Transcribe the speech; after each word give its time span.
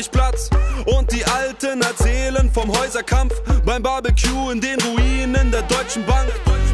Heinrichplatz. 0.00 0.48
Und 0.86 1.12
die 1.12 1.24
Alten 1.26 1.82
erzählen 1.82 2.50
vom 2.52 2.70
Häuserkampf 2.74 3.34
beim 3.66 3.82
Barbecue 3.82 4.50
in 4.50 4.60
den 4.60 4.78
Ruinen 4.80 5.50
der 5.50 5.62
Deutschen 5.62 6.04
Bank. 6.06 6.28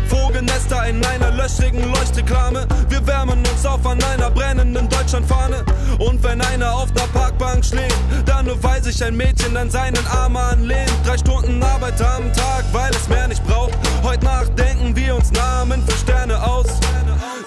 Vogelnester 0.09 0.87
in 0.87 1.05
einer 1.05 1.33
löchrigen 1.33 1.93
Leuchtreklame. 1.93 2.69
Wir 2.89 3.05
wärmen 3.05 3.41
uns 3.41 3.67
auf 3.67 3.85
an 3.85 4.01
einer 4.05 4.31
brennenden 4.31 4.89
Deutschlandfahne. 4.89 5.65
Und 5.99 6.23
wenn 6.23 6.41
einer 6.41 6.73
auf 6.73 6.93
der 6.93 7.09
Parkbank 7.19 7.65
schläft, 7.65 7.99
dann 8.27 8.47
nur 8.47 8.63
weil 8.63 8.83
sich 8.83 9.03
ein 9.03 9.17
Mädchen 9.17 9.57
an 9.57 9.71
seinen 9.71 10.07
Arm 10.07 10.37
anlehnt. 10.37 10.93
Drei 11.05 11.19
Stunden 11.19 11.61
Arbeit 11.63 12.01
am 12.01 12.33
Tag, 12.33 12.65
weil 12.73 12.93
es 12.93 13.09
mehr 13.09 13.27
nicht 13.27 13.45
braucht. 13.45 13.75
Heute 14.05 14.25
Nacht 14.25 14.57
denken 14.57 14.95
wir 14.95 15.17
uns 15.17 15.33
Namen 15.33 15.83
für 15.85 15.97
Sterne 15.99 16.41
aus. 16.41 16.69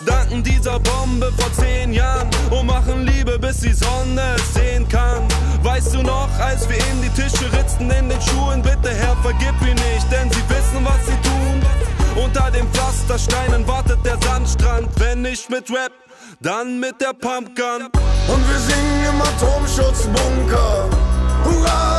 Danken 0.05 0.43
dieser 0.43 0.79
Bombe 0.79 1.31
vor 1.37 1.51
zehn 1.53 1.91
Jahren 1.93 2.29
und 2.51 2.65
machen 2.67 3.05
Liebe, 3.05 3.37
bis 3.37 3.59
die 3.59 3.73
Sonne 3.73 4.21
es 4.35 4.53
sehen 4.53 4.87
kann. 4.87 5.23
Weißt 5.63 5.93
du 5.93 6.01
noch, 6.01 6.29
als 6.39 6.69
wir 6.69 6.77
in 6.77 7.01
die 7.01 7.09
Tische 7.09 7.51
ritzten 7.51 7.91
in 7.91 8.09
den 8.09 8.21
Schuhen, 8.21 8.61
bitte 8.61 8.89
Herr, 8.89 9.15
vergib 9.17 9.55
ihn 9.61 9.75
nicht, 9.75 10.11
denn 10.11 10.29
sie 10.31 10.43
wissen, 10.49 10.85
was 10.85 11.05
sie 11.05 11.17
tun. 11.27 12.23
Unter 12.23 12.49
den 12.51 12.67
Pflastersteinen 12.71 13.67
wartet 13.67 13.99
der 14.05 14.17
Sandstrand, 14.21 14.89
wenn 14.99 15.21
nicht 15.21 15.49
mit 15.49 15.69
Rap, 15.69 15.91
dann 16.39 16.79
mit 16.79 17.01
der 17.01 17.13
Pumpgun. 17.13 17.89
Und 18.27 18.49
wir 18.49 18.59
singen 18.59 19.05
im 19.09 19.21
Atomschutzbunker. 19.21 20.89
Hurra, 21.43 21.98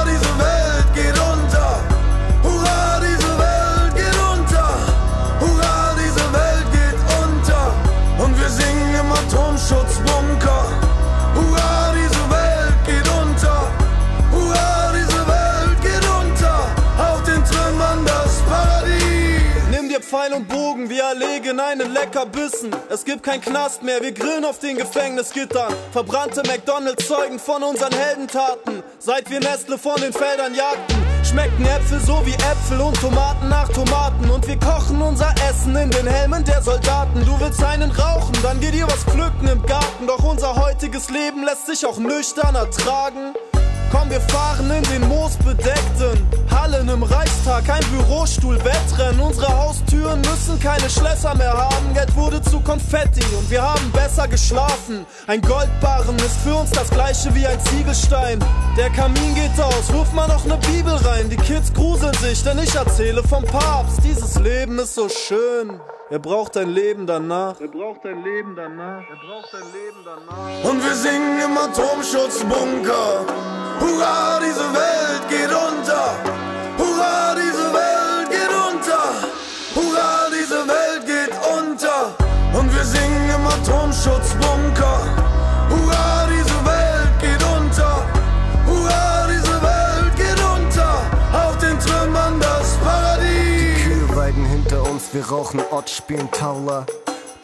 Pfeil 20.11 20.33
und 20.33 20.49
Bogen, 20.49 20.91
wir 20.91 21.05
erlegen 21.05 21.61
einen 21.61 21.93
Leckerbissen. 21.93 22.75
Es 22.89 23.05
gibt 23.05 23.23
kein 23.23 23.41
Knast 23.41 23.85
mehr, 23.85 24.03
wir 24.03 24.11
grillen 24.11 24.45
auf 24.45 24.59
den 24.59 24.77
Gefängnisgittern. 24.77 25.73
Verbrannte 25.93 26.43
McDonalds 26.49 27.07
zeugen 27.07 27.39
von 27.39 27.63
unseren 27.63 27.93
Heldentaten. 27.93 28.83
Seit 28.99 29.31
wir 29.31 29.39
Nestle 29.39 29.79
von 29.79 30.01
den 30.01 30.13
Feldern 30.13 30.53
jagten, 30.53 31.01
schmecken 31.23 31.65
Äpfel 31.65 32.01
so 32.01 32.27
wie 32.27 32.35
Äpfel 32.35 32.81
und 32.81 33.01
Tomaten 33.01 33.49
nach 33.49 33.69
Tomaten. 33.69 34.29
Und 34.29 34.49
wir 34.49 34.59
kochen 34.59 35.01
unser 35.01 35.33
Essen 35.49 35.77
in 35.77 35.93
den 35.93 36.09
Helmen 36.09 36.45
der 36.45 36.61
Soldaten. 36.61 37.25
Du 37.25 37.39
willst 37.39 37.63
einen 37.63 37.93
rauchen, 37.93 38.35
dann 38.43 38.59
geh 38.59 38.73
dir 38.73 38.89
was 38.89 39.05
pflücken 39.05 39.47
im 39.47 39.65
Garten. 39.65 40.09
Doch 40.09 40.25
unser 40.25 40.57
heutiges 40.57 41.09
Leben 41.11 41.45
lässt 41.45 41.67
sich 41.67 41.87
auch 41.87 41.99
nüchtern 41.99 42.57
ertragen. 42.57 43.35
Komm, 43.91 44.09
wir 44.09 44.21
fahren 44.21 44.71
in 44.71 44.83
den 44.85 45.09
moosbedeckten 45.09 46.27
Hallen 46.51 46.89
im 46.89 47.03
Reichstag, 47.03 47.69
ein 47.69 47.85
Bürostuhl, 47.91 48.57
Wettrennen. 48.65 49.21
Unsere 49.21 49.49
Haustüren 49.49 50.21
müssen 50.21 50.61
keine 50.61 50.89
Schlösser 50.89 51.35
mehr 51.35 51.53
haben. 51.53 51.93
Geld 51.93 52.15
wurde 52.15 52.41
zu 52.41 52.61
Konfetti 52.61 53.25
und 53.37 53.51
wir 53.51 53.63
haben 53.63 53.91
besser 53.93 54.29
geschlafen. 54.29 55.05
Ein 55.27 55.43
Goldbarren 55.43 56.17
ist 56.17 56.37
für 56.45 56.55
uns 56.55 56.71
das 56.71 56.89
gleiche 56.91 57.35
wie 57.35 57.47
ein 57.47 57.59
Ziegelstein. 57.67 58.39
Der 58.77 58.91
Kamin 58.91 59.35
geht 59.35 59.61
aus, 59.61 59.93
wirf 59.93 60.13
mal 60.13 60.29
noch 60.29 60.45
ne 60.45 60.57
Bibel 60.73 60.95
rein. 60.95 61.29
Die 61.29 61.37
Kids 61.37 61.73
gruseln 61.73 62.15
sich, 62.15 62.45
denn 62.45 62.59
ich 62.59 62.75
erzähle 62.75 63.23
vom 63.25 63.45
Papst. 63.45 63.99
Dieses 64.05 64.37
Leben 64.39 64.79
ist 64.79 64.95
so 64.95 65.09
schön. 65.09 65.81
Er 66.13 66.19
braucht 66.19 66.57
ein 66.57 66.71
Leben 66.71 67.07
danach. 67.07 67.61
Er 67.61 67.69
braucht 67.69 68.05
ein 68.05 68.25
Leben 68.25 68.57
danach. 68.57 69.05
Er 69.09 69.17
braucht 69.25 69.55
ein 69.55 69.73
Leben 69.73 70.01
danach. 70.05 70.69
Und 70.69 70.85
wir 70.85 70.95
singen 70.97 71.39
im 71.39 71.57
Atomschutzbunker. 71.57 73.27
Hurra, 73.79 74.41
diese 74.41 74.67
Welt 74.75 75.29
geht 75.29 75.53
unter. 75.53 76.19
Hurra, 76.79 77.37
diese 77.37 77.73
Welt 77.73 78.29
geht 78.29 78.51
unter. 78.51 79.03
Hurra, 79.77 80.27
diese 80.37 80.67
Welt 80.67 81.07
geht 81.07 81.33
unter. 81.57 82.13
Und 82.59 82.75
wir 82.75 82.85
singen 82.85 83.31
im 83.37 83.47
Atomschutzbunker. 83.47 84.50
Wir 95.13 95.27
rauchen 95.27 95.61
Ott, 95.71 95.91
spielen 95.91 96.31
Taula. 96.31 96.87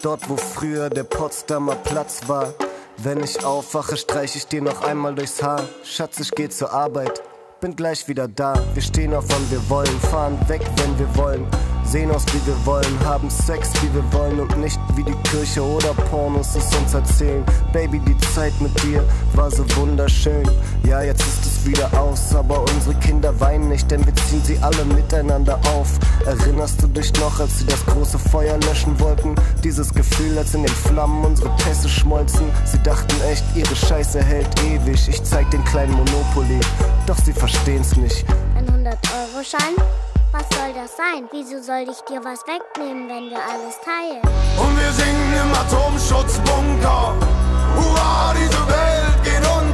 Dort, 0.02 0.28
wo 0.28 0.36
früher 0.36 0.88
der 0.90 1.04
Potsdamer 1.04 1.74
Platz 1.76 2.28
war. 2.28 2.54
Wenn 2.98 3.22
ich 3.22 3.44
aufwache, 3.44 3.96
streich 3.96 4.36
ich 4.36 4.46
dir 4.46 4.62
noch 4.62 4.82
einmal 4.82 5.14
durchs 5.14 5.42
Haar. 5.42 5.62
Schatz, 5.84 6.20
ich 6.20 6.30
geh 6.30 6.48
zur 6.48 6.72
Arbeit, 6.72 7.22
bin 7.60 7.74
gleich 7.74 8.06
wieder 8.08 8.28
da. 8.28 8.54
Wir 8.74 8.82
stehen 8.82 9.14
auf, 9.14 9.24
wann 9.28 9.50
wir 9.50 9.68
wollen, 9.68 10.00
fahren 10.00 10.38
weg, 10.48 10.62
wenn 10.76 10.98
wir 10.98 11.16
wollen. 11.16 11.46
Sehen 11.84 12.10
aus, 12.10 12.24
wie 12.26 12.46
wir 12.46 12.66
wollen, 12.66 13.00
haben 13.04 13.30
Sex, 13.30 13.72
wie 13.82 13.94
wir 13.94 14.12
wollen 14.12 14.40
und 14.40 14.56
nicht 14.58 14.78
wie 14.94 15.04
die 15.04 15.16
Kirche 15.28 15.62
oder 15.62 15.94
Pornos 16.10 16.54
es 16.56 16.74
uns 16.76 16.94
erzählen. 16.94 17.44
Baby, 17.72 18.00
die 18.00 18.18
Zeit 18.34 18.52
mit 18.60 18.82
dir 18.82 19.04
war 19.34 19.50
so 19.50 19.64
wunderschön. 19.76 20.48
Ja, 20.84 21.02
jetzt 21.02 21.22
ist 21.22 21.46
es 21.46 21.55
wieder 21.66 21.90
aus, 22.00 22.34
aber 22.34 22.60
unsere 22.60 22.94
Kinder 23.00 23.38
weinen 23.40 23.68
nicht, 23.68 23.90
denn 23.90 24.04
wir 24.06 24.14
ziehen 24.14 24.42
sie 24.44 24.58
alle 24.62 24.84
miteinander 24.84 25.58
auf. 25.74 25.98
Erinnerst 26.24 26.82
du 26.82 26.86
dich 26.86 27.12
noch, 27.14 27.40
als 27.40 27.58
sie 27.58 27.66
das 27.66 27.84
große 27.86 28.18
Feuer 28.18 28.56
löschen 28.58 28.98
wollten? 29.00 29.34
Dieses 29.64 29.92
Gefühl, 29.92 30.38
als 30.38 30.54
in 30.54 30.62
den 30.62 30.74
Flammen 30.74 31.24
unsere 31.24 31.50
Pässe 31.56 31.88
schmolzen. 31.88 32.50
Sie 32.64 32.82
dachten 32.82 33.14
echt, 33.30 33.44
ihre 33.54 33.74
Scheiße 33.74 34.22
hält 34.22 34.48
ewig. 34.62 35.08
Ich 35.08 35.22
zeig 35.24 35.50
den 35.50 35.64
kleinen 35.64 35.92
Monopoly, 35.92 36.60
doch 37.06 37.18
sie 37.18 37.32
verstehen's 37.32 37.96
nicht. 37.96 38.24
Ein 38.56 38.66
100-Euro-Schein? 38.66 39.74
Was 40.32 40.44
soll 40.50 40.72
das 40.74 40.96
sein? 40.96 41.24
Wieso 41.32 41.62
soll 41.62 41.86
ich 41.90 42.00
dir 42.08 42.20
was 42.22 42.40
wegnehmen, 42.46 43.08
wenn 43.08 43.30
wir 43.30 43.38
alles 43.38 43.76
teilen? 43.82 44.22
Und 44.58 44.78
wir 44.78 44.92
singen 44.92 45.32
im 45.32 45.52
Atomschutzbunker. 45.54 47.14
Hurra, 47.76 48.34
diese 48.34 48.66
Welt 48.68 49.24
geht 49.24 49.50
unter. 49.50 49.65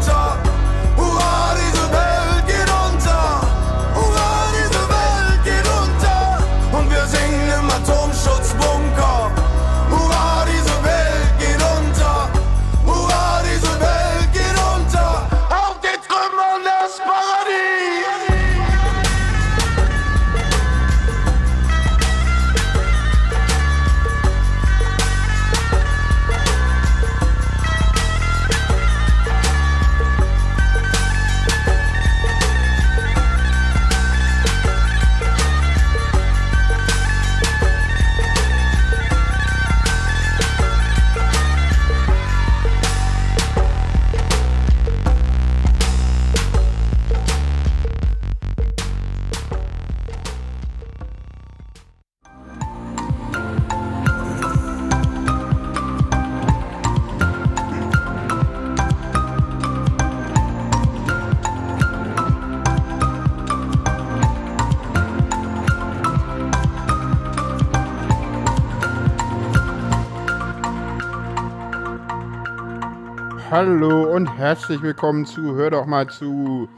Hallo 73.52 74.10
und 74.10 74.38
herzlich 74.38 74.80
willkommen 74.80 75.26
zu 75.26 75.54
Hör 75.56 75.70
doch 75.70 75.84
mal 75.84 76.06
zu 76.08 76.70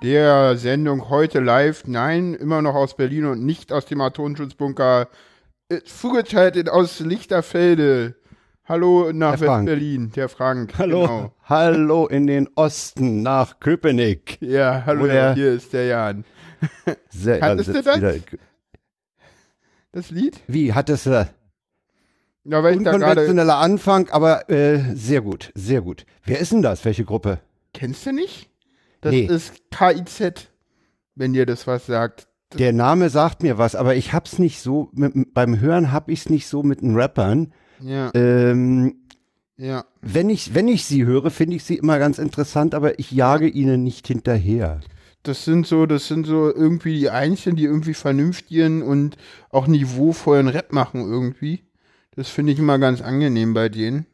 der 0.00 0.56
Sendung 0.56 1.08
heute 1.10 1.40
live. 1.40 1.82
Nein, 1.88 2.34
immer 2.34 2.62
noch 2.62 2.76
aus 2.76 2.96
Berlin 2.96 3.24
und 3.26 3.44
nicht 3.44 3.72
aus 3.72 3.84
dem 3.86 4.00
Atomschutzbunker. 4.00 5.08
Äh, 5.68 5.80
Zugeschaltet 5.82 6.68
aus 6.70 7.00
Lichterfelde. 7.00 8.14
Hallo 8.64 9.10
nach. 9.12 9.40
West-Berlin, 9.40 10.12
der 10.14 10.28
Frank. 10.28 10.74
Hallo, 10.78 11.00
Genau. 11.00 11.34
hallo 11.42 12.06
in 12.06 12.28
den 12.28 12.48
Osten 12.54 13.22
nach 13.22 13.58
Köpenick. 13.58 14.38
Ja, 14.40 14.84
hallo, 14.86 15.06
der- 15.06 15.34
hier 15.34 15.50
ist 15.52 15.72
der 15.72 15.86
Jan. 15.86 16.24
Sehr, 17.08 17.40
Hattest 17.40 17.70
da 17.70 17.72
du 17.72 17.82
das? 17.82 18.20
Das 19.90 20.10
Lied? 20.12 20.38
Wie, 20.46 20.72
hattest 20.72 21.06
du 21.06 21.28
Ja, 22.44 22.62
weil 22.62 22.78
unkonventioneller 22.78 23.58
Anfang, 23.58 24.08
aber 24.10 24.48
äh, 24.50 24.94
sehr 24.94 25.20
gut, 25.20 25.52
sehr 25.54 25.82
gut. 25.82 26.06
Wer 26.24 26.38
ist 26.38 26.52
denn 26.52 26.62
das? 26.62 26.84
Welche 26.84 27.04
Gruppe? 27.04 27.40
Kennst 27.74 28.06
du 28.06 28.12
nicht? 28.12 28.48
Das 29.02 29.12
Nee. 29.12 29.26
ist 29.26 29.54
KIZ, 29.70 30.48
wenn 31.14 31.32
dir 31.32 31.46
das 31.46 31.66
was 31.66 31.86
sagt. 31.86 32.28
Der 32.58 32.72
Name 32.72 33.10
sagt 33.10 33.42
mir 33.42 33.58
was, 33.58 33.74
aber 33.76 33.94
ich 33.94 34.12
hab's 34.12 34.38
nicht 34.38 34.60
so, 34.60 34.90
mit, 34.92 35.34
beim 35.34 35.60
Hören 35.60 35.92
hab 35.92 36.08
ich's 36.08 36.28
nicht 36.30 36.48
so 36.48 36.62
mit 36.62 36.80
den 36.80 36.96
Rappern. 36.96 37.52
Ja, 37.80 38.10
Ähm, 38.14 38.96
ja. 39.56 39.84
wenn 40.00 40.28
ich, 40.30 40.54
wenn 40.54 40.66
ich 40.68 40.84
sie 40.84 41.04
höre, 41.04 41.30
finde 41.30 41.56
ich 41.56 41.64
sie 41.64 41.76
immer 41.76 41.98
ganz 41.98 42.18
interessant, 42.18 42.74
aber 42.74 42.98
ich 42.98 43.10
jage 43.12 43.46
ihnen 43.48 43.82
nicht 43.84 44.06
hinterher. 44.08 44.80
Das 45.22 45.44
sind 45.44 45.66
so, 45.66 45.86
das 45.86 46.08
sind 46.08 46.26
so 46.26 46.52
irgendwie 46.52 46.98
die 46.98 47.10
Einzelnen, 47.10 47.56
die 47.56 47.64
irgendwie 47.64 47.94
vernünftigen 47.94 48.82
und 48.82 49.16
auch 49.50 49.66
niveauvollen 49.66 50.48
Rap 50.48 50.72
machen 50.72 51.02
irgendwie. 51.02 51.60
Das 52.16 52.28
finde 52.28 52.52
ich 52.52 52.58
immer 52.58 52.78
ganz 52.78 53.00
angenehm 53.02 53.54
bei 53.54 53.68
denen. 53.68 54.06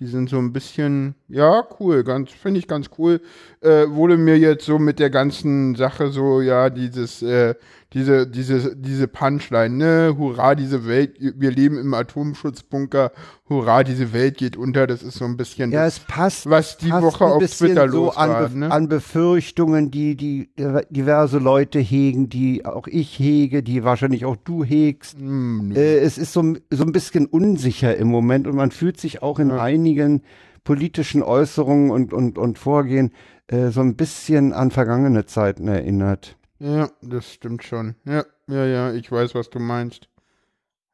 Die 0.00 0.06
sind 0.06 0.28
so 0.28 0.38
ein 0.38 0.52
bisschen, 0.52 1.14
ja, 1.28 1.66
cool, 1.78 2.02
ganz, 2.02 2.32
finde 2.32 2.58
ich 2.58 2.66
ganz 2.66 2.90
cool. 2.98 3.20
Äh, 3.60 3.88
wurde 3.88 4.16
mir 4.16 4.36
jetzt 4.36 4.64
so 4.64 4.78
mit 4.80 4.98
der 4.98 5.10
ganzen 5.10 5.76
Sache 5.76 6.10
so, 6.10 6.40
ja, 6.40 6.68
dieses, 6.68 7.22
äh, 7.22 7.54
diese, 7.94 8.26
diese, 8.26 8.74
diese 8.74 9.06
Punchline, 9.06 9.76
ne, 9.76 10.14
hurra, 10.18 10.56
diese 10.56 10.86
Welt, 10.86 11.16
wir 11.18 11.52
leben 11.52 11.78
im 11.78 11.94
Atomschutzbunker, 11.94 13.12
hurra, 13.48 13.84
diese 13.84 14.12
Welt 14.12 14.36
geht 14.36 14.56
unter, 14.56 14.88
das 14.88 15.04
ist 15.04 15.14
so 15.14 15.24
ein 15.24 15.36
bisschen 15.36 15.70
Ja, 15.70 15.84
das, 15.84 15.98
es 15.98 16.04
passt. 16.04 16.50
was 16.50 16.76
die 16.76 16.88
passt 16.88 17.04
Woche 17.04 17.24
auf 17.24 17.44
Twitter 17.44 17.88
so 17.88 18.06
los 18.06 18.16
an, 18.16 18.30
war, 18.30 18.48
ne? 18.48 18.70
an 18.70 18.88
Befürchtungen, 18.88 19.92
die, 19.92 20.16
die 20.16 20.50
diverse 20.90 21.38
Leute 21.38 21.78
hegen, 21.78 22.28
die 22.28 22.66
auch 22.66 22.88
ich 22.88 23.16
hege, 23.16 23.62
die 23.62 23.84
wahrscheinlich 23.84 24.24
auch 24.24 24.36
du 24.36 24.64
hegst. 24.64 25.18
Hm, 25.20 25.68
nö. 25.68 25.76
Äh, 25.76 25.98
es 25.98 26.18
ist 26.18 26.32
so, 26.32 26.56
so 26.70 26.84
ein 26.84 26.92
bisschen 26.92 27.26
unsicher 27.26 27.96
im 27.96 28.08
Moment 28.08 28.48
und 28.48 28.56
man 28.56 28.72
fühlt 28.72 28.98
sich 28.98 29.22
auch 29.22 29.38
in 29.38 29.52
einigen 29.52 30.22
politischen 30.64 31.22
Äußerungen 31.22 31.92
und, 31.92 32.12
und, 32.12 32.38
und 32.38 32.58
Vorgehen 32.58 33.12
äh, 33.46 33.68
so 33.68 33.82
ein 33.82 33.94
bisschen 33.94 34.52
an 34.52 34.72
vergangene 34.72 35.26
Zeiten 35.26 35.68
erinnert. 35.68 36.36
Ja, 36.64 36.88
das 37.02 37.30
stimmt 37.30 37.62
schon. 37.62 37.94
Ja, 38.06 38.24
ja, 38.46 38.64
ja, 38.64 38.92
ich 38.94 39.12
weiß, 39.12 39.34
was 39.34 39.50
du 39.50 39.58
meinst. 39.58 40.08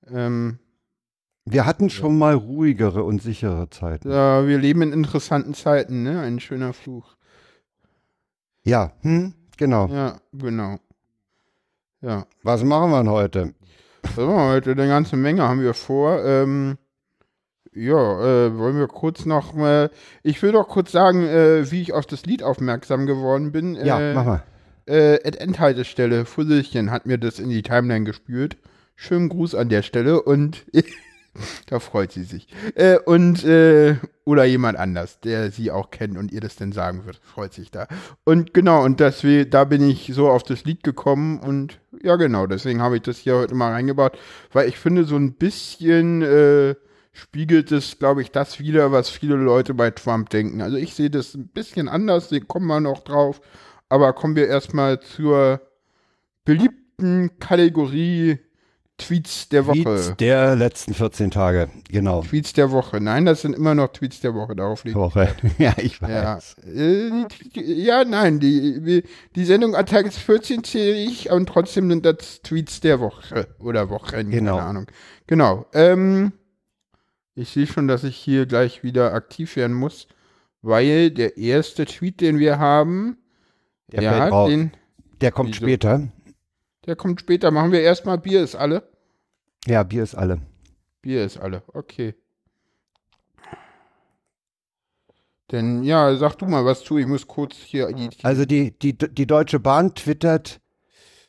Ähm, 0.09 0.59
Wir 1.45 1.65
hatten 1.65 1.91
schon 1.91 2.19
mal 2.19 2.35
ruhigere 2.35 3.05
und 3.05 3.23
sichere 3.23 3.71
Zeiten. 3.71 4.11
ja, 4.11 4.47
wir 4.49 4.59
leben 4.59 4.83
in 4.83 4.93
interessanten 4.93 5.55
Zeiten, 5.55 6.03
ne? 6.03 6.21
Ein 6.23 6.41
schöner 6.41 6.73
Fluch. 6.73 7.17
Ja, 8.65 8.91
hm, 9.03 9.33
genau. 9.59 9.87
Ja, 9.87 10.17
genau. 10.33 10.79
Ja. 12.01 12.27
Was 12.43 12.65
machen 12.65 12.91
wir 12.91 12.99
denn 12.99 13.11
heute? 13.11 13.55
Was 14.03 14.17
haben 14.17 14.29
wir 14.29 14.49
heute? 14.51 14.73
Eine 14.73 14.89
ganze 14.89 15.17
Menge 15.17 15.43
haben 15.49 15.61
wir 15.61 15.75
vor. 15.75 16.25
Ähm, 16.25 16.79
ja, 17.73 17.93
äh, 18.47 18.59
wollen 18.59 18.77
wir 18.77 18.89
kurz 18.89 19.25
noch 19.25 19.53
mal. 19.55 19.91
Ich 20.25 20.43
will 20.43 20.51
doch 20.51 20.67
kurz 20.67 20.91
sagen, 20.91 21.23
äh, 21.23 21.71
wie 21.71 21.81
ich 21.83 21.93
auf 21.93 22.07
das 22.07 22.27
Lied 22.27 22.43
aufmerksam 22.43 23.07
geworden 23.07 23.53
bin. 23.53 23.77
Ja, 23.77 24.01
äh, 24.01 24.15
mach 24.15 24.25
mal. 24.25 24.43
Äh, 24.87 25.17
Endhaltestelle, 25.17 26.25
Fusselchen 26.25 26.91
hat 26.91 27.07
mir 27.07 27.19
das 27.19 27.39
in 27.39 27.51
die 27.51 27.63
Timeline 27.63 28.05
gespült. 28.05 28.57
Schönen 28.97 29.29
Gruß 29.29 29.55
an 29.55 29.69
der 29.69 29.83
Stelle 29.83 30.23
und 30.23 30.65
da 31.67 31.79
freut 31.81 32.13
sie 32.13 32.25
sich. 32.25 32.49
Äh, 32.75 32.99
und, 32.99 33.45
äh, 33.45 33.97
oder 34.25 34.45
jemand 34.45 34.79
anders, 34.79 35.21
der 35.21 35.51
sie 35.51 35.71
auch 35.71 35.91
kennt 35.91 36.19
und 36.19 36.33
ihr 36.33 36.41
das 36.41 36.57
denn 36.57 36.73
sagen 36.73 37.07
wird, 37.07 37.21
freut 37.23 37.53
sich 37.53 37.71
da. 37.71 37.87
Und 38.25 38.53
genau, 38.55 38.85
und 38.85 39.01
das, 39.01 39.25
da 39.51 39.65
bin 39.65 39.89
ich 39.89 40.11
so 40.15 40.29
auf 40.29 40.43
das 40.43 40.65
Lied 40.65 40.83
gekommen 40.83 41.41
und 41.41 41.81
ja, 42.03 42.17
genau, 42.17 42.47
deswegen 42.47 42.83
habe 42.83 42.97
ich 42.97 43.03
das 43.03 43.19
hier 43.19 43.37
heute 43.37 43.55
mal 43.55 43.73
reingebaut, 43.73 44.19
weil 44.53 44.69
ich 44.69 44.79
finde, 44.79 45.05
so 45.05 45.17
ein 45.17 45.35
bisschen 45.35 46.23
äh, 46.23 46.75
spiegelt 47.13 47.73
es, 47.73 47.99
glaube 47.99 48.23
ich, 48.23 48.31
das 48.31 48.61
wieder, 48.61 48.93
was 48.93 49.09
viele 49.09 49.37
Leute 49.37 49.75
bei 49.75 49.91
Trump 49.91 50.31
denken. 50.31 50.63
Also 50.63 50.77
ich 50.77 50.95
sehe 50.95 51.11
das 51.11 51.35
ein 51.35 51.49
bisschen 51.49 51.89
anders, 51.89 52.29
da 52.29 52.39
kommen 52.41 52.67
wir 52.67 52.81
noch 52.81 53.03
drauf. 53.03 53.41
Aber 53.91 54.13
kommen 54.15 54.37
wir 54.37 54.47
erstmal 54.49 55.01
zur 55.01 55.61
beliebten 56.45 57.39
Kategorie 57.39 58.39
Tweets 58.99 59.49
der 59.49 59.67
Woche. 59.67 59.83
Tweets 59.83 60.15
der 60.19 60.57
letzten 60.57 60.93
14 60.93 61.31
Tage, 61.31 61.71
genau. 61.91 62.21
Tweets 62.23 62.53
der 62.53 62.71
Woche. 62.71 63.01
Nein, 63.01 63.25
das 63.25 63.41
sind 63.43 63.57
immer 63.57 63.75
noch 63.75 63.89
Tweets 63.89 64.21
der 64.21 64.35
Woche. 64.35 64.55
Darauf 64.55 64.85
liegt. 64.85 64.95
Woche. 64.97 65.35
Ja, 65.59 65.73
ich 65.79 65.99
Ja, 66.01 66.37
weiß. 66.37 66.57
äh, 66.67 67.11
die- 67.55 67.83
ja, 67.83 68.05
nein, 68.05 68.41
die, 68.41 69.03
die 69.35 69.45
Sendung 69.45 69.75
Attacks 69.75 70.19
14 70.19 70.65
zähle 70.65 70.97
ich 70.97 71.31
und 71.31 71.49
trotzdem 71.49 71.89
sind 71.91 72.05
das 72.05 72.43
Tweets 72.43 72.81
der 72.81 73.01
Woche 73.01 73.49
oder 73.59 73.89
Wochen, 73.89 74.31
Genau. 74.31 74.57
keine 74.59 74.69
Ahnung. 74.69 74.87
Genau. 75.27 75.65
Ähm, 75.73 76.33
ich 77.35 77.49
sehe 77.49 77.67
schon, 77.67 77.89
dass 77.89 78.05
ich 78.05 78.17
hier 78.17 78.45
gleich 78.45 78.83
wieder 78.83 79.15
aktiv 79.15 79.57
werden 79.57 79.75
muss, 79.77 80.09
weil 80.61 81.11
der 81.11 81.39
erste 81.39 81.87
Tweet, 81.87 82.21
den 82.21 82.39
wir 82.39 82.59
haben, 82.59 83.17
Der 83.93 84.03
ja, 84.03 84.13
fällt 84.13 84.33
raus. 84.33 84.51
den, 84.51 84.73
Der 85.21 85.33
kommt 85.33 85.51
Wieso? 85.51 85.65
später. 85.65 86.09
der 86.87 86.97
kommt 86.97 87.21
später. 87.21 87.51
Machen 87.51 87.73
wir 87.73 87.81
erstmal 87.83 88.19
Bier 88.19 88.43
ist 88.43 88.55
alle. 88.57 88.83
Ja, 89.67 89.83
Bier 89.83 90.03
ist 90.03 90.15
alle. 90.15 90.41
Bier 91.03 91.25
ist 91.25 91.39
alle, 91.39 91.63
okay. 91.73 92.15
Denn, 95.51 95.83
ja, 95.83 96.15
sag 96.17 96.37
du 96.39 96.47
mal 96.47 96.65
was 96.65 96.85
zu, 96.85 96.99
ich 96.99 97.07
muss 97.07 97.27
kurz 97.27 97.57
hier 97.57 97.93
die, 97.93 98.09
Also 98.23 98.45
die, 98.45 98.71
die, 98.79 98.97
die 98.97 99.27
Deutsche 99.27 99.59
Bahn 99.59 99.95
twittert. 99.95 100.61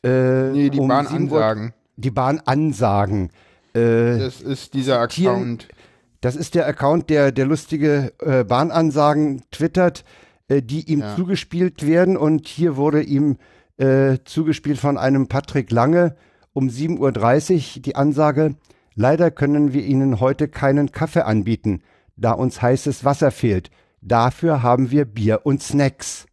Äh, 0.04 0.50
nee, 0.50 0.70
die 0.70 0.78
um 0.78 0.88
Bahn 0.88 1.06
7 1.06 1.24
Uhr 1.30 1.38
ansagen. 1.44 1.74
Die 1.96 2.10
Bahn 2.10 2.40
ansagen. 2.44 3.30
Äh, 3.74 4.18
Das 4.18 4.40
ist 4.40 4.74
dieser 4.74 5.00
Account. 5.00 5.68
das 6.20 6.36
ist 6.36 6.54
der 6.54 6.66
Account, 6.66 7.10
der, 7.10 7.32
der 7.32 7.46
lustige 7.46 8.12
äh, 8.20 8.44
Bahnansagen 8.44 9.42
twittert, 9.50 10.04
äh, 10.56 10.62
die 10.62 10.90
ihm 10.90 11.00
Ja. 11.00 11.16
zugespielt 11.16 11.86
werden. 11.86 12.16
Und 12.16 12.46
hier 12.48 12.76
wurde 12.76 13.02
ihm 13.02 13.36
äh, 13.78 14.18
zugespielt 14.24 14.78
von 14.78 14.98
einem 14.98 15.28
Patrick 15.28 15.70
Lange 15.70 16.16
um 16.52 16.68
7.30 16.68 17.76
Uhr 17.78 17.82
die 17.82 17.96
Ansage, 17.96 18.56
leider 18.94 19.30
können 19.30 19.72
wir 19.72 19.84
Ihnen 19.84 20.20
heute 20.20 20.48
keinen 20.48 20.92
Kaffee 20.92 21.24
anbieten, 21.24 21.82
da 22.16 22.32
uns 22.32 22.60
heißes 22.60 23.04
Wasser 23.04 23.30
fehlt. 23.30 23.70
Dafür 24.02 24.62
haben 24.62 24.90
wir 24.90 25.06
Bier 25.06 25.40
und 25.44 25.62
Snacks. 25.62 26.26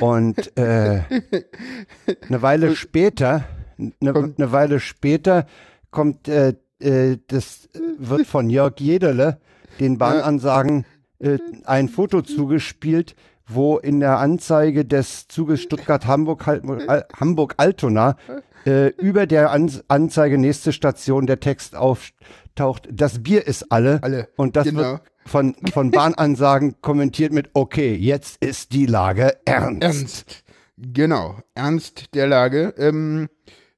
Und 0.00 0.56
äh, 0.56 1.02
eine 2.28 2.42
Weile 2.42 2.74
später, 2.76 3.44
eine, 3.78 4.12
Kommt- 4.12 4.38
eine 4.40 4.52
Weile 4.52 4.80
später 4.80 5.46
kommt 5.90 6.28
äh, 6.28 6.54
äh, 6.80 7.18
das 7.28 7.66
äh, 7.74 7.78
wird 7.98 8.26
von 8.26 8.48
Jörg 8.48 8.74
Jederle 8.78 9.38
den 9.80 9.98
Bahnansagen 9.98 10.84
äh, 11.22 11.38
ein 11.64 11.88
Foto 11.88 12.22
zugespielt, 12.22 13.14
wo 13.46 13.78
in 13.78 14.00
der 14.00 14.18
Anzeige 14.18 14.84
des 14.84 15.28
Zuges 15.28 15.62
Stuttgart-Hamburg 15.62 16.46
Al- 16.46 17.06
Hamburg-Altona 17.18 18.16
äh, 18.66 18.88
über 18.88 19.26
der 19.26 19.50
An 19.50 19.70
Anzeige 19.88 20.38
nächste 20.38 20.72
Station 20.72 21.26
der 21.26 21.40
Text 21.40 21.74
auftaucht, 21.74 22.88
das 22.92 23.22
Bier 23.22 23.46
ist 23.46 23.70
alle. 23.72 23.98
Alle, 24.02 24.28
Und 24.36 24.56
das 24.56 24.68
genau. 24.68 24.82
wird 24.82 25.00
von, 25.26 25.54
von 25.72 25.90
Bahnansagen 25.92 26.80
kommentiert 26.80 27.32
mit, 27.32 27.50
okay, 27.54 27.94
jetzt 27.94 28.42
ist 28.44 28.72
die 28.72 28.86
Lage 28.86 29.34
ernst. 29.44 29.82
Ernst. 29.82 30.44
Genau, 30.76 31.36
Ernst 31.54 32.14
der 32.14 32.26
Lage. 32.26 32.74
Ähm, 32.78 33.28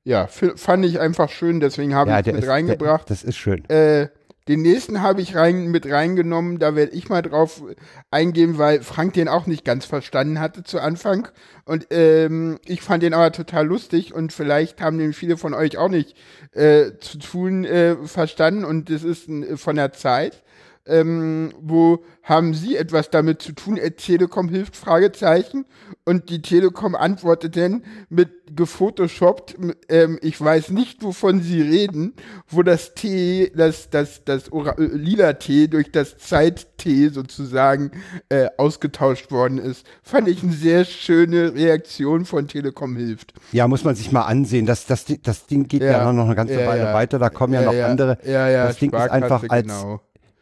ja, 0.05 0.27
fand 0.27 0.85
ich 0.85 1.01
einfach 1.01 1.31
schön, 1.31 1.61
deswegen 1.61 1.95
habe 1.95 2.11
Ja, 2.11 2.19
ich 2.19 2.25
der 2.25 2.35
mit 2.35 2.45
ist, 2.45 2.49
reingebracht. 2.51 3.09
Der, 3.09 3.17
das 3.17 3.25
ist 3.25 3.37
schön. 3.37 3.65
Äh, 3.71 4.09
den 4.49 4.63
nächsten 4.63 5.01
habe 5.01 5.23
ich 5.23 5.35
rein, 5.35 5.69
mit 5.69 5.91
reingenommen, 5.91 6.59
da 6.59 6.77
werde 6.77 6.93
ich 6.93 7.09
mal 7.09 7.23
drauf 7.23 7.63
eingehen, 8.11 8.59
weil 8.59 8.83
Frank 8.83 9.15
den 9.15 9.29
auch 9.29 9.47
nicht 9.47 9.65
ganz 9.65 9.87
verstanden 9.87 10.39
hatte 10.39 10.65
zu 10.65 10.81
Anfang. 10.81 11.29
Und 11.65 11.87
ähm, 11.91 12.59
ich 12.67 12.83
fand 12.83 13.03
den 13.03 13.15
aber 13.15 13.33
total 13.33 13.67
lustig 13.67 14.13
und 14.13 14.33
vielleicht 14.33 14.81
haben 14.83 14.99
den 14.99 15.15
viele 15.15 15.39
von 15.39 15.55
euch 15.55 15.79
auch 15.79 15.89
nicht 15.89 16.15
äh, 16.53 16.93
zu 17.01 17.19
tun 17.19 17.65
äh, 17.65 17.97
verstanden. 18.07 18.65
Und 18.65 18.91
das 18.91 19.03
ist 19.03 19.29
ein, 19.29 19.57
von 19.57 19.77
der 19.77 19.93
Zeit. 19.93 20.43
ähm, 20.87 21.53
wo 21.61 22.05
haben 22.25 22.55
Sie 22.55 22.75
etwas 22.77 23.11
damit 23.11 23.43
zu 23.43 23.53
tun? 23.53 23.77
Äh, 23.77 23.93
Telekom 23.93 24.49
hilft? 24.49 24.77
Fragezeichen. 24.77 25.67
Und 26.05 26.31
die 26.31 26.41
Telekom 26.43 26.95
antwortet 26.95 27.57
dann 27.57 27.85
mit 28.09 28.31
gefotoshoppt, 28.57 29.57
ähm, 29.89 30.19
ich 30.23 30.41
weiß 30.41 30.71
nicht, 30.71 31.03
wovon 31.03 31.41
Sie 31.43 31.61
reden, 31.63 32.15
wo 32.49 32.63
das 32.63 32.95
T, 32.95 33.53
das, 33.55 33.91
das, 33.91 34.25
das 34.25 34.51
Ora 34.53 34.73
äh, 34.79 34.85
lila 34.87 35.35
T 35.35 35.69
durch 35.69 35.93
das 35.93 36.17
Zeit-T 36.19 37.09
sozusagen 37.09 37.91
äh, 38.31 38.49
ausgetauscht 38.59 39.31
worden 39.31 39.59
ist. 39.59 39.87
Fand 40.03 40.29
ich 40.29 40.43
eine 40.43 40.53
sehr 40.53 40.85
schöne 40.85 41.55
Reaktion 41.55 42.25
von 42.25 42.49
Telekom 42.49 42.97
hilft. 42.97 43.35
Ja, 43.53 43.69
muss 43.69 43.85
man 43.85 43.95
sich 43.95 44.13
mal 44.13 44.23
ansehen. 44.23 44.67
Das, 44.67 44.87
das, 44.87 45.05
das 45.23 45.47
Ding 45.47 45.69
geht 45.69 45.83
ja, 45.83 45.93
Ja. 45.93 46.13
noch 46.13 46.25
eine 46.27 46.35
ganze 46.35 46.61
Ja, 46.61 46.67
Weile 46.67 46.85
ja. 46.85 46.95
weiter. 46.95 47.19
Da 47.19 47.29
kommen 47.31 47.53
ja, 47.55 47.61
Ja, 47.61 47.67
noch 47.67 47.75
ja. 47.75 47.87
andere. 47.87 48.19
Ja, 48.25 48.49
ja, 48.49 48.67
das 48.67 48.79
Ding 48.79 48.91
ist 48.93 49.11
einfach 49.11 49.45
als 49.49 49.63
genau. 49.63 50.01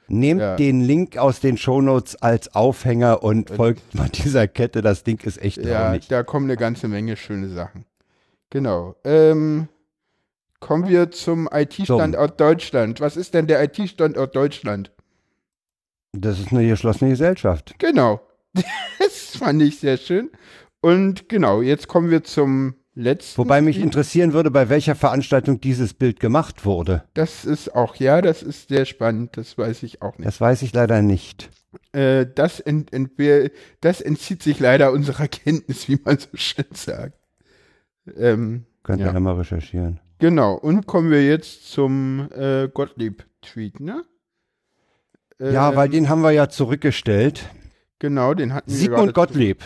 Nehmt 0.08 0.40
Ja. 0.40 0.56
den 0.56 0.80
Link 0.82 1.16
aus 1.16 1.40
den 1.40 1.56
Shownotes 1.56 2.16
als 2.22 2.54
Aufhänger 2.54 3.22
und 3.22 3.50
folgt 3.50 3.94
mal 3.94 4.08
dieser 4.08 4.46
Kette. 4.48 4.82
Das 4.82 5.04
Ding 5.04 5.20
ist 5.24 5.40
echt 5.40 5.58
Ja, 5.58 5.86
traurig. 5.86 6.08
da 6.08 6.22
kommen 6.22 6.46
eine 6.46 6.56
ganze 6.56 6.88
Menge 6.88 7.16
schöne 7.16 7.48
Sachen. 7.48 7.84
Genau. 8.50 8.94
Ähm, 9.04 9.68
kommen 10.60 10.88
wir 10.88 11.10
zum 11.10 11.48
IT-Standort 11.52 12.38
Deutschland. 12.40 13.00
Was 13.00 13.16
ist 13.16 13.32
denn 13.34 13.46
der 13.46 13.62
IT-Standort 13.64 14.36
Deutschland? 14.36 14.92
Das 16.12 16.38
ist 16.38 16.52
eine 16.52 16.68
geschlossene 16.68 17.10
Gesellschaft. 17.10 17.74
Genau. 17.78 18.20
Das 18.98 19.38
fand 19.38 19.62
ich 19.62 19.78
sehr 19.80 19.96
schön. 19.96 20.30
Und 20.82 21.28
genau, 21.30 21.62
jetzt 21.62 21.88
kommen 21.88 22.10
wir 22.10 22.22
zum 22.22 22.74
letzten. 22.94 23.38
Wobei 23.38 23.60
mich 23.60 23.78
interessieren 23.78 24.32
würde, 24.32 24.50
bei 24.50 24.68
welcher 24.68 24.94
Veranstaltung 24.94 25.60
dieses 25.60 25.94
Bild 25.94 26.20
gemacht 26.20 26.64
wurde. 26.64 27.04
Das 27.14 27.44
ist 27.44 27.74
auch, 27.74 27.96
ja, 27.96 28.20
das 28.22 28.42
ist 28.42 28.68
sehr 28.68 28.84
spannend. 28.84 29.36
Das 29.36 29.56
weiß 29.56 29.82
ich 29.82 30.02
auch 30.02 30.18
nicht. 30.18 30.26
Das 30.26 30.40
weiß 30.40 30.62
ich 30.62 30.72
leider 30.72 31.02
nicht. 31.02 31.50
Äh, 31.92 32.26
das, 32.34 32.60
ent, 32.60 32.92
ent, 32.92 33.12
das 33.80 34.00
entzieht 34.00 34.42
sich 34.42 34.60
leider 34.60 34.92
unserer 34.92 35.28
Kenntnis, 35.28 35.88
wie 35.88 35.98
man 36.04 36.18
so 36.18 36.28
schön 36.34 36.66
sagt. 36.72 37.18
Ähm, 38.16 38.64
Könnt 38.82 39.00
ihr 39.00 39.06
Ja. 39.06 39.12
ja 39.12 39.20
mal 39.20 39.34
recherchieren. 39.36 40.00
Genau, 40.18 40.54
und 40.54 40.86
kommen 40.86 41.10
wir 41.10 41.24
jetzt 41.24 41.70
zum 41.70 42.28
äh, 42.32 42.68
Gottlieb-Tweet, 42.68 43.80
ne? 43.80 44.04
Ja, 45.40 45.70
Ähm, 45.70 45.76
weil 45.76 45.88
den 45.88 46.08
haben 46.08 46.22
wir 46.22 46.30
ja 46.30 46.48
zurückgestellt. 46.48 47.48
Genau, 47.98 48.34
den 48.34 48.54
hatten 48.54 48.70
wir 48.70 48.76
Sigmund 48.76 49.14
Gottlieb. 49.14 49.64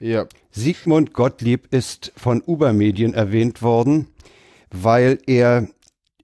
Ja, 0.00 0.26
Sigmund 0.50 1.12
Gottlieb 1.12 1.72
ist 1.72 2.12
von 2.16 2.42
Ubermedien 2.46 3.12
erwähnt 3.14 3.60
worden, 3.62 4.08
weil 4.70 5.18
er 5.26 5.68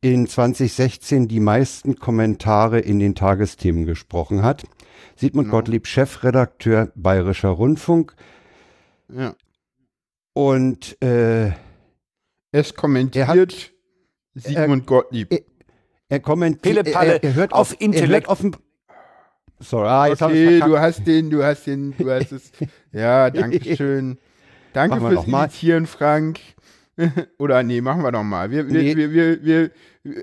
in 0.00 0.26
2016 0.26 1.28
die 1.28 1.40
meisten 1.40 1.96
Kommentare 1.98 2.78
in 2.80 2.98
den 2.98 3.14
Tagesthemen 3.14 3.84
gesprochen 3.84 4.42
hat. 4.42 4.64
Sigmund 5.16 5.46
Genau. 5.48 5.58
Gottlieb, 5.58 5.86
Chefredakteur 5.86 6.90
Bayerischer 6.94 7.48
Rundfunk 7.50 8.14
ja. 9.12 9.34
und 10.32 11.00
äh, 11.02 11.52
Es 12.52 12.74
kommentiert 12.74 13.72
Sigmund 14.34 14.86
Gottlieb. 14.86 15.32
er- 15.32 15.40
er 16.08 16.20
kommentiert, 16.20 16.86
er, 16.86 17.22
er 17.24 17.34
hört 17.34 17.52
auf 17.52 17.72
auf, 17.72 17.80
Intellekt. 17.80 18.10
Er 18.10 18.12
hört 18.14 18.28
offen, 18.28 18.56
Sorry, 19.58 19.88
ah, 19.88 20.06
jetzt 20.06 20.20
hab 20.20 20.30
ich's 20.32 20.46
okay, 20.46 20.60
du 20.70 20.78
hast 20.78 21.06
den, 21.06 21.30
du 21.30 21.42
hast 21.42 21.66
den, 21.66 21.94
du 21.96 22.10
hast 22.10 22.30
es. 22.32 22.52
Ja, 22.96 23.30
danke 23.30 23.76
schön. 23.76 24.18
Danke 24.72 24.96
wir 25.00 25.08
fürs 25.08 25.14
noch 25.14 25.26
mal. 25.26 25.48
Frank. 25.86 26.38
Oder 27.38 27.62
nee, 27.62 27.80
machen 27.80 28.02
wir 28.02 28.12
doch 28.12 28.22
mal. 28.22 28.50
Wir, 28.50 28.66
wir, 28.68 28.82
Nee. 28.82 28.96
wir, 28.96 29.12
wir, 29.12 29.44
wir, 29.44 29.70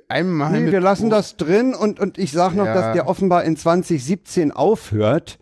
einmal 0.08 0.52
Nee, 0.62 0.72
wir 0.72 0.80
lassen 0.80 1.10
Pro- 1.10 1.16
das 1.16 1.38
drin 1.38 1.74
und, 1.74 2.00
und 2.00 2.18
ich 2.20 2.32
sage 2.32 2.56
noch, 2.56 2.66
Ja. 2.66 2.74
dass 2.74 2.94
der 2.94 3.08
offenbar 3.08 3.44
in 3.46 3.58
2017 3.58 4.52
aufhört 4.52 5.40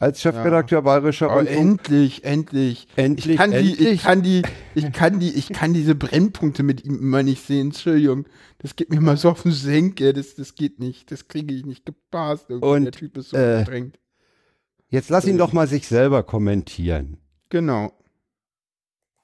als 0.00 0.20
Chefredakteur 0.22 0.82
Bayerischer 0.82 1.34
Oh, 1.36 1.40
endlich, 1.40 2.24
endlich. 2.24 2.86
Endlich, 2.96 3.32
ich 3.32 3.36
kann 3.38 3.50
Die, 3.50 3.56
endlich. 3.56 3.88
ich 3.90 4.02
kann 4.02 4.22
die, 4.22 4.42
ich 4.74 4.92
kann 4.92 5.18
die, 5.20 5.34
ich 5.34 5.48
kann 5.50 5.72
diese 5.74 5.94
Brennpunkte 5.96 6.62
mit 6.62 6.84
ihm 6.84 6.98
immer 6.98 7.22
nicht 7.24 7.44
sehen. 7.46 7.68
Entschuldigung. 7.68 8.26
Das 8.58 8.76
geht 8.76 8.90
mir 8.90 9.00
mal 9.00 9.16
so 9.16 9.30
auf 9.30 9.42
den 9.42 9.52
Senke. 9.52 10.12
Das, 10.12 10.34
das 10.36 10.54
geht 10.56 10.78
nicht. 10.80 11.10
Das 11.10 11.26
kriege 11.28 11.52
ich 11.54 11.64
nicht 11.66 11.84
gepasst. 11.86 12.46
Irgendwie. 12.48 12.68
Und, 12.68 12.84
der 12.84 12.92
Typ 12.92 13.16
ist 13.16 13.30
so 13.30 13.36
äh. 13.36 13.64
Jetzt 14.90 15.10
lass 15.10 15.26
ihn 15.26 15.36
doch 15.36 15.52
mal 15.52 15.68
sich 15.68 15.86
selber 15.86 16.22
kommentieren. 16.22 17.18
Genau. 17.50 17.92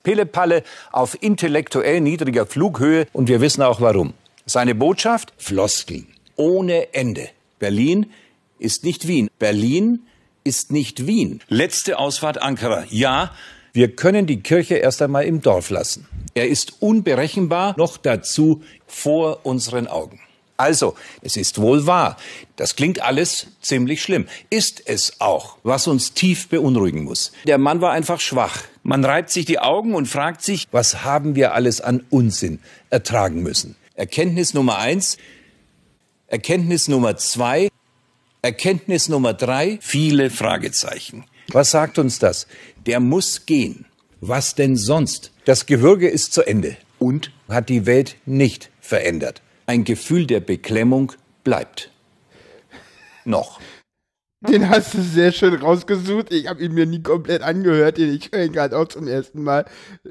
Pille-Palle 0.02 0.62
auf 0.92 1.16
intellektuell 1.22 2.00
niedriger 2.00 2.44
Flughöhe 2.44 3.06
und 3.14 3.28
wir 3.28 3.40
wissen 3.40 3.62
auch 3.62 3.80
warum. 3.80 4.12
Seine 4.44 4.74
Botschaft? 4.74 5.32
Floskeln. 5.38 6.06
Ohne 6.36 6.92
Ende. 6.92 7.28
Berlin 7.58 8.10
ist 8.58 8.84
nicht 8.84 9.08
Wien. 9.08 9.30
Berlin 9.38 10.00
ist 10.44 10.70
nicht 10.70 11.06
Wien. 11.06 11.40
Letzte 11.48 11.98
Ausfahrt 11.98 12.42
Ankara. 12.42 12.84
Ja, 12.90 13.30
wir 13.72 13.96
können 13.96 14.26
die 14.26 14.40
Kirche 14.40 14.74
erst 14.74 15.00
einmal 15.00 15.24
im 15.24 15.40
Dorf 15.40 15.70
lassen. 15.70 16.06
Er 16.34 16.48
ist 16.48 16.82
unberechenbar, 16.82 17.74
noch 17.78 17.96
dazu 17.96 18.62
vor 18.86 19.46
unseren 19.46 19.86
Augen. 19.86 20.20
Also, 20.56 20.94
es 21.20 21.36
ist 21.36 21.60
wohl 21.60 21.86
wahr. 21.86 22.16
Das 22.56 22.76
klingt 22.76 23.02
alles 23.02 23.48
ziemlich 23.60 24.02
schlimm. 24.02 24.26
Ist 24.50 24.82
es 24.86 25.20
auch, 25.20 25.58
was 25.64 25.88
uns 25.88 26.14
tief 26.14 26.48
beunruhigen 26.48 27.02
muss. 27.02 27.32
Der 27.46 27.58
Mann 27.58 27.80
war 27.80 27.92
einfach 27.92 28.20
schwach. 28.20 28.62
Man 28.84 29.04
reibt 29.04 29.30
sich 29.30 29.46
die 29.46 29.58
Augen 29.58 29.94
und 29.94 30.06
fragt 30.06 30.42
sich, 30.42 30.68
was 30.70 31.02
haben 31.02 31.34
wir 31.34 31.54
alles 31.54 31.80
an 31.80 32.04
Unsinn 32.10 32.60
ertragen 32.90 33.42
müssen? 33.42 33.74
Erkenntnis 33.94 34.54
Nummer 34.54 34.78
eins. 34.78 35.18
Erkenntnis 36.28 36.86
Nummer 36.86 37.16
zwei. 37.16 37.68
Erkenntnis 38.42 39.08
Nummer 39.08 39.34
drei. 39.34 39.78
Viele 39.80 40.30
Fragezeichen. 40.30 41.24
Was 41.48 41.72
sagt 41.72 41.98
uns 41.98 42.18
das? 42.18 42.46
Der 42.86 43.00
muss 43.00 43.46
gehen. 43.46 43.86
Was 44.20 44.54
denn 44.54 44.76
sonst? 44.76 45.32
Das 45.44 45.66
Gewürge 45.66 46.08
ist 46.08 46.32
zu 46.32 46.42
Ende 46.42 46.76
und 46.98 47.32
hat 47.48 47.68
die 47.68 47.86
Welt 47.86 48.16
nicht 48.24 48.70
verändert. 48.80 49.42
Ein 49.66 49.84
Gefühl 49.84 50.26
der 50.26 50.40
Beklemmung 50.40 51.12
bleibt. 51.42 51.90
Noch. 53.24 53.60
Den 54.48 54.68
hast 54.68 54.92
du 54.92 55.00
sehr 55.00 55.32
schön 55.32 55.54
rausgesucht. 55.54 56.30
Ich 56.32 56.48
habe 56.48 56.62
ihn 56.62 56.74
mir 56.74 56.84
nie 56.84 57.02
komplett 57.02 57.42
angehört. 57.42 57.96
Den 57.96 58.14
ich 58.14 58.30
höre 58.30 58.44
ihn 58.44 58.52
gerade 58.52 58.76
auch 58.76 58.88
zum 58.88 59.08
ersten 59.08 59.42
Mal. 59.42 59.64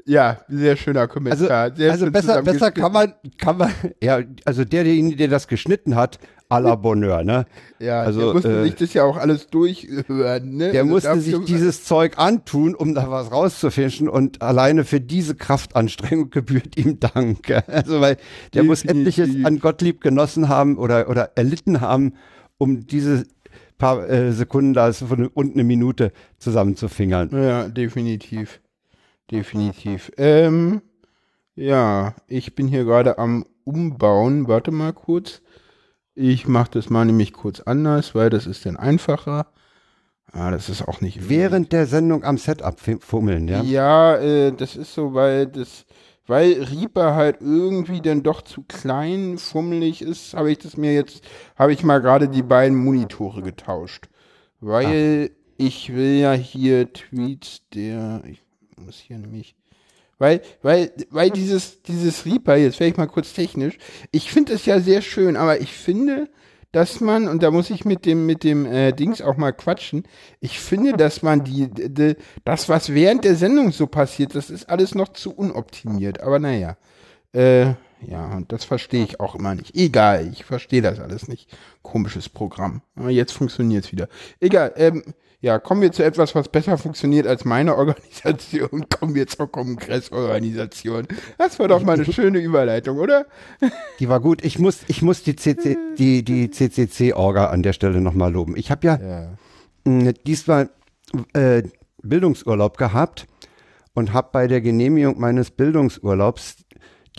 Ja, 0.06 0.40
sehr 0.48 0.76
schöner 0.76 1.02
Also, 1.02 1.14
Kommentar. 1.14 1.74
sehr 1.76 1.92
also 1.92 2.06
schön 2.06 2.12
besser, 2.12 2.42
besser 2.42 2.72
kann 2.72 2.92
man, 2.92 3.14
kann 3.38 3.58
man, 3.58 3.72
ja, 4.02 4.20
also 4.44 4.64
der, 4.64 4.82
derjenige, 4.82 5.16
der 5.16 5.28
das 5.28 5.46
geschnitten 5.46 5.94
hat, 5.94 6.18
à 6.48 6.60
la 6.60 6.76
Bonheur, 6.76 7.24
ne? 7.24 7.46
Ja, 7.78 8.02
also, 8.02 8.20
der 8.20 8.34
musste 8.34 8.60
äh, 8.60 8.64
sich 8.64 8.74
das 8.76 8.94
ja 8.94 9.04
auch 9.04 9.16
alles 9.16 9.48
durchhören. 9.48 10.56
Ne? 10.56 10.72
Der 10.72 10.82
Also 10.82 10.92
musste 10.92 11.20
sich 11.20 11.44
dieses 11.44 11.84
Zeug 11.84 12.18
antun, 12.18 12.74
um 12.74 12.94
da 12.94 13.10
was 13.10 13.32
rauszufischen 13.32 14.08
und 14.08 14.42
alleine 14.42 14.84
für 14.84 15.00
diese 15.00 15.34
Kraftanstrengung 15.34 16.30
gebührt 16.30 16.76
ihm 16.76 17.00
Dank. 17.00 17.50
Also 17.66 18.00
weil 18.00 18.18
der 18.52 18.62
muss 18.62 18.82
Definitiv. 18.82 19.18
etliches 19.18 19.44
an 19.44 19.58
Gottlieb 19.58 20.00
genossen 20.00 20.48
haben 20.48 20.78
oder, 20.78 21.08
oder 21.08 21.32
erlitten 21.34 21.80
haben, 21.80 22.14
um 22.58 22.86
diese 22.86 23.24
paar 23.78 24.08
äh, 24.08 24.32
Sekunden 24.32 24.74
da 24.74 24.88
ist 24.88 25.02
von 25.02 25.26
und 25.28 25.54
eine 25.54 25.64
Minute 25.64 26.12
zusammenzufingern. 26.38 27.30
Ja, 27.32 27.68
definitiv. 27.68 28.60
Definitiv. 29.30 30.12
Ähm, 30.16 30.82
ja, 31.56 32.14
ich 32.28 32.54
bin 32.54 32.68
hier 32.68 32.84
gerade 32.84 33.18
am 33.18 33.46
Umbauen. 33.64 34.48
Warte 34.48 34.70
mal 34.70 34.92
kurz. 34.92 35.40
Ich 36.14 36.46
mache 36.46 36.70
das 36.72 36.90
mal 36.90 37.04
nämlich 37.04 37.32
kurz 37.32 37.60
anders, 37.60 38.14
weil 38.14 38.30
das 38.30 38.46
ist 38.46 38.64
dann 38.66 38.76
einfacher. 38.76 39.46
Ah, 40.32 40.50
das 40.50 40.68
ist 40.68 40.86
auch 40.86 41.00
nicht. 41.00 41.28
Während 41.28 41.72
der 41.72 41.86
Sendung 41.86 42.24
am 42.24 42.38
Setup 42.38 42.78
fum- 42.80 43.00
fummeln, 43.00 43.46
ja? 43.48 43.62
Ja, 43.62 44.16
äh, 44.16 44.52
das 44.52 44.76
ist 44.76 44.94
so, 44.94 45.14
weil 45.14 45.46
das, 45.46 45.86
weil 46.26 46.62
Reaper 46.62 47.14
halt 47.14 47.40
irgendwie 47.40 48.00
dann 48.00 48.22
doch 48.22 48.42
zu 48.42 48.62
klein, 48.62 49.38
fummelig 49.38 50.02
ist, 50.02 50.34
habe 50.34 50.50
ich 50.50 50.58
das 50.58 50.76
mir 50.76 50.92
jetzt, 50.94 51.22
habe 51.56 51.72
ich 51.72 51.84
mal 51.84 52.00
gerade 52.00 52.28
die 52.28 52.42
beiden 52.42 52.76
Monitore 52.76 53.42
getauscht. 53.42 54.08
Weil 54.60 55.30
ich 55.56 55.94
will 55.94 56.18
ja 56.18 56.32
hier 56.32 56.92
Tweets 56.92 57.62
der, 57.74 58.22
ich 58.26 58.42
muss 58.76 58.98
hier 58.98 59.18
nämlich, 59.18 59.54
weil, 60.18 60.42
weil, 60.62 60.92
weil 61.10 61.30
dieses, 61.30 61.82
dieses 61.82 62.24
Reaper, 62.26 62.56
jetzt 62.56 62.80
werde 62.80 62.90
ich 62.92 62.96
mal 62.96 63.06
kurz 63.06 63.32
technisch, 63.32 63.78
ich 64.10 64.30
finde 64.30 64.52
es 64.54 64.66
ja 64.66 64.80
sehr 64.80 65.02
schön, 65.02 65.36
aber 65.36 65.60
ich 65.60 65.72
finde, 65.72 66.28
dass 66.72 67.00
man, 67.00 67.28
und 67.28 67.42
da 67.42 67.50
muss 67.50 67.70
ich 67.70 67.84
mit 67.84 68.04
dem, 68.04 68.26
mit 68.26 68.42
dem 68.42 68.66
äh, 68.66 68.92
Dings 68.92 69.20
auch 69.22 69.36
mal 69.36 69.52
quatschen, 69.52 70.04
ich 70.40 70.58
finde, 70.58 70.92
dass 70.94 71.22
man 71.22 71.44
die, 71.44 71.68
die, 71.70 72.16
das, 72.44 72.68
was 72.68 72.92
während 72.92 73.24
der 73.24 73.36
Sendung 73.36 73.70
so 73.72 73.86
passiert, 73.86 74.34
das 74.34 74.50
ist 74.50 74.68
alles 74.68 74.94
noch 74.94 75.08
zu 75.12 75.32
unoptimiert. 75.34 76.20
Aber 76.20 76.38
naja. 76.38 76.76
Äh, 77.32 77.74
Ja, 78.06 78.34
und 78.36 78.52
das 78.52 78.64
verstehe 78.64 79.02
ich 79.04 79.18
auch 79.20 79.34
immer 79.34 79.54
nicht. 79.54 79.74
Egal, 79.74 80.28
ich 80.30 80.44
verstehe 80.44 80.82
das 80.82 81.00
alles 81.00 81.26
nicht. 81.26 81.56
Komisches 81.82 82.28
Programm. 82.28 82.82
Aber 82.96 83.08
jetzt 83.10 83.32
funktioniert 83.32 83.86
es 83.86 83.92
wieder. 83.92 84.08
Egal, 84.40 84.72
ähm, 84.76 85.02
ja, 85.40 85.58
kommen 85.58 85.82
wir 85.82 85.92
zu 85.92 86.02
etwas, 86.02 86.34
was 86.34 86.48
besser 86.48 86.78
funktioniert 86.78 87.26
als 87.26 87.44
meine 87.44 87.76
Organisation. 87.76 88.86
Kommen 88.98 89.14
wir 89.14 89.26
zur 89.26 89.50
Kongressorganisation. 89.50 91.06
Das 91.38 91.58
war 91.58 91.68
doch 91.68 91.82
mal 91.82 91.94
eine 91.94 92.04
schöne 92.10 92.38
Überleitung, 92.38 92.98
oder? 92.98 93.26
Die 93.98 94.08
war 94.08 94.20
gut. 94.20 94.44
Ich 94.44 94.58
muss, 94.58 94.80
ich 94.88 95.02
muss 95.02 95.22
die, 95.22 95.36
CC, 95.36 95.76
die, 95.98 96.24
die 96.24 96.50
CCC-Orga 96.50 97.46
an 97.46 97.62
der 97.62 97.72
Stelle 97.74 98.00
nochmal 98.00 98.32
loben. 98.32 98.56
Ich 98.56 98.70
habe 98.70 98.86
ja, 98.86 98.98
Ja. 99.86 100.12
diesmal 100.26 100.70
äh, 101.34 101.62
Bildungsurlaub 102.02 102.76
gehabt 102.78 103.26
und 103.94 104.12
habe 104.12 104.28
bei 104.32 104.46
der 104.46 104.60
Genehmigung 104.60 105.20
meines 105.20 105.50
Bildungsurlaubs 105.50 106.63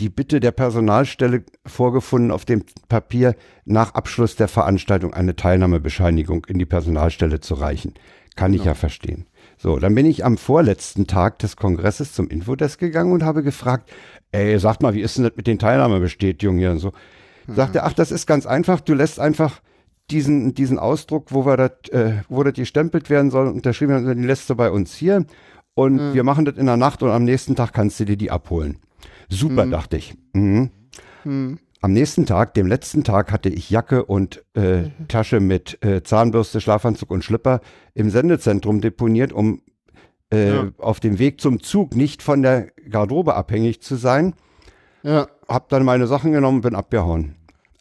die 0.00 0.10
Bitte 0.10 0.40
der 0.40 0.52
Personalstelle 0.52 1.44
vorgefunden, 1.64 2.30
auf 2.30 2.44
dem 2.44 2.64
Papier 2.88 3.34
nach 3.64 3.94
Abschluss 3.94 4.36
der 4.36 4.48
Veranstaltung 4.48 5.14
eine 5.14 5.36
Teilnahmebescheinigung 5.36 6.44
in 6.46 6.58
die 6.58 6.66
Personalstelle 6.66 7.40
zu 7.40 7.54
reichen. 7.54 7.94
Kann 8.36 8.52
ich 8.52 8.64
ja 8.64 8.74
verstehen. 8.74 9.26
So, 9.56 9.78
dann 9.78 9.94
bin 9.94 10.04
ich 10.04 10.24
am 10.24 10.36
vorletzten 10.36 11.06
Tag 11.06 11.38
des 11.38 11.56
Kongresses 11.56 12.12
zum 12.12 12.28
Infodesk 12.28 12.78
gegangen 12.78 13.12
und 13.12 13.22
habe 13.22 13.42
gefragt, 13.42 13.90
ey, 14.32 14.58
sagt 14.58 14.82
mal, 14.82 14.92
wie 14.92 15.00
ist 15.00 15.16
denn 15.16 15.24
das 15.24 15.36
mit 15.36 15.46
den 15.46 15.58
Teilnahmebestätigungen 15.58 16.58
hier 16.58 16.70
und 16.72 16.78
so? 16.78 16.92
Sagt 17.48 17.76
er, 17.76 17.86
ach, 17.86 17.94
das 17.94 18.10
ist 18.10 18.26
ganz 18.26 18.44
einfach, 18.44 18.80
du 18.80 18.92
lässt 18.92 19.18
einfach 19.20 19.62
diesen, 20.10 20.54
diesen 20.54 20.78
Ausdruck, 20.78 21.32
wo 21.32 21.46
wir 21.46 21.56
das, 21.56 21.70
äh, 21.90 22.22
wo 22.28 22.42
das 22.42 22.54
gestempelt 22.54 23.08
werden 23.08 23.30
soll, 23.30 23.46
unterschrieben 23.46 23.92
werden, 23.92 24.06
den 24.06 24.24
lässt 24.24 24.50
du 24.50 24.54
bei 24.54 24.70
uns 24.70 24.94
hier 24.94 25.24
und 25.74 26.14
wir 26.14 26.24
machen 26.24 26.44
das 26.44 26.56
in 26.56 26.66
der 26.66 26.76
Nacht 26.76 27.02
und 27.02 27.10
am 27.10 27.24
nächsten 27.24 27.54
Tag 27.54 27.72
kannst 27.72 28.00
du 28.00 28.04
dir 28.04 28.16
die 28.16 28.30
abholen. 28.30 28.78
Super, 29.28 29.66
dachte 29.66 29.96
ich. 29.96 30.14
Mhm. 30.32 30.70
Am 31.24 31.92
nächsten 31.92 32.26
Tag, 32.26 32.54
dem 32.54 32.66
letzten 32.66 33.04
Tag, 33.04 33.32
hatte 33.32 33.48
ich 33.48 33.68
Jacke 33.70 34.04
und 34.04 34.44
äh, 34.54 34.84
Tasche 35.08 35.40
mit 35.40 35.82
äh, 35.84 36.02
Zahnbürste, 36.02 36.60
Schlafanzug 36.60 37.10
und 37.10 37.24
Schlipper 37.24 37.60
im 37.94 38.10
Sendezentrum 38.10 38.80
deponiert, 38.80 39.32
um 39.32 39.60
äh, 40.32 40.54
Ja. 40.54 40.68
auf 40.78 41.00
dem 41.00 41.18
Weg 41.18 41.40
zum 41.40 41.60
Zug 41.62 41.94
nicht 41.94 42.22
von 42.22 42.42
der 42.42 42.68
Garderobe 42.88 43.34
abhängig 43.34 43.82
zu 43.82 43.96
sein. 43.96 44.34
Ja. 45.02 45.28
Hab 45.48 45.68
dann 45.68 45.84
meine 45.84 46.06
Sachen 46.06 46.32
genommen 46.32 46.58
und 46.58 46.62
bin 46.62 46.74
abgehauen. 46.74 47.34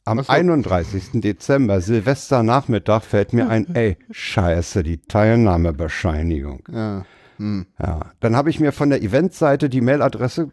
Am 0.04 0.22
so. 0.22 0.32
31. 0.32 1.22
Dezember, 1.22 1.82
Silvesternachmittag, 1.82 3.02
fällt 3.04 3.34
mir 3.34 3.50
ein, 3.50 3.74
ey, 3.76 3.98
scheiße, 4.12 4.84
die 4.84 5.00
Teilnahmebescheinigung. 5.00 6.62
Ja. 6.72 7.06
Ja, 7.38 8.12
dann 8.22 8.36
habe 8.36 8.50
ich 8.50 8.60
mir 8.62 8.72
von 8.72 8.90
der 8.90 9.02
Eventseite 9.02 9.68
die 9.70 9.82
Mailadresse 9.82 10.52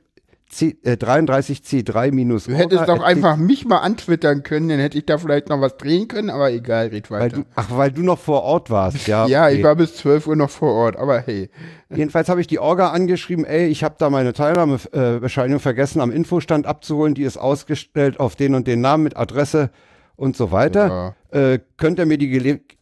C, 0.53 0.77
äh, 0.83 0.93
33C3- 0.97 2.47
Du 2.47 2.55
hättest 2.55 2.87
doch 2.87 3.03
einfach 3.03 3.37
mich 3.37 3.65
mal 3.65 3.79
antwittern 3.79 4.43
können, 4.43 4.69
dann 4.69 4.79
hätte 4.81 4.99
ich 4.99 5.07
da 5.07 5.17
vielleicht 5.17 5.49
noch 5.49 5.61
was 5.63 5.79
drehen 5.79 6.09
können, 6.09 6.29
aber 6.29 6.53
egal, 6.53 6.89
red 6.89 7.11
weil 7.11 7.21
weiter. 7.23 7.37
du, 7.39 7.45
Ach, 7.55 7.69
weil 7.71 7.91
du 7.91 8.03
noch 8.03 8.19
vor 8.19 8.43
Ort 8.43 8.69
warst, 8.69 9.07
ja. 9.07 9.27
ja, 9.27 9.49
ich 9.49 9.57
okay. 9.57 9.65
war 9.65 9.77
bis 9.77 9.97
12 9.97 10.27
Uhr 10.27 10.37
noch 10.37 10.51
vor 10.51 10.73
Ort, 10.75 10.97
aber 10.97 11.21
hey. 11.21 11.49
Jedenfalls 11.89 12.29
habe 12.29 12.43
ich 12.43 12.47
die 12.47 12.59
Orga 12.59 12.91
angeschrieben, 12.91 13.47
ey, 13.47 13.67
ich 13.69 13.83
habe 13.83 13.95
da 13.99 14.11
meine 14.11 14.35
Teilnahmebescheinigung 14.35 15.61
vergessen 15.61 16.01
am 16.03 16.11
Infostand 16.11 16.67
abzuholen, 16.67 17.15
die 17.15 17.23
ist 17.23 17.39
ausgestellt 17.39 18.21
auf 18.21 18.37
den 18.37 18.55
und 18.55 18.67
den 18.67 18.83
Namen 18.83 19.05
mit 19.05 19.17
Adresse 19.17 19.71
und 20.17 20.37
so 20.37 20.53
weiter. 20.53 21.15
Äh, 21.31 21.61
könnt 21.79 21.99
ihr 21.99 22.05
mir 22.07 22.19
die 22.19 22.29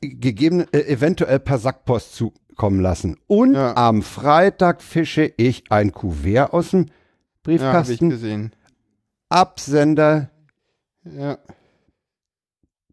gegebene, 0.00 0.67
äh, 0.73 0.81
eventuell 0.93 1.39
per 1.39 1.59
Sackpost 1.59 2.17
zukommen 2.17 2.81
lassen? 2.81 3.17
Und 3.29 3.55
Ja. 3.55 3.77
am 3.77 4.03
Freitag 4.03 4.83
fische 4.83 5.33
ich 5.37 5.65
ein 5.71 5.93
Kuvert 5.93 6.53
aus 6.53 6.71
dem 6.71 6.87
Ja, 7.57 7.73
habe 7.73 7.83
ich 7.83 7.99
Briefkasten, 7.99 8.11
gesehen. 8.11 8.52
Absender 9.28 10.30
Ja. 11.04 11.38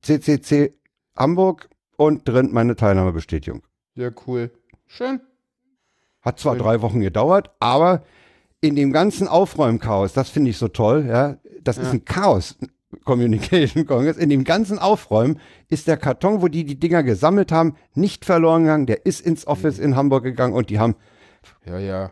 CCC 0.02 0.74
Hamburg 1.18 1.70
und 1.98 2.28
drin 2.28 2.50
meine 2.52 2.76
Teilnahmebestätigung. 2.76 3.64
Sehr 3.96 4.14
cool. 4.28 4.52
Schön. 4.86 5.20
Hat 6.22 6.40
zwar 6.40 6.54
Schön. 6.54 6.64
drei 6.64 6.82
Wochen 6.82 7.00
gedauert, 7.02 7.52
aber 7.60 8.04
in 8.62 8.76
dem 8.76 8.92
ganzen 8.92 9.28
Aufräumchaos, 9.28 10.14
das 10.14 10.30
finde 10.30 10.52
ich 10.52 10.58
so 10.58 10.68
toll, 10.68 11.06
ja, 11.08 11.38
das 11.62 11.78
ist 11.78 11.92
ein 11.92 12.06
Chaos. 12.06 12.58
Communication 13.04 13.86
Congress, 13.86 14.18
in 14.18 14.30
dem 14.30 14.44
ganzen 14.46 14.80
Aufräumen 14.80 15.40
ist 15.68 15.88
der 15.88 15.98
Karton, 15.98 16.42
wo 16.42 16.48
die 16.48 16.64
die 16.64 16.80
Dinger 16.80 17.04
gesammelt 17.04 17.52
haben, 17.52 17.76
nicht 17.94 18.24
verloren 18.24 18.64
gegangen. 18.64 18.86
Der 18.86 19.06
ist 19.06 19.20
ins 19.26 19.46
Office 19.46 19.78
in 19.78 19.96
Hamburg 19.98 20.24
gegangen 20.24 20.54
und 20.54 20.70
die 20.70 20.80
haben 20.80 20.96
Ja, 21.66 21.80
ja. 21.80 22.12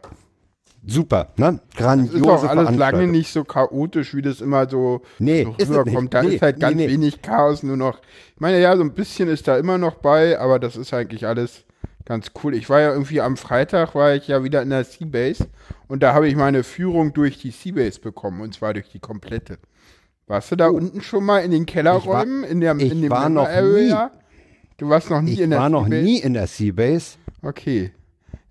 Super, 0.88 1.30
ne? 1.38 1.60
Das 1.72 1.77
Grandiose 1.77 2.18
ist 2.18 2.25
doch 2.25 2.44
alles 2.50 2.75
lange 2.75 3.08
nicht 3.08 3.32
so 3.32 3.44
chaotisch, 3.44 4.13
wie 4.15 4.22
das 4.22 4.42
immer 4.42 4.70
so, 4.70 5.01
Nee, 5.20 5.44
so 5.44 5.51
rüberkommt. 5.74 6.13
Da 6.13 6.24
Nee, 6.24 6.36
ist 6.36 6.42
halt 6.42 6.60
ganz 6.60 6.75
nee, 6.75 6.88
nee. 6.88 6.94
wenig 6.94 7.22
Chaos 7.22 7.63
nur 7.63 7.77
noch. 7.77 8.00
Ich 8.36 8.39
meine, 8.42 8.60
ja, 8.60 8.75
so 8.77 8.84
ein 8.84 8.94
bisschen 8.94 9.30
ist 9.30 9.48
da 9.48 9.58
immer 9.58 9.77
noch 9.77 9.96
bei, 9.96 10.39
aber 10.39 10.60
das 10.60 10.75
ist 10.75 10.94
eigentlich 10.94 11.25
alles 11.25 11.63
ganz 12.06 12.32
cool. 12.44 12.54
Ich 12.56 12.70
war 12.70 12.82
ja 12.82 12.92
irgendwie 12.92 13.22
am 13.22 13.36
Freitag, 13.38 13.96
war 13.96 14.13
ich 14.13 14.27
ja 14.27 14.44
wieder 14.44 14.62
in 14.62 14.70
der 14.70 14.84
Seabase 14.84 15.48
und 15.88 16.03
da 16.03 16.14
habe 16.14 16.27
ich 16.27 16.36
meine 16.36 16.64
Führung 16.64 17.14
durch 17.14 17.40
die 17.40 17.51
Seabase 17.51 18.00
bekommen 18.00 18.42
und 18.42 18.53
zwar 18.53 18.74
durch 18.74 18.90
die 18.90 19.00
komplette. 19.00 19.57
Warst 20.27 20.51
du 20.51 20.55
da 20.55 20.68
unten 20.70 21.01
schon 21.01 21.24
mal 21.24 21.40
in 21.40 21.51
den 21.51 21.66
Kellerräumen, 21.66 22.44
in, 22.44 22.60
der, 22.62 22.75
Oh. 22.75 22.79
ich 22.79 22.92
in 22.92 23.01
dem 23.03 23.10
war 23.12 23.29
noch 23.29 23.48
Area? 23.48 24.12
Du 24.77 24.90
warst 24.90 25.10
noch 25.10 25.22
nie 25.22 25.33
Ich 25.33 25.40
in 25.42 25.51
der 25.51 25.60
war 25.60 25.70
noch 25.70 25.86
Seabase? 25.86 26.03
nie 26.03 26.20
in 26.20 26.33
der 26.33 26.48
Seabase. 26.48 27.18
Okay. 27.42 27.92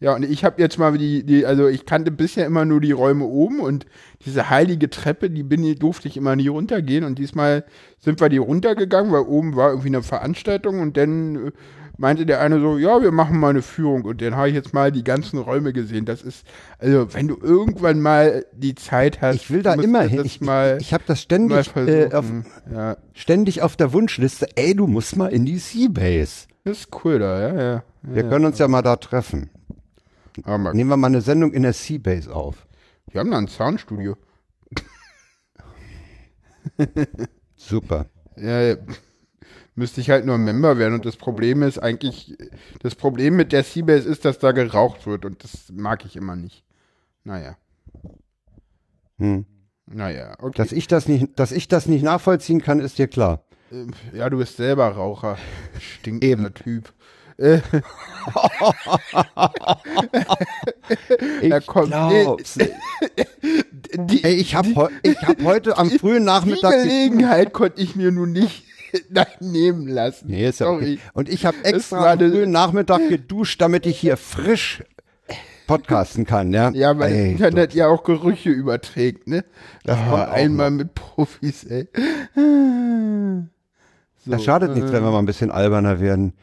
Ja, 0.01 0.15
und 0.15 0.25
ich 0.25 0.45
habe 0.45 0.61
jetzt 0.61 0.79
mal 0.79 0.97
die, 0.99 1.25
die, 1.25 1.47
also 1.47 1.69
ich 1.69 1.87
kannte 1.87 2.11
bisher 2.11 2.47
immer 2.47 2.65
nur 2.65 2.81
die 2.81 2.93
Räume 2.93 3.25
oben 3.25 3.61
und 3.61 3.87
diese 4.27 4.51
heilige 4.51 4.91
Treppe, 4.91 5.31
die 5.31 5.43
bin, 5.43 5.63
die 5.63 5.77
durfte 5.77 6.09
ich 6.09 6.17
immer 6.17 6.37
nie 6.37 6.49
runtergehen 6.49 7.05
und 7.05 7.19
diesmal 7.19 7.65
sind 8.01 8.21
wir 8.21 8.29
die 8.29 8.39
runtergegangen, 8.39 9.13
weil 9.13 9.23
oben 9.23 9.57
war 9.57 9.71
irgendwie 9.71 9.89
eine 9.89 10.03
Veranstaltung 10.03 10.81
und 10.81 10.97
dann 10.97 11.47
äh, 11.47 11.53
meinte 11.97 12.27
der 12.27 12.41
eine 12.41 12.61
so, 12.61 12.77
ja, 12.77 13.01
wir 13.03 13.13
machen 13.13 13.39
mal 13.39 13.51
eine 13.51 13.63
Führung 13.63 14.03
und 14.05 14.21
dann 14.21 14.37
habe 14.37 14.49
ich 14.49 14.55
jetzt 14.55 14.75
mal 14.75 14.91
die 14.91 15.05
ganzen 15.05 15.39
Räume 15.39 15.73
gesehen. 15.73 16.05
Das 16.05 16.23
ist, 16.23 16.45
also 16.79 17.15
wenn 17.15 17.29
du 17.29 17.39
irgendwann 17.41 18.01
mal 18.01 18.45
die 18.53 18.75
Zeit 18.75 19.21
hast, 19.21 19.37
Ich 19.37 19.51
will 19.51 19.63
da 19.63 19.75
immer 19.75 20.03
hin. 20.03 20.23
Ich, 20.25 20.41
mal, 20.41 20.77
ich, 20.81 20.89
ich 20.89 20.95
habe 20.95 21.05
das 21.07 21.21
ständig, 21.23 21.75
äh, 21.77 22.11
auf, 22.13 22.27
ja, 22.73 22.97
ständig 23.13 23.63
auf 23.63 23.77
der 23.77 23.93
Wunschliste. 23.93 24.49
Ey, 24.57 24.75
du 24.75 24.87
musst 24.87 25.17
mal 25.17 25.29
in 25.29 25.45
die 25.45 25.59
Seabase. 25.59 26.49
das 26.65 26.81
ist 26.81 26.89
cool 27.05 27.21
da, 27.21 27.41
ja, 27.41 27.63
ja. 27.63 27.83
Wir 28.03 28.25
können 28.25 28.45
uns 28.45 28.59
ja 28.59 28.69
mal 28.69 28.83
da 28.83 28.97
treffen. 28.97 29.49
Aber 30.43 30.59
mal, 30.59 30.75
Nehmen 30.75 30.91
wir 30.91 30.97
mal 30.97 31.07
eine 31.09 31.21
Sendung 31.21 31.53
in 31.53 31.63
der 31.63 31.73
Seabase 31.73 32.35
auf. 32.35 32.67
wir 33.11 33.21
haben 33.21 33.31
da 33.31 33.39
ein 33.39 33.49
Soundstudio. 33.49 34.17
Super. 37.57 38.07
Ja, 38.37 38.61
ja. 38.61 38.77
müsste 39.75 40.01
ich 40.01 40.11
halt 40.11 40.27
nur 40.27 40.39
Member 40.39 40.79
werden. 40.79 40.95
Und 40.95 41.05
das 41.07 41.17
Problem 41.17 41.63
ist 41.63 41.79
eigentlich, 41.79 42.37
das 42.81 42.95
Problem 42.95 43.37
mit 43.37 43.53
der 43.53 43.63
Seabase 43.65 44.09
ist, 44.09 44.25
dass 44.25 44.39
da 44.39 44.53
geraucht 44.53 45.07
wird 45.07 45.25
und 45.25 45.45
das 45.45 45.71
mag 45.73 46.05
ich 46.05 46.17
immer 46.17 46.37
nicht. 46.37 46.65
Naja, 47.25 47.57
Hm. 49.19 49.47
naja, 49.87 50.35
okay. 50.41 50.57
Dass 50.57 50.73
ich 50.73 50.89
das 50.89 51.07
nicht, 51.09 51.39
dass 51.39 51.53
ich 51.53 51.69
das 51.69 51.87
nicht 51.87 52.03
nachvollziehen 52.03 52.61
kann, 52.61 52.81
ist 52.81 52.99
dir 52.99 53.07
klar. 53.07 53.45
ja, 54.13 54.29
du 54.29 54.39
bist 54.39 54.57
selber 54.57 54.89
Raucher. 54.89 55.39
Stinkender 55.79 56.53
Typ. 56.53 56.93
Äh, 57.39 57.59
Ich 61.41 61.49
Ja, 61.49 61.61
komm, 61.61 61.87
glaub's 61.87 62.59
die, 63.97 64.25
Ey, 64.25 64.35
ich 64.35 64.55
habe 64.55 64.91
ich 65.03 65.17
hab 65.23 65.43
heute 65.43 65.79
am 65.79 65.91
frühen 65.91 66.21
die 66.21 66.25
Nachmittag 66.25 66.73
Gelegenheit 66.73 67.53
konnte 67.53 67.81
ich 67.81 67.97
mir 67.97 68.11
nun 68.11 68.33
nicht 68.33 68.65
nehmen 69.41 69.87
lassen. 69.89 70.27
Nee, 70.29 70.49
ist 70.49 70.61
ja 70.61 70.67
Sorry. 70.67 70.95
okay. 70.95 70.99
Und 71.13 71.29
ich 71.29 71.47
habe 71.47 71.57
extra 71.65 72.13
am 72.13 72.19
frühen 72.19 72.51
Nachmittag 72.51 73.09
geduscht, 73.09 73.61
damit 73.61 73.87
ich 73.87 73.99
hier 73.99 74.17
frisch 74.17 74.83
podcasten 75.67 76.27
kann, 76.27 76.53
ja? 76.53 76.71
Ja, 76.71 76.99
weil 76.99 77.13
Ey, 77.13 77.31
Internet 77.33 77.75
ja 77.75 77.89
auch 77.89 78.05
Gerüche 78.05 78.51
überträgt, 78.51 79.27
ne? 79.29 79.45
Das 79.85 79.97
kommt 79.97 80.11
war 80.11 80.31
einmal 80.31 80.71
mit 80.71 80.95
Profis, 80.95 81.65
ey. 81.65 81.89
So, 82.35 84.31
Das 84.31 84.45
schadet 84.45 84.75
nichts, 84.75 84.93
wenn 84.93 85.03
wir 85.03 85.11
mal 85.11 85.19
ein 85.19 85.27
bisschen 85.27 85.51
alberner 85.51 86.01
werden. 86.01 86.35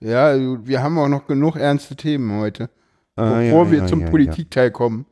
Ja, 0.00 0.26
also 0.26 0.66
wir 0.66 0.82
haben 0.82 0.98
auch 0.98 1.08
noch 1.08 1.26
genug 1.26 1.56
ernste 1.56 1.94
Themen 1.94 2.40
heute, 2.40 2.70
Ah, 3.16 3.40
bevor 3.40 3.66
ja, 3.66 3.70
wir 3.70 3.78
ja, 3.80 3.86
zum 3.86 4.00
ja. 4.00 4.10
Politikteil 4.10 4.70
kommen. 4.70 5.06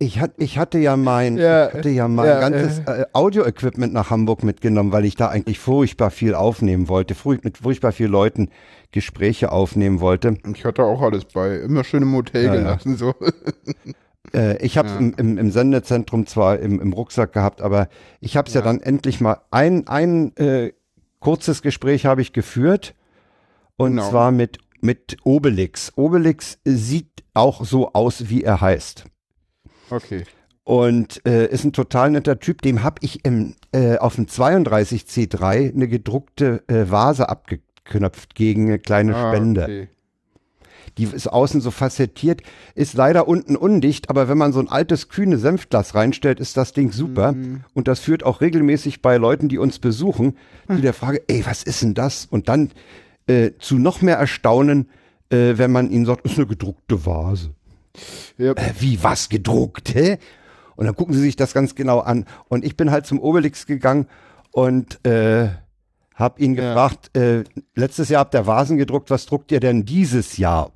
Ich, 0.00 0.20
hat, 0.20 0.32
ich 0.36 0.58
hatte 0.58 0.78
ja 0.78 0.96
mein, 0.96 1.38
Ja, 1.38 1.72
hatte 1.72 1.88
ja 1.88 2.06
mein 2.06 2.26
ja, 2.26 2.38
ganzes 2.38 2.80
äh, 2.80 3.06
Audio-Equipment 3.12 3.92
nach 3.92 4.10
Hamburg 4.10 4.44
mitgenommen, 4.44 4.92
weil 4.92 5.04
ich 5.04 5.16
da 5.16 5.28
eigentlich 5.28 5.58
furchtbar 5.58 6.10
viel 6.10 6.34
aufnehmen 6.34 6.88
wollte, 6.88 7.16
furch 7.16 7.42
mit 7.42 7.58
furchtbar 7.58 7.90
vielen 7.90 8.12
Leuten 8.12 8.50
Gespräche 8.92 9.50
aufnehmen 9.50 10.00
wollte. 10.00 10.36
Ich 10.54 10.64
hatte 10.64 10.84
auch 10.84 11.02
alles 11.02 11.24
bei, 11.24 11.56
immer 11.56 11.82
schön 11.82 12.02
im 12.02 12.14
Hotel 12.14 12.44
ja. 12.44 12.54
gelassen, 12.54 12.96
so. 12.96 13.14
Äh, 14.34 14.58
ich 14.58 14.76
habe 14.76 14.88
es 14.88 14.96
im, 14.96 15.14
im, 15.16 15.38
im 15.38 15.50
Sendezentrum 15.50 16.26
zwar 16.26 16.58
im, 16.58 16.80
im 16.80 16.92
Rucksack 16.92 17.32
gehabt, 17.32 17.62
aber 17.62 17.88
ich 18.20 18.36
habe 18.36 18.46
es 18.46 18.52
ja. 18.52 18.60
dann 18.60 18.78
endlich 18.78 19.22
mal 19.22 19.38
ein, 19.50 19.86
ein 19.88 20.36
äh, 20.36 20.72
kurzes 21.20 21.62
Gespräch 21.62 22.06
habe 22.06 22.22
ich 22.22 22.32
geführt 22.32 22.94
und 23.76 23.92
Genau. 23.96 24.08
zwar 24.10 24.30
mit 24.30 24.58
mit 24.80 25.16
Obelix. 25.24 25.92
Obelix 25.96 26.58
sieht 26.64 27.24
auch 27.34 27.64
so 27.64 27.92
aus, 27.94 28.28
wie 28.28 28.44
er 28.44 28.60
heißt. 28.60 29.04
Okay. 29.90 30.24
und 30.64 31.24
äh, 31.26 31.46
ist 31.48 31.64
ein 31.64 31.72
total 31.72 32.10
netter 32.10 32.38
Typ. 32.38 32.60
Dem 32.62 32.82
habe 32.84 32.96
ich 33.00 33.24
im, 33.24 33.54
äh, 33.72 33.96
auf 33.96 34.16
dem 34.16 34.26
32C3 34.26 35.72
eine 35.74 35.88
gedruckte 35.88 36.62
äh, 36.68 36.90
Vase 36.90 37.28
abgeknöpft 37.28 38.34
gegen 38.34 38.66
eine 38.66 38.78
kleine 38.78 39.16
Ah, 39.16 39.30
Spende. 39.32 39.62
okay. 39.62 39.88
Die 40.98 41.04
ist 41.04 41.28
außen 41.32 41.60
so 41.60 41.70
facettiert, 41.70 42.42
ist 42.74 42.94
leider 42.94 43.26
unten 43.28 43.56
undicht, 43.56 44.10
aber 44.10 44.28
wenn 44.28 44.36
man 44.36 44.52
so 44.52 44.60
ein 44.60 44.68
altes 44.68 45.08
kühne 45.08 45.38
Senfglas 45.38 45.94
reinstellt, 45.94 46.40
ist 46.40 46.56
das 46.56 46.72
Ding 46.72 46.92
super. 46.92 47.34
Und 47.74 47.88
das 47.88 48.00
führt 48.00 48.24
auch 48.24 48.40
regelmäßig 48.40 49.00
bei 49.00 49.16
Leuten, 49.16 49.48
die 49.48 49.58
uns 49.58 49.78
besuchen, 49.78 50.36
zu 50.66 50.80
der 50.80 50.92
Frage, 50.92 51.22
ey, 51.28 51.46
was 51.46 51.62
ist 51.62 51.82
denn 51.82 51.94
das? 51.94 52.26
Und 52.26 52.48
dann 52.48 52.70
äh, 53.26 53.52
zu 53.58 53.78
noch 53.78 54.02
mehr 54.02 54.16
Erstaunen, 54.16 54.88
äh, 55.30 55.56
wenn 55.56 55.70
man 55.70 55.90
ihnen 55.90 56.04
sagt, 56.06 56.24
ist 56.26 56.36
eine 56.36 56.46
gedruckte 56.46 57.06
Vase. 57.06 57.50
Ja. 58.36 58.52
Äh, 58.52 58.72
wie, 58.78 59.02
was 59.02 59.28
gedruckt, 59.28 59.94
hä? 59.94 60.18
Und 60.76 60.86
dann 60.86 60.94
gucken 60.94 61.14
sie 61.14 61.20
sich 61.20 61.36
das 61.36 61.54
ganz 61.54 61.74
genau 61.74 61.98
an. 62.00 62.24
Und 62.48 62.64
ich 62.64 62.76
bin 62.76 62.90
halt 62.90 63.06
zum 63.06 63.18
Obelix 63.20 63.66
gegangen 63.66 64.06
und 64.52 65.04
äh, 65.06 65.48
hab 66.14 66.40
ihn 66.40 66.54
Ja. 66.54 66.68
gefragt, 66.68 67.16
äh, 67.16 67.44
letztes 67.74 68.08
Jahr 68.08 68.20
habt 68.20 68.34
ihr 68.34 68.46
Vasen 68.46 68.76
gedruckt, 68.78 69.10
was 69.10 69.26
druckt 69.26 69.52
ihr 69.52 69.60
denn 69.60 69.84
dieses 69.84 70.36
Jahr? 70.38 70.72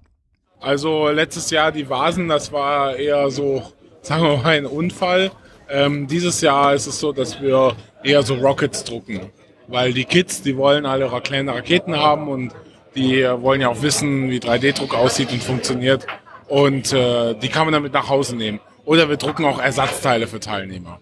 Also 0.62 1.08
letztes 1.08 1.50
Jahr 1.50 1.72
die 1.72 1.90
Vasen, 1.90 2.28
das 2.28 2.52
war 2.52 2.94
eher 2.96 3.30
so, 3.30 3.64
sagen 4.00 4.22
wir 4.22 4.36
mal, 4.36 4.46
ein 4.46 4.66
Unfall. 4.66 5.32
Ähm, 5.68 6.06
dieses 6.06 6.40
Jahr 6.40 6.72
ist 6.74 6.86
es 6.86 7.00
so, 7.00 7.12
dass 7.12 7.42
wir 7.42 7.74
eher 8.04 8.22
so 8.22 8.34
Rockets 8.34 8.84
drucken. 8.84 9.32
Weil 9.66 9.92
die 9.92 10.04
Kids, 10.04 10.42
die 10.42 10.56
wollen 10.56 10.86
alle 10.86 11.06
ihre 11.06 11.20
kleinen 11.20 11.48
Raketen 11.48 11.96
haben 11.96 12.28
und 12.28 12.52
die 12.94 13.22
äh, 13.22 13.42
wollen 13.42 13.60
ja 13.60 13.70
auch 13.70 13.82
wissen, 13.82 14.30
wie 14.30 14.38
3D-Druck 14.38 14.94
aussieht 14.94 15.32
und 15.32 15.42
funktioniert. 15.42 16.06
Und 16.46 16.92
äh, 16.92 17.34
die 17.34 17.48
kann 17.48 17.64
man 17.64 17.72
damit 17.72 17.92
nach 17.92 18.08
Hause 18.08 18.36
nehmen. 18.36 18.60
Oder 18.84 19.08
wir 19.08 19.16
drucken 19.16 19.44
auch 19.44 19.58
Ersatzteile 19.60 20.28
für 20.28 20.38
Teilnehmer. 20.38 21.00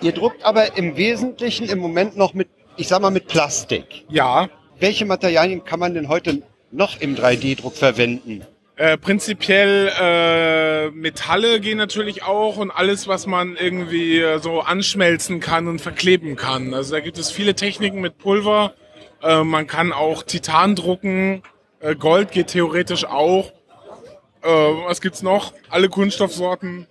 Ihr 0.00 0.12
druckt 0.12 0.44
aber 0.44 0.76
im 0.76 0.96
Wesentlichen 0.96 1.68
im 1.68 1.78
Moment 1.78 2.16
noch 2.16 2.34
mit, 2.34 2.48
ich 2.76 2.88
sag 2.88 3.02
mal, 3.02 3.10
mit 3.10 3.28
Plastik. 3.28 4.04
Ja, 4.08 4.48
Welche 4.80 5.04
Materialien 5.04 5.62
kann 5.62 5.78
man 5.78 5.94
denn 5.94 6.08
heute 6.08 6.42
noch 6.72 7.00
im 7.00 7.14
3D-Druck 7.14 7.76
verwenden? 7.76 8.44
Äh, 8.76 8.96
prinzipiell 8.96 9.92
äh, 10.00 10.90
Metalle 10.90 11.60
gehen 11.60 11.78
natürlich 11.78 12.22
auch 12.22 12.56
und 12.56 12.70
alles, 12.70 13.06
was 13.06 13.26
man 13.26 13.56
irgendwie 13.56 14.18
äh, 14.18 14.38
so 14.38 14.60
anschmelzen 14.60 15.40
kann 15.40 15.68
und 15.68 15.80
verkleben 15.80 16.36
kann. 16.36 16.72
Also 16.72 16.94
da 16.94 17.00
gibt 17.00 17.18
es 17.18 17.30
viele 17.30 17.54
Techniken 17.54 18.00
mit 18.00 18.18
Pulver. 18.18 18.72
Äh, 19.22 19.44
man 19.44 19.66
kann 19.66 19.92
auch 19.92 20.22
Titan 20.22 20.74
drucken. 20.74 21.42
Äh, 21.80 21.94
Gold 21.94 22.32
geht 22.32 22.48
theoretisch 22.48 23.04
auch. 23.04 23.52
Äh, 24.42 24.48
was 24.48 25.00
gibt's 25.00 25.22
noch? 25.22 25.52
Alle 25.68 25.88
Kunststoffsorten. 25.88 26.86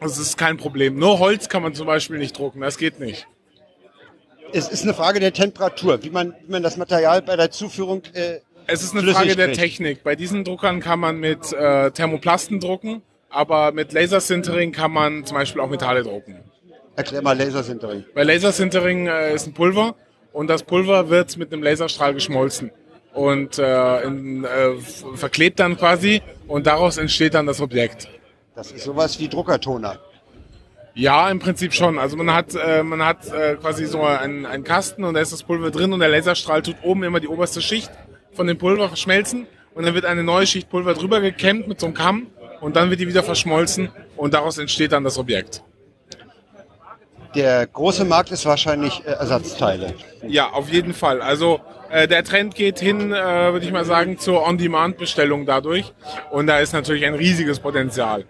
Das 0.00 0.18
ist 0.18 0.36
kein 0.36 0.56
Problem. 0.56 0.98
Nur 0.98 1.20
Holz 1.20 1.48
kann 1.48 1.62
man 1.62 1.74
zum 1.74 1.86
Beispiel 1.86 2.18
nicht 2.18 2.36
drucken. 2.36 2.60
Das 2.60 2.76
geht 2.76 3.00
nicht. 3.00 3.28
Es 4.52 4.68
ist 4.68 4.82
eine 4.82 4.94
Frage 4.94 5.20
der 5.20 5.32
Temperatur, 5.32 6.02
wie 6.02 6.10
man, 6.10 6.34
wie 6.44 6.50
man 6.50 6.62
das 6.62 6.76
Material 6.76 7.22
bei 7.22 7.36
der 7.36 7.50
Zuführung 7.50 8.02
äh, 8.14 8.40
Es 8.72 8.82
ist 8.82 8.92
eine 8.92 9.02
flüssig 9.02 9.18
Frage 9.18 9.36
der 9.36 9.46
kriegt. 9.46 9.58
Technik. 9.58 10.02
Bei 10.04 10.14
diesen 10.14 10.44
Druckern 10.44 10.80
kann 10.80 11.00
man 11.00 11.18
mit 11.18 11.52
äh, 11.52 11.90
Thermoplasten 11.90 12.60
drucken, 12.60 13.02
aber 13.28 13.72
mit 13.72 13.92
Lasersintering 13.92 14.72
kann 14.72 14.92
man 14.92 15.24
zum 15.24 15.36
Beispiel 15.36 15.60
auch 15.60 15.68
Metalle 15.68 16.02
drucken. 16.04 16.38
Erklär 16.96 17.22
mal 17.22 17.36
Lasersintering. 17.36 18.04
Bei 18.14 18.22
Lasersintering 18.22 19.06
äh, 19.06 19.34
ist 19.34 19.46
ein 19.46 19.54
Pulver 19.54 19.94
und 20.32 20.48
das 20.48 20.62
Pulver 20.62 21.08
wird 21.08 21.36
mit 21.36 21.52
einem 21.52 21.62
Laserstrahl 21.62 22.14
geschmolzen 22.14 22.70
und 23.12 23.58
äh, 23.58 24.02
in, 24.02 24.44
äh, 24.44 24.76
verklebt 25.14 25.58
dann 25.58 25.76
quasi 25.76 26.22
und 26.46 26.66
daraus 26.66 26.96
entsteht 26.96 27.34
dann 27.34 27.46
das 27.46 27.60
Objekt. 27.60 28.08
Das 28.54 28.70
ist 28.70 28.84
sowas 28.84 29.18
wie 29.18 29.28
Druckertoner. 29.28 29.98
Ja, 30.94 31.30
im 31.30 31.38
Prinzip 31.38 31.72
schon. 31.72 31.98
Also 31.98 32.16
man 32.16 32.32
hat, 32.32 32.54
äh, 32.54 32.82
man 32.82 33.04
hat 33.04 33.32
äh, 33.32 33.56
quasi 33.56 33.86
so 33.86 34.02
einen, 34.02 34.44
einen 34.44 34.64
Kasten 34.64 35.04
und 35.04 35.14
da 35.14 35.20
ist 35.20 35.32
das 35.32 35.42
Pulver 35.42 35.70
drin 35.70 35.92
und 35.92 36.00
der 36.00 36.08
Laserstrahl 36.08 36.62
tut 36.62 36.76
oben 36.82 37.02
immer 37.04 37.20
die 37.20 37.28
oberste 37.28 37.62
Schicht 37.62 37.90
von 38.32 38.46
dem 38.46 38.58
Pulver 38.58 38.88
verschmelzen 38.88 39.46
und 39.74 39.84
dann 39.84 39.94
wird 39.94 40.04
eine 40.04 40.22
neue 40.22 40.46
Schicht 40.46 40.70
Pulver 40.70 40.94
drüber 40.94 41.20
gekämmt 41.20 41.68
mit 41.68 41.80
so 41.80 41.86
einem 41.86 41.94
Kamm 41.94 42.26
und 42.60 42.76
dann 42.76 42.90
wird 42.90 43.00
die 43.00 43.08
wieder 43.08 43.22
verschmolzen 43.22 43.90
und 44.16 44.34
daraus 44.34 44.58
entsteht 44.58 44.92
dann 44.92 45.04
das 45.04 45.18
Objekt. 45.18 45.62
Der 47.34 47.66
große 47.66 48.04
Markt 48.04 48.32
ist 48.32 48.44
wahrscheinlich 48.44 49.02
äh, 49.04 49.10
Ersatzteile. 49.10 49.94
Ja, 50.26 50.50
auf 50.50 50.68
jeden 50.68 50.92
Fall. 50.92 51.22
Also 51.22 51.60
äh, 51.88 52.08
der 52.08 52.24
Trend 52.24 52.56
geht 52.56 52.80
hin, 52.80 53.12
äh, 53.12 53.52
würde 53.52 53.64
ich 53.64 53.70
mal 53.70 53.84
sagen, 53.84 54.18
zur 54.18 54.44
On-Demand-Bestellung 54.44 55.46
dadurch. 55.46 55.92
Und 56.30 56.48
da 56.48 56.58
ist 56.58 56.72
natürlich 56.72 57.04
ein 57.04 57.14
riesiges 57.14 57.60
Potenzial. 57.60 58.24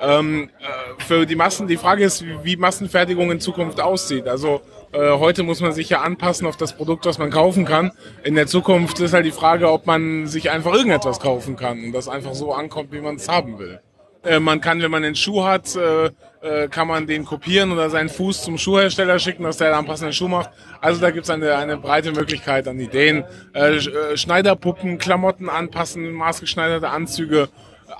Ähm, 0.00 0.50
äh, 0.60 1.02
für 1.02 1.24
die 1.24 1.36
Massen, 1.36 1.66
die 1.68 1.76
Frage 1.76 2.04
ist, 2.04 2.24
wie, 2.42 2.56
Massenfertigung 2.56 3.30
in 3.30 3.40
Zukunft 3.40 3.80
aussieht. 3.80 4.26
Also 4.26 4.60
äh, 4.92 5.12
heute 5.12 5.44
muss 5.44 5.60
man 5.60 5.72
sich 5.72 5.88
ja 5.88 6.00
anpassen 6.00 6.46
auf 6.46 6.56
das 6.56 6.72
Produkt, 6.76 7.06
was 7.06 7.18
man 7.18 7.30
kaufen 7.30 7.64
kann. 7.64 7.92
In 8.24 8.34
der 8.34 8.46
Zukunft 8.48 8.98
ist 9.00 9.14
halt 9.14 9.24
die 9.24 9.30
Frage, 9.30 9.70
ob 9.70 9.86
man 9.86 10.26
sich 10.26 10.50
einfach 10.50 10.74
irgendetwas 10.74 11.20
kaufen 11.20 11.56
kann 11.56 11.84
und 11.84 11.92
das 11.92 12.08
einfach 12.08 12.34
so 12.34 12.52
ankommt, 12.52 12.92
wie 12.92 13.00
man 13.00 13.16
es 13.16 13.28
haben 13.28 13.58
will. 13.58 13.80
Äh, 14.24 14.40
man 14.40 14.60
kann, 14.60 14.82
wenn 14.82 14.90
man 14.90 15.04
einen 15.04 15.14
Schuh 15.14 15.44
hat, 15.44 15.76
äh, 15.76 16.10
äh, 16.42 16.68
kann 16.68 16.88
man 16.88 17.06
den 17.06 17.24
kopieren 17.24 17.70
oder 17.70 17.88
seinen 17.88 18.08
Fuß 18.08 18.42
zum 18.42 18.58
Schuhhersteller 18.58 19.18
schicken, 19.20 19.44
dass 19.44 19.58
der 19.58 19.70
dann 19.70 19.86
passenden 19.86 20.12
Schuh 20.12 20.28
macht. 20.28 20.50
Also 20.80 21.00
da 21.00 21.10
gibt's 21.12 21.30
eine, 21.30 21.54
eine 21.56 21.76
breite 21.76 22.10
Möglichkeit 22.12 22.66
an 22.66 22.80
Ideen. 22.80 23.24
Sch- 23.54 24.16
Schneiderpuppen, 24.16 24.98
Klamotten 24.98 25.48
anpassen, 25.48 26.10
maßgeschneiderte 26.12 26.90
Anzüge, 26.90 27.48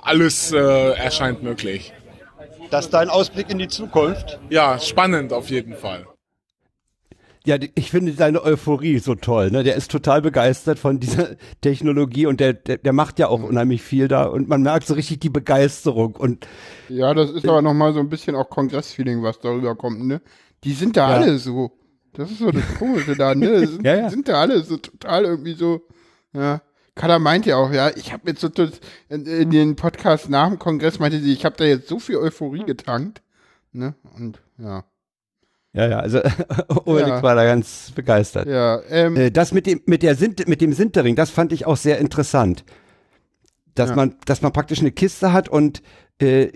alles 0.01 0.51
äh, 0.51 0.57
erscheint 0.93 1.43
möglich. 1.43 1.93
Das 2.71 2.85
ist 2.85 2.93
dein 2.93 3.09
Ausblick 3.09 3.49
in 3.49 3.59
die 3.59 3.67
Zukunft. 3.67 4.39
Ja, 4.49 4.79
spannend 4.79 5.33
auf 5.33 5.49
jeden 5.49 5.75
Fall. 5.75 6.05
Ja, 7.45 7.57
ich 7.75 7.91
finde 7.91 8.11
seine 8.13 8.41
Euphorie 8.43 8.97
so 8.97 9.13
toll. 9.13 9.51
Ne? 9.51 9.61
Der 9.63 9.75
ist 9.75 9.91
total 9.91 10.23
begeistert 10.23 10.79
von 10.79 10.99
dieser 10.99 11.35
Technologie 11.61 12.25
und 12.25 12.39
der, 12.39 12.53
der, 12.53 12.77
der 12.77 12.91
macht 12.91 13.19
ja 13.19 13.27
auch 13.27 13.43
unheimlich 13.43 13.83
viel 13.83 14.07
da 14.07 14.23
und 14.25 14.47
man 14.49 14.63
merkt 14.63 14.87
so 14.87 14.95
richtig 14.95 15.19
die 15.19 15.29
Begeisterung 15.29 16.15
und 16.15 16.47
Ja, 16.89 17.13
das 17.13 17.29
ist 17.29 17.47
aber 17.47 17.61
nochmal 17.61 17.93
so 17.93 17.99
ein 17.99 18.09
bisschen 18.09 18.35
auch 18.35 18.49
Kongressfeeling, 18.49 19.21
was 19.21 19.39
darüber 19.39 19.75
kommt, 19.75 20.05
ne? 20.05 20.21
Die 20.63 20.73
sind 20.73 20.97
da 20.97 21.09
Ja. 21.11 21.15
alle 21.17 21.37
so. 21.37 21.71
Das 22.13 22.31
ist 22.31 22.39
so 22.39 22.49
das 22.49 22.63
Komische 22.79 23.15
da, 23.15 23.35
ne? 23.35 23.59
Die 23.61 23.67
Sind, 23.67 23.85
Ja, 23.85 23.95
ja. 23.95 24.09
sind 24.09 24.27
da 24.27 24.41
alle 24.41 24.63
so 24.63 24.77
total 24.77 25.25
irgendwie 25.25 25.53
so, 25.53 25.81
ja. 26.33 26.61
Kada 26.95 27.19
meint 27.19 27.45
ja 27.45 27.57
auch, 27.57 27.71
ja, 27.71 27.91
ich 27.95 28.13
habe 28.13 28.29
jetzt 28.29 28.39
so 28.41 28.49
in, 29.09 29.25
in 29.25 29.49
den 29.51 29.75
Podcast 29.75 30.29
nach 30.29 30.47
dem 30.47 30.59
Kongress 30.59 30.97
meinte 30.99 31.19
sie, 31.19 31.33
ich 31.33 31.43
habe 31.43 31.55
da 31.57 31.65
jetzt 31.65 31.89
so 31.89 31.99
viel 31.99 32.15
Euphorie 32.17 32.63
getankt, 32.63 33.21
ne? 33.73 33.95
Und 34.17 34.41
ja. 34.57 34.85
ja, 35.73 35.87
ja, 35.89 35.99
also 35.99 36.21
Ulrich 36.85 37.07
Ja. 37.07 37.21
war 37.21 37.35
da 37.35 37.43
ganz 37.43 37.91
begeistert. 37.93 38.47
Ja, 38.47 38.81
ähm, 38.89 39.15
Äh, 39.17 39.29
Das 39.31 39.51
mit 39.51 39.65
dem, 39.67 39.81
mit 39.85 40.03
der 40.03 40.15
Sint, 40.15 40.47
mit 40.47 40.61
dem 40.61 40.71
Sintering, 40.71 41.15
das 41.17 41.29
fand 41.29 41.51
ich 41.51 41.65
auch 41.65 41.77
sehr 41.77 41.97
interessant. 41.99 42.63
Dass 43.75 43.89
Ja. 43.89 43.95
man, 43.97 44.15
dass 44.25 44.41
man 44.41 44.53
praktisch 44.53 44.79
eine 44.79 44.91
Kiste 44.91 45.33
hat 45.33 45.49
und 45.49 45.81
äh, 46.21 46.53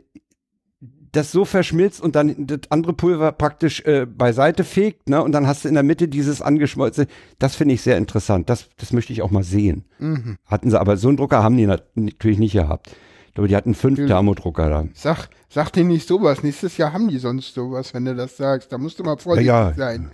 das 1.12 1.32
so 1.32 1.46
verschmilzt 1.46 2.02
und 2.02 2.16
dann 2.16 2.48
das 2.48 2.60
andere 2.70 2.94
Pulver 2.94 3.32
praktisch 3.32 3.82
äh, 3.86 4.06
beiseite 4.06 4.64
fegt, 4.64 5.10
ne? 5.10 5.24
Und 5.24 5.32
dann 5.32 5.48
hast 5.48 5.64
du 5.64 5.68
in 5.68 5.74
der 5.74 5.84
Mitte 5.84 6.08
dieses 6.08 6.42
angeschmolzene. 6.42 7.08
Das 7.40 7.56
finde 7.56 7.74
ich 7.76 7.82
sehr 7.82 7.98
interessant. 7.98 8.50
Das, 8.50 8.70
das 8.78 8.94
möchte 8.94 9.14
ich 9.14 9.22
auch 9.22 9.32
mal 9.32 9.44
sehen. 9.44 9.86
mhm. 10.00 10.38
Hatten 10.46 10.70
sie, 10.70 10.80
aber 10.80 10.98
so 10.98 11.08
einen 11.08 11.18
Drucker 11.18 11.42
haben 11.44 11.58
die 11.58 11.66
nat 11.66 11.84
natürlich 11.96 12.38
nicht 12.40 12.54
gehabt. 12.54 12.92
Ich 13.28 13.34
glaube, 13.36 13.48
die 13.48 13.56
hatten 13.56 13.74
fünf. 13.76 14.06
Thermodrucker 14.06 14.70
da. 14.70 14.86
Sag, 14.94 15.30
sag 15.50 15.72
dir 15.72 15.84
nicht 15.86 16.08
sowas. 16.08 16.44
Nächstes 16.44 16.78
Jahr 16.78 16.94
haben 16.94 17.08
die 17.08 17.20
sonst 17.20 17.54
sowas, 17.54 17.94
wenn 17.94 18.06
du 18.06 18.16
das 18.16 18.36
sagst. 18.38 18.72
Da 18.72 18.78
musst 18.78 19.00
du 19.00 19.04
mal 19.04 19.18
vorsichtig 19.18 19.48
Ja, 19.48 19.70
ja. 19.70 19.76
sein. 19.76 20.10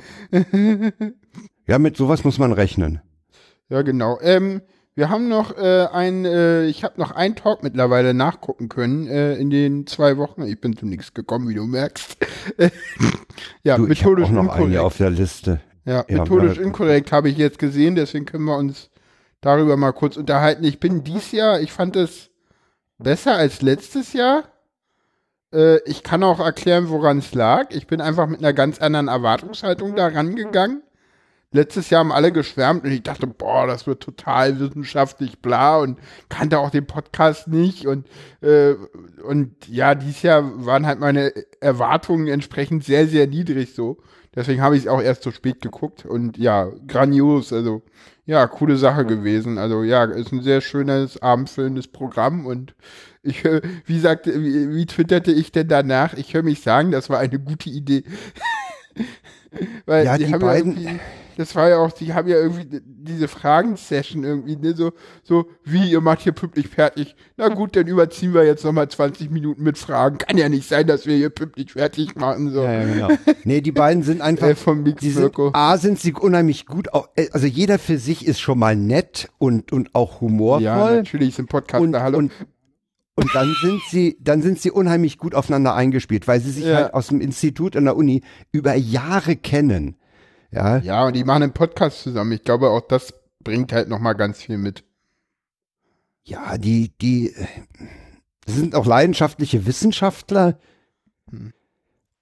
Ja, 1.67 1.79
mit 1.79 1.97
sowas 1.97 2.23
muss 2.23 2.38
man 2.38 2.51
rechnen. 2.51 3.01
Ja, 3.69 3.81
genau. 3.81 4.19
Ähm, 4.21 4.62
wir 4.95 5.10
haben 5.10 5.27
noch 5.27 5.58
äh, 5.58 5.88
ein, 5.91 6.23
äh, 6.25 6.65
ich 6.65 6.84
habe 6.84 6.99
noch 6.99 7.12
einen 7.12 7.36
Talk 7.36 7.63
mittlerweile 7.63 8.13
nachgucken 8.13 8.69
können 8.69 9.08
äh, 9.08 9.36
in 9.36 9.49
den 9.49 9.86
zwei 9.88 10.17
Wochen. 10.17 10.43
Ich 10.43 10.60
bin 10.62 10.75
zu 10.77 10.86
nichts 10.86 11.13
gekommen, 11.13 11.49
wie 11.49 11.53
du 11.53 11.65
merkst. 11.65 12.17
ja, 13.63 13.75
Du, 13.77 13.84
ich 13.84 13.89
methodisch 13.89 14.25
auch 14.27 14.31
noch 14.31 14.39
einen 14.39 14.47
inkorrekt. 14.49 14.71
hier 14.71 14.84
auf 14.84 14.97
der 14.97 15.10
Liste. 15.10 15.60
Ja, 15.84 16.05
Ja, 16.08 16.19
methodisch 16.19 16.58
inkorrekt 16.58 17.12
habe 17.12 17.29
ich 17.29 17.38
jetzt 17.38 17.60
gesehen, 17.60 17.95
deswegen 17.95 18.25
können 18.25 18.45
wir 18.45 18.58
uns 18.58 18.89
darüber 19.41 19.77
mal 19.77 19.91
kurz 19.91 20.17
unterhalten. 20.17 20.63
Ich 20.63 20.79
bin 20.79 21.03
dies 21.03 21.31
Jahr, 21.31 21.60
ich 21.60 21.71
fand 21.71 21.95
es 21.95 22.29
besser 22.97 23.36
als 23.36 23.62
letztes 23.62 24.13
Jahr. 24.13 24.45
Äh, 25.53 25.79
ich 25.86 26.03
kann 26.03 26.23
auch 26.23 26.39
erklären, 26.39 26.89
woran 26.89 27.17
es 27.19 27.34
lag. 27.36 27.67
Ich 27.71 27.86
bin 27.86 27.99
einfach 28.01 28.27
mit 28.27 28.39
einer 28.39 28.53
ganz 28.53 28.79
anderen 28.79 29.10
Erwartungshaltung 29.10 29.95
da 29.95 30.08
rangegangen. 30.08 30.81
Letztes 31.56 31.89
Jahr 31.89 32.00
haben 32.02 32.12
alle 32.12 32.32
geschwärmt 32.32 32.84
und 32.84 32.91
ich 32.91 33.02
dachte, 33.04 33.26
boah, 33.28 33.65
das 33.65 33.88
wird 33.88 34.04
total 34.04 34.60
wissenschaftlich 34.60 35.39
bla 35.39 35.78
und 35.80 35.98
kannte 36.30 36.60
auch 36.60 36.70
den 36.70 36.86
Podcast 36.86 37.48
nicht 37.48 37.88
und, 37.88 38.08
äh, 38.41 38.76
und 39.28 39.68
ja, 39.68 39.96
dieses 39.96 40.22
Jahr 40.22 40.44
waren 40.65 40.86
halt 40.86 41.00
meine 41.00 41.34
Erwartungen 41.62 42.28
entsprechend 42.28 42.84
sehr, 42.84 43.08
sehr 43.08 43.28
niedrig 43.28 43.74
so. 43.74 43.98
Deswegen 44.36 44.62
habe 44.62 44.76
ich 44.76 44.84
es 44.84 44.88
auch 44.89 45.02
erst 45.02 45.24
so 45.24 45.32
spät 45.32 45.62
geguckt 45.62 46.06
und 46.06 46.38
ja, 46.38 46.70
grandios, 46.88 47.54
also 47.54 47.82
ja, 48.26 48.46
coole 48.48 48.76
Sache 48.76 49.06
gewesen. 49.06 49.58
Also 49.58 49.84
ja, 49.84 50.04
ist 50.04 50.34
ein 50.34 50.41
sehr 50.41 50.60
schönes, 50.60 51.22
abendfüllendes 51.22 51.88
Programm 51.88 52.46
und 52.46 52.76
ich, 53.24 53.46
äh, 53.46 53.62
wie 53.86 53.98
sagte, 54.00 54.44
wie, 54.44 54.76
wie 54.76 54.86
twitterte 54.86 55.32
ich 55.32 55.52
denn 55.54 55.68
danach? 55.70 56.13
Ich 56.15 56.34
höre 56.34 56.44
mich 56.44 56.62
sagen, 56.62 56.91
das 56.91 57.10
war 57.10 57.20
eine 57.20 57.39
gute 57.39 57.70
Idee. 57.70 58.04
Weil 59.86 60.06
Ja, 60.06 60.18
die 60.18 60.26
die 60.26 60.34
haben 60.34 60.41
beiden- 60.41 61.00
das 61.38 61.56
war 61.56 61.69
ja 61.69 61.78
auch, 61.80 61.91
die 61.91 62.13
haben 62.13 62.28
ja 62.28 62.38
irgendwie 62.38 62.82
diese 62.86 63.28
Fragen-Session 63.28 64.24
irgendwie, 64.24 64.56
ne, 64.56 64.74
so, 64.76 64.91
so, 65.24 65.45
wie, 65.63 65.89
ihr 65.91 66.02
macht 66.02 66.21
hier 66.21 66.32
pünktlich 66.32 66.67
fertig. 66.67 67.15
Na 67.38 67.50
gut, 67.50 67.76
dann 67.76 67.88
überziehen 67.88 68.34
wir 68.34 68.43
jetzt 68.45 68.63
nochmal 68.63 68.88
20 68.89 69.30
Minuten 69.32 69.63
mit 69.63 69.78
Fragen. 69.78 70.17
Kann 70.17 70.38
ja 70.38 70.50
nicht 70.50 70.67
sein, 70.67 70.88
dass 70.88 71.06
wir 71.06 71.15
hier 71.15 71.30
pünktlich 71.30 71.74
fertig 71.74 72.15
machen, 72.15 72.52
so. 72.52 72.63
Ja, 72.63 72.74
ja, 72.82 72.86
genau. 72.86 73.10
Nee, 73.43 73.62
die 73.62 73.71
beiden 73.71 74.04
sind 74.04 74.21
einfach. 74.21 74.45
Äh, 74.48 74.56
vom 74.56 74.84
Mix 74.84 75.02
die 75.02 75.10
sind. 75.12 75.34
A, 75.54 75.78
sind 75.78 76.00
sie 76.00 76.13
unheimlich 76.13 76.65
gut. 76.65 76.93
au- 76.93 77.06
äh, 77.15 77.28
Also 77.32 77.48
jeder 77.48 77.80
für 77.80 77.98
sich 77.98 78.26
ist 78.28 78.39
schon 78.39 78.60
mal 78.60 78.76
nett 78.76 79.30
und, 79.38 79.71
und 79.71 79.95
auch 79.95 80.21
humorvoll. 80.21 80.63
Ja, 80.63 80.91
natürlich 80.91 81.36
sind 81.36 81.50
Podcaster, 81.50 81.84
und, 81.84 81.95
hallo. 81.95 82.17
und, 82.19 82.32
und 83.15 83.34
dann 83.34 83.56
sind 83.62 83.82
sie, 83.89 84.17
dann 84.21 84.41
sind 84.41 84.62
sie 84.62 84.71
unheimlich 84.71 85.17
gut 85.17 85.34
aufeinander 85.36 85.74
eingespielt, 85.74 86.28
weil 86.28 86.41
sie 86.41 86.52
sich 86.52 86.65
Ja. 86.65 86.76
halt 86.76 86.93
aus 86.93 87.08
dem 87.08 87.21
Institut 87.21 87.76
an 87.76 87.86
der 87.86 87.95
Uni 87.95 88.21
über 88.52 88.76
Jahre 88.76 89.36
kennen. 89.36 89.95
Ja, 90.56 90.78
Ja, 90.78 91.06
und 91.06 91.15
die 91.15 91.24
machen 91.24 91.44
einen 91.44 91.54
Podcast 91.54 92.02
zusammen. 92.02 92.32
Ich 92.32 92.44
glaube, 92.44 92.70
auch 92.70 92.82
das 92.82 93.13
bringt 93.44 93.72
halt 93.74 93.89
nochmal 93.89 94.15
ganz 94.15 94.38
viel 94.41 94.58
mit. 94.58 94.84
ja, 96.24 96.58
die, 96.58 96.91
die 97.02 97.34
äh, 97.34 97.46
sind 98.48 98.74
auch 98.76 98.86
leidenschaftliche 98.86 99.65
Wissenschaftler 99.65 100.58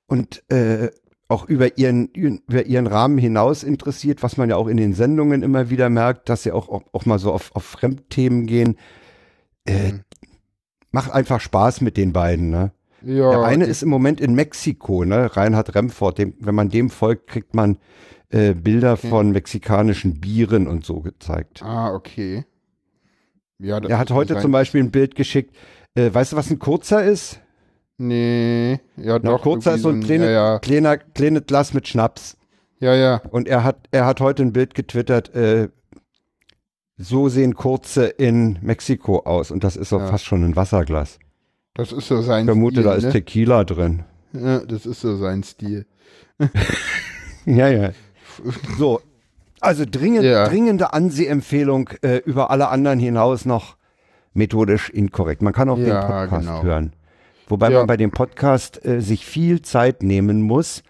und 0.08 0.44
äh, 0.52 0.90
auch 1.30 1.46
über 1.48 1.78
ihren, 1.78 2.08
über 2.08 2.66
ihren 2.66 2.88
Rahmen 2.88 3.18
hinaus 3.18 3.64
interessiert, 3.64 4.22
was 4.24 4.38
man 4.38 4.50
ja 4.50 4.56
auch 4.58 4.68
in 4.68 4.78
den 4.78 4.94
Sendungen 4.94 5.42
immer 5.42 5.70
wieder 5.70 5.90
merkt, 5.90 6.30
dass 6.30 6.44
sie 6.44 6.52
auch, 6.52 6.70
auch, 6.70 6.84
auch 6.92 7.06
mal 7.06 7.18
so 7.20 7.32
auf, 7.32 7.56
auf 7.56 7.64
Fremdthemen 7.64 8.46
gehen. 8.46 8.78
Äh, 9.66 9.94
Macht 10.92 11.12
einfach 11.12 11.42
Spaß 11.42 11.82
mit 11.82 11.98
den 11.98 12.14
beiden, 12.14 12.52
ne? 12.52 12.72
Ja, 13.02 13.32
Der 13.32 13.44
eine 13.44 13.66
ist 13.66 13.82
im 13.82 13.90
Moment 13.90 14.22
in 14.22 14.36
Mexiko, 14.36 15.06
ne? 15.06 15.36
Reinhard 15.36 15.74
Remford. 15.74 16.20
Dem, 16.20 16.36
wenn 16.40 16.54
man 16.54 16.70
dem 16.70 16.92
folgt, 16.92 17.28
kriegt 17.28 17.56
man 17.56 17.78
äh, 18.34 18.54
Bilder 18.54 18.98
von 18.98 19.32
mexikanischen 19.32 20.20
Bieren 20.20 20.68
und 20.68 20.86
so 20.86 21.00
gezeigt. 21.02 21.62
Ah, 21.64 21.94
okay. 21.94 22.46
Ja, 23.60 23.78
Er 23.80 23.98
hat 24.00 24.10
ist 24.10 24.16
heute 24.16 24.40
zum 24.40 24.52
Beispiel 24.52 24.82
ein 24.84 24.92
Bild 24.92 25.16
geschickt. 25.16 25.56
Äh, 25.96 26.14
weißt 26.14 26.32
du, 26.34 26.36
was 26.36 26.50
ein 26.50 26.60
kurzer 26.60 27.04
ist? 27.04 27.40
Nee, 27.98 28.80
ja 28.98 29.20
Na, 29.22 29.32
doch. 29.32 29.42
kurzer 29.44 29.76
ist 29.76 29.84
so 29.84 29.90
ein 29.90 30.02
kleine, 30.02 30.26
ja, 30.26 30.54
ja. 30.54 30.60
kleiner, 30.60 30.98
kleines 30.98 31.46
Glas 31.46 31.74
mit 31.74 31.88
Schnaps. 31.88 32.36
ja, 32.80 32.96
ja. 32.96 33.22
Und 33.30 33.48
er 33.48 33.64
hat, 33.64 33.88
er 33.92 34.06
hat 34.06 34.20
heute 34.20 34.42
ein 34.44 34.52
Bild 34.52 34.74
getwittert, 34.74 35.34
äh, 35.36 35.70
so 36.98 37.30
sehen 37.30 37.54
kurze 37.56 38.06
in 38.08 38.58
Mexiko 38.62 39.20
aus. 39.20 39.52
Und 39.52 39.64
das 39.64 39.76
ist 39.76 39.90
so 39.90 40.00
Ja. 40.00 40.08
fast 40.08 40.26
schon 40.26 40.44
ein 40.44 40.56
Wasserglas. 40.56 41.20
Das 41.76 41.92
ist 41.92 42.08
so 42.08 42.22
sein 42.22 42.42
Ich 42.46 42.46
vermute, 42.48 42.76
Stil. 42.76 42.84
da 42.84 42.94
ist 42.96 43.04
ne? 43.06 43.12
Tequila 43.12 43.64
drin. 43.64 44.04
Ja, 44.34 44.60
das 44.60 44.86
ist 44.86 45.02
so 45.02 45.16
sein 45.18 45.44
Stil. 45.44 45.86
Ja, 47.46 47.68
ja. 47.68 47.92
So, 48.78 49.02
also 49.62 49.86
dringend, 49.90 50.24
Ja. 50.24 50.48
dringende 50.48 50.94
Ansehempfehlung 50.94 51.90
äh, 52.02 52.18
über 52.18 52.52
alle 52.52 52.70
anderen 52.70 53.00
hinaus 53.00 53.46
noch 53.46 53.78
methodisch 54.34 54.90
inkorrekt. 54.90 55.42
Man 55.42 55.54
kann 55.54 55.70
auch 55.70 55.78
den 55.78 55.88
Ja, 55.88 56.02
Podcast 56.06 56.48
genau. 56.48 56.64
hören. 56.64 56.94
Wobei 57.48 57.70
Ja. 57.72 57.80
man 57.80 57.88
bei 57.88 57.98
dem 57.98 58.12
Podcast 58.12 58.84
äh, 58.86 59.00
sich 59.02 59.26
viel 59.26 59.62
Zeit 59.62 60.02
nehmen 60.04 60.42
muss. 60.42 60.84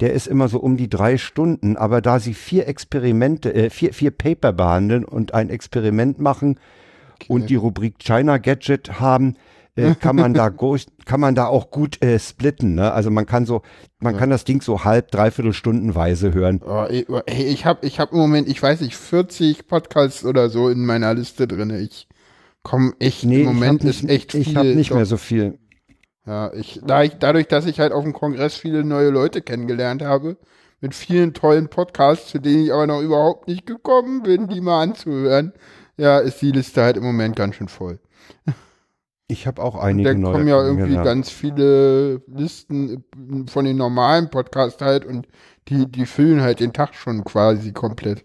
Der 0.00 0.12
ist 0.14 0.26
immer 0.28 0.48
so 0.48 0.58
um 0.58 0.76
die 0.78 0.88
drei 0.88 1.18
Stunden, 1.18 1.76
aber 1.76 2.00
da 2.00 2.18
sie 2.20 2.32
vier 2.34 2.66
Experimente, 2.68 3.52
äh, 3.54 3.70
vier, 3.70 3.92
vier 3.92 4.10
Paper 4.10 4.52
behandeln 4.52 5.04
und 5.04 5.34
ein 5.34 5.50
Experiment 5.50 6.18
machen 6.18 6.58
und 7.28 7.50
die 7.50 7.56
Rubrik 7.56 7.98
China 7.98 8.38
Gadget 8.38 8.98
haben, 8.98 9.36
äh, 9.76 9.94
kann 9.94 10.16
man 10.16 10.34
da 10.34 10.48
go- 10.48 10.76
kann 11.04 11.20
man 11.20 11.34
da 11.34 11.46
auch 11.46 11.70
gut 11.70 12.02
äh, 12.02 12.18
splitten. 12.18 12.74
Ne? 12.74 12.92
Also 12.92 13.10
man 13.10 13.26
kann 13.26 13.46
so, 13.46 13.62
man 13.98 14.16
kann 14.16 14.30
das 14.30 14.44
Ding 14.44 14.62
so 14.62 14.84
halb, 14.84 15.10
dreiviertel 15.10 15.52
Stundenweise 15.52 16.34
hören. 16.34 16.60
Oh, 16.64 16.84
ey, 16.88 17.06
hey, 17.28 17.46
ich 17.46 17.66
habe 17.66 17.86
ich 17.86 18.00
hab 18.00 18.12
im 18.12 18.18
Moment, 18.18 18.48
ich 18.48 18.62
weiß 18.62 18.80
nicht, 18.80 18.96
40 18.96 19.66
Podcasts 19.66 20.24
oder 20.24 20.48
so 20.48 20.68
in 20.68 20.84
meiner 20.84 21.14
Liste 21.14 21.46
drin. 21.46 21.70
Ich 21.70 22.08
komm 22.62 22.94
echt, 22.98 23.24
im 23.24 23.44
Moment 23.44 23.82
ich 23.82 23.88
hab 23.88 23.90
ist 23.90 24.02
nicht, 24.04 24.12
echt 24.12 24.32
viel. 24.32 24.40
Ich 24.40 24.56
habe 24.56 24.74
nicht 24.74 24.90
doch. 24.90 24.96
mehr 24.96 25.06
so 25.06 25.16
viel. 25.16 25.58
Ja, 26.26 26.52
ich, 26.52 26.80
da 26.84 27.02
ich, 27.02 27.14
dadurch, 27.18 27.48
dass 27.48 27.66
ich 27.66 27.80
halt 27.80 27.92
auf 27.92 28.04
dem 28.04 28.12
Kongress 28.12 28.54
viele 28.54 28.84
neue 28.84 29.10
Leute 29.10 29.40
kennengelernt 29.42 30.02
habe, 30.02 30.36
mit 30.80 30.94
vielen 30.94 31.34
tollen 31.34 31.68
Podcasts, 31.68 32.28
zu 32.30 32.38
denen 32.38 32.64
ich 32.64 32.72
aber 32.72 32.86
noch 32.86 33.00
überhaupt 33.00 33.48
nicht 33.48 33.66
gekommen 33.66 34.22
bin, 34.22 34.48
die 34.48 34.60
mal 34.60 34.82
anzuhören, 34.82 35.52
ja, 35.96 36.18
ist 36.18 36.40
die 36.40 36.52
Liste 36.52 36.82
halt 36.82 36.96
im 36.96 37.02
Moment 37.02 37.36
ganz 37.36 37.56
schön 37.56 37.68
voll. 37.68 37.98
Ich 39.30 39.46
habe 39.46 39.62
auch 39.62 39.74
Da 39.76 39.80
einige 39.82 40.14
neue. 40.14 40.32
kommen 40.32 40.48
ja 40.48 40.56
irgendwie 40.60 40.76
kennengelernt. 40.82 41.06
ganz 41.06 41.30
viele 41.30 42.22
Listen 42.26 43.04
von 43.48 43.64
den 43.64 43.76
normalen 43.76 44.28
Podcasts 44.30 44.80
halt 44.82 45.04
und 45.04 45.26
die, 45.68 45.90
die 45.90 46.06
füllen 46.06 46.40
halt 46.42 46.60
den 46.60 46.72
Tag 46.72 46.94
schon 46.94 47.24
quasi 47.24 47.72
komplett. 47.72 48.24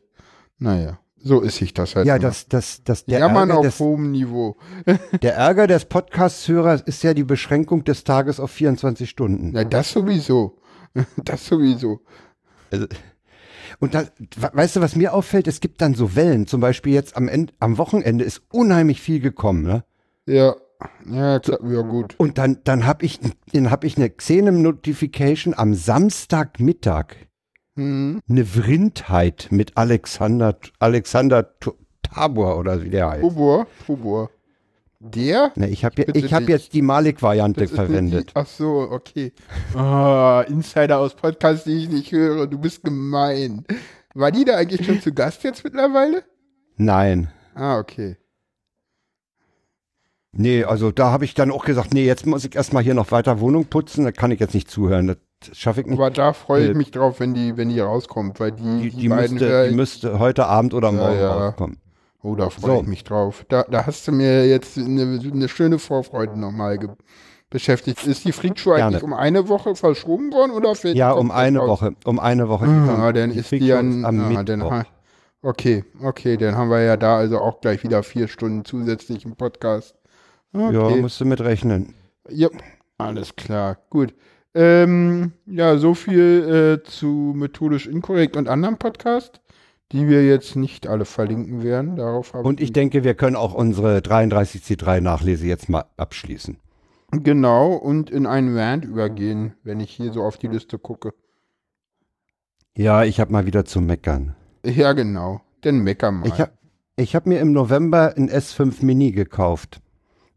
Naja, 0.57 0.99
so 1.17 1.41
ist 1.41 1.57
sich 1.57 1.73
das 1.73 1.95
halt. 1.95 2.05
Ja, 2.07 2.15
immer. 2.15 2.23
das, 2.27 2.47
das, 2.47 2.83
das, 2.83 3.05
der, 3.05 3.19
Jammern 3.19 3.49
Ärger 3.49 3.59
auf 3.59 3.65
des, 3.65 3.79
hohem 3.79 4.11
Niveau. 4.11 4.57
der 5.21 5.35
Ärger 5.35 5.67
des 5.67 5.85
Podcast-Hörers 5.85 6.81
ist 6.81 7.03
ja 7.03 7.13
die 7.13 7.23
Beschränkung 7.23 7.83
des 7.83 8.03
Tages 8.03 8.39
auf 8.39 8.51
24 8.51 9.09
Stunden. 9.09 9.51
Na, 9.53 9.63
das 9.63 9.91
sowieso. 9.91 10.57
Das 11.25 11.45
sowieso. 11.45 11.99
Und 13.79 13.93
da, 13.93 14.03
we- 14.37 14.49
weißt 14.53 14.77
du, 14.77 14.81
was 14.81 14.95
mir 14.95 15.13
auffällt? 15.13 15.47
Es 15.47 15.59
gibt 15.59 15.81
dann 15.81 15.93
so 15.93 16.15
Wellen. 16.15 16.47
Zum 16.47 16.61
Beispiel 16.61 16.93
jetzt 16.93 17.17
am, 17.17 17.27
Ende, 17.27 17.53
am 17.59 17.77
Wochenende 17.77 18.23
ist 18.23 18.41
unheimlich 18.51 19.01
viel 19.01 19.19
gekommen. 19.19 19.63
Ne? 19.63 19.83
Ja, 20.25 20.55
ja, 21.05 21.39
ja 21.43 21.81
gut. 21.81 22.15
Und 22.17 22.37
dann, 22.37 22.59
dann 22.63 22.85
habe 22.85 23.05
ich, 23.05 23.19
dann 23.51 23.71
hab 23.71 23.83
ich 23.83 23.97
eine 23.97 24.09
Xenem-Notification 24.09 25.53
am 25.53 25.73
Samstagmittag. 25.73 27.15
Hm. 27.75 28.21
Eine 28.29 28.45
Vrindheit 28.45 29.47
mit 29.51 29.77
Alexander, 29.77 30.57
Alexander 30.79 31.53
Tabor 32.01 32.57
oder 32.57 32.81
wie 32.83 32.89
der 32.89 33.09
heißt. 33.09 33.21
Tubor, 33.21 33.67
Tubor. 33.85 34.29
Der? 34.99 35.51
Ne, 35.55 35.69
ich 35.69 35.85
habe 35.85 36.03
ich 36.13 36.33
hab 36.33 36.47
jetzt 36.49 36.73
die 36.73 36.81
Malik-Variante 36.81 37.67
verwendet. 37.67 38.29
Die, 38.29 38.35
ach 38.35 38.47
so, 38.47 38.87
okay. 38.89 39.33
Ah, 39.75 40.43
Insider 40.47 40.99
aus 40.99 41.15
Podcasts, 41.15 41.65
die 41.65 41.83
ich 41.83 41.89
nicht 41.89 42.11
höre. 42.11 42.47
Du 42.47 42.57
bist 42.57 42.83
gemein. 42.83 43.65
War 44.13 44.31
die 44.31 44.45
da 44.45 44.55
eigentlich 44.55 44.85
schon 44.85 45.01
zu 45.01 45.13
Gast 45.13 45.43
jetzt 45.43 45.63
mittlerweile? 45.63 46.23
Nein. 46.77 47.29
Ah, 47.53 47.77
okay. 47.77 48.17
Nee, 50.37 50.65
also 50.65 50.91
da 50.91 51.11
habe 51.11 51.23
ich 51.25 51.33
dann 51.33 51.49
auch 51.51 51.63
gesagt, 51.63 51.93
nee, 51.93 52.05
jetzt 52.05 52.25
muss 52.25 52.43
ich 52.43 52.55
erstmal 52.55 52.83
hier 52.83 52.93
noch 52.93 53.11
weiter 53.11 53.39
Wohnung 53.39 53.65
putzen, 53.65 54.03
da 54.03 54.11
kann 54.11 54.31
ich 54.31 54.39
jetzt 54.39 54.53
nicht 54.53 54.69
zuhören. 54.69 55.07
Das 55.07 55.57
schaffe 55.57 55.81
ich 55.81 55.87
nicht. 55.87 55.97
Aber 55.97 56.11
da 56.11 56.33
freue 56.33 56.65
ich 56.65 56.71
Äh, 56.71 56.73
mich 56.73 56.91
drauf, 56.91 57.19
wenn 57.19 57.33
die, 57.33 57.55
wenn 57.55 57.69
die 57.69 57.79
rauskommt, 57.79 58.39
weil 58.39 58.51
die, 58.51 58.63
die, 58.63 58.89
die, 58.89 58.97
die, 58.97 59.09
müsste, 59.09 59.69
die 59.69 59.75
müsste 59.75 60.19
heute 60.19 60.45
Abend 60.47 60.73
oder 60.73 60.91
morgen 60.91 61.19
ja. 61.19 61.31
rauskommen. 61.33 61.77
Oh, 62.21 62.35
da 62.35 62.49
freue 62.49 62.77
So. 62.77 62.81
ich 62.81 62.87
mich 62.87 63.03
drauf. 63.03 63.45
Da, 63.49 63.63
da 63.63 63.85
hast 63.85 64.07
du 64.07 64.11
mir 64.11 64.47
jetzt 64.47 64.77
eine, 64.77 65.21
eine 65.23 65.47
schöne 65.47 65.79
Vorfreude 65.79 66.39
nochmal 66.39 66.79
ge 66.79 66.89
beschäftigt. 67.49 68.05
Ist 68.05 68.25
die 68.25 68.31
Freakshow 68.31 68.73
eigentlich 68.73 69.03
um 69.03 69.13
eine 69.13 69.47
Woche 69.47 69.75
verschoben 69.75 70.33
worden 70.33 70.51
oder 70.51 70.73
Ja, 70.93 71.11
um 71.11 71.31
eine 71.31 71.59
raus? 71.59 71.69
Woche. 71.69 71.95
Um 72.03 72.19
eine 72.19 72.49
Woche. 72.49 72.65
Ah, 72.65 73.13
dann 73.13 73.31
ist 73.31 73.51
die 73.51 73.71
an, 73.71 74.03
am 74.03 74.35
ah, 74.35 74.43
dann, 74.43 74.85
Okay, 75.41 75.85
okay, 76.01 76.37
dann 76.37 76.55
haben 76.55 76.71
wir 76.71 76.81
ja 76.81 76.97
da 76.97 77.17
also 77.17 77.37
auch 77.39 77.61
gleich 77.61 77.83
wieder 77.83 78.01
vier 78.01 78.27
Stunden 78.27 78.65
zusätzlich 78.65 79.25
im 79.25 79.35
Podcast. 80.51 80.73
Ja, 80.73 80.81
Okay. 80.81 81.01
musst 81.01 81.19
du 81.19 81.25
mit 81.25 81.41
rechnen. 81.41 81.93
Ja, 82.29 82.49
alles 82.97 83.35
klar, 83.35 83.77
gut. 83.89 84.13
Ähm, 84.53 85.33
ja, 85.45 85.77
so 85.77 85.93
viel 85.93 86.79
äh, 86.81 86.89
zu 86.89 87.33
methodisch 87.35 87.87
inkorrekt 87.87 88.37
und 88.37 88.47
anderen 88.47 88.77
Podcast, 88.77 89.41
die 89.91 90.07
wir 90.07 90.25
jetzt 90.25 90.55
nicht 90.55 90.87
alle 90.87 91.03
verlinken 91.05 91.61
werden. 91.61 91.97
Darauf 91.97 92.33
habe 92.33 92.47
Und 92.47 92.61
ich 92.61 92.71
denke, 92.71 93.03
wir 93.03 93.15
können 93.15 93.35
auch 93.35 93.53
unsere 93.53 93.97
33C3-Nachlese 93.99 95.45
jetzt 95.45 95.67
mal 95.67 95.85
abschließen. 95.97 96.57
Genau, 97.11 97.73
und 97.73 98.09
in 98.09 98.25
einen 98.25 98.57
Rant 98.57 98.85
übergehen, 98.85 99.53
wenn 99.63 99.79
ich 99.79 99.91
hier 99.91 100.11
so 100.13 100.23
auf 100.23 100.37
die 100.37 100.47
Liste 100.47 100.79
gucke. 100.79 101.13
Ja, 102.77 103.03
ich 103.03 103.19
habe 103.19 103.31
mal 103.31 103.45
wieder 103.45 103.65
zu 103.65 103.79
meckern. 103.81 104.35
Ja, 104.65 104.93
genau. 104.93 105.41
Denn 105.63 105.79
mecker 105.79 106.11
mal. 106.11 106.27
Ich 106.27 106.39
habe 106.39 106.51
ich 106.97 107.15
hab 107.15 107.25
mir 107.25 107.39
im 107.39 107.51
November 107.51 108.13
ein 108.15 108.29
S5 108.29 108.83
Mini 108.83 109.11
gekauft. 109.11 109.81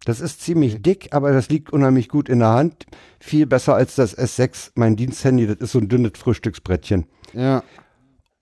Das 0.04 0.20
ist 0.20 0.40
ziemlich 0.40 0.80
dick, 0.82 1.08
aber 1.12 1.32
das 1.32 1.48
liegt 1.48 1.72
unheimlich 1.72 2.08
gut 2.08 2.28
in 2.28 2.38
der 2.38 2.50
Hand. 2.50 2.86
Viel 3.20 3.46
besser 3.46 3.74
als 3.74 3.94
das 3.94 4.16
S6, 4.16 4.72
mein 4.74 4.96
Diensthandy. 4.96 5.46
Das 5.46 5.56
ist 5.58 5.72
so 5.72 5.78
ein 5.78 5.88
dünnes 5.88 6.12
Frühstücksbrettchen. 6.16 7.06
ja, 7.34 7.62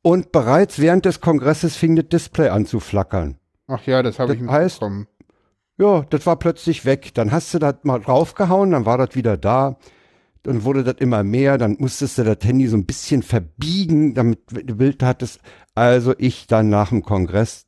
Und 0.03 0.33
bereits 0.33 0.79
während 0.79 1.05
des 1.07 1.21
Kongresses 1.21 1.75
fing 1.77 1.97
das 1.97 2.09
Display 2.09 2.51
an 2.51 2.67
zu 2.67 2.79
flackern. 2.79 3.39
Ach 3.67 3.85
ja, 3.87 4.03
das 4.03 4.19
habe 4.19 4.35
ich 4.35 4.41
mitbekommen. 4.41 5.09
Ja, 5.79 6.07
das 6.09 6.25
war 6.25 6.37
plötzlich 6.39 6.85
weg. 6.85 7.13
Dann 7.15 7.33
hast 7.33 7.53
du 7.53 7.59
das 7.59 7.77
mal 7.83 7.99
draufgehauen, 7.99 8.71
dann 8.71 8.87
war 8.87 8.99
das 8.99 9.15
wieder 9.17 9.37
da. 9.37 9.77
Dann 10.43 10.63
wurde 10.63 10.85
das 10.85 10.95
immer 11.01 11.25
mehr, 11.25 11.59
dann 11.59 11.77
musstest 11.81 12.19
du 12.19 12.25
das 12.25 12.39
Handy 12.43 12.69
so 12.69 12.77
ein 12.77 12.87
bisschen 12.87 13.23
verbiegen, 13.23 14.15
damit 14.15 14.39
du 14.49 14.77
Bild 14.77 15.03
hattest. 15.03 15.41
Also 15.75 16.15
ich 16.19 16.47
dann 16.47 16.69
nach 16.69 16.91
dem 16.91 17.03
Kongress 17.03 17.67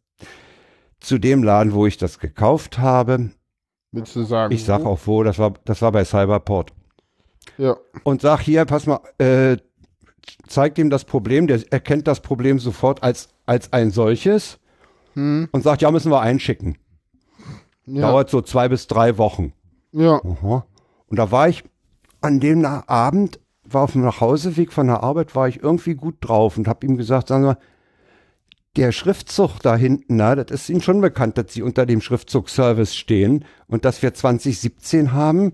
zu 1.01 1.19
dem 1.19 1.43
Laden, 1.43 1.73
wo 1.73 1.87
ich 1.87 1.97
das 1.97 2.21
gekauft 2.21 2.79
habe. 2.79 3.31
Willst 3.93 4.15
du 4.17 4.23
sagen? 4.25 4.53
Ich 4.55 4.65
sag 4.65 4.85
auch 4.85 4.99
wo, 5.05 5.23
das 5.23 5.39
war, 5.39 5.55
das 5.65 5.81
war 5.83 5.93
bei 5.93 6.05
Cyberport. 6.05 6.73
Ja. 7.57 7.77
Und 8.05 8.21
sag 8.21 8.41
hier, 8.41 8.65
pass 8.65 8.87
mal, 8.87 9.01
äh, 9.19 9.57
zeigt 10.47 10.79
ihm 10.79 10.91
das 10.91 11.05
Problem, 11.05 11.47
der 11.47 11.61
erkennt 11.73 12.07
das 12.07 12.21
Problem 12.21 12.59
sofort 12.59 13.03
als, 13.03 13.29
als 13.47 13.73
ein 13.73 13.91
solches 13.91 14.59
Hm. 15.15 15.49
und 15.53 15.63
sagt, 15.63 15.81
ja, 15.83 15.91
müssen 15.91 16.13
wir 16.13 16.21
einschicken. 16.21 16.77
Ja. 17.87 18.03
Dauert 18.03 18.29
so 18.29 18.43
zwei 18.43 18.69
bis 18.69 18.87
drei 18.87 19.17
Wochen. 19.19 19.53
ja. 19.93 20.21
Aha. 20.23 20.67
Und 21.07 21.19
da 21.19 21.31
war 21.31 21.49
ich 21.49 21.65
an 22.21 22.39
dem 22.39 22.63
Abend, 22.67 23.41
war 23.65 23.85
auf 23.85 23.93
dem 23.93 24.03
Nachhauseweg 24.03 24.73
von 24.75 24.89
der 24.89 25.03
Arbeit, 25.03 25.35
war 25.35 25.49
ich 25.49 25.63
irgendwie 25.63 25.95
gut 25.95 26.17
drauf 26.21 26.59
und 26.59 26.69
habe 26.69 26.87
ihm 26.87 26.99
gesagt, 26.99 27.29
sagen 27.29 27.45
Sie 27.45 27.47
mal, 27.49 27.59
der 28.79 28.93
Schriftzug 28.93 29.59
da 29.59 29.77
hinten, 29.77 30.17
na, 30.17 30.37
das 30.37 30.53
ist 30.53 30.71
Ihnen 30.71 30.83
schon 30.83 31.01
bekannt, 31.01 31.37
dass 31.37 31.53
Sie 31.53 31.63
unter 31.63 31.85
dem 31.85 32.01
Schriftzug 32.01 32.49
Service 32.49 32.95
stehen 32.95 33.45
und 33.67 33.85
dass 33.85 34.03
wir 34.03 34.15
2017 34.15 35.13
haben 35.13 35.53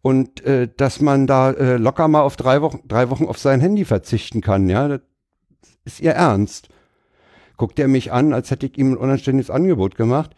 und 0.00 0.42
äh, 0.44 0.68
dass 0.74 1.02
man 1.02 1.26
da 1.26 1.50
äh, 1.50 1.76
locker 1.76 2.08
mal 2.08 2.22
auf 2.22 2.36
drei 2.36 2.62
Wochen, 2.62 2.80
drei 2.88 3.10
Wochen 3.10 3.26
auf 3.26 3.38
sein 3.38 3.60
Handy 3.60 3.84
verzichten 3.84 4.40
kann, 4.40 4.70
ja, 4.70 4.88
das 4.88 5.00
ist 5.84 6.00
Ihr 6.00 6.12
Ernst. 6.12 6.68
Guckt 7.58 7.78
er 7.78 7.86
mich 7.86 8.12
an, 8.12 8.32
als 8.32 8.50
hätte 8.50 8.66
ich 8.66 8.78
ihm 8.78 8.92
ein 8.92 8.96
unanständiges 8.96 9.50
Angebot 9.50 9.94
gemacht. 9.96 10.34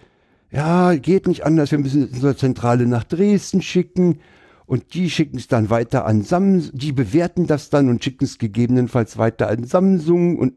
Ja, 0.51 0.95
geht 0.97 1.29
nicht 1.29 1.47
anders, 1.47 1.71
wir 1.71 1.79
müssen 1.79 2.09
unsere 2.09 2.37
Zentrale 2.37 2.87
nach 2.87 3.05
Dresden 3.05 3.63
schicken 3.63 4.19
und 4.67 4.95
die 4.95 5.11
schicken 5.11 5.39
es 5.39 5.47
dann 5.47 5.71
weiter 5.71 6.05
an 6.07 6.23
Samsung, 6.23 6.77
die 6.77 6.93
bewerten 6.93 7.47
das 7.47 7.71
dann 7.71 7.89
und 7.89 8.03
schicken 8.03 8.25
es 8.25 8.39
gegebenenfalls 8.39 9.17
weiter 9.17 9.49
an 9.49 9.65
Samsung 9.65 10.39
und 10.39 10.55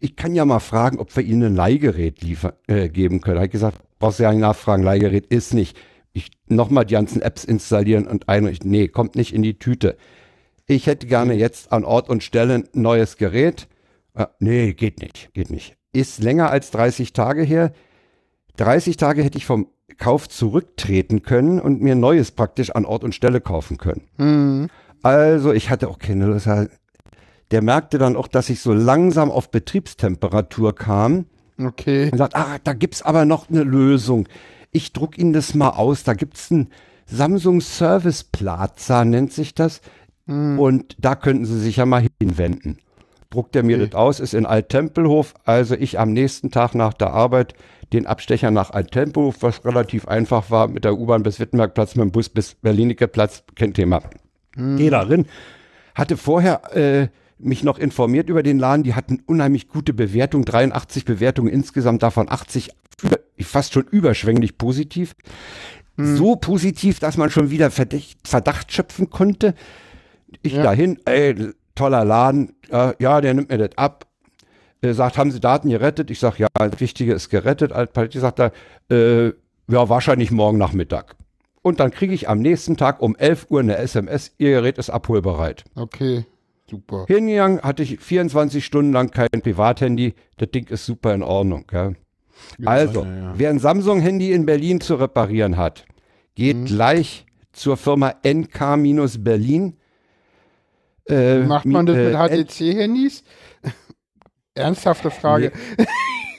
ich 0.00 0.16
kann 0.16 0.34
ja 0.34 0.44
mal 0.44 0.60
fragen, 0.60 0.98
ob 0.98 1.14
wir 1.14 1.22
ihnen 1.22 1.52
ein 1.52 1.56
Leihgerät 1.56 2.22
liefer, 2.22 2.54
äh, 2.66 2.88
geben 2.88 3.20
können. 3.20 3.36
Da 3.36 3.40
hab 3.42 3.46
ich 3.46 3.52
gesagt, 3.52 3.78
brauchst 3.98 4.18
du 4.18 4.24
ja 4.24 4.32
nicht 4.32 4.40
nachfragen, 4.40 4.82
Leihgerät 4.82 5.26
ist 5.26 5.54
nicht. 5.54 5.76
Ich 6.12 6.30
nochmal 6.48 6.86
die 6.86 6.94
ganzen 6.94 7.22
Apps 7.22 7.44
installieren 7.44 8.08
und 8.08 8.28
einrichten. 8.28 8.70
Nee, 8.70 8.88
kommt 8.88 9.14
nicht 9.14 9.32
in 9.32 9.42
die 9.42 9.58
Tüte. 9.58 9.96
Ich 10.66 10.86
hätte 10.86 11.06
gerne 11.06 11.34
jetzt 11.34 11.72
an 11.72 11.84
Ort 11.84 12.08
und 12.08 12.24
Stelle 12.24 12.54
ein 12.54 12.68
neues 12.72 13.16
Gerät. 13.16 13.68
Äh, 14.14 14.26
nee, 14.40 14.72
geht 14.72 15.00
nicht, 15.00 15.32
geht 15.34 15.50
nicht. 15.50 15.76
Ist 15.92 16.22
länger 16.22 16.50
als 16.50 16.70
30 16.70 17.12
Tage 17.12 17.42
her. 17.42 17.72
30 18.56 18.96
Tage 18.96 19.22
hätte 19.22 19.38
ich 19.38 19.46
vom 19.46 19.68
Kauf 19.98 20.28
zurücktreten 20.28 21.22
können 21.22 21.60
und 21.60 21.82
mir 21.82 21.94
Neues 21.94 22.30
praktisch 22.30 22.70
an 22.70 22.84
Ort 22.84 23.04
und 23.04 23.14
Stelle 23.14 23.40
kaufen 23.40 23.76
können. 23.76 24.02
Hm. 24.16 24.68
Also 25.02 25.52
ich 25.52 25.70
hatte 25.70 25.88
auch 25.88 25.98
keine 25.98 26.26
Lust. 26.26 26.48
Der 27.50 27.62
merkte 27.62 27.98
dann 27.98 28.16
auch, 28.16 28.28
dass 28.28 28.48
ich 28.48 28.60
so 28.60 28.72
langsam 28.72 29.30
auf 29.30 29.50
Betriebstemperatur 29.50 30.74
kam 30.74 31.26
Okay. 31.58 32.08
und 32.10 32.18
sagt, 32.18 32.36
ah, 32.36 32.58
da 32.62 32.72
gibt's 32.72 33.02
aber 33.02 33.24
noch 33.24 33.50
eine 33.50 33.64
Lösung. 33.64 34.28
Ich 34.70 34.92
druck 34.92 35.18
Ihnen 35.18 35.32
das 35.32 35.54
mal 35.54 35.70
aus. 35.70 36.04
Da 36.04 36.14
gibt's 36.14 36.50
ein 36.50 36.68
Samsung 37.06 37.60
Service 37.60 38.24
Plaza, 38.24 39.04
nennt 39.04 39.32
sich 39.32 39.54
das. 39.54 39.80
Und 40.26 40.96
da 41.00 41.16
könnten 41.16 41.44
Sie 41.44 41.58
sich 41.58 41.76
ja 41.76 41.86
mal 41.86 42.06
hinwenden. 42.22 42.78
Druckt 43.30 43.56
er 43.56 43.64
mir 43.64 43.76
Okay. 43.78 43.88
das 43.88 43.94
aus, 43.98 44.20
ist 44.20 44.32
in 44.32 44.46
Alttempelhof. 44.46 45.34
Also 45.44 45.74
ich 45.74 45.98
am 45.98 46.12
nächsten 46.12 46.50
Tag 46.52 46.74
nach 46.76 46.94
der 46.94 47.12
Arbeit 47.12 47.54
den 47.92 48.06
Abstecher 48.06 48.52
nach 48.52 48.70
Alttempelhof, 48.70 49.36
was 49.40 49.64
relativ 49.64 50.06
einfach 50.06 50.50
war, 50.50 50.68
mit 50.68 50.84
der 50.84 50.96
U-Bahn 50.96 51.24
bis 51.24 51.40
Wittenbergplatz, 51.40 51.96
mit 51.96 52.04
dem 52.04 52.12
Bus 52.12 52.28
bis 52.28 52.54
Berlinikeplatz, 52.54 53.42
kein 53.56 53.74
Thema. 53.74 54.02
Geh 54.54 54.88
da 54.90 55.00
rein. 55.02 55.26
Hatte 55.96 56.16
vorher 56.16 56.76
äh, 56.76 57.08
mich 57.42 57.62
noch 57.64 57.78
informiert 57.78 58.28
über 58.28 58.42
den 58.42 58.58
Laden. 58.58 58.82
Die 58.82 58.94
hatten 58.94 59.22
unheimlich 59.26 59.68
gute 59.68 59.92
Bewertungen, 59.92 60.44
83 60.44 61.04
Bewertungen 61.04 61.48
insgesamt, 61.52 62.02
davon 62.02 62.30
80 62.30 62.70
über, 63.02 63.18
fast 63.40 63.72
schon 63.72 63.84
überschwänglich 63.90 64.58
positiv. 64.58 65.14
So 65.96 66.36
positiv, 66.36 66.98
dass 66.98 67.16
man 67.18 67.30
schon 67.30 67.50
wieder 67.50 67.70
Verdacht, 67.70 68.16
Verdacht 68.24 68.72
schöpfen 68.72 69.10
konnte. 69.10 69.54
Ich 70.42 70.54
Ja. 70.54 70.62
dahin, 70.62 70.98
ey, 71.04 71.34
toller 71.74 72.04
Laden, 72.04 72.54
äh, 72.70 72.94
ja, 72.98 73.20
der 73.20 73.34
nimmt 73.34 73.50
mir 73.50 73.58
das 73.58 73.76
ab. 73.76 74.06
Er 74.80 74.94
sagt, 74.94 75.18
haben 75.18 75.30
Sie 75.30 75.40
Daten 75.40 75.68
gerettet? 75.68 76.10
Ich 76.10 76.18
sag, 76.18 76.38
ja, 76.38 76.46
das 76.54 76.80
Wichtige 76.80 77.12
ist 77.12 77.28
gerettet. 77.28 77.72
Altpalette 77.72 78.18
sagt 78.18 78.40
er, 78.40 78.52
äh, 78.90 79.26
ja, 79.68 79.88
wahrscheinlich 79.88 80.30
morgen 80.30 80.56
Nachmittag. 80.56 81.16
Und 81.62 81.80
dann 81.80 81.90
kriege 81.90 82.14
ich 82.14 82.28
am 82.30 82.38
nächsten 82.40 82.78
Tag 82.78 83.02
um 83.02 83.14
11 83.16 83.46
Uhr 83.50 83.60
eine 83.60 83.76
SMS, 83.76 84.32
Ihr 84.38 84.50
Gerät 84.52 84.78
ist 84.78 84.88
abholbereit. 84.88 85.64
Okay. 85.74 86.24
Super. 86.70 87.04
Hingegangen 87.08 87.60
hatte 87.62 87.82
ich 87.82 87.98
24 88.00 88.64
Stunden 88.64 88.92
lang 88.92 89.10
kein 89.10 89.28
Privathandy. 89.42 90.14
Das 90.36 90.50
Ding 90.50 90.66
ist 90.68 90.86
super 90.86 91.12
in 91.14 91.22
Ordnung. 91.22 91.64
Ja. 91.72 91.92
Also, 92.64 93.04
ja, 93.04 93.34
wer 93.36 93.50
ein 93.50 93.58
Samsung-Handy 93.58 94.32
in 94.32 94.46
Berlin 94.46 94.80
zu 94.80 94.94
reparieren 94.94 95.56
hat, 95.56 95.84
geht 96.36 96.56
Mhm. 96.56 96.64
gleich 96.66 97.26
zur 97.52 97.76
Firma 97.76 98.14
NK-Berlin. 98.24 99.76
Äh, 101.08 101.40
Macht 101.40 101.66
man 101.66 101.86
das 101.86 101.96
mi- 101.96 102.04
mit 102.04 102.14
äh, 102.14 102.44
HTC-Handys? 102.44 103.24
Ernsthafte 104.54 105.10
Frage. 105.10 105.52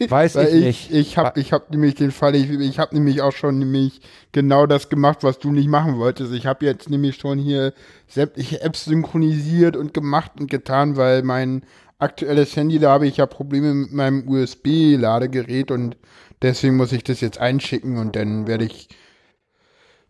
Weiß 0.09 0.35
ich 0.37 0.53
ich, 0.53 0.63
nicht. 0.63 0.91
ich 0.91 1.17
habe 1.17 1.39
ich 1.39 1.53
hab 1.53 1.69
nämlich 1.69 1.95
den 1.95 2.11
Fall, 2.11 2.35
ich, 2.35 2.49
ich 2.49 2.79
habe 2.79 2.95
nämlich 2.95 3.21
auch 3.21 3.33
schon 3.33 3.59
nämlich 3.59 4.01
genau 4.31 4.65
das 4.65 4.89
gemacht, 4.89 5.19
was 5.21 5.37
du 5.39 5.51
nicht 5.51 5.67
machen 5.67 5.97
wolltest. 5.97 6.33
Ich 6.33 6.45
habe 6.45 6.65
jetzt 6.65 6.89
nämlich 6.89 7.17
schon 7.17 7.37
hier 7.37 7.73
sämtliche 8.07 8.61
Apps 8.61 8.85
synchronisiert 8.85 9.75
und 9.75 9.93
gemacht 9.93 10.31
und 10.39 10.49
getan, 10.49 10.95
weil 10.95 11.23
mein 11.23 11.63
aktuelles 11.99 12.55
Handy, 12.55 12.79
da 12.79 12.91
habe 12.91 13.05
ich 13.07 13.17
ja 13.17 13.25
Probleme 13.27 13.73
mit 13.73 13.93
meinem 13.93 14.27
USB-Ladegerät 14.27 15.69
und 15.69 15.97
deswegen 16.41 16.77
muss 16.77 16.91
ich 16.91 17.03
das 17.03 17.21
jetzt 17.21 17.37
einschicken 17.37 17.97
und 17.97 18.15
dann 18.15 18.47
werde 18.47 18.65
ich 18.65 18.89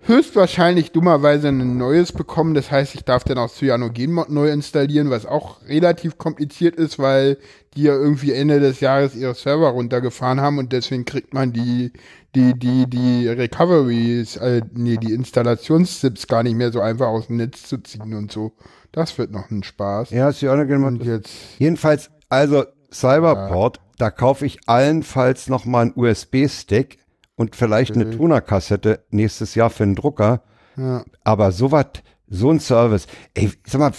höchstwahrscheinlich 0.04 0.92
dummerweise 0.92 1.50
ein 1.50 1.78
neues 1.78 2.12
bekommen. 2.12 2.54
Das 2.54 2.72
heißt, 2.72 2.96
ich 2.96 3.04
darf 3.04 3.24
dann 3.24 3.38
auch 3.38 3.50
Cyanogenmod 3.50 4.30
neu 4.30 4.50
installieren, 4.50 5.10
was 5.10 5.26
auch 5.26 5.62
relativ 5.68 6.18
kompliziert 6.18 6.76
ist, 6.76 7.00
weil 7.00 7.38
die 7.76 7.84
ja 7.84 7.94
irgendwie 7.94 8.34
Ende 8.34 8.60
des 8.60 8.80
Jahres 8.80 9.16
ihre 9.16 9.36
Server 9.36 9.70
runtergefahren 9.70 10.42
haben 10.42 10.58
und 10.58 10.74
deswegen 10.74 11.06
kriegt 11.06 11.34
man 11.34 11.54
die 11.54 11.92
die 12.36 12.58
die 12.58 12.90
die 12.90 13.28
Recoveries, 13.28 14.38
äh, 14.38 14.62
nee, 14.74 14.98
die 14.98 15.14
Installationstips 15.14 16.28
gar 16.28 16.44
nicht 16.44 16.56
mehr 16.56 16.72
so 16.72 16.82
einfach 16.82 17.08
aus 17.08 17.28
dem 17.28 17.38
Netz 17.38 17.64
zu 17.64 17.78
ziehen 17.78 18.14
und 18.14 18.32
so. 18.32 18.54
Das 18.92 19.18
wird 19.18 19.32
noch 19.32 19.50
ein 19.52 19.64
Spaß. 19.64 20.10
Ja, 20.10 20.30
ja 20.30 20.64
gemacht. 20.64 21.04
jetzt 21.04 21.32
Jedenfalls, 21.60 22.10
also 22.30 22.66
Cyberport, 22.92 23.80
da 23.98 24.12
kaufe 24.12 24.46
ich 24.46 24.60
allenfalls 24.68 25.48
noch 25.48 25.64
mal 25.66 25.82
einen 25.82 25.94
USB-Stick 25.96 26.98
und 27.42 27.56
vielleicht 27.56 27.96
eine 27.96 28.10
Tonerkassette 28.10 29.04
nächstes 29.10 29.56
Jahr 29.56 29.70
für 29.70 29.84
einen 29.84 29.96
Drucker. 29.96 30.44
ja. 30.78 31.04
Aber 31.24 31.52
sowas, 31.52 31.88
so 32.28 32.50
ein 32.50 32.60
Service, 32.60 33.08
ey, 33.34 33.52
sag 33.66 33.80
mal, 33.80 33.92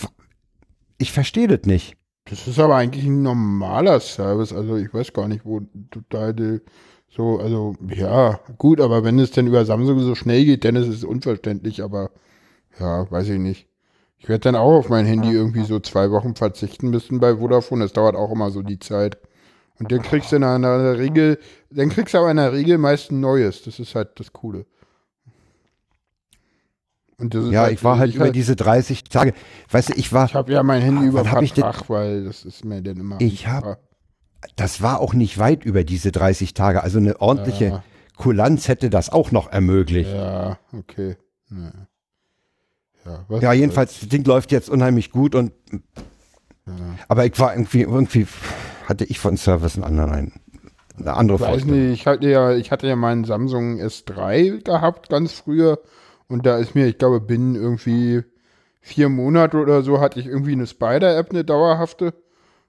ich 0.99 1.13
verstehe 1.13 1.49
das 1.49 1.67
nicht. 1.67 1.97
Das 2.25 2.47
ist 2.47 2.59
aber 2.59 2.77
eigentlich 2.77 3.05
ein 3.05 3.23
normaler 3.23 4.01
Service. 4.01 4.53
Also 4.53 4.77
ich 4.77 4.95
weiß 4.95 5.13
gar 5.13 5.29
nicht, 5.29 5.45
wo 5.45 5.61
die, 5.61 6.61
so, 7.09 7.39
also 7.41 7.75
ja, 7.89 8.41
gut, 8.57 8.81
aber 8.81 9.05
wenn 9.05 9.19
es 9.19 9.33
denn 9.33 9.47
über 9.47 9.65
Samsung 9.65 9.99
so 9.99 10.15
schnell 10.15 10.45
geht, 10.45 10.65
dann 10.65 10.77
ist 10.77 10.89
es 10.89 11.05
unverständlich, 11.05 11.83
aber 11.83 12.11
ja, 12.81 13.11
weiß 13.11 13.29
ich 13.29 13.39
nicht. 13.39 13.69
Ich 14.19 14.29
werde 14.29 14.45
dann 14.45 14.57
auch 14.57 14.79
auf 14.79 14.89
mein 14.89 15.05
Handy 15.05 15.33
irgendwie 15.33 15.65
so 15.65 15.81
zwei 15.81 16.11
Wochen 16.11 16.37
verzichten 16.37 16.91
müssen 16.91 17.19
bei 17.19 17.37
Vodafone. 17.37 17.83
Das 17.83 17.93
dauert 17.93 18.15
auch 18.15 18.31
immer 18.31 18.51
so 18.51 18.63
die 18.63 18.79
Zeit. 18.79 19.19
Und 19.83 19.91
dann 19.91 20.01
kriegst 20.03 20.31
du 20.31 20.37
in 20.37 20.45
einer 20.45 20.97
Regel, 20.97 21.39
dann 21.71 21.89
kriegst 21.89 22.15
du 22.15 22.19
aber 22.19 22.31
in 22.31 22.37
der 22.37 22.53
Regel 22.53 22.79
meist 22.79 23.11
ein 23.11 23.19
neues. 23.19 23.63
Das 23.65 23.81
ist 23.81 23.97
halt 23.97 24.11
das 24.21 24.33
Coole. 24.33 24.65
Und 27.19 27.35
das 27.35 27.47
ist 27.47 27.51
Ja, 27.51 27.69
ich 27.69 27.83
war 27.83 27.99
halt 27.99 28.11
ich 28.11 28.17
über 28.17 28.31
diese 28.31 28.55
30 28.55 29.05
Tage, 29.05 29.33
weißt 29.71 29.89
du, 29.91 29.93
ich 29.95 30.13
war, 30.13 30.27
Ich 30.27 30.35
habe 30.35 30.53
ja 30.53 30.63
mein 30.63 30.83
Handy 30.83 31.07
über 31.07 31.25
Vertrag, 31.25 31.89
weil 31.91 32.25
das 32.25 32.45
ist 32.45 32.65
mir 32.65 32.81
dann 32.81 32.97
immer. 32.99 33.21
Ich 33.21 33.49
hab- 33.49 33.81
das 34.55 34.83
war 34.83 35.01
auch 35.01 35.15
nicht 35.15 35.39
weit 35.39 35.65
über 35.65 35.83
diese 35.83 36.13
30 36.13 36.55
Tage. 36.55 36.83
Also 36.85 36.99
eine 36.99 37.21
ordentliche 37.21 37.65
Ja. 37.67 37.85
Kulanz 38.17 38.69
hätte 38.69 38.89
das 38.89 39.11
auch 39.11 39.33
noch 39.33 39.51
ermöglicht. 39.51 40.13
Ja, 40.13 40.59
okay. 40.73 41.17
Ja, 41.51 41.73
ja, 43.31 43.39
Ja, 43.41 43.53
jedenfalls, 43.53 43.99
das 43.99 44.09
Ding 44.09 44.25
läuft 44.25 44.53
jetzt 44.53 44.71
unheimlich 44.71 45.11
gut 45.11 45.35
und 45.35 45.53
aber 47.09 47.27
ich 47.27 47.37
war 47.41 47.53
irgendwie, 47.55 47.81
irgendwie 47.83 48.27
hatte 48.89 49.05
ich 49.05 49.19
von 49.19 49.37
Service 49.37 49.75
einen 49.77 49.85
anderen, 49.85 50.11
einen- 50.13 50.33
eine 50.99 51.15
andere 51.15 51.37
Ich 51.37 51.41
weiß 51.43 51.49
Vorstellung. 51.51 51.81
nicht, 51.91 52.01
ich 52.01 52.07
hatte 52.07 52.29
ja, 52.29 52.53
ich 52.53 52.71
hatte 52.71 52.87
ja 52.87 52.97
meinen 52.97 53.25
Samsung 53.25 53.79
S3 53.81 54.63
gehabt, 54.63 55.09
ganz 55.09 55.33
früher. 55.33 55.79
Und 56.29 56.47
da 56.47 56.59
ist 56.59 56.75
mir, 56.75 56.87
ich 56.87 56.99
glaube, 56.99 57.21
binnen 57.21 57.55
irgendwie 57.57 58.23
vier 58.81 59.09
Monate 59.09 59.57
oder 59.59 59.83
so 59.83 60.01
hatte 60.01 60.19
ich 60.21 60.27
irgendwie 60.27 60.53
eine 60.53 60.67
Spider-App, 60.67 61.31
eine 61.31 61.45
dauerhafte. 61.45 62.15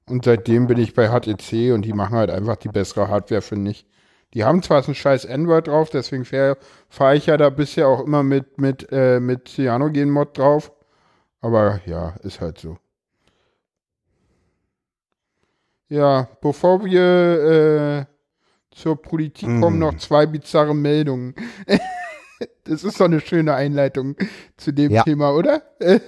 Und 0.10 0.26
seitdem 0.26 0.68
bin 0.68 0.78
ich 0.80 0.94
bei 0.94 1.08
HTC 1.10 1.72
und 1.74 1.84
die 1.86 1.94
machen 1.94 2.16
halt 2.18 2.30
einfach 2.30 2.58
die 2.58 2.68
bessere 2.70 3.08
Hardware, 3.08 3.42
finde 3.42 3.72
ich. 3.72 3.86
Die 4.34 4.44
haben 4.44 4.64
zwar 4.64 4.82
so 4.84 4.92
ein 4.92 4.96
scheiß 4.96 5.26
Android 5.28 5.68
drauf, 5.68 5.90
deswegen 5.92 6.26
fahre 6.26 7.16
ich 7.16 7.28
ja 7.28 7.38
da 7.38 7.50
bisher 7.50 7.88
auch 7.88 8.04
immer 8.06 8.24
mit, 8.24 8.58
mit, 8.60 8.88
äh, 8.92 9.20
mit 9.20 9.48
Cyanogen-Mod 9.48 10.38
drauf. 10.38 10.72
Aber 11.42 11.80
ja, 11.86 12.16
ist 12.24 12.42
halt 12.42 12.58
so. 12.58 12.78
Ja, 15.94 16.28
bevor 16.42 16.84
wir 16.84 17.02
äh, 18.02 18.06
zur 18.72 19.00
Politik 19.00 19.48
mm. 19.48 19.62
kommen, 19.62 19.78
noch 19.78 19.96
zwei 19.98 20.26
bizarre 20.26 20.74
Meldungen. 20.74 21.36
das 22.64 22.84
ist 22.84 23.00
doch 23.00 23.06
eine 23.06 23.20
schöne 23.20 23.54
Einleitung 23.54 24.16
zu 24.58 24.72
dem 24.72 24.92
ja. 24.92 25.04
Thema, 25.04 25.36
oder? 25.36 25.62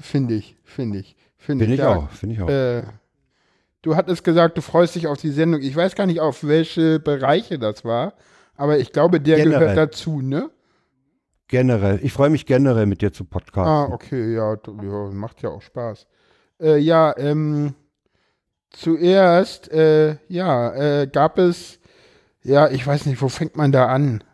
finde 0.00 0.34
ich, 0.34 0.56
finde 0.64 0.98
ich. 0.98 1.14
Finde 1.36 1.66
find 1.66 1.78
ich, 1.78 1.84
auch, 1.84 2.10
finde 2.10 2.34
ich 2.34 2.42
auch. 2.42 2.48
Äh, 2.48 2.82
du 3.82 3.94
hattest 3.94 4.24
gesagt, 4.24 4.58
du 4.58 4.60
freust 4.60 4.96
dich 4.96 5.06
auf 5.06 5.18
die 5.18 5.30
Sendung. 5.30 5.60
Ich 5.60 5.76
weiß 5.76 5.94
gar 5.94 6.06
nicht, 6.06 6.18
auf 6.18 6.42
welche 6.42 6.98
Bereiche 6.98 7.60
das 7.60 7.84
war, 7.84 8.14
aber 8.56 8.80
ich 8.80 8.90
glaube, 8.90 9.20
der 9.20 9.36
generell. 9.36 9.60
gehört 9.60 9.78
dazu, 9.78 10.20
ne? 10.20 10.50
Generell. 11.46 12.00
Ich 12.02 12.12
freue 12.12 12.30
mich 12.30 12.44
generell 12.44 12.86
mit 12.86 13.02
dir 13.02 13.12
zu 13.12 13.24
podcasten. 13.24 13.72
Ah, 13.72 13.84
okay, 13.84 14.34
ja, 14.34 14.56
ja 14.82 15.10
macht 15.12 15.42
ja 15.42 15.50
auch 15.50 15.62
Spaß. 15.62 16.08
Äh, 16.60 16.78
ja, 16.78 17.14
ähm, 17.16 17.74
zuerst, 18.72 19.70
äh, 19.70 20.16
ja, 20.28 20.74
äh, 20.74 21.06
gab 21.06 21.38
es, 21.38 21.78
ja, 22.42 22.68
ich 22.70 22.86
weiß 22.86 23.06
nicht, 23.06 23.22
wo 23.22 23.28
fängt 23.28 23.56
man 23.56 23.72
da 23.72 23.86
an? 23.86 24.24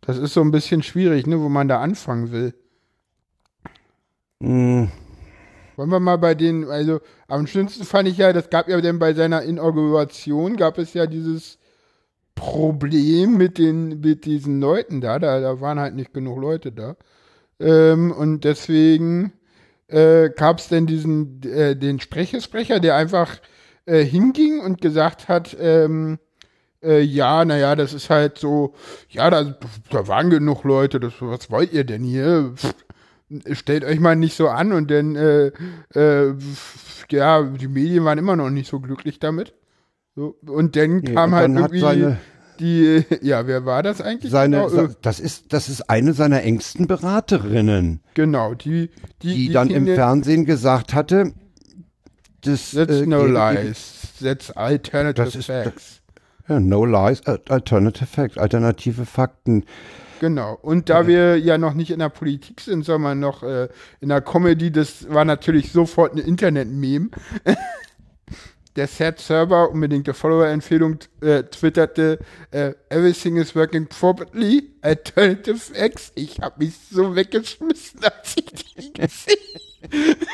Das 0.00 0.16
ist 0.16 0.32
so 0.32 0.40
ein 0.40 0.50
bisschen 0.50 0.82
schwierig, 0.82 1.26
ne, 1.26 1.38
wo 1.40 1.48
man 1.48 1.68
da 1.68 1.80
anfangen 1.80 2.32
will. 2.32 2.54
Mm. 4.40 4.86
Wollen 5.76 5.90
wir 5.90 6.00
mal 6.00 6.16
bei 6.16 6.34
den, 6.34 6.64
also 6.68 7.00
am 7.28 7.46
schönsten 7.46 7.84
fand 7.84 8.08
ich 8.08 8.18
ja, 8.18 8.32
das 8.32 8.50
gab 8.50 8.68
ja 8.68 8.80
dann 8.80 8.98
bei 8.98 9.14
seiner 9.14 9.42
Inauguration, 9.42 10.56
gab 10.56 10.78
es 10.78 10.94
ja 10.94 11.06
dieses 11.06 11.58
Problem 12.34 13.36
mit 13.36 13.58
den, 13.58 14.00
mit 14.00 14.24
diesen 14.24 14.60
Leuten 14.60 15.00
da, 15.00 15.18
da, 15.18 15.40
da 15.40 15.60
waren 15.60 15.78
halt 15.78 15.94
nicht 15.94 16.14
genug 16.14 16.40
Leute 16.40 16.72
da. 16.72 16.96
Ähm, 17.60 18.10
und 18.10 18.44
deswegen 18.44 19.32
äh, 19.88 20.30
gab 20.30 20.58
es 20.58 20.68
denn 20.68 20.86
diesen, 20.86 21.42
äh, 21.42 21.76
den 21.76 22.00
Sprechesprecher, 22.00 22.80
der 22.80 22.96
einfach 22.96 23.38
äh, 23.86 24.04
hinging 24.04 24.60
und 24.60 24.80
gesagt 24.80 25.28
hat, 25.28 25.56
ähm, 25.58 26.18
äh, 26.82 27.00
ja, 27.00 27.44
naja, 27.44 27.74
das 27.74 27.92
ist 27.92 28.10
halt 28.10 28.38
so, 28.38 28.74
ja, 29.08 29.30
da, 29.30 29.56
da 29.90 30.06
waren 30.06 30.30
genug 30.30 30.64
Leute, 30.64 31.00
das, 31.00 31.14
was 31.20 31.50
wollt 31.50 31.72
ihr 31.72 31.84
denn 31.84 32.04
hier? 32.04 32.52
Pff, 32.54 32.74
stellt 33.52 33.84
euch 33.84 34.00
mal 34.00 34.16
nicht 34.16 34.36
so 34.36 34.48
an 34.48 34.72
und 34.72 34.90
dann, 34.90 35.16
äh, 35.16 35.50
äh, 35.94 36.34
ja, 37.10 37.42
die 37.42 37.68
Medien 37.68 38.04
waren 38.04 38.18
immer 38.18 38.36
noch 38.36 38.50
nicht 38.50 38.68
so 38.68 38.80
glücklich 38.80 39.18
damit. 39.18 39.54
So, 40.14 40.36
und 40.46 40.76
dann 40.76 40.98
nee, 40.98 41.14
kam 41.14 41.32
und 41.32 41.36
halt 41.36 41.50
irgendwie 41.50 41.80
seine, 41.80 42.18
die, 42.60 43.04
ja, 43.22 43.46
wer 43.46 43.64
war 43.64 43.82
das 43.82 44.00
eigentlich? 44.00 44.30
Seine, 44.30 44.66
genau? 44.68 44.88
das 45.02 45.20
ist, 45.20 45.52
das 45.52 45.68
ist 45.68 45.88
eine 45.88 46.12
seiner 46.12 46.42
engsten 46.42 46.86
Beraterinnen. 46.86 48.00
Genau, 48.14 48.54
die, 48.54 48.90
die, 49.22 49.28
die, 49.28 49.46
die 49.48 49.52
dann 49.52 49.70
im 49.70 49.86
Fernsehen 49.86 50.44
gesagt 50.44 50.94
hatte, 50.94 51.32
das, 52.42 52.70
That's 52.70 53.00
äh, 53.00 53.06
no 53.06 53.26
lies, 53.26 54.14
that's 54.22 54.50
alternative 54.52 55.24
das 55.24 55.34
ist, 55.34 55.46
facts. 55.46 56.00
Ja, 56.48 56.60
no 56.60 56.84
lies, 56.84 57.22
alternative 57.26 58.06
facts, 58.06 58.38
alternative 58.38 59.04
Fakten. 59.06 59.64
Genau. 60.20 60.58
Und 60.60 60.88
da 60.88 61.06
wir 61.06 61.38
ja 61.38 61.58
noch 61.58 61.74
nicht 61.74 61.90
in 61.90 61.98
der 62.00 62.08
Politik 62.08 62.60
sind, 62.60 62.84
sondern 62.84 63.20
noch 63.20 63.42
äh, 63.42 63.68
in 64.00 64.08
der 64.08 64.20
Comedy, 64.20 64.72
das 64.72 65.08
war 65.10 65.24
natürlich 65.24 65.72
sofort 65.72 66.14
ein 66.14 66.18
Internet-Meme. 66.18 67.10
der 68.76 68.86
Set-Server, 68.86 69.70
unbedingte 69.70 70.14
Follower-Empfehlung, 70.14 70.98
äh, 71.20 71.42
twitterte, 71.44 72.18
äh, 72.50 72.72
Everything 72.88 73.36
is 73.36 73.54
working 73.54 73.86
properly, 73.86 74.70
Alternative 74.82 75.58
X. 75.74 76.12
Ich 76.14 76.40
habe 76.40 76.64
mich 76.64 76.74
so 76.90 77.14
weggeschmissen, 77.14 78.00
als 78.04 78.36
ich 78.36 78.46
die 78.46 78.92
gesehen 78.92 79.38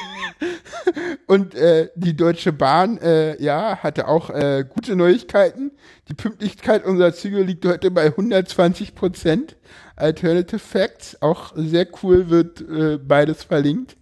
Und 1.26 1.54
äh, 1.54 1.90
die 1.94 2.16
Deutsche 2.16 2.52
Bahn, 2.52 2.98
äh, 2.98 3.40
ja, 3.42 3.78
hatte 3.82 4.08
auch 4.08 4.30
äh, 4.30 4.64
gute 4.68 4.96
Neuigkeiten. 4.96 5.72
Die 6.08 6.14
Pünktlichkeit 6.14 6.84
unserer 6.84 7.12
Züge 7.12 7.42
liegt 7.42 7.64
heute 7.66 7.90
bei 7.90 8.06
120 8.06 8.94
Prozent. 8.94 9.56
Alternative 9.96 10.58
Facts, 10.58 11.20
auch 11.20 11.52
sehr 11.56 11.86
cool, 12.02 12.30
wird 12.30 12.60
äh, 12.60 12.98
beides 12.98 13.44
verlinkt. 13.44 13.96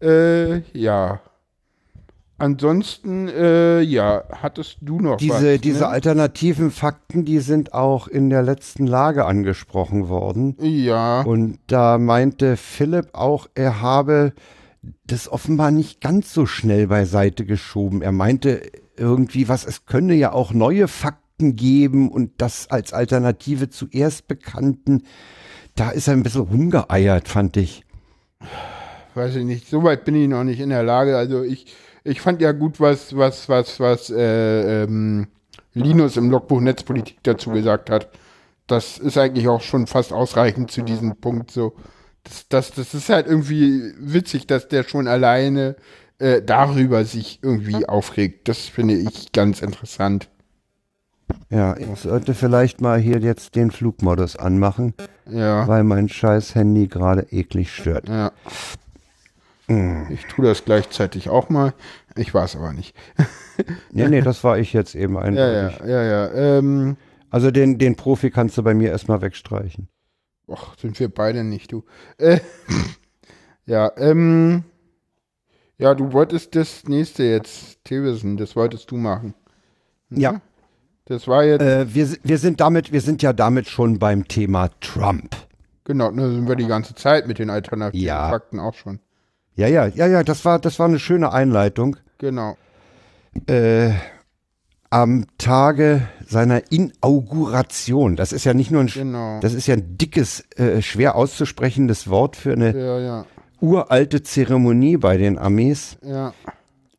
Äh, 0.00 0.60
ja. 0.72 1.20
Ansonsten, 2.42 3.28
äh, 3.28 3.82
ja, 3.82 4.24
hattest 4.32 4.78
du 4.80 4.98
noch 4.98 5.18
diese, 5.18 5.54
was? 5.54 5.60
Diese 5.60 5.84
ne? 5.84 5.86
alternativen 5.86 6.72
Fakten, 6.72 7.24
die 7.24 7.38
sind 7.38 7.72
auch 7.72 8.08
in 8.08 8.30
der 8.30 8.42
letzten 8.42 8.88
Lage 8.88 9.26
angesprochen 9.26 10.08
worden. 10.08 10.56
Ja. 10.58 11.20
Und 11.20 11.60
da 11.68 11.98
meinte 11.98 12.56
Philipp 12.56 13.10
auch, 13.12 13.46
er 13.54 13.80
habe 13.80 14.32
das 15.06 15.30
offenbar 15.30 15.70
nicht 15.70 16.00
ganz 16.00 16.34
so 16.34 16.44
schnell 16.44 16.88
beiseite 16.88 17.46
geschoben. 17.46 18.02
Er 18.02 18.10
meinte 18.10 18.62
irgendwie, 18.96 19.46
was, 19.46 19.64
es 19.64 19.86
könne 19.86 20.14
ja 20.14 20.32
auch 20.32 20.52
neue 20.52 20.88
Fakten 20.88 21.54
geben 21.54 22.10
und 22.10 22.32
das 22.38 22.68
als 22.68 22.92
Alternative 22.92 23.70
zu 23.70 23.86
erst 23.88 24.26
bekannten. 24.26 25.04
Da 25.76 25.90
ist 25.90 26.08
er 26.08 26.14
ein 26.14 26.24
bisschen 26.24 26.40
rumgeeiert, 26.40 27.28
fand 27.28 27.56
ich. 27.56 27.84
Weiß 29.14 29.36
ich 29.36 29.44
nicht, 29.44 29.68
so 29.68 29.84
weit 29.84 30.04
bin 30.04 30.16
ich 30.16 30.26
noch 30.26 30.42
nicht 30.42 30.58
in 30.58 30.70
der 30.70 30.82
Lage. 30.82 31.16
Also 31.16 31.44
ich, 31.44 31.66
ich 32.04 32.20
fand 32.20 32.40
ja 32.40 32.52
gut, 32.52 32.80
was, 32.80 33.16
was, 33.16 33.48
was, 33.48 33.80
was 33.80 34.10
äh, 34.10 34.84
ähm, 34.84 35.28
Linus 35.74 36.16
im 36.16 36.30
Logbuch 36.30 36.60
Netzpolitik 36.60 37.18
dazu 37.22 37.50
gesagt 37.50 37.90
hat. 37.90 38.08
Das 38.66 38.98
ist 38.98 39.18
eigentlich 39.18 39.48
auch 39.48 39.60
schon 39.60 39.86
fast 39.86 40.12
ausreichend 40.12 40.70
zu 40.70 40.82
diesem 40.82 41.16
Punkt. 41.16 41.50
So, 41.50 41.74
das, 42.24 42.48
das, 42.48 42.70
das 42.72 42.94
ist 42.94 43.08
halt 43.08 43.26
irgendwie 43.26 43.92
witzig, 43.98 44.46
dass 44.46 44.68
der 44.68 44.84
schon 44.84 45.08
alleine 45.08 45.76
äh, 46.18 46.42
darüber 46.42 47.04
sich 47.04 47.40
irgendwie 47.42 47.86
aufregt. 47.86 48.48
Das 48.48 48.58
finde 48.58 48.94
ich 48.94 49.32
ganz 49.32 49.62
interessant. 49.62 50.28
Ja, 51.50 51.76
ich 51.76 52.00
sollte 52.00 52.34
vielleicht 52.34 52.80
mal 52.80 52.98
hier 52.98 53.18
jetzt 53.18 53.54
den 53.56 53.70
Flugmodus 53.70 54.36
anmachen. 54.36 54.94
Ja. 55.30 55.66
Weil 55.66 55.84
mein 55.84 56.08
scheiß 56.08 56.54
Handy 56.54 56.88
gerade 56.88 57.26
eklig 57.30 57.72
stört. 57.72 58.08
Ja. 58.08 58.32
Hm. 59.66 60.06
Ich 60.10 60.26
tue 60.26 60.44
das 60.44 60.64
gleichzeitig 60.64 61.28
auch 61.28 61.48
mal. 61.48 61.74
Ich 62.16 62.34
war 62.34 62.44
es 62.44 62.56
aber 62.56 62.72
nicht. 62.72 62.96
ja, 63.92 64.08
nee, 64.08 64.20
das 64.20 64.42
war 64.44 64.58
ich 64.58 64.72
jetzt 64.72 64.94
eben 64.94 65.16
eindeutig. 65.16 65.78
Ja, 65.80 65.86
ja, 65.86 66.02
ja. 66.02 66.34
ja. 66.34 66.58
Ähm, 66.58 66.96
also 67.30 67.50
den, 67.50 67.78
den 67.78 67.96
Profi 67.96 68.30
kannst 68.30 68.58
du 68.58 68.62
bei 68.62 68.74
mir 68.74 68.90
erstmal 68.90 69.22
wegstreichen. 69.22 69.88
Ach, 70.50 70.76
sind 70.78 70.98
wir 71.00 71.08
beide 71.08 71.44
nicht, 71.44 71.72
du. 71.72 71.84
Äh, 72.18 72.40
ja, 73.66 73.90
ähm, 73.96 74.64
ja, 75.78 75.94
du 75.94 76.12
wolltest 76.12 76.54
das 76.54 76.84
nächste 76.84 77.24
jetzt, 77.24 77.84
Thewissen, 77.84 78.36
das 78.36 78.54
wolltest 78.54 78.90
du 78.90 78.96
machen. 78.96 79.34
Mhm. 80.10 80.20
Ja. 80.20 80.40
Das 81.06 81.26
war 81.26 81.44
jetzt. 81.44 81.62
Äh, 81.62 81.92
wir, 81.94 82.08
wir 82.22 82.38
sind 82.38 82.60
damit, 82.60 82.92
wir 82.92 83.00
sind 83.00 83.22
ja 83.22 83.32
damit 83.32 83.66
schon 83.68 83.98
beim 83.98 84.28
Thema 84.28 84.70
Trump. 84.80 85.34
Genau, 85.84 86.10
da 86.10 86.28
sind 86.28 86.46
wir 86.46 86.54
die 86.54 86.66
ganze 86.66 86.94
Zeit 86.94 87.26
mit 87.26 87.38
den 87.38 87.50
alternativen 87.50 88.06
ja. 88.06 88.28
Fakten 88.28 88.60
auch 88.60 88.74
schon. 88.74 89.00
Ja, 89.54 89.66
ja, 89.68 89.86
ja, 89.86 90.06
ja, 90.06 90.22
das 90.22 90.44
war, 90.44 90.58
das 90.58 90.78
war 90.78 90.86
eine 90.86 90.98
schöne 90.98 91.32
Einleitung. 91.32 91.96
Genau. 92.18 92.56
Äh, 93.46 93.92
am 94.92 95.26
Tage 95.38 96.06
seiner 96.26 96.70
Inauguration, 96.70 98.14
das 98.14 98.32
ist 98.32 98.44
ja 98.44 98.52
nicht 98.52 98.70
nur 98.70 98.82
ein, 98.82 98.88
genau. 98.88 99.40
das 99.40 99.54
ist 99.54 99.66
ja 99.66 99.74
ein 99.74 99.96
dickes, 99.96 100.44
äh, 100.56 100.82
schwer 100.82 101.16
auszusprechendes 101.16 102.08
Wort 102.08 102.36
für 102.36 102.52
eine 102.52 102.76
ja, 102.76 102.98
ja. 102.98 103.26
uralte 103.60 104.22
Zeremonie 104.22 104.98
bei 104.98 105.16
den 105.16 105.38
Armees. 105.38 105.96
Ja. 106.02 106.34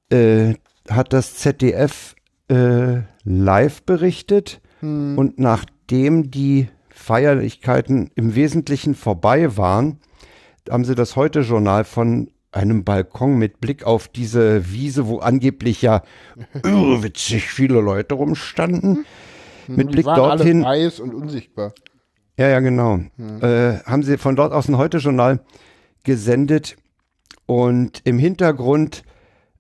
Äh, 0.10 0.56
hat 0.90 1.14
das 1.14 1.36
ZDF 1.36 2.16
äh, 2.50 3.02
live 3.24 3.84
berichtet 3.84 4.60
hm. 4.80 5.18
und 5.18 5.40
nachdem 5.40 6.32
die 6.32 6.70
Feierlichkeiten 6.90 8.10
im 8.16 8.36
Wesentlichen 8.36 8.96
vorbei 8.96 9.56
waren, 9.56 10.00
haben 10.70 10.86
sie 10.86 10.96
das 10.96 11.16
Heute-Journal 11.16 11.84
von 11.84 12.30
einem 12.56 12.84
Balkon 12.84 13.38
mit 13.38 13.60
Blick 13.60 13.84
auf 13.84 14.08
diese 14.08 14.72
Wiese, 14.72 15.08
wo 15.08 15.20
angeblich 15.20 15.82
ja 15.82 16.04
irrwitzig 16.64 17.48
viele 17.48 17.82
Leute 17.82 18.16
rumstanden. 18.16 19.06
Hm, 19.66 19.76
mit 19.76 19.92
Blick 19.92 20.06
dorthin. 20.06 20.64
Alle 20.64 20.86
weiß 20.86 21.00
und 21.00 21.14
unsichtbar. 21.14 21.74
Ja, 22.38 22.48
ja, 22.48 22.60
genau. 22.60 23.00
Hm. 23.18 23.42
Äh, 23.42 23.80
haben 23.84 24.04
sie 24.04 24.18
von 24.18 24.36
dort 24.36 24.54
aus 24.54 24.68
ein 24.68 24.78
Heute-Journal 24.78 25.40
gesendet 26.04 26.76
und 27.46 28.02
im 28.04 28.18
Hintergrund 28.18 29.04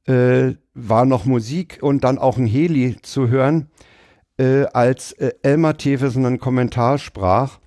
äh, 0.05 0.53
war 0.73 1.05
noch 1.05 1.25
Musik 1.25 1.79
und 1.81 2.03
dann 2.03 2.17
auch 2.17 2.37
ein 2.37 2.47
Heli 2.47 2.97
zu 3.01 3.29
hören, 3.29 3.69
äh, 4.37 4.65
als 4.73 5.13
äh, 5.13 5.33
Elmar 5.43 5.77
Tevesen 5.77 6.25
einen 6.25 6.39
Kommentar 6.39 6.97
sprach. 6.97 7.59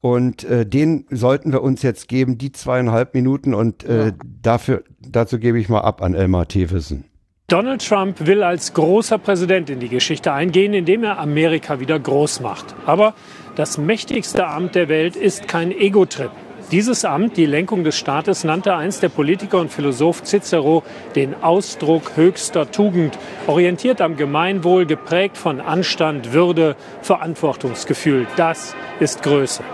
Und 0.00 0.44
äh, 0.44 0.64
den 0.64 1.06
sollten 1.10 1.52
wir 1.52 1.62
uns 1.62 1.82
jetzt 1.82 2.08
geben, 2.08 2.38
die 2.38 2.52
zweieinhalb 2.52 3.14
Minuten. 3.14 3.52
Und 3.52 3.84
äh, 3.84 4.12
dafür, 4.42 4.82
dazu 5.00 5.38
gebe 5.38 5.58
ich 5.58 5.68
mal 5.68 5.80
ab 5.80 6.02
an 6.02 6.14
Elmar 6.14 6.48
Thewissen. 6.48 7.04
Donald 7.48 7.86
Trump 7.86 8.26
will 8.26 8.42
als 8.44 8.74
großer 8.74 9.18
Präsident 9.18 9.70
in 9.70 9.80
die 9.80 9.88
Geschichte 9.88 10.32
eingehen, 10.32 10.72
indem 10.72 11.02
er 11.02 11.18
Amerika 11.18 11.80
wieder 11.80 11.98
groß 11.98 12.40
macht. 12.40 12.76
Aber 12.86 13.14
das 13.56 13.76
mächtigste 13.76 14.46
Amt 14.46 14.76
der 14.76 14.88
Welt 14.88 15.16
ist 15.16 15.48
kein 15.48 15.72
Ego-Trip. 15.72 16.30
Dieses 16.70 17.04
Amt, 17.04 17.36
die 17.36 17.46
Lenkung 17.46 17.82
des 17.82 17.98
Staates, 17.98 18.44
nannte 18.44 18.76
einst 18.76 19.02
der 19.02 19.08
Politiker 19.08 19.58
und 19.58 19.72
Philosoph 19.72 20.22
Cicero 20.22 20.84
den 21.16 21.34
Ausdruck 21.42 22.12
höchster 22.14 22.70
Tugend, 22.70 23.18
orientiert 23.48 24.00
am 24.00 24.16
Gemeinwohl, 24.16 24.86
geprägt 24.86 25.36
von 25.36 25.60
Anstand, 25.60 26.32
Würde, 26.32 26.76
Verantwortungsgefühl. 27.02 28.28
Das 28.36 28.76
ist 29.00 29.24
Größe. 29.24 29.64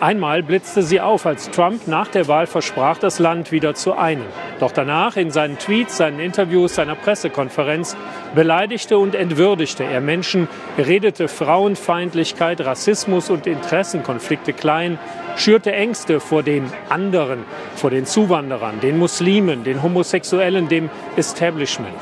Einmal 0.00 0.42
blitzte 0.42 0.82
sie 0.82 1.00
auf, 1.00 1.26
als 1.26 1.50
Trump 1.50 1.86
nach 1.86 2.08
der 2.08 2.26
Wahl 2.26 2.48
versprach, 2.48 2.98
das 2.98 3.20
Land 3.20 3.52
wieder 3.52 3.74
zu 3.74 3.96
einen. 3.96 4.24
Doch 4.58 4.72
danach, 4.72 5.16
in 5.16 5.30
seinen 5.30 5.58
Tweets, 5.58 5.96
seinen 5.96 6.18
Interviews, 6.18 6.74
seiner 6.74 6.96
Pressekonferenz, 6.96 7.96
beleidigte 8.34 8.98
und 8.98 9.14
entwürdigte 9.14 9.84
er 9.84 10.00
Menschen, 10.00 10.48
redete 10.76 11.28
Frauenfeindlichkeit, 11.28 12.60
Rassismus 12.62 13.30
und 13.30 13.46
Interessenkonflikte 13.46 14.52
klein, 14.52 14.98
schürte 15.36 15.72
Ängste 15.72 16.20
vor 16.20 16.42
den 16.42 16.70
anderen, 16.88 17.44
vor 17.74 17.90
den 17.90 18.06
Zuwanderern, 18.06 18.80
den 18.80 18.98
Muslimen, 18.98 19.64
den 19.64 19.82
Homosexuellen, 19.82 20.68
dem 20.68 20.90
Establishment. 21.16 21.94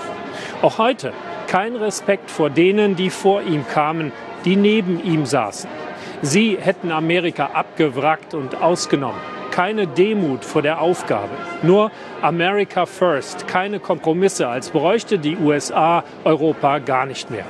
Auch 0.62 0.78
heute 0.78 1.12
kein 1.46 1.74
Respekt 1.74 2.30
vor 2.30 2.50
denen, 2.50 2.96
die 2.96 3.10
vor 3.10 3.42
ihm 3.42 3.66
kamen, 3.66 4.12
die 4.44 4.56
neben 4.56 5.02
ihm 5.02 5.26
saßen. 5.26 5.68
Sie 6.22 6.58
hätten 6.60 6.92
Amerika 6.92 7.50
abgewrackt 7.54 8.34
und 8.34 8.60
ausgenommen. 8.60 9.18
Keine 9.50 9.86
Demut 9.86 10.44
vor 10.44 10.62
der 10.62 10.80
Aufgabe. 10.80 11.30
Nur 11.62 11.90
America 12.22 12.86
First. 12.86 13.48
Keine 13.48 13.80
Kompromisse, 13.80 14.48
als 14.48 14.70
bräuchte 14.70 15.18
die 15.18 15.36
USA 15.36 16.04
Europa 16.24 16.78
gar 16.78 17.06
nicht 17.06 17.30
mehr. 17.30 17.46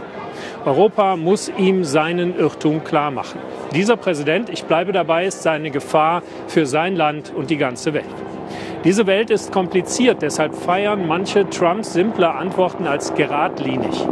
Europa 0.66 1.16
muss 1.16 1.50
ihm 1.56 1.84
seinen 1.84 2.36
Irrtum 2.38 2.84
klar 2.84 3.10
machen. 3.10 3.40
Dieser 3.74 3.96
Präsident, 3.96 4.50
ich 4.50 4.64
bleibe 4.64 4.92
dabei, 4.92 5.24
ist 5.24 5.42
seine 5.42 5.70
Gefahr 5.70 6.22
für 6.48 6.66
sein 6.66 6.96
Land 6.96 7.32
und 7.34 7.48
die 7.48 7.56
ganze 7.56 7.94
Welt. 7.94 8.04
Diese 8.84 9.06
Welt 9.06 9.30
ist 9.30 9.52
kompliziert, 9.52 10.20
deshalb 10.20 10.54
feiern 10.54 11.06
manche 11.06 11.48
Trumps 11.48 11.94
simple 11.94 12.30
Antworten 12.30 12.86
als 12.86 13.14
geradlinig. 13.14 14.06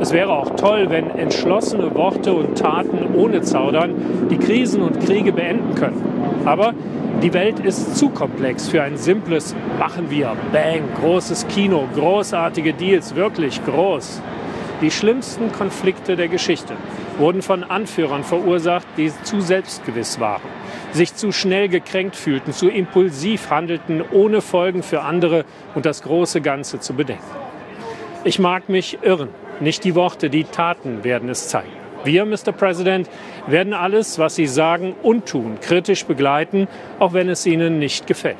Es 0.00 0.12
wäre 0.12 0.32
auch 0.32 0.50
toll, 0.56 0.86
wenn 0.88 1.10
entschlossene 1.10 1.94
Worte 1.94 2.32
und 2.32 2.58
Taten 2.58 3.14
ohne 3.16 3.42
Zaudern 3.42 4.28
die 4.30 4.38
Krisen 4.38 4.82
und 4.82 5.00
Kriege 5.00 5.32
beenden 5.32 5.74
können. 5.74 6.02
Aber 6.44 6.74
die 7.22 7.32
Welt 7.32 7.60
ist 7.60 7.96
zu 7.96 8.08
komplex 8.08 8.68
für 8.68 8.82
ein 8.82 8.96
simples 8.96 9.54
Machen 9.78 10.10
wir, 10.10 10.32
Bang, 10.52 10.82
großes 11.00 11.46
Kino, 11.48 11.84
großartige 11.94 12.72
Deals, 12.72 13.14
wirklich 13.14 13.64
groß. 13.64 14.20
Die 14.84 14.90
schlimmsten 14.90 15.50
Konflikte 15.50 16.14
der 16.14 16.28
Geschichte 16.28 16.76
wurden 17.16 17.40
von 17.40 17.64
Anführern 17.64 18.22
verursacht, 18.22 18.86
die 18.98 19.10
zu 19.22 19.40
selbstgewiss 19.40 20.20
waren, 20.20 20.42
sich 20.92 21.14
zu 21.14 21.32
schnell 21.32 21.70
gekränkt 21.70 22.16
fühlten, 22.16 22.52
zu 22.52 22.68
impulsiv 22.68 23.48
handelten, 23.48 24.04
ohne 24.12 24.42
Folgen 24.42 24.82
für 24.82 25.00
andere 25.00 25.46
und 25.74 25.86
das 25.86 26.02
große 26.02 26.42
Ganze 26.42 26.80
zu 26.80 26.92
bedenken. 26.92 27.24
Ich 28.24 28.38
mag 28.38 28.68
mich 28.68 28.98
irren, 29.00 29.30
nicht 29.58 29.84
die 29.84 29.94
Worte, 29.94 30.28
die 30.28 30.44
Taten 30.44 31.02
werden 31.02 31.30
es 31.30 31.48
zeigen. 31.48 31.72
Wir, 32.04 32.26
Mr. 32.26 32.52
President, 32.52 33.08
werden 33.46 33.72
alles, 33.72 34.18
was 34.18 34.34
Sie 34.34 34.46
sagen 34.46 34.94
und 35.02 35.24
tun, 35.24 35.56
kritisch 35.62 36.04
begleiten, 36.04 36.68
auch 36.98 37.14
wenn 37.14 37.30
es 37.30 37.46
Ihnen 37.46 37.78
nicht 37.78 38.06
gefällt. 38.06 38.36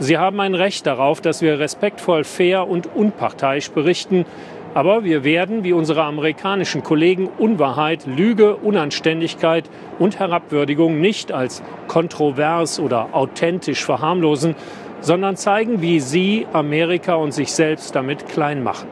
Sie 0.00 0.16
haben 0.16 0.38
ein 0.38 0.54
Recht 0.54 0.86
darauf, 0.86 1.20
dass 1.20 1.42
wir 1.42 1.58
respektvoll, 1.58 2.22
fair 2.22 2.68
und 2.68 2.86
unparteiisch 2.94 3.72
berichten, 3.72 4.26
aber 4.74 5.04
wir 5.04 5.24
werden, 5.24 5.64
wie 5.64 5.72
unsere 5.72 6.04
amerikanischen 6.04 6.82
Kollegen, 6.82 7.28
Unwahrheit, 7.38 8.06
Lüge, 8.06 8.56
Unanständigkeit 8.56 9.68
und 9.98 10.18
Herabwürdigung 10.18 11.00
nicht 11.00 11.32
als 11.32 11.62
kontrovers 11.86 12.78
oder 12.78 13.08
authentisch 13.12 13.84
verharmlosen, 13.84 14.54
sondern 15.00 15.36
zeigen, 15.36 15.80
wie 15.80 16.00
Sie 16.00 16.46
Amerika 16.52 17.14
und 17.14 17.32
sich 17.32 17.52
selbst 17.52 17.94
damit 17.94 18.28
klein 18.28 18.62
machen. 18.62 18.88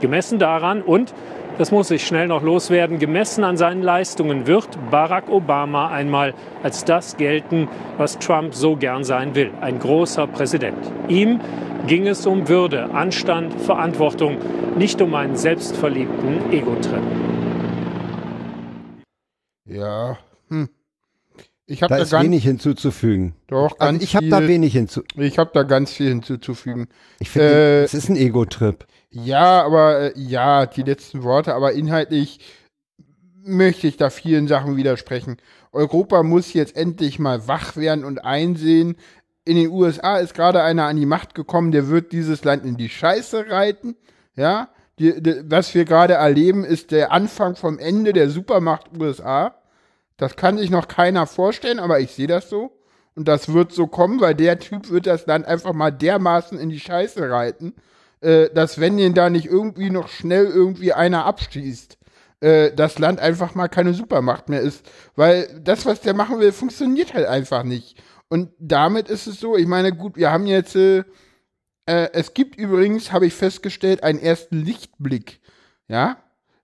Gemessen 0.00 0.38
daran 0.38 0.82
und, 0.82 1.14
das 1.58 1.70
muss 1.70 1.90
ich 1.90 2.06
schnell 2.06 2.26
noch 2.26 2.42
loswerden, 2.42 2.98
gemessen 2.98 3.44
an 3.44 3.56
seinen 3.56 3.82
Leistungen 3.82 4.46
wird 4.46 4.68
Barack 4.90 5.28
Obama 5.28 5.88
einmal 5.88 6.34
als 6.62 6.84
das 6.84 7.16
gelten, 7.16 7.68
was 7.96 8.18
Trump 8.18 8.54
so 8.54 8.76
gern 8.76 9.04
sein 9.04 9.34
will, 9.34 9.50
ein 9.60 9.78
großer 9.78 10.26
Präsident. 10.26 10.78
Ihm 11.08 11.40
ging 11.86 12.06
es 12.08 12.26
um 12.26 12.48
Würde, 12.48 12.90
Anstand, 12.92 13.54
Verantwortung, 13.60 14.38
nicht 14.76 15.00
um 15.00 15.14
einen 15.14 15.36
selbstverliebten 15.36 16.52
Ego-Trip. 16.52 17.02
Ja, 19.66 20.18
hm. 20.48 20.68
Ich 21.66 21.82
habe 21.82 21.90
Da 21.90 21.96
da, 21.96 22.02
ist 22.02 22.10
ganz, 22.10 22.24
wenig 22.24 22.44
hinzuzufügen. 22.44 23.34
doch, 23.46 23.76
Also 23.78 23.92
ganz 23.92 24.02
ich 24.02 24.14
habe 24.16 24.28
da 24.28 24.46
wenig 24.46 24.74
hinzu. 24.74 25.02
Ich 25.16 25.38
habe 25.38 25.50
da 25.54 25.62
ganz 25.62 25.92
viel 25.92 26.08
hinzuzufügen. 26.08 26.88
Ich 27.20 27.30
finde, 27.30 27.48
Äh, 27.48 27.84
es 27.84 27.94
ist 27.94 28.10
ein 28.10 28.16
Ego-Trip. 28.16 28.84
Ja, 29.14 29.62
aber 29.62 30.00
äh, 30.00 30.12
ja, 30.16 30.66
die 30.66 30.82
letzten 30.82 31.22
Worte, 31.22 31.54
aber 31.54 31.72
inhaltlich 31.72 32.40
möchte 33.44 33.86
ich 33.86 33.96
da 33.96 34.10
vielen 34.10 34.48
Sachen 34.48 34.76
widersprechen. 34.76 35.36
Europa 35.72 36.24
muss 36.24 36.52
jetzt 36.52 36.76
endlich 36.76 37.20
mal 37.20 37.46
wach 37.46 37.76
werden 37.76 38.04
und 38.04 38.24
einsehen, 38.24 38.96
in 39.44 39.56
den 39.56 39.70
USA 39.70 40.16
ist 40.16 40.34
gerade 40.34 40.62
einer 40.62 40.86
an 40.86 40.96
die 40.96 41.06
Macht 41.06 41.36
gekommen, 41.36 41.70
der 41.70 41.88
wird 41.88 42.10
dieses 42.10 42.42
Land 42.42 42.64
in 42.64 42.76
die 42.76 42.88
Scheiße 42.88 43.50
reiten. 43.50 43.94
Ja, 44.34 44.70
die, 44.98 45.22
die, 45.22 45.42
was 45.44 45.72
wir 45.74 45.84
gerade 45.84 46.14
erleben, 46.14 46.64
ist 46.64 46.90
der 46.90 47.12
Anfang 47.12 47.54
vom 47.54 47.78
Ende 47.78 48.12
der 48.14 48.30
Supermacht 48.30 48.98
USA. 48.98 49.54
Das 50.16 50.34
kann 50.34 50.58
sich 50.58 50.70
noch 50.70 50.88
keiner 50.88 51.28
vorstellen, 51.28 51.78
aber 51.78 52.00
ich 52.00 52.10
sehe 52.10 52.26
das 52.26 52.50
so. 52.50 52.72
Und 53.14 53.28
das 53.28 53.52
wird 53.52 53.70
so 53.70 53.86
kommen, 53.86 54.20
weil 54.20 54.34
der 54.34 54.58
Typ 54.58 54.90
wird 54.90 55.06
das 55.06 55.26
Land 55.26 55.46
einfach 55.46 55.72
mal 55.72 55.92
dermaßen 55.92 56.58
in 56.58 56.70
die 56.70 56.80
Scheiße 56.80 57.30
reiten, 57.30 57.74
äh, 58.24 58.50
dass 58.54 58.80
wenn 58.80 58.96
den 58.96 59.14
da 59.14 59.30
nicht 59.30 59.46
irgendwie 59.46 59.90
noch 59.90 60.08
schnell 60.08 60.46
irgendwie 60.46 60.92
einer 60.92 61.24
abschießt, 61.26 61.98
äh, 62.40 62.72
das 62.72 62.98
Land 62.98 63.20
einfach 63.20 63.54
mal 63.54 63.68
keine 63.68 63.94
Supermacht 63.94 64.48
mehr 64.48 64.60
ist. 64.60 64.84
Weil 65.14 65.60
das, 65.62 65.86
was 65.86 66.00
der 66.00 66.14
machen 66.14 66.40
will, 66.40 66.52
funktioniert 66.52 67.14
halt 67.14 67.26
einfach 67.26 67.62
nicht. 67.62 68.02
Und 68.28 68.50
damit 68.58 69.08
ist 69.08 69.26
es 69.26 69.38
so, 69.38 69.56
ich 69.56 69.66
meine, 69.66 69.92
gut, 69.92 70.16
wir 70.16 70.32
haben 70.32 70.46
jetzt, 70.46 70.74
äh, 70.76 71.04
äh, 71.86 72.08
es 72.12 72.34
gibt 72.34 72.56
übrigens, 72.56 73.12
habe 73.12 73.26
ich 73.26 73.34
festgestellt, 73.34 74.02
einen 74.02 74.18
ersten 74.18 74.56
Lichtblick. 74.64 75.40
Ja? 75.88 76.16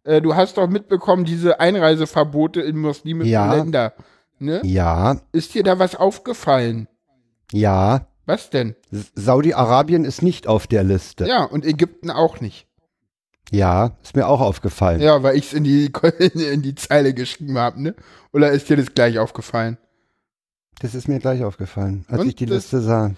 Äh, 0.05 0.21
du 0.23 0.35
hast 0.35 0.57
doch 0.57 0.69
mitbekommen, 0.69 1.25
diese 1.25 1.61
Einreiseverbote 1.61 2.61
in 2.63 2.79
muslimischen 2.79 3.31
Ja. 3.33 3.55
Länder. 3.55 3.93
Ne? 4.39 4.61
Ja, 4.65 5.21
Ist 5.33 5.55
dir 5.55 5.63
da 5.63 5.79
was 5.79 5.95
aufgefallen? 5.95 6.89
ja. 7.53 8.07
Was 8.31 8.49
denn? 8.49 8.77
Saudi-Arabien 8.93 10.05
ist 10.05 10.23
nicht 10.23 10.47
auf 10.47 10.69
der 10.69 10.85
Liste. 10.85 11.27
Ja, 11.27 11.43
und 11.43 11.67
Ägypten 11.67 12.13
auch 12.13 12.41
nicht. 12.41 12.69
Ja, 13.51 13.97
ist 14.05 14.15
mir 14.15 14.29
auch 14.29 14.41
aufgefallen. 14.41 15.01
Ja, 15.01 15.25
weil 15.25 15.37
ich 15.37 15.47
es 15.47 15.53
in 15.53 15.65
die, 15.65 15.91
in 16.35 16.63
die 16.63 16.77
Zeile 16.77 17.13
geschrieben 17.13 17.59
habe, 17.59 17.83
ne? 17.83 17.97
Oder 18.33 18.53
ist 18.53 18.71
dir 18.71 18.77
das 18.77 18.95
gleich 18.95 19.19
aufgefallen? 19.19 19.79
Das 20.79 20.95
ist 20.95 21.09
mir 21.09 21.19
gleich 21.19 21.43
aufgefallen, 21.43 22.05
als 22.07 22.21
Und 22.21 22.29
ich 22.29 22.37
die 22.37 22.47
Liste 22.47 22.81
sah. 22.81 23.17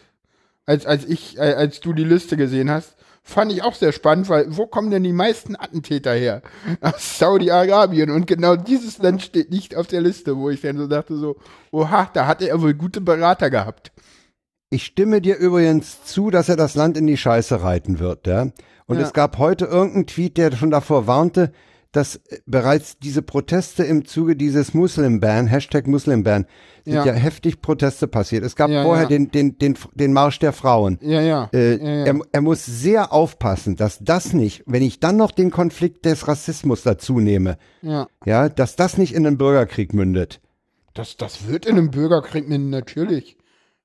Als, 0.65 0.87
als 0.87 1.05
ich, 1.05 1.37
äh, 1.37 1.53
als 1.53 1.81
du 1.81 1.93
die 1.93 2.05
Liste 2.05 2.39
gesehen 2.39 2.71
hast, 2.71 2.97
fand 3.23 3.53
ich 3.53 3.63
auch 3.63 3.75
sehr 3.75 3.93
spannend, 3.93 4.31
weil 4.31 4.57
wo 4.57 4.67
kommen 4.67 4.91
denn 4.91 5.03
die 5.03 5.13
meisten 5.13 5.57
Attentäter 5.57 6.15
her? 6.15 6.41
Aus 6.81 7.19
Saudi-Arabien. 7.19 8.11
Und 8.11 8.27
genau 8.27 8.57
dieses 8.57 8.97
Land 8.97 9.21
steht 9.21 9.51
nicht 9.51 9.77
auf 9.77 9.89
der 9.89 10.01
Liste, 10.01 10.39
wo 10.39 10.49
ich 10.49 10.63
dann 10.63 10.79
so 10.79 10.87
dachte 10.87 11.19
so, 11.19 11.37
oha, 11.71 12.09
da 12.15 12.27
hatte 12.27 12.49
er 12.49 12.63
wohl 12.63 12.73
gute 12.73 13.03
Berater 13.03 13.51
gehabt. 13.51 13.93
Ich 14.73 14.85
stimme 14.85 15.21
dir 15.21 15.37
übrigens 15.37 16.03
zu, 16.05 16.31
dass 16.31 16.49
er 16.49 16.57
das 16.57 16.75
Land 16.75 16.97
in 16.97 17.07
die 17.07 17.19
Scheiße 17.19 17.63
reiten 17.63 17.99
wird, 17.99 18.27
ja. 18.27 18.49
Und 18.87 18.97
Ja. 18.99 19.03
es 19.03 19.13
gab 19.13 19.37
heute 19.37 19.67
irgendeinen 19.67 20.07
Tweet, 20.07 20.39
der 20.39 20.51
schon 20.57 20.71
davor 20.71 21.07
warnte, 21.07 21.53
dass 21.93 22.17
äh, 22.17 22.39
bereits 22.47 22.99
diese 22.99 23.21
Proteste 23.21 23.85
im 23.85 24.07
Zuge 24.07 24.35
dieses 24.35 24.73
Muslim-Ban, 24.73 25.47
Hashtag 25.47 25.87
Muslim-Ban, 25.87 26.47
sind 26.87 26.95
Ja. 26.95 27.05
ja. 27.05 27.13
heftig 27.13 27.61
Proteste 27.61 28.09
passiert. 28.09 28.45
Es 28.45 28.57
gab 28.57 28.71
Ja, 28.71 28.83
vorher 28.83 29.03
ja. 29.05 29.09
Den, 29.11 29.31
den, 29.31 29.59
den, 29.59 29.77
den 29.95 30.15
Marsch 30.15 30.39
der 30.39 30.55
Frauen. 30.55 30.99
Ja, 31.03 31.21
ja. 31.21 31.51
Äh. 31.53 32.07
Er, 32.07 32.19
er 32.33 32.41
muss 32.41 32.65
sehr 32.65 33.13
aufpassen, 33.13 33.77
dass 33.77 33.99
das 34.01 34.33
nicht, 34.33 34.63
wenn 34.65 34.83
ich 34.83 35.01
dann 35.01 35.19
noch 35.19 35.33
den 35.33 35.51
Konflikt 35.51 36.07
des 36.07 36.27
Rassismus 36.29 36.83
dazu 36.83 37.21
nehme, 37.21 37.59
ja. 37.83 38.07
ja, 38.25 38.49
dass 38.49 38.75
das 38.75 38.97
nicht 38.97 39.15
in 39.15 39.27
einen 39.27 39.37
Bürgerkrieg 39.37 39.93
mündet. 39.93 40.41
Das, 40.95 41.19
das 41.19 41.47
wird 41.47 41.67
in 41.67 41.77
einem 41.77 41.91
Bürgerkrieg 41.91 42.49
mit, 42.49 42.63
natürlich. 42.63 43.37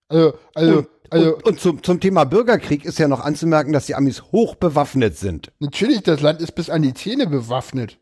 Also, 0.09 0.33
also, 0.53 0.85
also, 1.09 1.35
und 1.35 1.45
und 1.45 1.59
zum, 1.59 1.83
zum 1.83 1.99
Thema 1.99 2.25
Bürgerkrieg 2.25 2.85
ist 2.85 2.99
ja 2.99 3.07
noch 3.07 3.21
anzumerken, 3.21 3.73
dass 3.73 3.85
die 3.85 3.95
Amis 3.95 4.23
hoch 4.31 4.55
bewaffnet 4.55 5.17
sind. 5.17 5.51
Natürlich, 5.59 6.03
das 6.03 6.21
Land 6.21 6.41
ist 6.41 6.53
bis 6.53 6.69
an 6.69 6.81
die 6.81 6.93
Zähne 6.93 7.27
bewaffnet. 7.27 7.97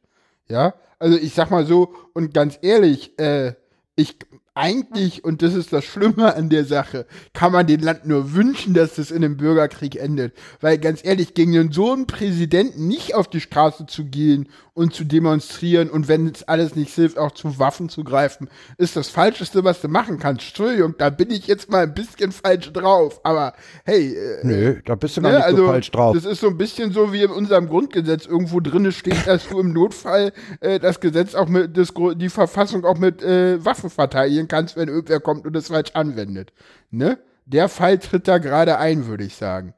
Ja, 0.47 0.75
also 0.99 1.17
ich 1.17 1.33
sag 1.33 1.51
mal 1.51 1.65
so, 1.65 1.93
und 2.13 2.33
ganz 2.33 2.57
ehrlich, 2.61 3.17
äh, 3.19 3.53
ich, 3.95 4.17
eigentlich, 4.55 5.23
und 5.25 5.41
das 5.41 5.53
ist 5.53 5.73
das 5.73 5.83
Schlimme 5.83 6.33
an 6.33 6.49
der 6.49 6.63
Sache, 6.63 7.05
kann 7.33 7.51
man 7.51 7.67
dem 7.67 7.81
Land 7.81 8.05
nur 8.05 8.33
wünschen, 8.33 8.73
dass 8.73 8.95
das 8.95 9.11
in 9.11 9.23
einem 9.23 9.35
Bürgerkrieg 9.37 9.97
endet. 9.97 10.33
Weil 10.61 10.77
ganz 10.77 11.03
ehrlich, 11.03 11.33
gegen 11.33 11.71
so 11.73 11.91
einen 11.91 12.07
Präsidenten 12.07 12.87
nicht 12.87 13.15
auf 13.15 13.27
die 13.27 13.41
Straße 13.41 13.85
zu 13.85 14.05
gehen 14.05 14.47
und 14.75 14.93
zu 14.93 15.05
demonstrieren 15.05 15.89
und 15.89 16.09
wenn 16.09 16.27
es 16.27 16.43
alles 16.43 16.75
nicht 16.75 16.93
hilft, 16.93 17.17
auch 17.17 17.31
zu 17.31 17.57
Waffen 17.59 17.87
zu 17.87 18.03
greifen, 18.03 18.49
ist 18.77 18.97
das 18.97 19.07
Falscheste, 19.07 19.63
was 19.63 19.79
du 19.79 19.87
machen 19.87 20.19
kannst. 20.19 20.45
Entschuldigung, 20.47 20.95
da 20.97 21.09
bin 21.09 21.31
ich 21.31 21.47
jetzt 21.47 21.69
mal 21.71 21.83
ein 21.83 21.93
bisschen 21.93 22.33
falsch 22.33 22.73
drauf. 22.73 23.21
Aber 23.23 23.53
hey. 23.85 24.13
Äh, 24.13 24.45
Nö, 24.45 24.81
da 24.83 24.95
bist 24.95 25.15
du 25.15 25.21
gar 25.21 25.31
ne, 25.31 25.37
nicht 25.37 25.47
so 25.47 25.53
also, 25.53 25.67
falsch 25.67 25.91
drauf. 25.91 26.13
Das 26.13 26.25
ist 26.25 26.41
so 26.41 26.47
ein 26.47 26.57
bisschen 26.57 26.91
so, 26.91 27.13
wie 27.13 27.23
in 27.23 27.31
unserem 27.31 27.69
Grundgesetz 27.69 28.25
irgendwo 28.25 28.59
drinne 28.59 28.91
steht, 28.91 29.25
dass 29.25 29.47
du 29.47 29.61
im 29.61 29.71
Notfall 29.71 30.33
äh, 30.59 30.77
das 30.77 30.99
Gesetz 30.99 31.35
auch 31.35 31.47
mit, 31.47 31.77
das, 31.77 31.93
die 32.17 32.29
Verfassung 32.29 32.83
auch 32.83 32.97
mit 32.97 33.23
äh, 33.23 33.63
Waffen 33.63 33.89
verteidigen 33.89 34.49
kannst, 34.49 34.75
wenn 34.75 34.89
irgendwer 34.89 35.21
kommt 35.21 35.45
und 35.45 35.55
es 35.55 35.69
falsch 35.69 35.91
anwendet. 35.93 36.51
Ne? 36.91 37.17
Der 37.45 37.69
Fall 37.69 37.97
tritt 37.99 38.27
da 38.27 38.39
gerade 38.39 38.77
ein, 38.77 39.07
würde 39.07 39.23
ich 39.23 39.37
sagen. 39.37 39.73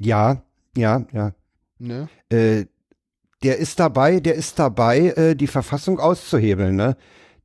Ja, 0.00 0.42
ja, 0.74 1.04
ja. 1.12 1.32
Ne? 1.78 2.08
Äh, 2.30 2.64
der 3.44 3.58
ist 3.58 3.78
dabei, 3.78 4.20
der 4.20 4.34
ist 4.34 4.58
dabei, 4.58 5.10
äh, 5.16 5.36
die 5.36 5.46
Verfassung 5.46 6.00
auszuhebeln, 6.00 6.74
ne? 6.74 6.96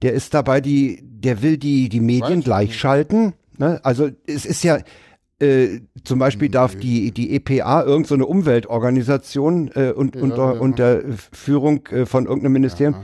Der 0.02 0.14
ist 0.14 0.34
dabei, 0.34 0.62
die, 0.62 1.02
der 1.04 1.42
will 1.42 1.58
die, 1.58 1.90
die 1.90 2.00
Medien 2.00 2.42
gleichschalten, 2.42 3.34
ne? 3.58 3.82
Also 3.84 4.10
es 4.26 4.46
ist 4.46 4.64
ja, 4.64 4.80
äh, 5.40 5.82
zum 6.04 6.20
Beispiel 6.20 6.50
darf 6.50 6.76
die, 6.76 7.12
die 7.12 7.36
EPA, 7.36 7.82
irgendeine 7.82 8.06
so 8.06 8.16
eine 8.16 8.26
Umweltorganisation 8.26 9.72
äh, 9.76 9.92
und, 9.92 10.16
Ja, 10.16 10.22
unter, 10.22 10.54
ja. 10.54 10.60
unter 10.60 11.02
Führung 11.34 11.86
äh, 11.88 12.06
von 12.06 12.26
irgendeinem 12.26 12.54
Ministerium, 12.54 12.96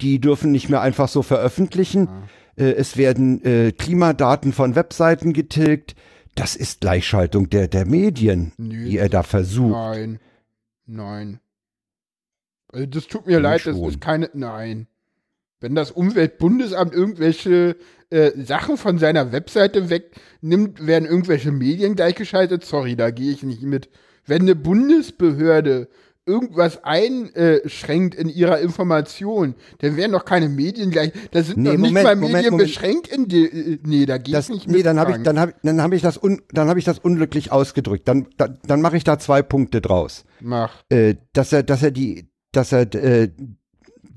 die 0.00 0.18
dürfen 0.18 0.52
nicht 0.52 0.68
mehr 0.68 0.80
einfach 0.80 1.08
so 1.08 1.22
veröffentlichen. 1.22 2.08
Äh, 2.56 2.72
es 2.72 2.96
werden 2.96 3.44
äh, 3.44 3.72
Klimadaten 3.72 4.52
von 4.52 4.74
Webseiten 4.74 5.32
getilgt. 5.32 5.94
Das 6.34 6.56
ist 6.56 6.80
Gleichschaltung 6.80 7.50
der, 7.50 7.68
der 7.68 7.86
Medien, 7.86 8.52
Nö, 8.56 8.86
die 8.86 8.96
er 8.96 9.10
da 9.10 9.22
versucht. 9.22 9.72
Nein. 9.72 10.18
Nein. 10.86 11.40
Also 12.72 12.86
das 12.86 13.06
tut 13.06 13.26
mir 13.26 13.38
leid, 13.40 13.64
das 13.66 13.76
schon. 13.76 13.88
ist 13.88 14.00
keine. 14.00 14.30
Nein. 14.34 14.86
Wenn 15.60 15.74
das 15.76 15.92
Umweltbundesamt 15.92 16.92
irgendwelche 16.92 17.76
äh, 18.10 18.32
Sachen 18.42 18.76
von 18.76 18.98
seiner 18.98 19.30
Webseite 19.30 19.90
wegnimmt, 19.90 20.84
werden 20.86 21.06
irgendwelche 21.08 21.52
Medien 21.52 21.94
gleichgeschaltet. 21.94 22.64
Sorry, 22.64 22.96
da 22.96 23.10
gehe 23.10 23.30
ich 23.30 23.42
nicht 23.44 23.62
mit. 23.62 23.88
Wenn 24.26 24.42
eine 24.42 24.56
Bundesbehörde 24.56 25.88
irgendwas 26.26 26.82
einschränkt 26.84 28.14
in 28.14 28.28
ihrer 28.28 28.60
Information, 28.60 29.54
dann 29.78 29.96
werden 29.96 30.12
doch 30.12 30.24
keine 30.24 30.48
Medien 30.48 30.90
gleich. 30.90 31.12
Da 31.32 31.42
sind 31.42 31.58
Nee, 31.58 31.70
doch 31.70 31.76
nicht 31.78 31.88
Moment, 31.88 32.04
mal 32.04 32.16
Moment, 32.16 32.32
Medien 32.34 32.50
Moment. 32.52 32.68
beschränkt 32.68 33.08
in 33.08 33.28
die. 33.28 33.80
Nee, 33.84 34.06
da 34.06 34.18
gehe 34.18 34.32
ich 34.32 34.36
Das, 34.38 34.48
nicht 34.48 34.68
nee, 34.68 34.78
mit. 34.78 34.86
dann 34.86 34.98
habe 34.98 35.10
ich, 35.10 35.14
Frank. 35.16 35.24
dann 35.24 35.38
habe, 35.40 35.54
dann 35.62 35.80
habe 35.82 35.96
ich 35.96 36.02
das, 36.02 36.22
un, 36.22 36.42
dann 36.52 36.68
habe 36.68 36.78
ich 36.78 36.84
das 36.84 36.98
unglücklich 36.98 37.50
ausgedrückt. 37.52 38.06
Dann, 38.08 38.26
dann, 38.36 38.58
dann 38.66 38.80
mache 38.80 38.96
ich 38.96 39.04
da 39.04 39.18
zwei 39.18 39.42
Punkte 39.42 39.80
draus. 39.80 40.24
Mach. 40.40 40.82
Äh, 40.90 41.16
dass 41.32 41.52
er, 41.52 41.62
dass 41.64 41.82
er 41.82 41.90
die, 41.90 42.28
dass 42.52 42.72
er 42.72 42.94
äh, 42.94 43.30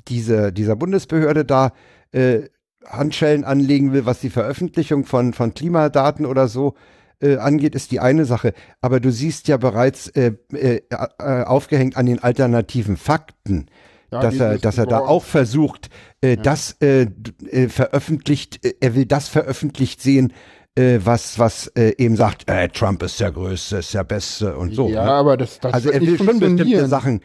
diese, 0.08 0.54
dieser 0.54 0.76
Bundesbehörde 0.76 1.46
da 1.46 1.72
äh, 2.12 2.44
Handschellen 2.86 3.44
anlegen 3.44 3.94
will, 3.94 4.06
was 4.06 4.20
die 4.20 4.30
Veröffentlichung 4.30 5.06
von, 5.06 5.34
von 5.34 5.54
Klimadaten 5.54 6.26
oder 6.26 6.48
so 6.48 6.76
äh, 7.22 7.38
angeht, 7.38 7.76
ist 7.76 7.92
die 7.92 8.00
eine 8.00 8.26
Sache. 8.26 8.54
Aber 8.82 9.00
du 9.00 9.12
siehst 9.12 9.48
ja 9.48 9.58
bereits 9.58 10.10
äh, 10.10 10.34
äh, 10.54 10.82
aufgehängt 11.20 11.98
an 11.98 12.06
den 12.06 12.22
alternativen 12.22 12.98
Fakten, 12.98 13.68
Ja, 14.12 14.20
dass 14.20 14.40
er, 14.40 14.58
dass 14.58 14.78
er 14.78 14.86
da 14.86 15.00
auch 15.00 15.24
versucht, 15.24 15.90
äh, 16.22 16.38
das 16.38 16.76
äh, 16.82 17.08
äh, 17.50 17.70
veröffentlicht, 17.70 18.60
er 18.80 18.96
will 18.96 19.06
das 19.06 19.28
veröffentlicht 19.30 20.02
sehen, 20.02 20.34
was, 20.78 21.40
was 21.40 21.72
eben 21.78 22.18
sagt, 22.18 22.48
Trump 22.74 23.02
ist 23.02 23.22
der 23.22 23.32
Größte, 23.32 23.78
ist 23.78 23.94
der 23.94 24.04
Beste 24.04 24.58
und 24.58 24.76
so. 24.76 24.90
Ja, 24.90 25.06
ne? 25.06 25.12
aber 25.12 25.38
das, 25.38 25.58
das 25.62 25.74
also 25.74 25.90
er 25.90 26.02
will 26.02 26.18
schon 26.18 26.38
bestimmte. 26.38 26.88
Sachen. 26.90 27.22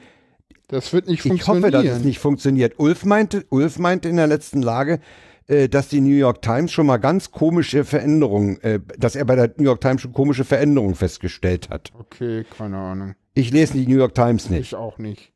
Das 0.71 0.93
wird 0.93 1.09
nicht 1.09 1.25
Ich 1.25 1.29
funktionieren. 1.29 1.75
hoffe, 1.75 1.85
dass 1.89 1.97
es 1.99 2.05
nicht 2.05 2.21
funktioniert. 2.21 2.79
Ulf 2.79 3.05
meinte, 3.05 3.45
Ulf 3.51 3.79
meinte 3.79 4.09
in 4.09 4.17
der 4.17 4.29
letzten 4.29 4.63
Lage, 4.63 5.01
äh, 5.49 5.69
dass 5.69 5.89
die 5.89 6.01
New 6.01 6.15
York 6.15 6.43
Times 6.43 6.71
schon 6.71 6.87
mal 6.87 6.99
ganz 6.99 7.33
komische 7.33 7.85
Veränderungen, 7.85 8.61
äh, 8.63 8.79
dass 8.97 9.17
er 9.17 9.25
bei 9.25 9.35
der 9.35 9.53
New 9.57 9.65
York 9.65 9.81
Times 9.81 10.01
schon 10.03 10.13
komische 10.13 10.45
Veränderungen 10.45 10.95
festgestellt 10.95 11.71
hat. 11.71 11.91
Okay, 11.99 12.45
keine 12.57 12.77
Ahnung. 12.79 13.15
Ich 13.35 13.51
lese 13.51 13.73
die 13.73 13.87
New 13.87 13.97
York 13.99 14.15
Times 14.15 14.49
nicht. 14.49 14.61
Ich 14.61 14.75
auch 14.77 14.99
nicht. 14.99 15.33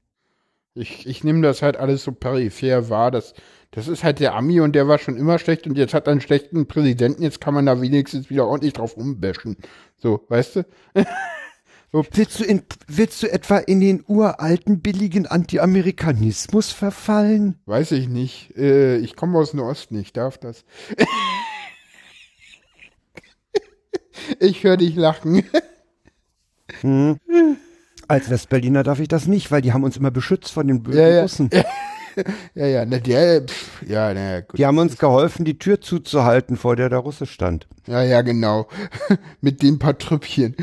Ich, 0.75 1.07
ich 1.07 1.25
nehme 1.25 1.43
das 1.43 1.63
halt 1.63 1.77
alles 1.77 2.05
so 2.05 2.13
peripher 2.13 2.89
wahr. 2.89 3.11
Das, 3.11 3.35
das 3.73 3.89
ist 3.89 4.05
halt 4.05 4.21
der 4.21 4.35
Ami 4.37 4.61
und 4.61 4.75
der 4.75 4.87
war 4.87 4.99
schon 4.99 5.17
immer 5.17 5.41
schlecht 5.41 5.67
und 5.67 5.77
jetzt 5.77 5.95
hat 5.95 6.07
er 6.07 6.13
einen 6.13 6.21
schlechten 6.21 6.67
Präsidenten. 6.67 7.23
Jetzt 7.23 7.41
kann 7.41 7.55
man 7.55 7.67
da 7.67 7.81
wenigstens 7.81 8.31
wieder 8.31 8.47
ordentlich 8.47 8.73
drauf 8.75 8.97
rumbashen. 8.97 9.57
So, 9.97 10.25
weißt 10.29 10.57
du? 10.57 10.67
Willst 11.95 12.41
du, 12.41 12.45
in, 12.45 12.63
willst 12.89 13.23
du 13.23 13.31
etwa 13.31 13.59
in 13.59 13.79
den 13.79 14.03
uralten, 14.09 14.81
billigen 14.81 15.29
Anti-Amerikanismus 15.29 16.73
verfallen? 16.73 17.61
Weiß 17.67 17.93
ich 17.93 18.09
nicht. 18.09 18.57
Äh, 18.57 18.97
ich 18.97 19.15
komme 19.15 19.39
aus 19.39 19.53
dem 19.53 19.61
Osten, 19.61 19.97
ich 20.01 20.13
darf 20.13 20.37
das. 20.37 20.65
ich 24.41 24.65
höre 24.65 24.77
dich 24.77 24.97
lachen. 24.97 25.45
Hm. 26.81 27.21
Als 28.09 28.29
Westberliner 28.29 28.83
darf 28.83 28.99
ich 28.99 29.07
das 29.07 29.29
nicht, 29.29 29.53
weil 29.53 29.63
die 29.63 29.73
haben 29.73 29.85
uns 29.85 29.97
immer 29.97 30.11
beschützt 30.11 30.51
von 30.51 30.67
den 30.67 30.83
bösen 30.83 31.01
Ja, 31.01 31.09
ja. 31.09 31.23
Russen. 31.23 31.51
ja, 32.55 32.67
ja, 32.67 32.85
na, 32.85 32.99
der, 32.99 33.43
pff, 33.43 33.83
ja, 33.89 34.13
na, 34.13 34.41
gut. 34.41 34.59
Die 34.59 34.67
haben 34.67 34.79
uns 34.79 34.99
geholfen, 34.99 35.45
die 35.45 35.61
Tür 35.61 35.81
zuzuhalten, 35.81 36.57
vor 36.57 36.75
der 36.75 36.89
der 36.89 36.99
Russe 36.99 37.27
stand. 37.27 37.69
Ja, 37.87 38.03
ja, 38.03 38.23
genau. 38.23 38.67
Mit 39.41 39.63
den 39.63 39.79
paar 39.79 39.97
Trüppchen. 39.97 40.57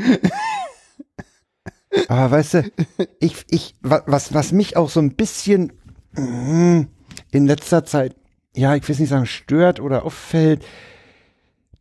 Aber 2.08 2.30
weißt 2.30 2.54
du, 2.54 2.72
ich, 3.20 3.44
ich, 3.48 3.74
wa- 3.82 4.02
was, 4.06 4.32
was 4.34 4.52
mich 4.52 4.76
auch 4.76 4.88
so 4.90 5.00
ein 5.00 5.14
bisschen 5.14 5.72
mm, 6.12 6.82
in 7.30 7.46
letzter 7.46 7.84
Zeit, 7.84 8.16
ja, 8.54 8.74
ich 8.74 8.86
will 8.88 8.94
es 8.94 9.00
nicht 9.00 9.10
sagen, 9.10 9.26
stört 9.26 9.80
oder 9.80 10.04
auffällt, 10.04 10.64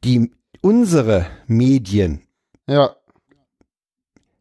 die, 0.03 0.32
unsere 0.62 1.28
Medien 1.47 2.22
Ja, 2.68 2.95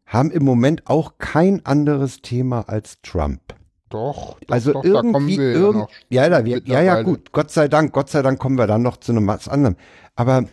haben 0.05 0.31
im 0.31 0.43
Moment 0.43 0.87
auch 0.87 1.17
kein 1.17 1.65
anderes 1.65 2.21
Thema 2.21 2.67
als 2.67 3.01
Trump. 3.01 3.41
doch. 3.89 4.39
doch 4.41 4.47
Also 4.49 4.73
doch, 4.73 4.83
da 4.83 4.89
kommen 4.89 5.13
irgendwie, 5.13 5.37
wir 5.37 5.45
ja 5.53 5.59
irgend, 5.59 5.89
ja, 6.09 6.29
da, 6.29 6.45
wir, 6.45 6.61
ja, 6.65 6.81
ja, 6.81 7.01
gut, 7.01 7.31
Gott 7.31 7.51
sei 7.51 7.67
Dank, 7.67 7.93
Gott 7.93 8.09
sei 8.09 8.21
Dank 8.21 8.39
kommen 8.39 8.57
wir 8.57 8.67
dann 8.67 8.81
noch 8.81 8.97
zu 8.97 9.11
einem 9.13 9.27
was 9.27 9.47
anderem. 9.47 9.77
Aber 10.15 10.45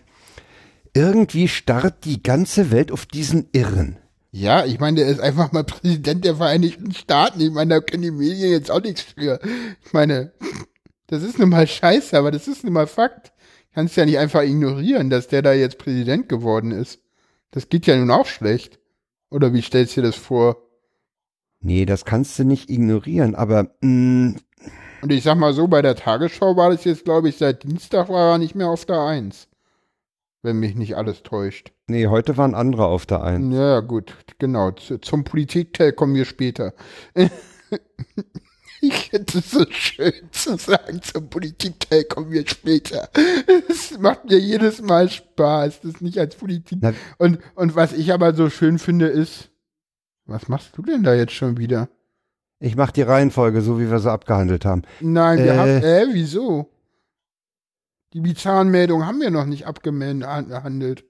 irgendwie 0.94 1.48
starrt 1.48 2.04
die 2.04 2.22
ganze 2.22 2.70
Welt 2.70 2.92
auf 2.92 3.06
diesen 3.06 3.48
Irren. 3.52 3.96
Ja, 4.30 4.64
ich 4.64 4.78
meine, 4.78 5.00
der 5.00 5.08
ist 5.08 5.20
einfach 5.20 5.52
mal 5.52 5.64
Präsident 5.64 6.24
der 6.24 6.36
Vereinigten 6.36 6.92
Staaten. 6.92 7.40
Ich 7.40 7.50
meine, 7.50 7.74
da 7.74 7.80
können 7.80 8.02
die 8.02 8.10
Medien 8.10 8.50
jetzt 8.50 8.70
auch 8.70 8.82
nichts 8.82 9.02
für. 9.02 9.40
Ich 9.84 9.92
meine, 9.92 10.32
das 11.06 11.22
ist 11.22 11.38
nun 11.38 11.48
mal 11.48 11.66
scheiße, 11.66 12.16
aber 12.16 12.30
das 12.30 12.46
ist 12.48 12.64
nun 12.64 12.74
mal 12.74 12.86
Fakt. 12.86 13.32
Kannst 13.72 13.96
ja 13.96 14.04
nicht 14.04 14.18
einfach 14.18 14.42
ignorieren, 14.42 15.08
dass 15.10 15.28
der 15.28 15.42
da 15.42 15.52
jetzt 15.52 15.78
Präsident 15.78 16.28
geworden 16.28 16.72
ist. 16.72 17.00
Das 17.50 17.68
geht 17.68 17.86
ja 17.86 17.96
nun 17.96 18.10
auch 18.10 18.26
schlecht. 18.26 18.78
Oder 19.30 19.52
wie 19.52 19.62
stellst 19.62 19.96
du 19.96 20.00
dir 20.02 20.08
das 20.08 20.16
vor? 20.16 20.56
Nee, 21.60 21.86
das 21.86 22.04
kannst 22.04 22.38
du 22.38 22.44
nicht 22.44 22.70
ignorieren, 22.70 23.34
aber 23.34 23.74
mm, 23.80 24.36
Und 25.02 25.12
ich 25.12 25.22
sag 25.22 25.36
mal 25.38 25.52
so, 25.54 25.68
bei 25.68 25.82
der 25.82 25.96
Tagesschau 25.96 26.56
war 26.56 26.70
das 26.70 26.84
jetzt, 26.84 27.04
glaube 27.04 27.28
ich, 27.28 27.36
seit 27.36 27.62
Dienstag 27.62 28.08
war 28.08 28.32
er 28.32 28.38
nicht 28.38 28.54
mehr 28.54 28.68
auf 28.68 28.84
der 28.84 29.00
Eins. 29.00 29.48
Wenn 30.42 30.58
mich 30.60 30.74
nicht 30.74 30.96
alles 30.96 31.22
täuscht. 31.22 31.72
Nee, 31.88 32.06
heute 32.06 32.36
waren 32.36 32.54
andere 32.54 32.86
auf 32.86 33.04
der 33.06 33.22
Eins. 33.22 33.54
Ja, 33.54 33.80
gut, 33.80 34.14
genau. 34.38 34.70
Zu, 34.72 34.98
zum 34.98 35.24
Politikteil 35.24 35.92
kommen 35.92 36.14
wir 36.14 36.24
später. 36.24 36.72
Ich 38.80 39.10
hätte 39.10 39.38
es 39.38 39.50
so 39.50 39.64
schön 39.70 40.12
zu 40.30 40.56
sagen, 40.56 41.02
zum 41.02 41.28
Politikteil 41.28 42.04
kommen 42.04 42.30
wir 42.30 42.46
später. 42.46 43.08
Es 43.68 43.98
macht 43.98 44.26
mir 44.26 44.38
jedes 44.38 44.80
Mal 44.80 45.08
Spaß, 45.10 45.80
das 45.80 46.00
nicht 46.00 46.16
als 46.16 46.36
Politik. 46.36 46.78
Na- 46.80 46.92
Und, 47.18 47.40
und 47.56 47.74
was 47.74 47.92
ich 47.92 48.12
aber 48.12 48.34
so 48.34 48.50
schön 48.50 48.78
finde, 48.78 49.06
ist, 49.08 49.50
was 50.26 50.48
machst 50.48 50.76
du 50.78 50.82
denn 50.82 51.02
da 51.02 51.12
jetzt 51.12 51.32
schon 51.32 51.56
wieder? 51.58 51.88
Ich 52.60 52.76
mach 52.76 52.92
die 52.92 53.02
Reihenfolge, 53.02 53.62
so 53.62 53.80
wie 53.80 53.90
wir 53.90 53.98
sie 53.98 54.12
abgehandelt 54.12 54.64
haben. 54.64 54.82
Nein, 55.00 55.38
wir 55.38 55.54
Äh. 55.54 55.56
haben, 55.56 55.82
äh, 55.82 56.06
wieso? 56.12 56.70
Die 58.12 58.20
bizarren 58.20 58.68
Meldungen 58.68 59.06
haben 59.08 59.20
wir 59.20 59.30
noch 59.30 59.44
nicht 59.46 59.66
abgehandelt. 59.66 61.04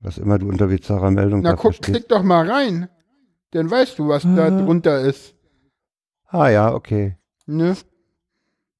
Was 0.00 0.18
immer 0.18 0.38
du 0.38 0.48
unter 0.48 0.66
bizarrer 0.68 1.10
Meldung 1.10 1.40
Na 1.42 1.50
da 1.50 1.56
guck, 1.56 1.74
verstehst. 1.74 1.90
klick 1.98 2.08
doch 2.08 2.22
mal 2.22 2.48
rein. 2.48 2.88
Dann 3.52 3.70
weißt 3.70 3.98
du, 3.98 4.08
was 4.08 4.22
da 4.22 4.46
Ah. 4.46 4.50
drunter 4.50 5.00
ist. 5.00 5.34
Ah 6.28 6.48
ja, 6.48 6.74
okay. 6.74 7.16
Ne? 7.46 7.76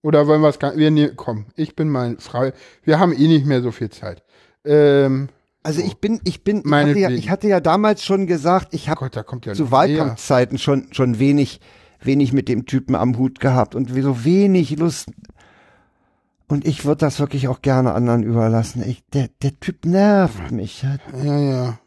Oder 0.03 0.27
wollen 0.27 0.41
wir 0.43 0.49
es 0.49 0.59
gar 0.59 0.77
wir 0.77 0.91
ne, 0.91 1.12
komm, 1.14 1.47
ich 1.57 1.75
bin 1.75 1.89
mal 1.89 2.17
frei. 2.19 2.53
Wir 2.85 2.99
haben 2.99 3.12
eh 3.12 3.27
nicht 3.29 3.47
mehr 3.47 3.62
so 3.62 3.71
viel 3.73 3.91
Zeit. 3.91 4.23
Ähm, 4.64 5.29
Also 5.62 5.81
ich 5.81 5.97
bin, 5.99 6.21
ich 6.25 6.45
bin, 6.45 6.62
ich 6.64 6.73
hatte, 6.73 6.99
ja, 6.99 7.11
ich 7.11 7.31
hatte 7.31 7.49
ja 7.49 7.59
damals 7.61 8.05
schon 8.05 8.27
gesagt, 8.29 8.69
ich 8.73 8.89
habe 8.89 9.09
da 9.11 9.23
kommt 9.25 9.47
ja 9.47 9.55
zu 9.55 9.71
Wahlkampfzeiten 9.73 10.59
schon, 10.59 10.93
schon 10.93 11.19
wenig, 11.19 11.61
wenig 12.01 12.33
mit 12.33 12.49
dem 12.49 12.67
Typen 12.67 12.95
am 12.95 13.17
Hut 13.19 13.41
gehabt 13.41 13.75
und 13.75 13.95
wie 13.97 14.03
so 14.03 14.25
wenig 14.25 14.77
Lust. 14.79 15.11
Und 16.49 16.66
ich 16.66 16.84
würde 16.84 17.01
das 17.01 17.18
wirklich 17.18 17.49
auch 17.49 17.61
gerne 17.61 17.92
anderen 17.92 18.22
überlassen. 18.22 18.82
Ich, 18.88 19.05
der, 19.12 19.28
der 19.42 19.59
Typ 19.59 19.84
nervt 19.84 20.53
mich. 20.53 20.84
Ja, 21.22 21.38
ja. 21.38 21.78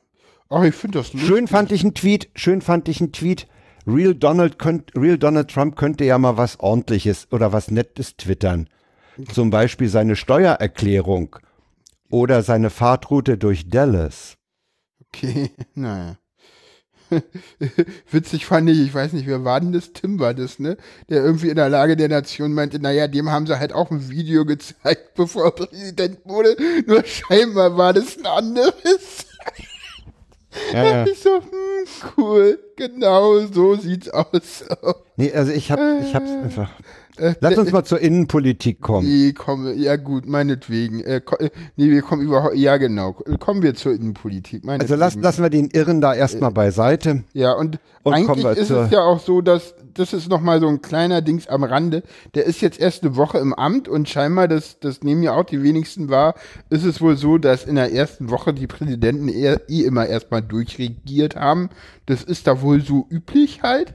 Ach, 0.49 0.63
ich 0.63 0.75
finde 0.75 0.99
das 0.99 1.13
lustig. 1.13 1.27
Schön 1.27 1.47
fand 1.47 1.71
ich 1.71 1.83
einen 1.83 1.93
Tweet, 1.93 2.29
schön 2.35 2.61
fand 2.61 2.89
ich 2.89 2.99
einen 2.99 3.11
Tweet. 3.11 3.47
Real 3.87 4.13
Donald, 4.13 4.59
könnt, 4.59 4.91
Real 4.95 5.17
Donald 5.17 5.49
Trump 5.49 5.75
könnte 5.75 6.03
ja 6.03 6.17
mal 6.17 6.37
was 6.37 6.59
ordentliches 6.59 7.31
oder 7.31 7.53
was 7.53 7.71
Nettes 7.71 8.17
twittern. 8.17 8.69
Zum 9.33 9.49
Beispiel 9.49 9.89
seine 9.89 10.15
Steuererklärung 10.15 11.37
oder 12.09 12.43
seine 12.43 12.69
Fahrtroute 12.69 13.37
durch 13.37 13.69
Dallas. 13.69 14.37
Okay, 15.07 15.51
naja. 15.73 16.17
Witzig 18.11 18.45
fand 18.45 18.69
ich, 18.69 18.79
ich 18.79 18.93
weiß 18.93 19.13
nicht, 19.13 19.27
wer 19.27 19.43
war 19.43 19.59
denn 19.59 19.71
das? 19.71 19.93
Tim 19.93 20.19
war 20.19 20.33
das, 20.33 20.59
ne? 20.59 20.77
Der 21.09 21.23
irgendwie 21.23 21.49
in 21.49 21.55
der 21.55 21.69
Lage 21.69 21.95
der 21.95 22.09
Nation 22.09 22.53
meinte, 22.53 22.79
naja, 22.79 23.07
dem 23.07 23.29
haben 23.31 23.47
sie 23.47 23.59
halt 23.59 23.73
auch 23.73 23.91
ein 23.91 24.09
Video 24.09 24.45
gezeigt, 24.45 25.13
bevor 25.15 25.45
er 25.45 25.51
Präsident 25.51 26.19
wurde. 26.25 26.55
Nur 26.85 27.03
scheinbar 27.05 27.77
war 27.77 27.93
das 27.93 28.17
ein 28.17 28.25
anderes. 28.25 29.25
Ja, 30.73 30.83
ja. 30.83 31.05
Ich 31.11 31.19
so, 31.19 31.41
hm, 31.41 32.13
cool, 32.17 32.59
genau 32.75 33.39
so 33.39 33.75
sieht's 33.75 34.09
aus. 34.09 34.65
Nee, 35.15 35.31
also 35.31 35.51
ich 35.51 35.71
hab, 35.71 35.79
ich 36.01 36.15
hab's 36.15 36.31
einfach. 36.31 36.71
Lass 37.39 37.57
uns 37.57 37.71
mal 37.71 37.83
zur 37.83 37.99
Innenpolitik 37.99 38.81
kommen. 38.81 39.07
Nee, 39.07 39.33
komm, 39.33 39.67
ja 39.77 39.95
gut, 39.95 40.25
meinetwegen. 40.27 41.03
Äh, 41.03 41.21
äh, 41.39 41.49
nee, 41.75 41.89
wir 41.89 42.01
kommen 42.01 42.21
überhaupt, 42.21 42.55
ja 42.55 42.77
genau. 42.77 43.13
Kommen 43.39 43.61
wir 43.61 43.75
zur 43.75 43.93
Innenpolitik. 43.93 44.67
Also 44.67 44.95
lass, 44.95 45.15
lassen 45.15 45.43
wir 45.43 45.49
den 45.49 45.69
Irren 45.69 46.01
da 46.01 46.13
erstmal 46.13 46.51
beiseite. 46.51 47.23
Ja, 47.33 47.53
und, 47.53 47.79
Und 48.03 48.13
eigentlich 48.13 48.45
ist 48.57 48.69
es 48.69 48.91
ja 48.91 49.01
auch 49.03 49.19
so, 49.19 49.41
dass 49.41 49.75
das 49.99 50.13
ist 50.13 50.29
nochmal 50.29 50.59
so 50.59 50.67
ein 50.67 50.81
kleiner 50.81 51.21
Dings 51.21 51.47
am 51.47 51.63
Rande. 51.63 52.03
Der 52.33 52.45
ist 52.45 52.61
jetzt 52.61 52.79
erst 52.79 53.03
eine 53.03 53.15
Woche 53.15 53.37
im 53.37 53.53
Amt 53.53 53.87
und 53.87 54.07
scheinbar, 54.07 54.47
das, 54.47 54.79
das 54.79 55.03
nehmen 55.03 55.23
ja 55.23 55.33
auch 55.33 55.43
die 55.43 55.61
wenigsten 55.61 56.09
wahr, 56.09 56.35
ist 56.69 56.85
es 56.85 57.01
wohl 57.01 57.17
so, 57.17 57.37
dass 57.37 57.65
in 57.65 57.75
der 57.75 57.91
ersten 57.91 58.29
Woche 58.29 58.53
die 58.53 58.67
Präsidenten 58.67 59.27
eh 59.27 59.57
immer 59.83 60.07
erstmal 60.07 60.41
durchregiert 60.41 61.35
haben. 61.35 61.69
Das 62.05 62.23
ist 62.23 62.47
da 62.47 62.61
wohl 62.61 62.81
so 62.81 63.07
üblich 63.09 63.61
halt. 63.61 63.93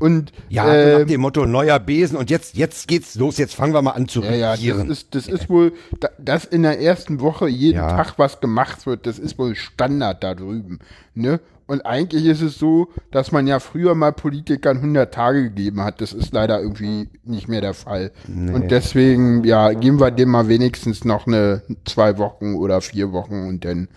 Und 0.00 0.32
Ja, 0.48 0.64
so 0.64 0.70
ähm, 0.70 0.98
nach 1.00 1.06
dem 1.08 1.20
Motto 1.20 1.44
neuer 1.46 1.78
Besen 1.80 2.16
und 2.16 2.30
jetzt, 2.30 2.56
jetzt 2.56 2.86
geht's 2.86 3.16
los, 3.16 3.36
jetzt 3.36 3.54
fangen 3.54 3.74
wir 3.74 3.82
mal 3.82 3.90
an 3.92 4.06
zu 4.08 4.22
Ja, 4.22 4.32
ja, 4.34 4.52
regieren. 4.52 4.88
das 4.88 4.98
ist, 4.98 5.14
das 5.14 5.26
ist 5.26 5.48
wohl, 5.50 5.72
da- 5.98 6.10
dass 6.18 6.44
in 6.44 6.62
der 6.62 6.80
ersten 6.80 7.20
Woche 7.20 7.48
jeden 7.48 7.78
Ja. 7.78 7.88
Tag 7.96 8.14
was 8.18 8.40
gemacht 8.40 8.86
wird, 8.86 9.06
das 9.06 9.18
ist 9.18 9.38
wohl 9.38 9.54
Standard 9.56 10.22
da 10.22 10.34
drüben, 10.34 10.78
ne? 11.14 11.40
Und 11.66 11.84
eigentlich 11.84 12.24
ist 12.24 12.40
es 12.40 12.56
so, 12.58 12.88
dass 13.10 13.30
man 13.30 13.46
ja 13.46 13.58
früher 13.60 13.94
mal 13.94 14.10
Politikern 14.12 14.78
100 14.78 15.12
Tage 15.12 15.42
gegeben 15.42 15.82
hat. 15.82 16.00
Das 16.00 16.14
ist 16.14 16.32
leider 16.32 16.62
irgendwie 16.62 17.10
nicht 17.24 17.46
mehr 17.46 17.60
der 17.60 17.74
Fall. 17.74 18.10
Und 18.26 18.70
deswegen, 18.70 19.44
ja, 19.44 19.74
geben 19.74 20.00
wir 20.00 20.10
dem 20.10 20.30
mal 20.30 20.48
wenigstens 20.48 21.04
noch 21.04 21.26
eine 21.26 21.60
zwei 21.84 22.16
Wochen 22.16 22.54
oder 22.54 22.80
vier 22.80 23.12
Wochen 23.12 23.46
und 23.46 23.66
dann 23.66 23.88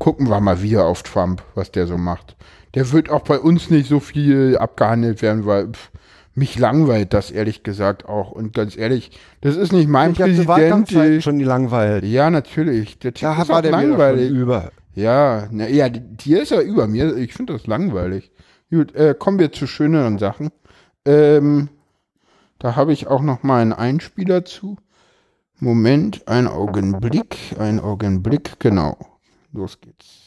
gucken 0.00 0.28
wir 0.28 0.40
mal 0.40 0.60
wieder 0.60 0.86
auf 0.86 1.04
Trump, 1.04 1.40
was 1.54 1.70
der 1.70 1.86
so 1.86 1.96
macht. 1.96 2.34
Der 2.74 2.92
wird 2.92 3.10
auch 3.10 3.22
bei 3.22 3.38
uns 3.38 3.70
nicht 3.70 3.88
so 3.88 3.98
viel 4.00 4.56
abgehandelt 4.58 5.22
werden, 5.22 5.44
weil 5.46 5.68
pff, 5.72 5.90
mich 6.34 6.58
langweilt 6.58 7.12
das 7.12 7.30
ehrlich 7.30 7.62
gesagt 7.64 8.08
auch. 8.08 8.30
Und 8.30 8.54
ganz 8.54 8.76
ehrlich, 8.76 9.10
das 9.40 9.56
ist 9.56 9.72
nicht 9.72 9.88
mein 9.88 10.12
ich 10.12 10.18
Präsident. 10.18 10.90
Die- 10.90 11.20
schon 11.22 11.38
die 11.38 11.44
langweilt. 11.44 12.04
ja, 12.04 12.30
natürlich. 12.30 12.98
Der 13.00 13.12
Typ 13.14 13.22
Da 13.22 13.42
ist 13.42 13.48
war 13.48 13.62
der 13.62 13.72
langweilig. 13.72 14.30
über. 14.30 14.70
Ja, 14.94 15.48
na, 15.50 15.68
ja, 15.68 15.88
die- 15.88 16.00
dir 16.00 16.42
ist 16.42 16.52
er 16.52 16.62
über 16.62 16.86
mir. 16.86 17.16
Ich 17.16 17.34
finde 17.34 17.52
das 17.54 17.66
langweilig. 17.66 18.30
Gut, 18.70 18.94
äh, 18.94 19.14
kommen 19.18 19.38
wir 19.40 19.50
zu 19.52 19.66
schöneren 19.66 20.18
Sachen. 20.18 20.50
Ähm, 21.04 21.68
da 22.60 22.76
habe 22.76 22.92
ich 22.92 23.06
auch 23.08 23.22
noch 23.22 23.42
mal 23.42 23.60
einen 23.62 23.72
Einspieler 23.72 24.44
zu. 24.44 24.76
Moment, 25.58 26.26
ein 26.28 26.46
Augenblick, 26.46 27.36
ein 27.58 27.80
Augenblick, 27.80 28.60
genau. 28.60 28.96
Los 29.52 29.80
geht's. 29.80 30.19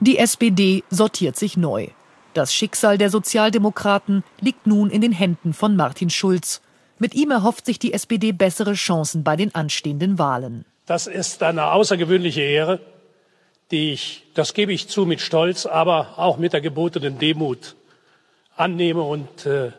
Die 0.00 0.18
SPD 0.18 0.82
sortiert 0.90 1.36
sich 1.36 1.56
neu. 1.56 1.88
Das 2.34 2.52
Schicksal 2.52 2.98
der 2.98 3.10
Sozialdemokraten 3.10 4.24
liegt 4.40 4.66
nun 4.66 4.90
in 4.90 5.00
den 5.00 5.12
Händen 5.12 5.54
von 5.54 5.76
Martin 5.76 6.10
Schulz. 6.10 6.60
Mit 6.98 7.14
ihm 7.14 7.30
erhofft 7.30 7.66
sich 7.66 7.78
die 7.78 7.92
SPD 7.92 8.32
bessere 8.32 8.74
Chancen 8.74 9.22
bei 9.22 9.36
den 9.36 9.54
anstehenden 9.54 10.18
Wahlen. 10.18 10.64
Das 10.86 11.06
ist 11.06 11.42
eine 11.42 11.72
außergewöhnliche 11.72 12.42
Ehre, 12.42 12.80
die 13.70 13.92
ich, 13.92 14.24
das 14.34 14.52
gebe 14.52 14.72
ich 14.72 14.88
zu, 14.88 15.06
mit 15.06 15.20
Stolz, 15.20 15.64
aber 15.64 16.18
auch 16.18 16.36
mit 16.36 16.52
der 16.52 16.60
gebotenen 16.60 17.18
Demut 17.18 17.76
annehme 18.56 19.02
und 19.02 19.46
äh, 19.46 19.70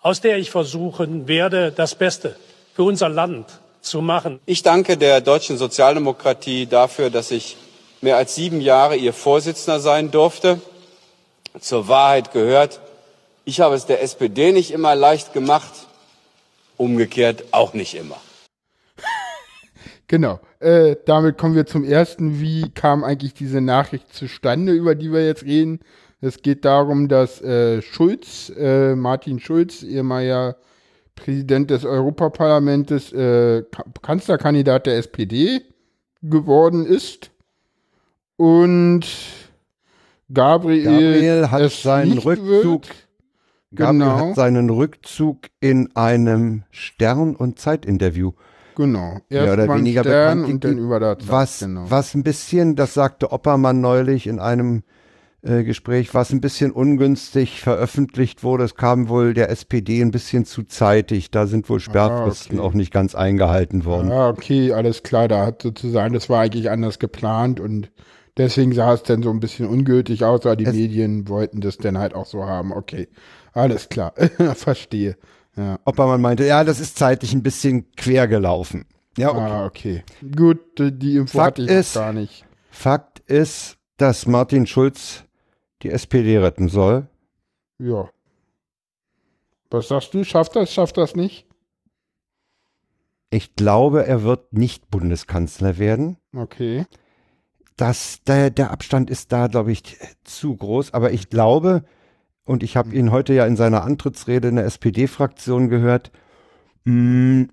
aus 0.00 0.20
der 0.20 0.38
ich 0.38 0.50
versuchen 0.50 1.28
werde, 1.28 1.70
das 1.70 1.94
Beste 1.94 2.36
für 2.74 2.82
unser 2.82 3.08
Land 3.08 3.60
zu 3.80 4.00
machen. 4.00 4.40
Ich 4.46 4.62
danke 4.62 4.96
der 4.96 5.20
deutschen 5.20 5.58
Sozialdemokratie 5.58 6.66
dafür, 6.66 7.10
dass 7.10 7.30
ich 7.30 7.56
mehr 8.00 8.16
als 8.16 8.34
sieben 8.34 8.60
Jahre 8.60 8.96
ihr 8.96 9.12
Vorsitzender 9.12 9.80
sein 9.80 10.10
durfte. 10.10 10.60
Zur 11.60 11.88
Wahrheit 11.88 12.32
gehört, 12.32 12.80
ich 13.44 13.60
habe 13.60 13.74
es 13.74 13.86
der 13.86 14.02
SPD 14.02 14.52
nicht 14.52 14.70
immer 14.70 14.94
leicht 14.94 15.32
gemacht, 15.32 15.72
umgekehrt 16.76 17.44
auch 17.52 17.74
nicht 17.74 17.94
immer. 17.94 18.16
Genau. 20.06 20.40
Äh, 20.60 20.96
damit 21.06 21.38
kommen 21.38 21.54
wir 21.54 21.66
zum 21.66 21.84
ersten. 21.84 22.40
Wie 22.40 22.70
kam 22.70 23.04
eigentlich 23.04 23.34
diese 23.34 23.60
Nachricht 23.60 24.12
zustande, 24.12 24.72
über 24.72 24.94
die 24.94 25.12
wir 25.12 25.24
jetzt 25.26 25.44
reden? 25.44 25.80
Es 26.20 26.42
geht 26.42 26.64
darum, 26.64 27.08
dass 27.08 27.40
äh, 27.42 27.82
Schulz, 27.82 28.50
äh, 28.56 28.94
Martin 28.96 29.38
Schulz, 29.38 29.82
ehemaliger 29.82 30.56
Präsident 31.14 31.70
des 31.70 31.84
Europaparlamentes, 31.84 33.12
äh, 33.12 33.62
Ka- 33.70 33.84
Kanzlerkandidat 34.02 34.86
der 34.86 34.96
SPD 34.96 35.60
geworden 36.22 36.86
ist. 36.86 37.30
Und 38.38 39.00
Gabriel, 40.32 40.84
Gabriel 40.84 41.50
hat 41.50 41.72
seinen 41.72 42.18
Rückzug, 42.18 42.86
wird. 42.86 43.08
Gabriel 43.74 43.98
Genau. 44.00 44.28
hat 44.28 44.34
seinen 44.36 44.70
Rückzug 44.70 45.38
in 45.60 45.94
einem 45.96 46.62
Stern- 46.70 47.34
und 47.36 47.58
Zeitinterview 47.58 48.32
Genau. 48.76 49.18
Erst 49.28 49.44
mehr 49.44 49.52
oder 49.54 49.74
weniger 49.76 50.02
Stern 50.02 50.38
bekannt 50.42 50.54
und 50.54 50.64
dann 50.64 50.78
über 50.78 51.00
der 51.00 51.18
Zeit. 51.18 51.28
was, 51.28 51.58
genau. 51.58 51.84
was 51.88 52.14
ein 52.14 52.22
bisschen, 52.22 52.76
das 52.76 52.94
sagte 52.94 53.32
Oppermann 53.32 53.80
neulich 53.80 54.28
in 54.28 54.38
einem 54.38 54.84
äh, 55.42 55.64
Gespräch, 55.64 56.14
was 56.14 56.30
ein 56.30 56.40
bisschen 56.40 56.70
ungünstig 56.70 57.60
veröffentlicht 57.60 58.44
wurde. 58.44 58.62
Es 58.64 58.76
kam 58.76 59.08
wohl 59.08 59.34
der 59.34 59.50
SPD 59.50 60.00
ein 60.00 60.12
bisschen 60.12 60.44
zu 60.44 60.62
zeitig. 60.62 61.32
Da 61.32 61.48
sind 61.48 61.68
wohl 61.68 61.80
Sperrfristen 61.80 62.58
Ah, 62.58 62.60
okay. 62.62 62.68
auch 62.68 62.74
nicht 62.74 62.92
ganz 62.92 63.16
eingehalten 63.16 63.84
worden. 63.84 64.10
Ja, 64.10 64.28
okay, 64.28 64.72
alles 64.72 65.02
klar. 65.02 65.26
Da 65.26 65.44
hat 65.44 65.62
sozusagen, 65.62 66.14
das 66.14 66.28
war 66.30 66.42
eigentlich 66.42 66.70
anders 66.70 67.00
geplant 67.00 67.58
und 67.58 67.90
deswegen 68.38 68.72
sah 68.72 68.94
es 68.94 69.02
dann 69.02 69.22
so 69.22 69.30
ein 69.30 69.40
bisschen 69.40 69.66
ungültig 69.68 70.24
aus, 70.24 70.46
aber 70.46 70.56
die 70.56 70.64
Es- 70.64 70.74
Medien 70.74 71.28
wollten 71.28 71.60
das 71.60 71.76
dann 71.76 71.98
halt 71.98 72.14
auch 72.14 72.26
so 72.26 72.44
haben. 72.44 72.72
Okay, 72.72 73.08
alles 73.52 73.88
klar. 73.88 74.14
Verstehe. 74.54 75.16
Ja. 75.56 75.78
Oppermann 75.84 76.20
meinte, 76.20 76.44
ja, 76.46 76.62
das 76.64 76.78
ist 76.80 76.96
zeitlich 76.96 77.32
ein 77.34 77.42
bisschen 77.42 77.90
quer 77.96 78.28
gelaufen. 78.28 78.86
Ja, 79.16 79.30
okay. 79.30 79.40
Ah, 79.40 79.66
okay. 79.66 80.04
Gut, 80.36 80.60
die- 80.78 81.16
Info 81.16 81.38
Fakt 81.38 81.58
hatte 81.58 81.62
ich 81.62 81.68
ist- 81.78 81.94
gar 81.94 82.12
nicht. 82.12 82.44
Fakt 82.70 83.18
ist, 83.20 83.76
dass 83.96 84.26
Martin 84.26 84.66
Schulz 84.66 85.24
die 85.82 85.90
SPD 85.90 86.38
retten 86.38 86.68
soll. 86.68 87.08
Ja. 87.80 88.08
Was 89.70 89.88
sagst 89.88 90.14
du? 90.14 90.22
Schafft 90.24 90.54
das, 90.54 90.72
schafft 90.72 90.96
das 90.96 91.16
nicht? 91.16 91.46
Ich 93.30 93.56
glaube, 93.56 94.06
er 94.06 94.22
wird 94.22 94.52
nicht 94.52 94.90
Bundeskanzler 94.90 95.78
werden. 95.78 96.16
Okay. 96.34 96.86
Das, 97.78 98.18
der, 98.26 98.50
der 98.50 98.70
Abstand 98.70 99.08
ist 99.08 99.32
da, 99.32 99.46
glaube 99.46 99.72
ich, 99.72 99.96
zu 100.24 100.54
groß. 100.54 100.92
Aber 100.92 101.12
ich 101.12 101.30
glaube, 101.30 101.84
und 102.44 102.62
ich 102.62 102.76
habe 102.76 102.94
ihn 102.94 103.10
heute 103.10 103.32
ja 103.32 103.46
in 103.46 103.56
seiner 103.56 103.84
Antrittsrede 103.84 104.48
in 104.48 104.56
der 104.56 104.66
SPD-Fraktion 104.66 105.70
gehört, 105.70 106.10
mh, 106.84 107.46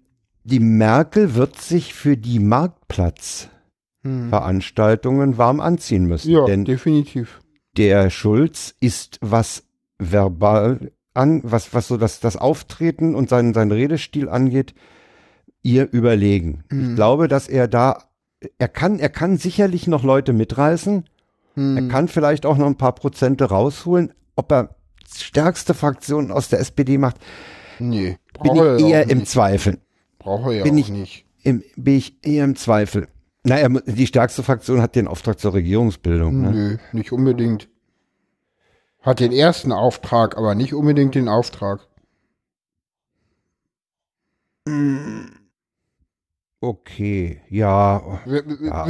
die 0.43 0.59
Merkel 0.59 1.35
wird 1.35 1.61
sich 1.61 1.93
für 1.93 2.17
die 2.17 2.39
Marktplatzveranstaltungen 2.39 5.37
warm 5.37 5.59
anziehen 5.59 6.05
müssen. 6.05 6.31
Ja, 6.31 6.45
Denn 6.45 6.65
definitiv. 6.65 7.41
der 7.77 8.09
Schulz 8.09 8.75
ist, 8.79 9.17
was 9.21 9.63
verbal 9.97 10.91
an, 11.13 11.41
was, 11.43 11.73
was 11.73 11.87
so 11.87 11.97
das, 11.97 12.19
das 12.19 12.37
Auftreten 12.37 13.15
und 13.15 13.29
seinen, 13.29 13.53
seinen 13.53 13.71
Redestil 13.71 14.29
angeht, 14.29 14.73
ihr 15.61 15.91
überlegen. 15.91 16.63
Mhm. 16.69 16.89
Ich 16.89 16.95
glaube, 16.95 17.27
dass 17.27 17.47
er 17.47 17.67
da, 17.67 18.03
er 18.57 18.67
kann, 18.67 18.99
er 18.99 19.09
kann 19.09 19.37
sicherlich 19.37 19.87
noch 19.87 20.03
Leute 20.03 20.33
mitreißen. 20.33 21.05
Mhm. 21.55 21.77
Er 21.77 21.87
kann 21.87 22.07
vielleicht 22.07 22.45
auch 22.45 22.57
noch 22.57 22.65
ein 22.67 22.77
paar 22.77 22.95
Prozente 22.95 23.45
rausholen. 23.45 24.13
Ob 24.35 24.51
er 24.51 24.75
stärkste 25.13 25.73
Fraktion 25.73 26.31
aus 26.31 26.49
der 26.49 26.59
SPD 26.59 26.97
macht, 26.97 27.17
Nee. 27.79 28.17
bin 28.41 28.55
ich 28.55 28.85
eher 28.85 29.09
im. 29.09 29.25
Zweifel. 29.25 29.79
Braucht 30.19 30.45
er 30.47 30.51
ja 30.53 30.63
bin 30.63 30.77
ich- 30.77 30.89
nicht. 30.89 31.25
Im, 31.43 31.63
bin 31.75 31.95
ich 31.97 32.17
eher 32.25 32.43
im 32.43 32.55
Zweifel. 32.55 33.07
Naja, 33.43 33.69
die 33.85 34.07
stärkste 34.07 34.41
Fraktion 34.41 34.81
hat 34.81 34.95
den 34.95 35.07
Auftrag 35.07 35.39
zur 35.39 35.53
Regierungsbildung. 35.53 36.41
Ne? 36.41 36.51
Nö, 36.51 36.77
nicht 36.93 37.11
unbedingt. 37.11 37.69
Hat 39.01 39.19
den 39.19 39.31
ersten 39.31 39.71
Auftrag, 39.71 40.35
aber 40.35 40.55
nicht 40.55 40.73
unbedingt 40.73 41.13
den 41.13 41.27
Auftrag. 41.29 41.87
Okay, 46.67 47.41
ja. 47.49 48.01
Ja. 48.25 48.85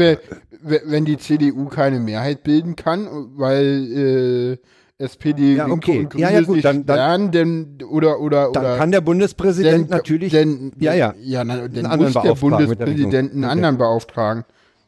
Wenn 0.62 1.06
die 1.06 1.18
CDU 1.18 1.66
keine 1.66 2.00
Mehrheit 2.00 2.44
bilden 2.44 2.76
kann, 2.76 3.08
weil 3.36 4.58
äh, 5.00 5.04
SPD, 5.04 5.56
Ja, 5.56 5.68
okay. 5.68 6.00
und 6.00 6.10
Grüne 6.12 6.24
Ja, 6.24 6.30
ja, 6.32 6.42
gut, 6.42 6.56
sich 6.56 6.64
dann- 6.64 6.86
dann- 6.86 7.32
denn, 7.32 7.78
oder, 7.90 8.20
oder, 8.22 8.50
Dann 8.54 8.64
oder 8.64 8.78
kann 8.78 8.92
der 8.92 9.02
Bundespräsident 9.02 9.90
denn, 9.90 9.98
natürlich 9.98 10.32
denn, 10.32 10.72
ja, 10.80 10.94
ja, 10.94 11.14
ja 11.20 11.44
dann 11.44 11.60
anderen 11.86 12.14
muss 12.14 12.14
der 12.24 12.34
Bundespräsident 12.36 13.34
einen 13.34 13.44
anderen 13.44 13.78
beauftragen. 13.78 14.46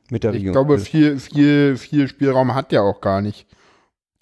mit 0.09 0.23
der 0.23 0.31
Ich 0.31 0.37
Regierung. 0.37 0.53
glaube, 0.53 0.79
viel, 0.79 1.19
viel, 1.19 1.75
viel 1.75 2.07
Spielraum 2.07 2.55
hat 2.55 2.71
der 2.71 2.83
auch 2.83 3.01
gar 3.01 3.21
nicht. 3.21 3.45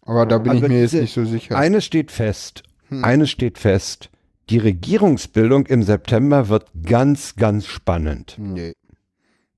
Aber 0.01 0.25
da 0.25 0.39
bin 0.39 0.53
Also 0.53 0.65
ich 0.65 0.71
mir 0.71 0.81
jetzt 0.81 0.93
nicht 0.93 1.13
so 1.13 1.23
sicher. 1.25 1.55
Eines 1.55 1.85
steht 1.85 2.11
fest. 2.11 2.63
Hm. 2.89 3.03
Eines 3.03 3.29
steht 3.29 3.59
fest. 3.59 4.09
Die 4.49 4.57
Regierungsbildung 4.59 5.65
im 5.65 5.83
September 5.83 6.49
wird 6.49 6.67
ganz, 6.85 7.35
ganz 7.35 7.65
spannend. 7.65 8.35
Nee. 8.37 8.73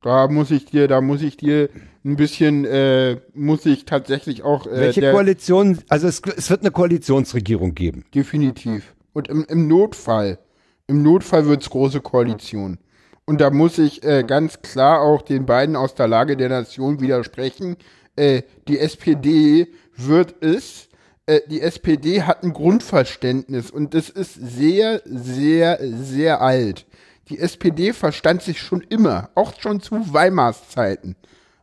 Da 0.01 0.27
muss 0.27 0.51
ich 0.51 0.65
dir, 0.65 0.87
da 0.87 1.01
muss 1.01 1.21
ich 1.21 1.35
dir 1.35 1.69
ein 2.05 2.15
bisschen, 2.15 2.63
äh, 2.65 3.17
muss 3.33 3.65
ich 3.65 3.85
tatsächlich 3.85 4.43
auch. 4.43 4.65
Äh, 4.65 4.79
Welche 4.79 5.11
Koalition? 5.11 5.79
Also 5.89 6.07
es, 6.07 6.21
es 6.37 6.49
wird 6.49 6.61
eine 6.61 6.71
Koalitionsregierung 6.71 7.75
geben. 7.75 8.05
Definitiv. 8.15 8.95
Und 9.11 9.27
im, 9.27 9.45
im 9.49 9.67
Notfall, 9.67 10.39
im 10.87 11.03
Notfall 11.03 11.47
wird's 11.47 11.69
große 11.69 11.99
Koalition. 11.99 12.77
Und 13.25 13.41
da 13.41 13.49
muss 13.49 13.77
ich 13.77 14.03
äh, 14.03 14.23
ganz 14.25 14.61
klar 14.61 15.01
auch 15.01 15.21
den 15.21 15.45
beiden 15.45 15.75
aus 15.75 15.95
der 15.95 16.07
Lage 16.07 16.37
der 16.37 16.47
Nation 16.47 17.01
widersprechen. 17.01 17.75
Äh, 18.15 18.43
die 18.69 18.79
SPD 18.79 19.67
wird 19.97 20.41
es. 20.41 20.86
Äh, 21.27 21.41
die 21.47 21.61
SPD 21.61 22.23
hat 22.23 22.43
ein 22.43 22.53
Grundverständnis 22.53 23.69
und 23.69 23.93
das 23.93 24.09
ist 24.09 24.33
sehr, 24.33 25.01
sehr, 25.05 25.79
sehr 25.81 26.41
alt. 26.41 26.87
Die 27.29 27.37
SPD 27.37 27.93
verstand 27.93 28.41
sich 28.41 28.59
schon 28.59 28.81
immer, 28.81 29.29
auch 29.35 29.53
schon 29.59 29.81
zu 29.81 30.13
Weimars 30.13 30.69
Zeiten, 30.69 31.15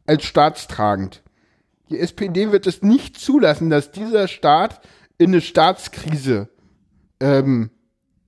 als 0.07 0.25
staatstragend. 0.25 1.23
Die 1.89 1.99
SPD 1.99 2.53
wird 2.53 2.67
es 2.67 2.83
nicht 2.83 3.19
zulassen, 3.19 3.71
dass 3.71 3.91
dieser 3.91 4.29
Staat 4.29 4.81
in 5.17 5.31
eine 5.31 5.41
Staatskrise 5.41 6.49
ähm, 7.21 7.71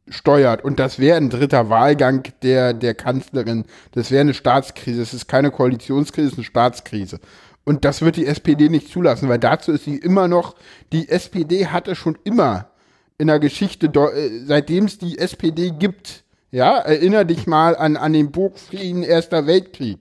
steuert. 0.08 0.64
Und 0.64 0.78
das 0.78 0.98
wäre 0.98 1.16
ein 1.16 1.30
dritter 1.30 1.68
Wahlgang 1.68 2.22
der, 2.42 2.72
der 2.72 2.94
Kanzlerin. 2.94 3.64
Das 3.92 4.10
wäre 4.10 4.20
eine 4.20 4.34
Staatskrise. 4.34 5.02
Es 5.02 5.12
ist 5.12 5.26
keine 5.26 5.50
Koalitionskrise, 5.50 6.28
es 6.28 6.32
ist 6.32 6.38
eine 6.38 6.44
Staatskrise. 6.44 7.20
Und 7.66 7.84
das 7.84 8.00
wird 8.00 8.14
die 8.14 8.26
SPD 8.26 8.68
nicht 8.68 8.88
zulassen, 8.90 9.28
weil 9.28 9.40
dazu 9.40 9.72
ist 9.72 9.84
sie 9.84 9.96
immer 9.96 10.28
noch, 10.28 10.54
die 10.92 11.08
SPD 11.08 11.66
hatte 11.66 11.96
schon 11.96 12.16
immer 12.22 12.70
in 13.18 13.26
der 13.26 13.40
Geschichte, 13.40 13.88
äh, 13.88 14.44
seitdem 14.46 14.84
es 14.84 14.98
die 14.98 15.18
SPD 15.18 15.70
gibt, 15.70 16.22
ja, 16.52 16.78
erinner 16.78 17.24
dich 17.24 17.48
mal 17.48 17.76
an, 17.76 17.96
an 17.96 18.12
den 18.12 18.30
Burgfrieden 18.30 19.02
Erster 19.02 19.48
Weltkrieg 19.48 19.98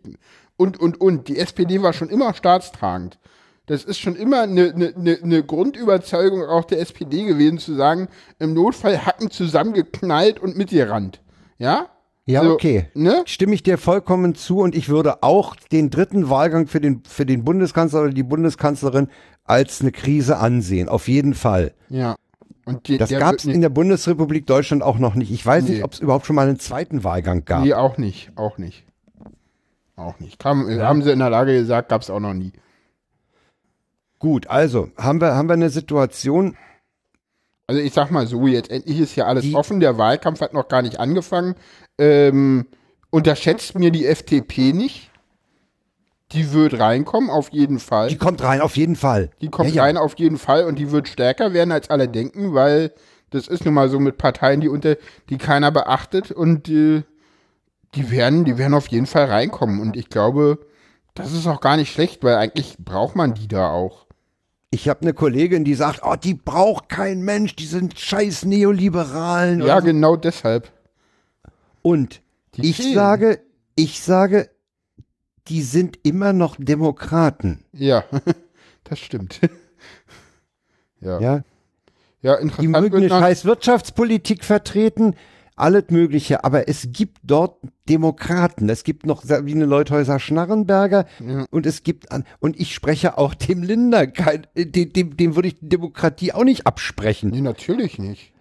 und, 0.58 0.80
und, 0.80 1.02
und. 1.02 1.28
Die 1.28 1.40
SPD 1.40 1.82
war 1.82 1.94
schon 1.94 2.10
immer 2.10 2.36
staatstragend. 2.36 3.18
Das 3.66 3.84
ist 3.84 3.98
schon 3.98 4.16
immer 4.16 4.42
eine, 4.42 4.72
eine, 4.76 5.18
eine 5.24 5.44
Grundüberzeugung 5.44 6.46
auch 6.46 6.66
der 6.66 6.82
SPD 6.82 7.24
gewesen, 7.24 7.58
zu 7.58 7.74
sagen, 7.74 8.10
im 8.38 8.54
Notfall 8.54 9.04
Hacken 9.08 9.32
zusammengeknallt 9.32 10.40
und 10.40 10.56
mitgerannt. 10.56 11.20
Ja? 11.58 11.90
Ja, 12.28 12.42
Also, 12.42 12.54
okay. 12.54 12.88
Ne? 12.96 13.22
Stimme 13.26 13.54
ich 13.54 13.62
dir 13.64 13.78
vollkommen 13.78 14.34
zu 14.36 14.60
und 14.60 14.76
ich 14.76 14.90
würde 14.90 15.22
auch 15.22 15.56
den 15.56 15.90
dritten 15.92 16.30
Wahlgang 16.30 16.68
für 16.68 16.82
den, 16.82 17.04
für 17.08 17.26
den 17.26 17.44
Bundeskanzler 17.44 18.02
oder 18.02 18.10
die 18.14 18.24
Bundeskanzlerin 18.24 19.10
als 19.44 19.82
eine 19.82 19.92
Krise 19.92 20.38
ansehen. 20.38 20.90
Auf 20.90 21.08
jeden 21.08 21.36
Fall. 21.36 21.74
Ja. 21.90 22.16
Und 22.66 22.88
die, 22.88 22.98
Das 22.98 23.12
gab 23.12 23.36
es 23.36 23.46
in 23.46 23.62
der 23.62 23.70
Bundesrepublik 23.70 24.48
Deutschland 24.48 24.82
auch 24.82 24.98
noch 24.98 25.14
nicht. 25.14 25.30
Ich 25.32 25.46
weiß 25.46 25.66
Nee. 25.66 25.70
nicht, 25.76 25.84
ob 25.84 25.94
es 25.94 26.00
überhaupt 26.00 26.26
schon 26.26 26.36
mal 26.36 26.48
einen 26.48 26.58
zweiten 26.60 27.04
Wahlgang 27.04 27.46
gab. 27.46 27.64
Nee, 27.64 27.76
auch 27.76 28.00
nicht. 28.00 28.32
Auch 28.36 28.58
nicht. 28.58 28.86
Auch 29.96 30.20
nicht. 30.20 30.40
Kam, 30.40 30.68
Haben 30.68 31.04
sie 31.04 31.12
in 31.12 31.20
der 31.20 31.30
Lage 31.30 31.54
gesagt, 31.54 31.90
gab 31.90 32.02
es 32.02 32.10
auch 32.10 32.20
noch 32.20 32.34
nie. 32.34 32.52
Gut, 34.18 34.48
also 34.48 34.90
haben 34.98 35.22
wir, 35.22 35.36
haben 35.36 35.48
wir 35.48 35.54
eine 35.54 35.70
Situation, 35.70 36.58
Also 37.68 37.82
ich 37.82 37.94
sag 37.94 38.12
mal 38.12 38.28
so, 38.28 38.46
jetzt 38.48 38.70
endlich 38.70 39.00
ist 39.00 39.16
ja 39.16 39.26
alles 39.26 39.54
offen, 39.54 39.80
der 39.80 39.98
Wahlkampf 39.98 40.42
hat 40.42 40.54
noch 40.54 40.68
gar 40.68 40.82
nicht 40.82 41.00
angefangen. 41.00 41.56
Ähm, 41.98 42.68
unterschätzt 43.10 43.78
mir 43.78 43.92
die 43.92 44.06
FDP 44.06 44.72
nicht. 44.74 45.10
Die 46.32 46.52
wird 46.54 46.80
reinkommen, 46.80 47.30
auf 47.30 47.50
jeden 47.50 47.80
Fall. 47.80 48.10
die 48.10 48.18
kommt 48.18 48.44
rein, 48.44 48.62
auf 48.62 48.78
jeden 48.78 48.96
Fall. 48.96 49.30
Die 49.42 49.50
kommt 49.50 49.70
Ja, 49.70 49.76
ja. 49.76 49.84
rein 49.84 49.98
auf 49.98 50.16
jeden 50.18 50.38
Fall 50.38 50.66
und 50.66 50.78
die 50.80 50.92
wird 50.92 51.08
stärker 51.08 51.54
werden, 51.54 51.72
als 51.72 51.90
alle 51.90 52.08
denken, 52.08 52.54
weil 52.54 52.92
das 53.30 53.48
ist 53.48 53.66
nun 53.66 53.74
mal 53.74 53.90
so 53.90 54.00
mit 54.00 54.18
Parteien, 54.18 54.62
die 54.62 54.70
unter, 54.70 54.98
die 55.30 55.38
keiner 55.38 55.72
beachtet 55.72 56.32
und 56.32 56.68
äh, 56.70 57.04
die 57.96 58.12
werden, 58.12 58.44
die 58.44 58.58
werden 58.58 58.74
auf 58.74 58.88
jeden 58.88 59.06
Fall 59.06 59.26
reinkommen. 59.26 59.80
Und 59.80 59.96
ich 59.96 60.10
glaube, 60.10 60.60
das 61.14 61.32
ist 61.32 61.48
auch 61.48 61.62
gar 61.62 61.78
nicht 61.78 61.94
schlecht, 61.94 62.24
weil 62.24 62.36
eigentlich 62.36 62.76
braucht 62.80 63.16
man 63.16 63.34
die 63.34 63.48
da 63.48 63.70
auch. 63.70 64.05
Ich 64.72 64.90
habe 64.90 65.02
eine 65.02 65.14
Kollegin, 65.14 65.64
die 65.64 65.76
sagt, 65.76 66.02
oh, 66.04 66.16
die 66.16 66.34
braucht 66.34 66.90
kein 66.90 67.22
Mensch, 67.22 67.56
die 67.56 67.66
sind 67.66 67.98
scheiß 68.00 68.46
Neoliberalen. 68.46 69.62
Ja, 69.62 69.80
so. 69.80 69.86
genau 69.86 70.16
deshalb. 70.16 70.72
Und 71.82 72.22
Die 72.56 72.70
ich 72.70 72.78
fehlen. 72.78 72.96
sage, 72.96 73.40
ich 73.76 74.02
sage, 74.02 74.50
die 75.48 75.62
sind 75.62 76.00
immer 76.04 76.34
noch 76.34 76.56
Demokraten. 76.58 77.64
Ja, 77.72 78.04
das 78.84 79.00
stimmt. 79.00 79.40
ja. 81.00 81.20
Ja, 81.20 81.44
Ja, 82.22 82.38
die 82.38 82.44
interessant 82.44 82.72
mögen 82.72 83.02
wird 83.02 83.12
eine 83.12 83.22
scheiß 83.22 83.46
Wirtschaftspolitik 83.46 84.44
vertreten, 84.44 85.16
alles 85.56 85.86
Mögliche, 85.90 86.44
aber 86.44 86.68
es 86.68 86.90
gibt 86.92 87.18
dort 87.24 87.58
Demokraten. 87.88 88.68
Es 88.70 88.84
gibt 88.84 89.06
noch 89.06 89.24
Sabine 89.24 89.66
Leuthäuser 89.66 90.20
Schnarrenberger 90.20 91.06
Ja. 91.26 91.46
und 91.52 91.66
es 91.66 91.84
gibt 91.84 92.12
an, 92.12 92.26
und 92.40 92.60
ich 92.60 92.74
spreche 92.74 93.18
auch 93.18 93.34
dem 93.36 93.64
Linder, 93.64 94.08
kein, 94.08 94.46
äh, 94.56 94.66
dem, 94.66 94.92
dem, 94.94 95.18
dem 95.18 95.36
würde 95.36 95.48
ich 95.50 95.56
Demokratie 95.62 96.34
auch 96.34 96.44
nicht 96.44 96.68
absprechen. 96.68 97.30
Nee, 97.30 97.42
natürlich 97.42 98.00
nicht. 98.00 98.34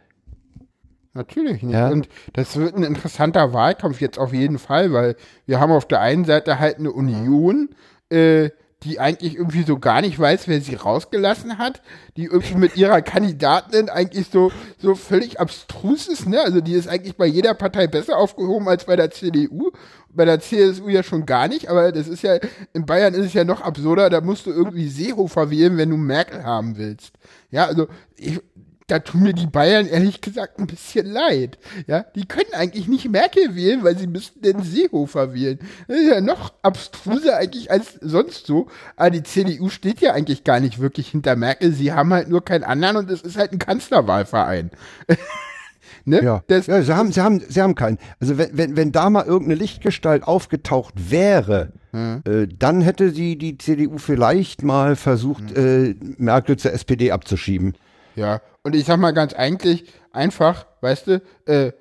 Natürlich 1.16 1.62
nicht. 1.62 1.72
Ja. 1.72 1.90
Und 1.90 2.08
das 2.32 2.56
wird 2.56 2.74
ein 2.74 2.82
interessanter 2.82 3.52
Wahlkampf 3.52 4.00
jetzt 4.00 4.18
auf 4.18 4.32
jeden 4.32 4.58
Fall, 4.58 4.92
weil 4.92 5.14
wir 5.46 5.60
haben 5.60 5.70
auf 5.70 5.86
der 5.86 6.00
einen 6.00 6.24
Seite 6.24 6.58
halt 6.58 6.78
eine 6.78 6.90
Union, 6.90 7.68
äh, 8.10 8.50
die 8.84 9.00
eigentlich 9.00 9.36
irgendwie 9.36 9.62
so 9.62 9.78
gar 9.78 10.00
nicht 10.02 10.18
weiß, 10.18 10.46
wer 10.46 10.60
sie 10.60 10.74
rausgelassen 10.74 11.58
hat, 11.58 11.80
die 12.16 12.24
irgendwie 12.24 12.56
mit 12.56 12.76
ihrer 12.76 13.02
Kandidatin 13.02 13.88
eigentlich 13.88 14.28
so, 14.30 14.52
so 14.78 14.94
völlig 14.94 15.40
abstrus 15.40 16.06
ist, 16.06 16.28
ne? 16.28 16.40
Also 16.40 16.60
die 16.60 16.74
ist 16.74 16.88
eigentlich 16.88 17.16
bei 17.16 17.26
jeder 17.26 17.54
Partei 17.54 17.86
besser 17.86 18.18
aufgehoben 18.18 18.68
als 18.68 18.84
bei 18.84 18.96
der 18.96 19.10
CDU. 19.10 19.72
Bei 20.16 20.24
der 20.24 20.38
CSU 20.38 20.88
ja 20.88 21.02
schon 21.02 21.26
gar 21.26 21.48
nicht, 21.48 21.68
aber 21.68 21.90
das 21.90 22.06
ist 22.06 22.22
ja, 22.22 22.38
in 22.72 22.86
Bayern 22.86 23.14
ist 23.14 23.26
es 23.26 23.32
ja 23.32 23.42
noch 23.42 23.62
absurder, 23.62 24.10
da 24.10 24.20
musst 24.20 24.46
du 24.46 24.52
irgendwie 24.52 24.86
Seehofer 24.86 25.50
wählen, 25.50 25.76
wenn 25.76 25.90
du 25.90 25.96
Merkel 25.96 26.44
haben 26.44 26.76
willst. 26.78 27.14
Ja, 27.50 27.66
also 27.66 27.88
ich, 28.16 28.40
da 28.86 28.98
tun 28.98 29.22
mir 29.22 29.32
die 29.32 29.46
Bayern 29.46 29.86
ehrlich 29.86 30.20
gesagt 30.20 30.58
ein 30.58 30.66
bisschen 30.66 31.06
leid. 31.06 31.58
Ja, 31.86 32.04
die 32.14 32.26
können 32.26 32.52
eigentlich 32.52 32.86
nicht 32.86 33.08
Merkel 33.08 33.54
wählen, 33.54 33.82
weil 33.82 33.96
sie 33.96 34.06
müssten 34.06 34.42
den 34.42 34.62
Seehofer 34.62 35.32
wählen. 35.32 35.58
Das 35.88 35.98
ist 35.98 36.10
ja 36.10 36.20
noch 36.20 36.52
abstruser 36.62 37.38
eigentlich 37.38 37.70
als 37.70 37.94
sonst 38.02 38.46
so. 38.46 38.66
Aber 38.96 39.10
die 39.10 39.22
CDU 39.22 39.70
steht 39.70 40.00
ja 40.00 40.12
eigentlich 40.12 40.44
gar 40.44 40.60
nicht 40.60 40.80
wirklich 40.80 41.08
hinter 41.08 41.34
Merkel. 41.34 41.72
Sie 41.72 41.92
haben 41.92 42.12
halt 42.12 42.28
nur 42.28 42.44
keinen 42.44 42.64
anderen 42.64 42.96
und 42.98 43.10
es 43.10 43.22
ist 43.22 43.38
halt 43.38 43.52
ein 43.52 43.58
Kanzlerwahlverein. 43.58 44.70
ne? 46.04 46.22
Ja, 46.22 46.42
Das, 46.46 46.66
ja 46.66 46.82
sie, 46.82 46.94
haben, 46.94 47.10
sie, 47.10 47.22
haben, 47.22 47.40
sie 47.40 47.62
haben 47.62 47.74
keinen. 47.74 47.98
Also 48.20 48.36
wenn, 48.36 48.56
wenn, 48.56 48.76
wenn 48.76 48.92
da 48.92 49.08
mal 49.08 49.24
irgendeine 49.24 49.60
Lichtgestalt 49.60 50.24
aufgetaucht 50.24 51.10
wäre, 51.10 51.72
äh, 51.94 52.48
dann 52.58 52.80
hätte 52.80 53.12
die, 53.12 53.38
die 53.38 53.56
CDU 53.56 53.98
vielleicht 53.98 54.62
mal 54.62 54.96
versucht, 54.96 55.56
äh, 55.56 55.94
Merkel 56.18 56.56
zur 56.56 56.72
SPD 56.72 57.12
abzuschieben. 57.12 57.74
Ja, 58.16 58.40
und 58.64 58.74
ich 58.74 58.86
sag 58.86 58.98
mal 58.98 59.12
ganz 59.12 59.34
eigentlich, 59.34 59.84
einfach, 60.10 60.66
weißt 60.80 61.06
du, 61.06 61.22
äh, 61.44 61.72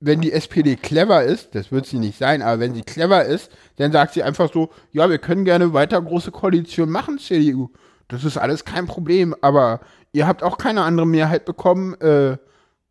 wenn 0.00 0.20
die 0.20 0.32
SPD 0.32 0.74
clever 0.74 1.22
ist, 1.22 1.54
das 1.54 1.70
wird 1.70 1.86
sie 1.86 1.98
nicht 1.98 2.18
sein, 2.18 2.42
aber 2.42 2.58
wenn 2.58 2.74
sie 2.74 2.82
clever 2.82 3.24
ist, 3.24 3.52
dann 3.76 3.92
sagt 3.92 4.14
sie 4.14 4.24
einfach 4.24 4.52
so, 4.52 4.70
ja, 4.90 5.08
wir 5.08 5.18
können 5.18 5.44
gerne 5.44 5.72
weiter 5.72 6.02
große 6.02 6.32
Koalition 6.32 6.90
machen, 6.90 7.18
CDU. 7.18 7.70
Das 8.08 8.24
ist 8.24 8.36
alles 8.36 8.64
kein 8.64 8.86
Problem, 8.86 9.34
aber 9.42 9.80
ihr 10.10 10.26
habt 10.26 10.42
auch 10.42 10.58
keine 10.58 10.82
andere 10.82 11.06
Mehrheit 11.06 11.44
bekommen. 11.44 11.94
Äh, 12.00 12.38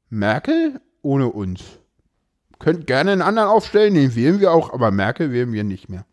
Merkel 0.09 0.79
ohne 1.01 1.27
uns. 1.27 1.61
Könnt 2.59 2.87
gerne 2.87 3.11
einen 3.11 3.21
anderen 3.21 3.49
aufstellen, 3.49 3.95
den 3.95 4.15
wählen 4.15 4.39
wir 4.39 4.53
auch, 4.53 4.71
aber 4.71 4.91
Merkel 4.91 5.31
wählen 5.31 5.51
wir 5.51 5.63
nicht 5.63 5.89
mehr. 5.89 6.05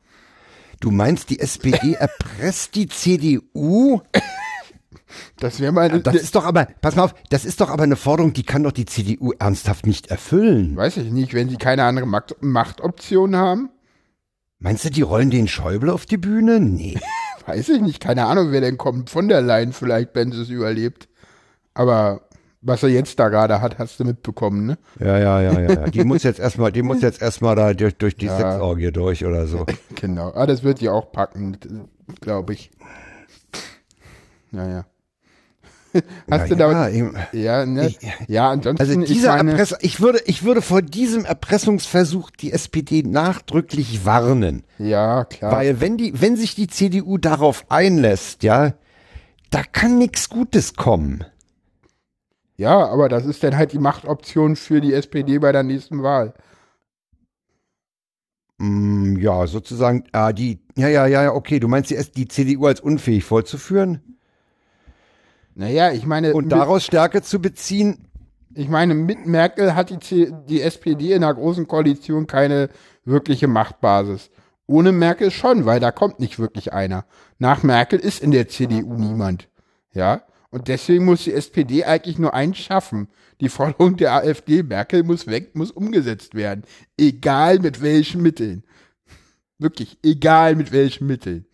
Du 0.80 0.90
meinst, 0.90 1.30
die 1.30 1.40
SPD 1.40 1.92
erpresst 1.98 2.74
die 2.74 2.88
CDU? 2.88 4.00
Das 5.38 5.60
wäre 5.60 5.72
mal, 5.72 6.00
Das 6.00 6.14
ist 6.14 6.34
doch 6.34 6.44
aber, 6.44 6.66
pass 6.80 6.96
mal 6.96 7.04
auf, 7.04 7.14
das 7.30 7.44
ist 7.44 7.60
doch 7.60 7.70
aber 7.70 7.84
eine 7.84 7.96
Forderung, 7.96 8.32
die 8.32 8.42
kann 8.42 8.62
doch 8.62 8.72
die 8.72 8.86
CDU 8.86 9.32
ernsthaft 9.38 9.86
nicht 9.86 10.08
erfüllen. 10.08 10.76
weiß 10.76 10.98
ich 10.98 11.10
nicht, 11.10 11.34
wenn 11.34 11.48
sie 11.48 11.56
keine 11.56 11.84
andere 11.84 12.06
Macht 12.06 12.36
Machtoption 12.40 13.36
haben. 13.36 13.70
Meinst 14.58 14.84
du, 14.84 14.90
die 14.90 15.02
rollen 15.02 15.30
den 15.30 15.46
Schäuble 15.48 15.92
auf 15.92 16.04
die 16.06 16.16
Bühne? 16.16 16.58
Nee. 16.60 16.98
Weiß 17.46 17.68
ich 17.70 17.80
nicht, 17.80 18.00
keine 18.00 18.26
Ahnung, 18.26 18.50
wer 18.50 18.60
denn 18.60 18.76
kommt. 18.76 19.08
Von 19.08 19.28
der 19.28 19.40
Leyen 19.40 19.72
vielleicht, 19.72 20.14
wenn 20.14 20.32
sie 20.32 20.42
es 20.42 20.50
überlebt. 20.50 21.08
Aber 21.72 22.22
was 22.60 22.82
er 22.82 22.88
jetzt 22.90 23.18
da 23.20 23.28
gerade 23.28 23.62
hat, 23.62 23.78
hast 23.78 24.00
du 24.00 24.04
mitbekommen, 24.04 24.66
ne? 24.66 24.78
Ja, 24.98 25.16
ja, 25.16 25.40
ja, 25.40 25.60
ja. 25.60 25.70
ja. 25.70 25.84
Die 25.86 26.04
muss 26.04 26.24
jetzt 26.24 26.40
erstmal, 26.40 26.72
die 26.72 26.82
muss 26.82 27.00
jetzt 27.00 27.22
erstmal 27.22 27.54
da 27.54 27.72
durch, 27.72 27.96
durch 27.96 28.16
die 28.16 28.26
Ja. 28.26 28.36
Sexorgie 28.36 28.90
durch 28.90 29.24
oder 29.24 29.46
so. 29.46 29.64
Genau. 29.94 30.32
Ah, 30.34 30.44
das 30.46 30.62
wird 30.64 30.80
die 30.80 30.88
auch 30.90 31.12
packen, 31.12 31.56
glaube 32.20 32.52
ich. 32.52 32.70
Naja. 34.50 34.84
Hast 36.30 36.42
Ja, 36.42 36.46
du 36.48 36.56
da. 36.56 36.88
ja. 36.88 37.10
Ja, 37.32 37.66
ne? 37.66 37.94
ja, 38.26 38.50
ansonsten. 38.50 38.80
Also 38.80 39.00
ich 39.00 39.08
dieser 39.08 39.36
meine, 39.36 39.52
Erpress 39.52 39.74
ich 39.80 40.00
würde, 40.00 40.20
ich 40.26 40.42
würde 40.44 40.62
vor 40.62 40.82
diesem 40.82 41.24
Erpressungsversuch 41.24 42.30
die 42.30 42.52
SPD 42.52 43.02
nachdrücklich 43.02 44.04
warnen. 44.04 44.64
Ja, 44.78 45.24
klar. 45.24 45.52
Weil 45.52 45.80
wenn 45.80 45.96
die, 45.96 46.20
wenn 46.20 46.36
sich 46.36 46.54
die 46.54 46.66
CDU 46.68 47.18
darauf 47.18 47.70
einlässt, 47.70 48.42
ja, 48.42 48.74
da 49.50 49.62
kann 49.62 49.98
nichts 49.98 50.28
Gutes 50.28 50.74
kommen. 50.74 51.24
Ja, 52.56 52.86
aber 52.86 53.08
das 53.08 53.24
ist 53.24 53.42
dann 53.44 53.56
halt 53.56 53.72
die 53.72 53.78
Machtoption 53.78 54.56
für 54.56 54.80
die 54.80 54.92
SPD 54.92 55.38
bei 55.38 55.52
der 55.52 55.62
nächsten 55.62 56.02
Wahl. 56.02 56.34
Mm, 58.58 59.16
ja, 59.18 59.46
sozusagen, 59.46 60.04
ah, 60.12 60.32
die, 60.32 60.58
ja, 60.76 60.88
ja, 60.88 61.06
ja, 61.06 61.22
ja, 61.24 61.32
okay, 61.32 61.60
du 61.60 61.68
meinst 61.68 61.90
die, 61.90 61.98
die 62.16 62.26
CDU 62.28 62.66
als 62.66 62.80
unfähig 62.80 63.24
fortzuführen 63.24 64.17
Naja, 65.58 65.90
ich 65.90 66.06
meine. 66.06 66.34
und 66.34 66.50
daraus 66.50 66.84
Stärke 66.84 67.20
zu 67.20 67.40
beziehen? 67.40 68.06
Ich 68.54 68.68
meine, 68.68 68.94
mit 68.94 69.26
Merkel 69.26 69.74
hat 69.74 69.90
die, 70.10 70.32
die 70.48 70.62
SPD 70.62 71.12
in 71.12 71.24
einer 71.24 71.34
großen 71.34 71.66
Koalition 71.66 72.28
keine 72.28 72.70
wirkliche 73.04 73.48
Machtbasis. 73.48 74.30
Ohne 74.68 74.92
Merkel 74.92 75.32
schon, 75.32 75.64
weil 75.64 75.80
da 75.80 75.90
kommt 75.90 76.20
nicht 76.20 76.38
wirklich 76.38 76.72
einer. 76.72 77.06
Nach 77.40 77.64
Merkel 77.64 77.98
ist 77.98 78.22
in 78.22 78.30
der 78.30 78.46
CDU 78.46 78.94
niemand. 78.94 79.48
Ja. 79.92 80.22
Und 80.50 80.68
deswegen 80.68 81.04
muss 81.04 81.24
die 81.24 81.32
SPD 81.32 81.84
eigentlich 81.84 82.20
nur 82.20 82.34
eins 82.34 82.58
schaffen. 82.58 83.08
Die 83.40 83.48
Forderung 83.48 83.96
der 83.96 84.12
AfD, 84.12 84.62
Merkel 84.62 85.02
muss 85.02 85.26
weg, 85.26 85.56
muss 85.56 85.72
umgesetzt 85.72 86.36
werden. 86.36 86.62
Egal 86.96 87.58
mit 87.58 87.82
welchen 87.82 88.22
Mitteln. 88.22 88.62
Wirklich, 89.58 89.98
egal 90.04 90.54
mit 90.54 90.70
welchen 90.70 91.08
Mitteln. 91.08 91.46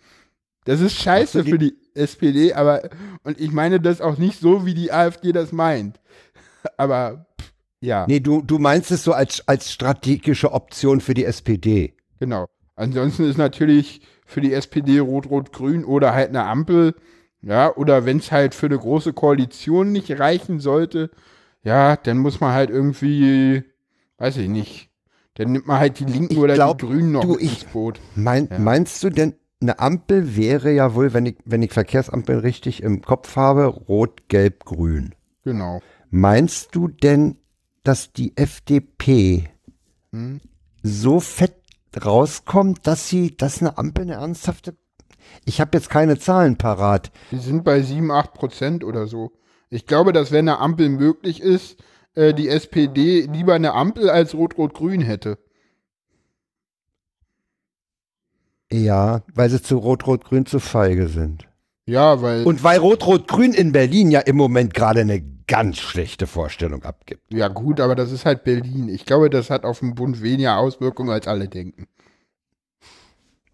Das 0.66 0.82
ist 0.82 0.94
scheiße 0.94 1.44
für 1.44 1.58
die 1.58 1.74
SPD, 1.94 2.52
aber, 2.54 2.82
und 3.22 3.40
ich 3.40 3.52
meine 3.52 3.80
das 3.80 4.00
auch 4.00 4.18
nicht 4.18 4.40
so, 4.40 4.66
wie 4.66 4.74
die 4.74 4.92
AfD 4.92 5.32
das 5.32 5.52
meint. 5.52 6.00
Aber, 6.76 7.26
pff, 7.40 7.52
ja. 7.80 8.06
Nee, 8.08 8.20
du, 8.20 8.40
du 8.42 8.58
meinst 8.58 8.90
es 8.90 9.04
so 9.04 9.12
als, 9.12 9.46
als 9.46 9.70
strategische 9.72 10.52
Option 10.52 11.00
für 11.00 11.14
die 11.14 11.24
SPD. 11.24 11.94
Genau. 12.18 12.46
Ansonsten 12.76 13.24
ist 13.28 13.38
natürlich 13.38 14.00
für 14.26 14.40
die 14.40 14.52
SPD 14.52 14.98
Rot-Rot-Grün 14.98 15.84
oder 15.84 16.14
halt 16.14 16.30
eine 16.30 16.44
Ampel, 16.44 16.94
ja, 17.42 17.74
oder 17.76 18.06
wenn 18.06 18.18
es 18.18 18.32
halt 18.32 18.54
für 18.54 18.66
eine 18.66 18.78
große 18.78 19.12
Koalition 19.12 19.92
nicht 19.92 20.18
reichen 20.18 20.58
sollte, 20.60 21.10
ja, 21.62 21.96
dann 21.96 22.18
muss 22.18 22.40
man 22.40 22.52
halt 22.52 22.70
irgendwie, 22.70 23.62
weiß 24.18 24.38
ich 24.38 24.48
nicht, 24.48 24.88
dann 25.34 25.52
nimmt 25.52 25.66
man 25.66 25.78
halt 25.78 25.98
die 25.98 26.04
Linken 26.06 26.38
oder 26.38 26.54
glaub, 26.54 26.78
die 26.78 26.86
Grünen 26.86 27.12
noch 27.12 27.22
du, 27.22 27.36
ich- 27.38 27.62
ins 27.62 27.72
Boot. 27.72 28.00
Mein, 28.14 28.48
Ja. 28.50 28.58
Meinst 28.58 29.02
du 29.04 29.10
denn, 29.10 29.34
eine 29.64 29.78
Ampel 29.78 30.36
wäre 30.36 30.72
ja 30.72 30.94
wohl, 30.94 31.14
wenn 31.14 31.26
ich, 31.26 31.36
wenn 31.44 31.62
ich 31.62 31.72
Verkehrsampel 31.72 32.38
richtig 32.38 32.82
im 32.82 33.00
Kopf 33.00 33.36
habe, 33.36 33.64
rot, 33.64 34.28
gelb, 34.28 34.64
grün. 34.64 35.14
Genau. 35.42 35.80
Meinst 36.10 36.74
du 36.74 36.88
denn, 36.88 37.36
dass 37.82 38.12
die 38.12 38.36
FDP 38.36 39.48
Hm? 40.12 40.40
so 40.82 41.18
fett 41.18 41.54
rauskommt, 42.04 42.86
dass 42.86 43.08
sie, 43.08 43.36
dass 43.36 43.60
eine 43.60 43.78
Ampel 43.78 44.02
eine 44.02 44.14
ernsthafte. 44.14 44.76
Ich 45.44 45.60
habe 45.60 45.70
jetzt 45.76 45.88
keine 45.90 46.18
Zahlen 46.18 46.56
parat. 46.56 47.10
Die 47.30 47.38
sind 47.38 47.64
bei 47.64 47.80
7, 47.80 48.10
8 48.10 48.34
Prozent 48.34 48.84
oder 48.84 49.06
so. 49.06 49.32
Ich 49.70 49.86
glaube, 49.86 50.12
dass 50.12 50.30
wenn 50.30 50.48
eine 50.48 50.58
Ampel 50.58 50.90
möglich 50.90 51.40
ist, 51.40 51.76
äh, 52.14 52.34
die 52.34 52.48
SPD 52.48 53.22
lieber 53.22 53.54
eine 53.54 53.72
Ampel 53.72 54.10
als 54.10 54.34
Rot-Rot-Grün 54.34 55.00
hätte. 55.00 55.38
Ja, 58.74 59.22
weil 59.32 59.50
sie 59.50 59.62
zu 59.62 59.78
Rot-Rot-Grün 59.78 60.46
zu 60.46 60.58
feige 60.58 61.08
sind. 61.08 61.46
Ja, 61.86 62.20
weil. 62.22 62.44
Und 62.44 62.64
weil 62.64 62.78
Rot-Rot-Grün 62.78 63.52
in 63.52 63.72
Berlin 63.72 64.10
ja 64.10 64.20
im 64.20 64.36
Moment 64.36 64.74
gerade 64.74 65.00
eine 65.00 65.22
ganz 65.46 65.78
schlechte 65.78 66.26
Vorstellung 66.26 66.82
abgibt. 66.82 67.22
Ja, 67.32 67.48
gut, 67.48 67.80
aber 67.80 67.94
das 67.94 68.10
ist 68.10 68.24
halt 68.24 68.42
Berlin. 68.44 68.88
Ich 68.88 69.04
glaube, 69.04 69.30
das 69.30 69.50
hat 69.50 69.64
auf 69.64 69.80
den 69.80 69.94
Bund 69.94 70.22
weniger 70.22 70.56
Auswirkungen, 70.56 71.10
als 71.10 71.28
alle 71.28 71.48
denken. 71.48 71.86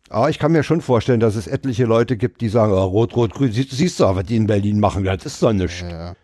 Aber 0.09 0.31
ich 0.31 0.39
kann 0.39 0.53
mir 0.53 0.63
schon 0.63 0.81
vorstellen, 0.81 1.21
dass 1.21 1.37
es 1.37 1.47
etliche 1.47 1.85
Leute 1.85 2.17
gibt, 2.17 2.41
die 2.41 2.49
sagen, 2.49 2.73
oh, 2.73 2.85
Rot-Rot-Grün, 2.85 3.53
siehst, 3.53 3.73
siehst 3.73 4.01
du, 4.01 4.05
was 4.05 4.25
die 4.25 4.37
in 4.37 4.47
Berlin 4.47 4.81
machen, 4.81 5.05
das 5.05 5.27
ist 5.27 5.43
doch 5.43 5.53
nichts. 5.53 5.81
Ja. 5.83 6.15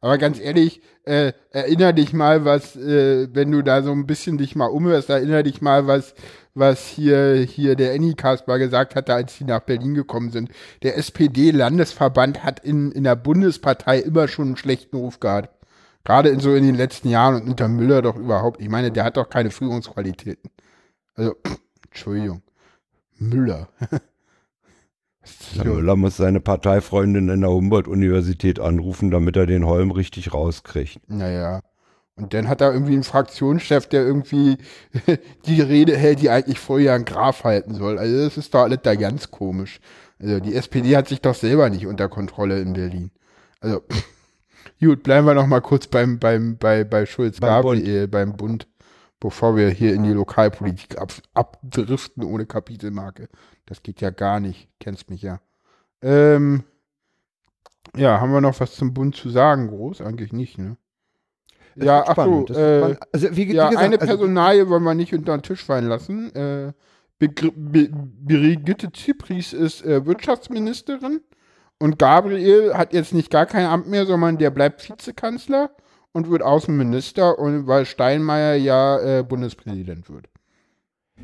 Aber 0.00 0.18
ganz 0.18 0.38
ehrlich, 0.38 0.82
äh, 1.04 1.32
erinner 1.50 1.94
dich 1.94 2.12
mal, 2.12 2.44
was, 2.44 2.76
äh, 2.76 3.28
wenn 3.32 3.50
du 3.50 3.62
da 3.62 3.82
so 3.82 3.92
ein 3.92 4.06
bisschen 4.06 4.36
dich 4.36 4.54
mal 4.54 4.66
umhörst, 4.66 5.08
erinner 5.08 5.42
dich 5.42 5.62
mal, 5.62 5.86
was, 5.86 6.14
was 6.54 6.86
hier, 6.86 7.34
hier 7.36 7.74
der 7.76 7.94
Annie 7.94 8.14
Kasper 8.14 8.58
gesagt 8.58 8.94
hatte, 8.94 9.12
als 9.14 9.36
sie 9.36 9.44
nach 9.44 9.60
Berlin 9.60 9.94
gekommen 9.94 10.30
sind. 10.30 10.50
Der 10.82 10.96
SPD-Landesverband 10.96 12.44
hat 12.44 12.60
in, 12.60 12.92
in 12.92 13.04
der 13.04 13.16
Bundespartei 13.16 13.98
immer 13.98 14.28
schon 14.28 14.46
einen 14.46 14.56
schlechten 14.56 14.96
Ruf 14.96 15.20
gehabt. 15.20 15.50
Gerade 16.04 16.28
in 16.28 16.40
so 16.40 16.54
in 16.54 16.64
den 16.64 16.74
letzten 16.74 17.08
Jahren 17.08 17.34
und 17.42 17.48
unter 17.48 17.66
Müller 17.66 18.02
doch 18.02 18.16
überhaupt. 18.16 18.60
Ich 18.60 18.68
meine, 18.68 18.92
der 18.92 19.04
hat 19.04 19.16
doch 19.16 19.28
keine 19.28 19.50
Führungsqualitäten. 19.50 20.50
Also, 21.14 21.34
Entschuldigung. 21.86 22.42
Müller. 23.18 23.68
Los? 25.56 25.64
Müller 25.64 25.96
muss 25.96 26.16
seine 26.18 26.40
Parteifreundin 26.40 27.30
in 27.30 27.40
der 27.40 27.50
Humboldt-Universität 27.50 28.60
anrufen, 28.60 29.10
damit 29.10 29.36
er 29.36 29.46
den 29.46 29.64
Holm 29.64 29.90
richtig 29.90 30.34
rauskriegt. 30.34 31.00
Naja. 31.08 31.62
Und 32.16 32.32
dann 32.32 32.48
hat 32.48 32.60
er 32.60 32.72
irgendwie 32.72 32.92
einen 32.92 33.02
Fraktionschef, 33.02 33.88
der 33.88 34.04
irgendwie 34.04 34.56
die 35.46 35.60
Rede 35.60 35.96
hält, 35.96 36.20
die 36.20 36.30
eigentlich 36.30 36.60
vorher 36.60 36.94
ein 36.94 37.04
Graf 37.04 37.42
halten 37.44 37.74
soll. 37.74 37.98
Also 37.98 38.16
das 38.24 38.36
ist 38.36 38.54
doch 38.54 38.62
alles 38.62 38.80
da 38.82 38.94
ganz 38.94 39.30
komisch. 39.30 39.80
Also 40.20 40.38
die 40.40 40.54
SPD 40.54 40.96
hat 40.96 41.08
sich 41.08 41.20
doch 41.20 41.34
selber 41.34 41.68
nicht 41.70 41.86
unter 41.86 42.08
Kontrolle 42.08 42.60
in 42.60 42.74
Berlin. 42.74 43.10
Also 43.60 43.82
gut, 44.80 45.02
bleiben 45.02 45.26
wir 45.26 45.34
noch 45.34 45.46
mal 45.48 45.60
kurz 45.60 45.88
beim 45.88 46.18
beim 46.20 46.56
bei 46.56 46.84
bei 46.84 47.04
Schulz 47.04 47.40
Beim 47.40 47.50
Gabriel 47.50 48.06
beim 48.06 48.36
Bund, 48.36 48.68
bevor 49.18 49.56
wir 49.56 49.70
hier 49.70 49.92
in 49.94 50.04
die 50.04 50.12
Lokalpolitik 50.12 50.98
ab, 50.98 51.12
abdriften 51.34 52.22
ohne 52.22 52.46
Kapitelmarke. 52.46 53.28
Das 53.66 53.82
geht 53.82 54.00
ja 54.00 54.10
gar 54.10 54.38
nicht. 54.38 54.68
Kennst 54.78 55.10
mich 55.10 55.22
ja. 55.22 55.40
Ähm, 56.00 56.62
ja, 57.96 58.20
haben 58.20 58.32
wir 58.32 58.40
noch 58.40 58.60
was 58.60 58.76
zum 58.76 58.94
Bund 58.94 59.16
zu 59.16 59.30
sagen? 59.30 59.68
Groß 59.68 60.00
eigentlich 60.00 60.32
nicht, 60.32 60.58
ne? 60.58 60.76
Das 61.76 61.86
Ja, 61.86 62.04
ach 62.06 62.16
so, 62.16 62.48
wird 62.48 62.50
äh, 62.50 62.96
also, 63.12 63.30
wie, 63.32 63.48
wie 63.48 63.54
ja, 63.54 63.68
gesagt, 63.68 63.84
eine 63.84 64.00
also- 64.00 64.06
Personalie 64.06 64.68
wollen 64.68 64.82
wir 64.82 64.94
nicht 64.94 65.14
unter 65.14 65.36
den 65.36 65.42
Tisch 65.42 65.64
fallen 65.64 65.86
lassen. 65.86 66.34
Äh, 66.34 66.72
Brigitte 67.18 68.92
Zypries 68.92 69.52
ist 69.52 69.84
äh, 69.84 70.04
Wirtschaftsministerin 70.04 71.20
und 71.78 71.98
Gabriel 71.98 72.74
hat 72.74 72.92
jetzt 72.92 73.14
nicht 73.14 73.30
gar 73.30 73.46
kein 73.46 73.66
Amt 73.66 73.88
mehr, 73.88 74.04
sondern 74.04 74.38
der 74.38 74.50
bleibt 74.50 74.88
Vizekanzler 74.88 75.70
und 76.12 76.30
wird 76.30 76.42
Außenminister 76.42 77.38
und 77.38 77.66
weil 77.66 77.86
Steinmeier 77.86 78.54
ja 78.56 78.98
äh, 79.00 79.22
Bundespräsident 79.22 80.10
wird. 80.10 80.26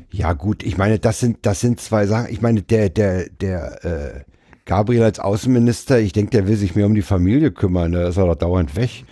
Ja, 0.09 0.33
gut, 0.33 0.63
ich 0.63 0.77
meine, 0.77 0.99
das 0.99 1.19
sind, 1.19 1.45
das 1.45 1.59
sind 1.59 1.79
zwei 1.79 2.05
Sachen. 2.07 2.31
Ich 2.31 2.41
meine, 2.41 2.61
der, 2.61 2.89
der, 2.89 3.29
der, 3.29 3.85
äh, 3.85 4.31
Gabriel 4.65 5.03
als 5.03 5.19
Außenminister, 5.19 5.99
ich 5.99 6.13
denke, 6.13 6.31
der 6.31 6.47
will 6.47 6.55
sich 6.55 6.75
mehr 6.75 6.85
um 6.85 6.95
die 6.95 7.01
Familie 7.01 7.51
kümmern, 7.51 7.91
da 7.91 8.07
ist 8.07 8.17
er 8.17 8.25
doch 8.25 8.35
dauernd 8.35 8.75
weg. 8.75 9.03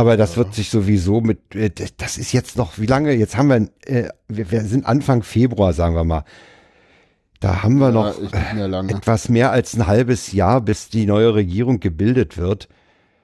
Aber 0.00 0.16
das 0.16 0.38
wird 0.38 0.54
sich 0.54 0.70
sowieso 0.70 1.20
mit, 1.20 1.54
äh, 1.54 1.70
das 1.98 2.16
ist 2.16 2.32
jetzt 2.32 2.56
noch, 2.56 2.78
wie 2.78 2.86
lange? 2.86 3.12
Jetzt 3.12 3.36
haben 3.36 3.48
wir, 3.48 3.68
äh, 3.84 4.08
wir, 4.28 4.50
wir 4.50 4.62
sind 4.62 4.86
Anfang 4.86 5.22
Februar, 5.22 5.74
sagen 5.74 5.94
wir 5.94 6.04
mal. 6.04 6.24
Da 7.38 7.62
haben 7.62 7.76
wir 7.76 7.90
noch 7.90 8.18
ist 8.18 8.32
nicht 8.32 8.54
mehr 8.54 8.84
etwas 8.88 9.28
mehr 9.28 9.52
als 9.52 9.74
ein 9.74 9.86
halbes 9.86 10.32
Jahr, 10.32 10.62
bis 10.62 10.88
die 10.88 11.04
neue 11.04 11.34
Regierung 11.34 11.80
gebildet 11.80 12.38
wird. 12.38 12.70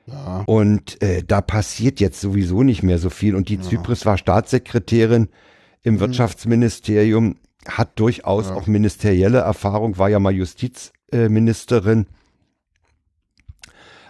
Ja. 0.06 0.42
Und 0.44 1.02
äh, 1.02 1.22
da 1.26 1.40
passiert 1.40 1.98
jetzt 1.98 2.20
sowieso 2.20 2.62
nicht 2.62 2.82
mehr 2.82 2.98
so 2.98 3.08
viel. 3.08 3.34
Und 3.36 3.48
die 3.48 3.58
Zypris 3.58 4.04
war 4.04 4.18
Staatssekretärin 4.18 5.28
im 5.82 5.98
Wirtschaftsministerium, 5.98 7.36
hat 7.66 7.98
durchaus 7.98 8.50
auch 8.50 8.66
ministerielle 8.66 9.38
Erfahrung, 9.38 9.96
war 9.96 10.10
ja 10.10 10.18
mal 10.18 10.34
Justizministerin. 10.34 12.04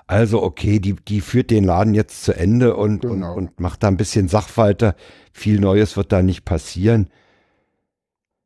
Also 0.06 0.42
okay, 0.42 0.78
die, 0.78 0.94
die 0.94 1.20
führt 1.20 1.50
den 1.50 1.64
Laden 1.64 1.94
jetzt 1.94 2.24
zu 2.24 2.32
Ende 2.32 2.76
und, 2.76 3.02
Genau. 3.02 3.32
und, 3.32 3.48
und 3.48 3.60
macht 3.60 3.82
da 3.82 3.88
ein 3.88 3.96
bisschen 3.96 4.28
Sachwalter. 4.28 4.94
Viel 5.32 5.58
Neues 5.60 5.96
wird 5.96 6.12
da 6.12 6.22
nicht 6.22 6.44
passieren. 6.44 7.08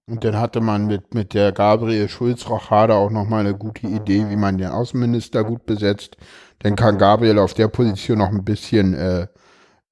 Und 0.06 0.24
dann 0.24 0.38
hatte 0.38 0.60
man 0.60 0.86
mit, 0.86 1.14
mit 1.14 1.34
der 1.34 1.52
Gabriel 1.52 2.08
Schulz-Rochade 2.08 2.94
auch 2.94 3.10
nochmal 3.10 3.40
eine 3.40 3.56
gute 3.56 3.86
Idee, 3.86 4.28
wie 4.28 4.36
man 4.36 4.58
den 4.58 4.68
Außenminister 4.68 5.44
gut 5.44 5.66
besetzt. 5.66 6.16
Dann 6.60 6.74
kann 6.76 6.98
Gabriel 6.98 7.38
auf 7.38 7.54
der 7.54 7.68
Position 7.68 8.18
noch 8.18 8.30
ein 8.30 8.44
bisschen 8.44 8.94
äh, 8.94 9.26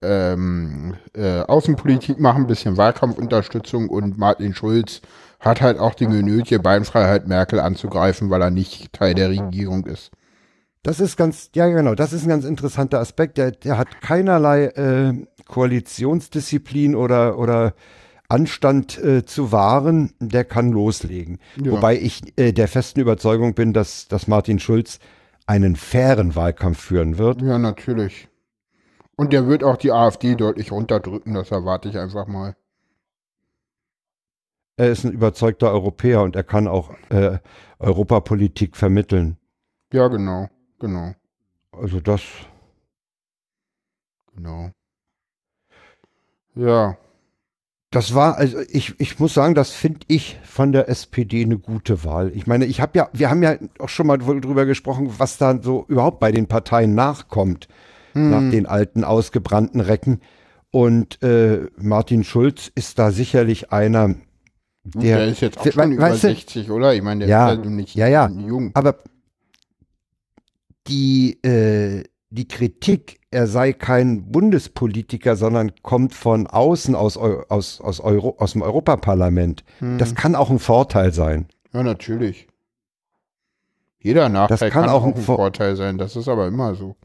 ähm, 0.02 0.94
äh, 1.14 1.40
Außenpolitik 1.42 2.18
machen, 2.18 2.44
ein 2.44 2.46
bisschen 2.48 2.76
Wahlkampfunterstützung 2.76 3.88
und 3.88 4.18
Martin 4.18 4.54
Schulz 4.54 5.02
hat 5.40 5.60
halt 5.60 5.78
auch 5.78 5.94
die 5.94 6.06
Genötige 6.06 6.58
Beinfreiheit, 6.58 7.28
Merkel 7.28 7.60
anzugreifen, 7.60 8.28
weil 8.30 8.42
er 8.42 8.50
nicht 8.50 8.92
Teil 8.92 9.14
der 9.14 9.30
Regierung 9.30 9.86
ist. 9.86 10.10
Das 10.82 11.00
ist 11.00 11.16
ganz, 11.16 11.50
ja 11.54 11.66
genau, 11.68 11.94
das 11.94 12.12
ist 12.12 12.22
ein 12.22 12.28
ganz 12.28 12.44
interessanter 12.44 13.00
Aspekt. 13.00 13.36
Der, 13.36 13.50
der 13.50 13.78
hat 13.78 14.00
keinerlei 14.00 14.66
äh, 14.66 15.26
Koalitionsdisziplin 15.46 16.94
oder, 16.94 17.38
oder 17.38 17.74
Anstand 18.28 19.02
äh, 19.02 19.24
zu 19.24 19.52
wahren, 19.52 20.12
der 20.20 20.44
kann 20.44 20.70
loslegen. 20.70 21.38
Ja. 21.56 21.72
Wobei 21.72 21.98
ich 21.98 22.38
äh, 22.38 22.52
der 22.52 22.68
festen 22.68 23.00
Überzeugung 23.00 23.54
bin, 23.54 23.72
dass, 23.72 24.06
dass 24.08 24.28
Martin 24.28 24.58
Schulz 24.58 24.98
einen 25.46 25.76
fairen 25.76 26.36
Wahlkampf 26.36 26.78
führen 26.78 27.18
wird. 27.18 27.42
Ja, 27.42 27.58
natürlich. 27.58 28.28
Und 29.16 29.32
der 29.32 29.48
wird 29.48 29.64
auch 29.64 29.76
die 29.78 29.92
AfD 29.92 30.36
deutlich 30.36 30.70
runterdrücken, 30.70 31.34
das 31.34 31.50
erwarte 31.50 31.88
ich 31.88 31.98
einfach 31.98 32.28
mal. 32.28 32.54
Er 34.76 34.90
ist 34.90 35.04
ein 35.04 35.10
überzeugter 35.10 35.72
Europäer 35.72 36.22
und 36.22 36.36
er 36.36 36.44
kann 36.44 36.68
auch 36.68 36.92
äh, 37.08 37.38
Europapolitik 37.80 38.76
vermitteln. 38.76 39.38
Ja, 39.92 40.06
genau, 40.06 40.48
genau, 40.78 41.14
Also 41.72 42.00
das, 42.00 42.22
genau. 44.34 44.70
Ja, 46.54 46.96
das 47.90 48.14
war, 48.14 48.36
also 48.36 48.58
ich, 48.68 48.94
ich 49.00 49.18
muss 49.18 49.32
sagen, 49.32 49.54
das 49.54 49.70
finde 49.70 50.00
ich 50.08 50.38
von 50.44 50.72
der 50.72 50.88
SPD 50.90 51.42
eine 51.42 51.58
gute 51.58 52.04
Wahl. 52.04 52.32
Ich 52.34 52.46
meine, 52.46 52.66
ich 52.66 52.82
habe 52.82 52.98
ja, 52.98 53.08
wir 53.14 53.30
haben 53.30 53.42
ja 53.42 53.56
auch 53.78 53.88
schon 53.88 54.06
mal 54.06 54.18
drüber 54.18 54.66
gesprochen, 54.66 55.14
was 55.16 55.38
da 55.38 55.58
so 55.62 55.86
überhaupt 55.88 56.20
bei 56.20 56.30
den 56.30 56.46
Parteien 56.46 56.94
nachkommt, 56.94 57.68
Hm. 58.12 58.30
nach 58.30 58.50
den 58.50 58.66
alten 58.66 59.04
ausgebrannten 59.04 59.80
Recken. 59.80 60.20
Und 60.70 61.22
äh, 61.22 61.66
Martin 61.76 62.24
Schulz 62.24 62.70
ist 62.74 62.98
da 62.98 63.10
sicherlich 63.10 63.72
einer, 63.72 64.14
der, 64.84 65.18
der, 65.18 65.28
ist 65.28 65.40
jetzt 65.40 65.58
auch 65.58 65.70
schon 65.70 65.92
über 65.92 66.02
weißt 66.02 66.24
du, 66.24 66.28
60, 66.28 66.70
oder? 66.70 66.94
Ich 66.94 67.02
meine, 67.02 67.20
der 67.20 67.28
Ja, 67.28 67.50
ist 67.52 67.58
ja 67.58 67.64
nun 67.64 67.76
nicht 67.76 67.94
ja, 67.94 68.06
ja. 68.06 68.28
jung. 68.28 68.70
Aber 68.74 68.96
die, 70.88 71.42
äh, 71.44 72.04
die 72.30 72.48
Kritik, 72.48 73.20
er 73.30 73.46
sei 73.46 73.72
kein 73.72 74.30
Bundespolitiker, 74.30 75.36
sondern 75.36 75.72
kommt 75.82 76.14
von 76.14 76.46
außen 76.46 76.94
aus, 76.94 77.16
aus, 77.16 77.80
aus, 77.80 78.00
Euro 78.00 78.36
aus 78.38 78.52
dem 78.52 78.62
Europaparlament, 78.62 79.64
Hm. 79.78 79.98
das 79.98 80.14
kann 80.14 80.34
auch 80.34 80.50
ein 80.50 80.58
Vorteil 80.58 81.12
sein. 81.12 81.46
Ja, 81.72 81.82
natürlich. 81.82 82.48
Jeder 84.00 84.28
Nachteil 84.28 84.70
kann 84.70 84.84
kann, 84.86 84.90
auch 84.90 85.04
ein 85.04 85.14
ein 85.14 85.22
Vor- 85.22 85.36
Vorteil 85.36 85.76
sein, 85.76 85.98
das 85.98 86.16
ist 86.16 86.28
aber 86.28 86.46
immer 86.46 86.74
so. 86.74 86.96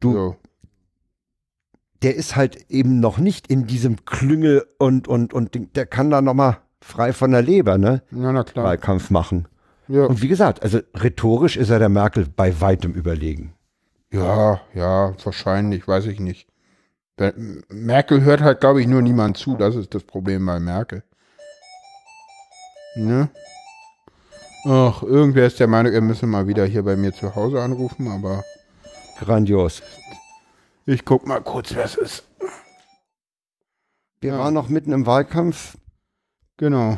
Du, 0.00 0.12
So. 0.12 0.36
der 2.02 2.16
ist 2.16 2.34
halt 2.34 2.68
eben 2.70 2.98
noch 3.00 3.18
nicht 3.18 3.46
in 3.46 3.66
diesem 3.66 4.04
Klüngel 4.04 4.66
und, 4.78 5.06
und, 5.06 5.32
und 5.34 5.76
der 5.76 5.86
kann 5.86 6.10
da 6.10 6.20
nochmal 6.20 6.58
frei 6.80 7.12
von 7.12 7.30
der 7.30 7.42
Leber, 7.42 7.78
ne? 7.78 8.02
Ja, 8.10 8.32
na 8.32 8.42
klar. 8.42 8.64
Wahlkampf 8.64 9.10
machen. 9.10 9.46
Ja. 9.92 10.06
Und 10.06 10.22
wie 10.22 10.28
gesagt, 10.28 10.62
also 10.62 10.80
rhetorisch 10.94 11.56
ist 11.58 11.68
er 11.68 11.78
der 11.78 11.88
Merkel 11.90 12.26
bei 12.34 12.58
weitem 12.60 12.92
überlegen. 12.94 13.52
Ja, 14.10 14.60
ja, 14.74 15.14
wahrscheinlich, 15.22 15.86
weiß 15.86 16.06
ich 16.06 16.18
nicht. 16.18 16.48
Merkel 17.68 18.22
hört 18.22 18.40
halt, 18.40 18.60
glaube 18.60 18.80
ich, 18.80 18.86
nur 18.86 19.02
niemand 19.02 19.36
zu. 19.36 19.54
Das 19.56 19.74
ist 19.76 19.94
das 19.94 20.02
Problem 20.02 20.46
bei 20.46 20.58
Merkel. 20.60 21.02
Ne? 22.96 23.28
Ach, 24.64 25.02
irgendwer 25.02 25.46
ist 25.46 25.60
der 25.60 25.66
Meinung, 25.66 25.92
er 25.92 26.00
müsse 26.00 26.26
mal 26.26 26.46
wieder 26.46 26.64
hier 26.64 26.82
bei 26.84 26.96
mir 26.96 27.12
zu 27.12 27.34
Hause 27.34 27.60
anrufen, 27.62 28.08
aber 28.08 28.44
Grandios. 29.18 29.82
ich 30.86 31.04
guck 31.04 31.26
mal 31.26 31.40
kurz, 31.42 31.74
wer 31.74 31.84
es 31.84 31.96
ist. 31.96 32.24
Wir 34.20 34.32
Ja. 34.32 34.38
waren 34.38 34.54
noch 34.54 34.68
mitten 34.68 34.92
im 34.92 35.04
Wahlkampf 35.04 35.76
Genau. 36.56 36.96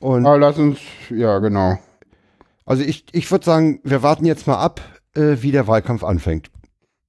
und 0.00 0.26
Aber 0.26 0.38
lass 0.38 0.58
uns, 0.58 0.78
ja, 1.10 1.38
genau. 1.38 1.78
Also 2.68 2.82
ich, 2.82 3.06
ich 3.12 3.30
würde 3.30 3.44
sagen, 3.44 3.80
wir 3.84 4.02
warten 4.02 4.24
jetzt 4.24 4.46
mal 4.46 4.58
ab, 4.58 4.80
äh, 5.14 5.36
wie 5.40 5.52
der 5.52 5.66
Wahlkampf 5.66 6.04
anfängt. 6.04 6.50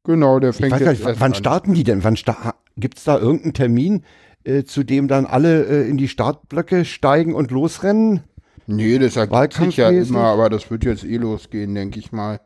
Genau, 0.03 0.39
der 0.39 0.51
Ich 0.51 0.55
fängt 0.55 0.71
gar 0.71 0.79
jetzt 0.93 1.05
nicht, 1.05 1.19
wann 1.19 1.31
an. 1.33 1.35
starten 1.35 1.73
die 1.73 1.83
denn? 1.83 2.03
Wann 2.03 2.15
sta 2.15 2.55
gibt's 2.77 3.03
da 3.03 3.19
irgendeinen 3.19 3.53
Termin, 3.53 4.03
äh, 4.45 4.63
zu 4.63 4.83
dem 4.83 5.07
dann 5.07 5.25
alle 5.25 5.65
äh, 5.65 5.89
in 5.89 5.97
die 5.97 6.07
Startblöcke 6.07 6.85
steigen 6.85 7.33
und 7.35 7.51
losrennen? 7.51 8.23
Nee, 8.67 8.99
das 8.99 9.15
ergibt 9.15 9.53
sich 9.53 9.77
ja 9.77 9.89
immer, 9.89 10.25
aber 10.25 10.49
das 10.49 10.69
wird 10.71 10.85
jetzt 10.85 11.03
eh 11.03 11.17
losgehen, 11.17 11.75
denke 11.75 11.99
ich 11.99 12.11
mal. 12.11 12.39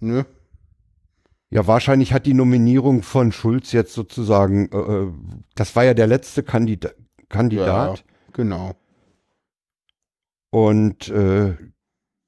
Ne? 0.00 0.26
Ja, 1.50 1.66
wahrscheinlich 1.66 2.12
hat 2.12 2.26
die 2.26 2.34
Nominierung 2.34 3.02
von 3.02 3.32
Schulz 3.32 3.72
jetzt 3.72 3.92
sozusagen, 3.92 4.68
äh, 4.72 4.76
äh, 4.76 5.12
das 5.54 5.76
war 5.76 5.84
ja 5.84 5.94
der 5.94 6.06
letzte 6.06 6.42
Kandida 6.42 6.90
Kandidat. 7.28 7.98
Ja, 7.98 8.04
genau. 8.32 8.74
Und 10.50 11.08
äh, 11.08 11.54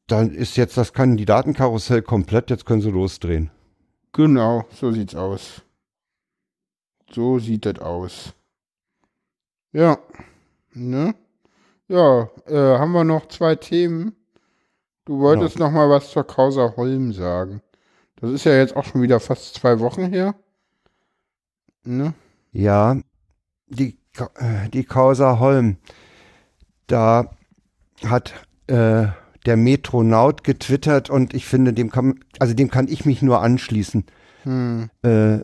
dann 0.08 0.34
ist 0.34 0.56
jetzt 0.56 0.76
das 0.76 0.92
Kandidatenkarussell 0.92 2.02
komplett, 2.02 2.50
jetzt 2.50 2.66
können 2.66 2.80
sie 2.80 2.90
losdrehen. 2.90 3.50
Genau, 4.12 4.64
so 4.74 4.90
sieht's 4.90 5.14
aus. 5.14 5.62
So 7.10 7.38
sieht 7.38 7.66
das 7.66 7.78
aus. 7.78 8.34
Ja. 9.72 9.98
Ne? 10.72 11.14
Ja, 11.88 12.28
äh, 12.46 12.78
haben 12.78 12.92
wir 12.92 13.04
noch 13.04 13.28
zwei 13.28 13.54
Themen. 13.54 14.14
Du 15.04 15.20
wolltest 15.20 15.58
noch 15.58 15.70
mal 15.70 15.88
was 15.88 16.10
zur 16.10 16.26
Causa 16.26 16.74
Holm 16.76 17.12
sagen. 17.12 17.62
Das 18.16 18.30
ist 18.30 18.44
ja 18.44 18.56
jetzt 18.56 18.76
auch 18.76 18.84
schon 18.84 19.00
wieder 19.00 19.20
fast 19.20 19.54
zwei 19.54 19.78
Wochen 19.80 20.06
her. 20.06 20.34
Ne? 21.84 22.12
Ja, 22.52 23.00
die, 23.68 23.98
äh, 24.34 24.68
die 24.70 24.84
Causa 24.84 25.38
Holm, 25.38 25.78
da 26.86 27.30
hat 28.04 28.34
äh, 28.66 29.06
der 29.48 29.56
Metronaut 29.56 30.44
getwittert 30.44 31.08
und 31.08 31.32
ich 31.32 31.46
finde, 31.46 31.72
dem 31.72 31.90
kann, 31.90 32.20
also 32.38 32.52
dem 32.52 32.70
kann 32.70 32.86
ich 32.86 33.06
mich 33.06 33.22
nur 33.22 33.40
anschließen. 33.40 34.04
Hm. 34.42 34.90
Äh, 35.00 35.38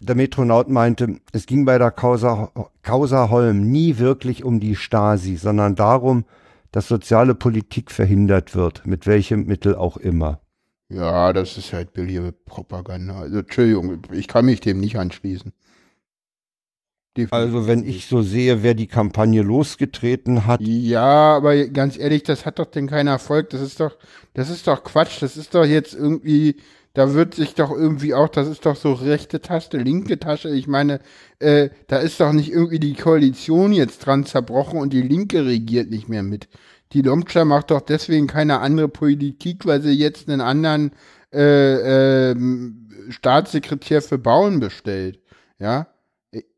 der 0.00 0.14
Metronaut 0.16 0.68
meinte, 0.68 1.20
es 1.30 1.46
ging 1.46 1.64
bei 1.64 1.78
der 1.78 1.92
Causa, 1.92 2.50
Causa 2.82 3.30
Holm 3.30 3.70
nie 3.70 3.98
wirklich 3.98 4.42
um 4.42 4.58
die 4.58 4.74
Stasi, 4.74 5.36
sondern 5.36 5.76
darum, 5.76 6.24
dass 6.72 6.88
soziale 6.88 7.36
Politik 7.36 7.92
verhindert 7.92 8.56
wird, 8.56 8.84
mit 8.86 9.06
welchem 9.06 9.46
Mittel 9.46 9.76
auch 9.76 9.96
immer. 9.96 10.40
Ja, 10.88 11.32
das 11.32 11.56
ist 11.58 11.72
halt 11.72 11.92
billige 11.92 12.32
Propaganda. 12.32 13.20
Also, 13.20 13.38
Entschuldigung, 13.38 14.02
ich 14.10 14.26
kann 14.26 14.46
mich 14.46 14.58
dem 14.60 14.80
nicht 14.80 14.98
anschließen. 14.98 15.52
Also 17.30 17.66
wenn 17.66 17.84
ich 17.84 18.06
so 18.06 18.22
sehe, 18.22 18.62
wer 18.62 18.74
die 18.74 18.86
Kampagne 18.86 19.42
losgetreten 19.42 20.46
hat, 20.46 20.60
Ja, 20.60 21.36
aber 21.36 21.66
ganz 21.68 21.98
ehrlich, 21.98 22.22
das 22.22 22.46
hat 22.46 22.58
doch 22.58 22.66
denn 22.66 22.86
keinen 22.86 23.08
Erfolg. 23.08 23.50
Das 23.50 23.60
ist 23.60 23.80
doch, 23.80 23.96
das 24.34 24.50
ist 24.50 24.66
doch 24.66 24.84
Quatsch. 24.84 25.20
Das 25.20 25.36
ist 25.36 25.54
doch 25.54 25.64
jetzt 25.64 25.94
irgendwie, 25.94 26.56
da 26.94 27.14
wird 27.14 27.34
sich 27.34 27.54
doch 27.54 27.70
irgendwie 27.72 28.14
auch, 28.14 28.28
das 28.28 28.46
ist 28.46 28.66
doch 28.66 28.76
so 28.76 28.92
rechte 28.92 29.40
Taste, 29.40 29.78
linke 29.78 30.18
Tasche. 30.20 30.48
Ich 30.50 30.68
meine, 30.68 31.00
äh, 31.40 31.70
da 31.88 31.98
ist 31.98 32.20
doch 32.20 32.32
nicht 32.32 32.52
irgendwie 32.52 32.78
die 32.78 32.94
Koalition 32.94 33.72
jetzt 33.72 34.06
dran 34.06 34.24
zerbrochen 34.24 34.78
und 34.78 34.92
die 34.92 35.02
Linke 35.02 35.44
regiert 35.44 35.90
nicht 35.90 36.08
mehr 36.08 36.22
mit. 36.22 36.48
Die 36.92 37.02
Lomtscher 37.02 37.44
macht 37.44 37.70
doch 37.70 37.80
deswegen 37.80 38.26
keine 38.28 38.60
andere 38.60 38.88
Politik, 38.88 39.66
weil 39.66 39.82
sie 39.82 39.92
jetzt 39.92 40.28
einen 40.28 40.40
anderen 40.40 40.92
äh, 41.32 42.30
ähm, 42.30 42.88
Staatssekretär 43.10 44.02
für 44.02 44.18
Bauen 44.18 44.60
bestellt. 44.60 45.20
Ja. 45.58 45.88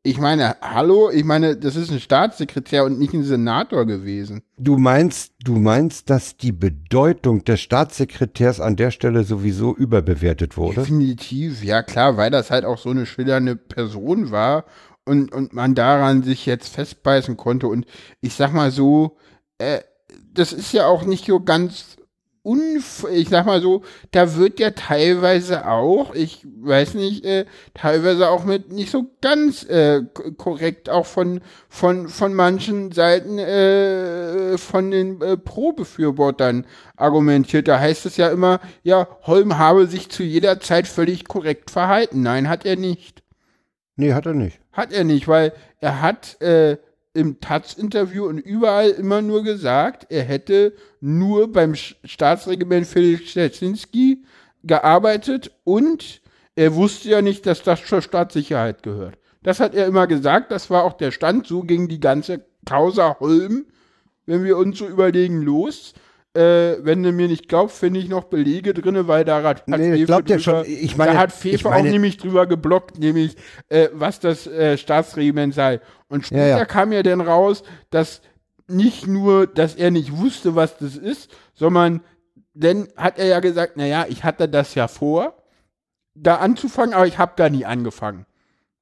Ich 0.03 0.19
meine, 0.19 0.57
hallo, 0.61 1.11
ich 1.11 1.23
meine, 1.23 1.57
das 1.57 1.77
ist 1.77 1.93
ein 1.93 2.01
Staatssekretär 2.01 2.85
und 2.85 2.99
nicht 2.99 3.15
ein 3.15 3.23
Senator 3.23 3.87
gewesen. 3.87 4.43
du 4.59 4.77
meinst, 4.79 5.33
du 5.45 5.57
meinst, 5.57 6.11
dass 6.11 6.37
die 6.37 6.51
Bedeutung 6.51 7.45
des 7.45 7.61
Staatssekretärs 7.61 8.61
an 8.61 8.75
der 8.75 8.91
Stelle 8.91 9.23
sowieso 9.23 9.77
überbewertet 9.77 10.57
wurde? 10.57 10.81
Definitiv, 10.81 11.63
ja 11.63 11.85
klar, 11.85 12.17
weil 12.17 12.33
das 12.33 12.51
halt 12.51 12.65
auch 12.65 12.79
so 12.79 12.91
eine 12.91 13.07
schillernde 13.07 13.55
Person 13.55 14.33
war 14.33 14.65
und, 15.05 15.33
und 15.33 15.53
man 15.53 15.77
daran 15.77 16.25
sich 16.25 16.47
jetzt 16.47 16.75
festbeißen 16.75 17.37
konnte. 17.37 17.69
Und 17.69 17.87
ich 18.21 18.35
sag 18.35 18.53
mal 18.53 18.73
so, 18.73 19.19
äh, 19.59 19.81
das 20.33 20.53
ist 20.53 20.73
ja 20.73 20.87
auch 20.87 21.05
nicht 21.05 21.27
so 21.27 21.39
ganz 21.41 21.97
unf 22.43 23.07
ich 23.13 23.29
sag 23.29 23.47
mal 23.47 23.61
so, 23.61 23.83
da 24.13 24.37
wird 24.37 24.61
ja 24.61 24.71
teilweise 24.71 25.67
auch, 25.67 26.15
ich 26.15 26.47
weiß 26.61 26.95
nicht, 26.95 27.25
äh, 27.25 27.45
teilweise 27.75 28.31
auch 28.31 28.45
mit 28.45 28.73
nicht 28.73 28.91
so 28.91 29.11
ganz 29.21 29.65
äh, 29.65 30.03
korrekt 30.39 30.89
auch 30.89 31.07
von 31.07 31.41
von 31.69 32.09
von 32.09 32.33
manchen 32.35 32.93
Seiten 32.93 33.39
äh, 33.39 34.57
von 34.59 34.91
den 34.91 35.21
äh, 35.21 35.37
Pro-Befürwortern 35.37 36.67
argumentiert. 36.97 37.69
Da 37.69 37.79
heißt 37.79 38.07
es 38.07 38.17
ja 38.17 38.31
immer, 38.31 38.61
ja, 38.83 39.07
Holm 39.23 39.59
habe 39.59 39.87
sich 39.87 40.09
zu 40.09 40.23
jeder 40.23 40.61
Zeit 40.61 40.87
völlig 40.87 41.27
korrekt 41.27 41.71
verhalten. 41.71 42.23
Nein, 42.23 42.49
hat 42.49 42.65
er 42.65 42.77
nicht. 42.77 43.23
Nee, 43.97 44.15
hat 44.15 44.25
er 44.25 44.35
nicht. 44.35 44.61
Hat 44.73 44.93
er 44.93 45.05
nicht, 45.05 45.29
weil 45.29 45.53
er 45.81 46.01
hat 46.01 46.41
äh, 46.41 46.79
im 47.13 47.41
Taz-Interview 47.41 48.27
und 48.27 48.39
überall 48.39 48.91
immer 48.91 49.21
nur 49.23 49.43
gesagt, 49.43 50.07
er 50.11 50.23
hätte 50.23 50.75
nur 51.01 51.53
beim 51.53 51.75
Staatsregiment 51.75 52.87
Felix 52.87 53.31
Szczecinski 53.31 54.25
gearbeitet 54.63 55.51
und 55.65 56.21
er 56.55 56.75
wusste 56.75 57.09
ja 57.09 57.23
nicht, 57.23 57.47
dass 57.47 57.63
das 57.63 57.85
zur 57.85 58.03
Staatssicherheit 58.03 58.83
gehört. 58.83 59.19
Das 59.43 59.61
hat 59.61 59.75
er 59.75 59.87
immer 59.87 60.07
gesagt, 60.07 60.51
das 60.51 60.71
war 60.71 60.85
auch 60.85 60.93
der 60.93 61.11
Stand, 61.11 61.47
so 61.47 61.63
ging 61.63 61.89
die 61.89 62.01
ganze 62.01 62.45
Causa 62.67 63.19
Holm, 63.21 63.67
wenn 64.27 64.45
wir 64.45 64.57
uns 64.57 64.79
so 64.79 64.87
überlegen, 64.87 65.43
los. 65.43 65.95
Äh, 66.33 66.77
wenn 66.85 67.03
du 67.03 67.11
mir 67.11 67.27
nicht 67.27 67.49
glaubst, 67.49 67.79
finde 67.79 67.99
ich 67.99 68.09
noch 68.09 68.25
Belege 68.25 68.73
drin, 68.73 69.09
weil 69.09 69.25
da 69.25 69.43
hat, 69.43 69.67
Nee, 69.67 70.07
Fefe 70.07 70.23
drüber- 70.23 70.39
schon. 70.39 70.65
Ich 70.65 70.97
meine- 70.97 71.15
da 71.15 71.19
hat 71.19 71.33
Fefe 71.33 71.69
meine- 71.69 71.89
auch 71.89 71.93
nämlich 71.93 72.19
drüber 72.19 72.47
geblockt, 72.47 72.99
nämlich 73.01 73.35
äh, 73.69 73.89
was 73.93 74.21
das 74.21 74.47
äh, 74.47 74.79
Staatsregiment 74.79 75.55
sei. 75.55 75.81
Und 76.09 76.27
später 76.27 76.47
Ja, 76.47 76.59
ja. 76.59 76.65
kam 76.67 76.93
ja 76.93 77.03
dann 77.03 77.21
raus, 77.21 77.65
dass 77.91 78.23
nicht 78.69 79.09
nur, 79.09 79.49
dass 79.49 79.75
er 79.75 79.91
nicht 79.91 80.17
wusste, 80.17 80.55
was 80.55 80.79
das 80.79 80.97
ist, 80.97 81.33
sondern 81.55 82.01
dann 82.55 82.87
hat 82.97 83.19
er 83.19 83.27
ja 83.27 83.41
gesagt, 83.41 83.77
naja, 83.77 84.07
ich 84.09 84.23
hatte 84.23 84.49
das 84.49 84.77
ja 84.77 84.87
vor, 84.87 85.35
da 86.15 86.37
anzufangen, 86.37 86.95
aber 86.95 87.09
ich 87.09 87.19
habe 87.19 87.33
da 87.35 87.49
nie 87.49 87.65
angefangen. 87.65 88.25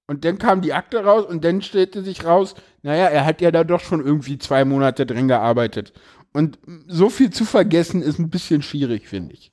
Und 0.06 0.24
dann 0.26 0.38
kam 0.38 0.60
die 0.62 0.72
Akte 0.74 1.04
raus 1.04 1.24
und 1.24 1.44
dann 1.44 1.60
stellte 1.62 2.02
sich 2.02 2.24
raus, 2.24 2.54
naja, 2.82 3.06
er 3.06 3.24
hat 3.26 3.40
ja 3.42 3.50
da 3.50 3.64
doch 3.64 3.80
schon 3.80 4.04
irgendwie 4.04 4.38
zwei 4.38 4.64
Monate 4.64 5.04
drin 5.06 5.28
gearbeitet. 5.28 5.92
Und 6.38 6.58
so 6.86 7.10
viel 7.10 7.30
zu 7.30 7.44
vergessen 7.44 8.00
ist 8.02 8.18
ein 8.18 8.30
bisschen 8.30 8.62
schwierig, 8.62 9.08
finde 9.08 9.34
ich. 9.34 9.50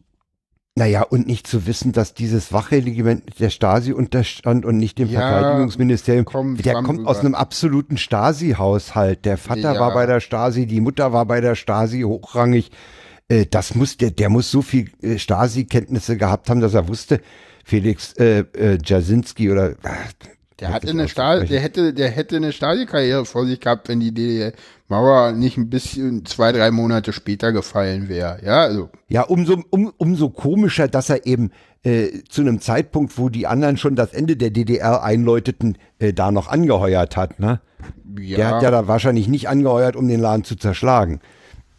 Naja, 0.77 1.03
und 1.03 1.25
nicht 1.25 1.47
zu 1.47 1.65
wissen, 1.67 1.93
dass 1.93 2.13
dieses 2.13 2.51
Wachregiment 2.51 3.39
der 3.39 3.49
Stasi 3.49 3.93
unterstand 3.93 4.65
und 4.65 4.77
nicht 4.77 4.99
dem 4.99 5.09
Ja, 5.09 5.21
Verteidigungsministerium. 5.21 6.25
komm, 6.25 6.57
der 6.57 6.73
kommt 6.83 6.99
drüber. 6.99 7.09
aus 7.09 7.19
einem 7.21 7.33
absoluten 7.33 7.97
Stasi-Haushalt. 7.97 9.23
Der 9.25 9.37
Vater 9.37 9.73
Ja. 9.75 9.79
war 9.79 9.93
bei 9.93 10.05
der 10.05 10.19
Stasi, 10.19 10.65
die 10.65 10.81
Mutter 10.81 11.13
war 11.13 11.25
bei 11.25 11.39
der 11.41 11.55
Stasi 11.55 12.01
hochrangig. 12.01 12.71
Äh, 13.29 13.45
das 13.49 13.73
muss, 13.73 13.95
der, 13.97 14.11
der 14.11 14.29
muss 14.29 14.51
so 14.51 14.61
viel 14.61 14.91
äh, 15.01 15.17
Stasi-Kenntnisse 15.17 16.17
gehabt 16.17 16.49
haben, 16.49 16.59
dass 16.59 16.73
er 16.73 16.87
wusste, 16.89 17.21
Felix 17.63 18.13
äh, 18.19 18.39
äh, 18.53 18.77
Jasinski 18.83 19.49
oder 19.51 19.71
äh, 19.71 19.75
Der 20.59 20.71
hatte 20.71 20.89
eine 20.89 21.09
Stasi, 21.09 21.47
der 21.47 21.59
hätte, 21.59 21.93
der 21.93 22.09
hätte 22.09 22.37
eine 22.37 22.53
Stasi-Karriere 22.53 23.25
vor 23.25 23.45
sich 23.45 23.59
gehabt, 23.59 23.89
wenn 23.89 23.99
die 23.99 24.13
DDR-Mauer 24.13 25.33
nicht 25.33 25.57
ein 25.57 25.69
bisschen 25.69 26.25
zwei, 26.25 26.53
drei 26.53 26.71
Monate 26.71 27.11
später 27.11 27.51
gefallen 27.51 28.07
wäre. 28.07 28.39
Ja, 28.41 28.61
also. 28.61 28.89
Ja, 29.09 29.23
umso, 29.23 29.61
um, 29.69 29.91
umso 29.97 30.29
komischer, 30.29 30.87
dass 30.87 31.09
er 31.09 31.25
eben 31.25 31.51
äh, 31.83 32.23
zu 32.29 32.41
einem 32.41 32.61
Zeitpunkt, 32.61 33.17
wo 33.17 33.27
die 33.27 33.47
anderen 33.47 33.75
schon 33.75 33.97
das 33.97 34.13
Ende 34.13 34.37
der 34.37 34.49
DDR 34.49 35.03
einläuteten, 35.03 35.77
äh, 35.99 36.13
da 36.13 36.31
noch 36.31 36.47
angeheuert 36.47 37.17
hat. 37.17 37.39
Ne? 37.39 37.59
Ja. 38.17 38.37
Der 38.37 38.47
hat 38.47 38.63
ja 38.63 38.71
da 38.71 38.87
wahrscheinlich 38.87 39.27
nicht 39.27 39.49
angeheuert, 39.49 39.97
um 39.97 40.07
den 40.07 40.21
Laden 40.21 40.45
zu 40.45 40.55
zerschlagen. 40.55 41.19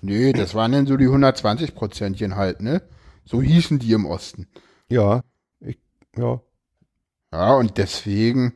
Nee, 0.03 0.33
das 0.35 0.55
waren 0.55 0.73
dann 0.73 0.87
so 0.87 0.99
die 0.99 1.07
120 1.07 1.75
Prozentchen 1.75 2.37
halt, 2.37 2.61
ne? 2.61 2.83
So 3.25 3.43
hießen 3.43 3.79
die 3.79 3.93
im 3.93 4.05
Osten. 4.05 4.47
Ja, 4.89 5.23
ich, 5.61 5.79
ja. 6.17 6.41
Ja, 7.33 7.55
und 7.55 7.77
deswegen. 7.79 8.53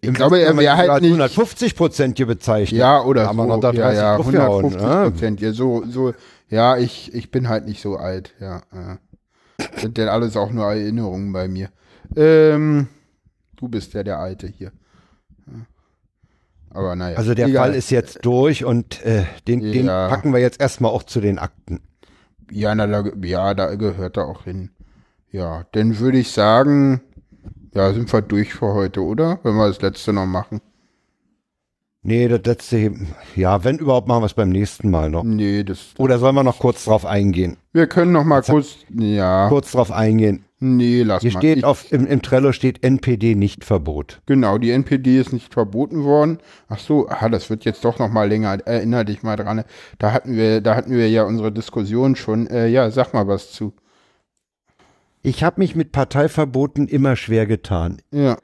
Ich 0.00 0.12
glaube, 0.12 0.40
er 0.40 0.56
wäre 0.56 0.76
halt 0.76 1.02
nicht. 1.02 1.10
150 1.10 1.74
Prozent 1.74 2.16
hier 2.18 2.26
bezeichnet. 2.26 2.78
Ja, 2.78 3.02
oder 3.02 3.26
haben 3.26 3.36
wir 3.36 3.46
noch 3.46 3.60
da 3.60 3.72
30 3.72 3.78
ja, 3.78 3.92
ja, 3.92 4.16
draufgehauen, 4.16 4.64
150 4.66 4.82
ne? 4.82 5.10
Prozent. 5.10 5.40
Ja, 5.40 5.52
so, 5.52 5.84
so, 5.88 6.12
ja, 6.48 6.76
ich, 6.76 7.14
ich 7.14 7.30
bin 7.30 7.48
halt 7.48 7.66
nicht 7.66 7.80
so 7.80 7.96
alt, 7.96 8.34
ja. 8.40 8.62
ja. 8.74 8.98
Sind 9.76 9.96
denn 9.96 10.08
alles 10.08 10.36
auch 10.36 10.50
nur 10.50 10.66
Erinnerungen 10.66 11.32
bei 11.32 11.48
mir. 11.48 11.70
Ähm, 12.14 12.88
du 13.56 13.68
bist 13.68 13.94
ja 13.94 14.02
der 14.02 14.18
Alte 14.18 14.46
hier. 14.46 14.72
Aber 16.70 16.94
naja. 16.94 17.16
Also 17.16 17.32
der 17.34 17.48
egal. 17.48 17.68
Fall 17.68 17.74
ist 17.74 17.90
jetzt 17.90 18.18
durch 18.22 18.64
und 18.64 19.02
äh, 19.04 19.24
den, 19.48 19.60
den 19.60 19.86
Ja. 19.86 20.08
packen 20.08 20.32
wir 20.32 20.40
jetzt 20.40 20.60
erstmal 20.60 20.90
auch 20.90 21.04
zu 21.04 21.20
den 21.20 21.38
Akten. 21.38 21.80
Ja, 22.50 22.74
na, 22.74 22.86
da, 22.86 23.04
ja, 23.22 23.54
da 23.54 23.74
gehört 23.76 24.18
er 24.18 24.26
auch 24.26 24.44
hin. 24.44 24.70
Ja, 25.32 25.64
dann 25.72 25.98
würde 25.98 26.18
ich 26.18 26.32
sagen, 26.32 27.00
ja, 27.76 27.92
sind 27.92 28.12
wir 28.12 28.22
durch 28.22 28.54
für 28.54 28.74
heute, 28.74 29.02
oder? 29.02 29.38
Wenn 29.42 29.54
wir 29.54 29.68
das 29.68 29.80
letzte 29.82 30.12
noch 30.12 30.26
machen. 30.26 30.60
Nee, 32.02 32.28
das 32.28 32.42
letzte, 32.44 32.92
ja, 33.34 33.64
wenn 33.64 33.78
überhaupt, 33.78 34.06
machen 34.06 34.22
wir 34.22 34.26
es 34.26 34.34
beim 34.34 34.50
nächsten 34.50 34.90
Mal 34.90 35.10
noch. 35.10 35.24
Nee, 35.24 35.64
das. 35.64 35.94
Oder 35.98 36.18
sollen 36.20 36.36
wir 36.36 36.44
noch 36.44 36.60
kurz 36.60 36.84
drauf 36.84 37.04
eingehen? 37.04 37.56
Wir 37.72 37.88
können 37.88 38.12
noch 38.12 38.22
mal 38.24 38.42
kurz, 38.42 38.76
ja. 38.90 39.48
Kurz 39.48 39.72
drauf 39.72 39.90
eingehen. 39.90 40.44
Nee, 40.60 41.02
lass 41.02 41.22
Hier 41.22 41.32
mal. 41.32 41.40
steht 41.40 41.58
Ich- 41.58 41.64
auf, 41.64 41.90
im, 41.92 42.06
im 42.06 42.22
Trello 42.22 42.52
steht 42.52 42.84
NPD 42.84 43.34
nicht 43.34 43.64
Verbot. 43.64 44.22
Genau, 44.26 44.56
die 44.56 44.70
NPD 44.70 45.18
ist 45.18 45.32
nicht 45.32 45.52
verboten 45.52 46.04
worden. 46.04 46.38
Ach 46.68 46.78
so, 46.78 47.08
ah, 47.08 47.28
das 47.28 47.50
wird 47.50 47.64
jetzt 47.64 47.84
doch 47.84 47.98
noch 47.98 48.08
mal 48.08 48.28
länger. 48.28 48.56
Erinner 48.64 49.04
dich 49.04 49.22
mal 49.24 49.36
dran. 49.36 49.64
Da 49.98 50.12
hatten 50.12 50.36
wir, 50.36 50.60
da 50.60 50.76
hatten 50.76 50.92
wir 50.92 51.10
ja 51.10 51.24
unsere 51.24 51.50
Diskussion 51.52 52.14
schon. 52.14 52.46
Äh, 52.46 52.68
ja, 52.68 52.88
sag 52.90 53.12
mal 53.14 53.26
was 53.26 53.50
zu. 53.52 53.74
Ich 55.26 55.42
habe 55.42 55.60
mich 55.60 55.74
mit 55.74 55.90
Parteiverboten 55.90 56.86
immer 56.86 57.16
schwer 57.16 57.46
getan, 57.46 58.00
Ja, 58.12 58.38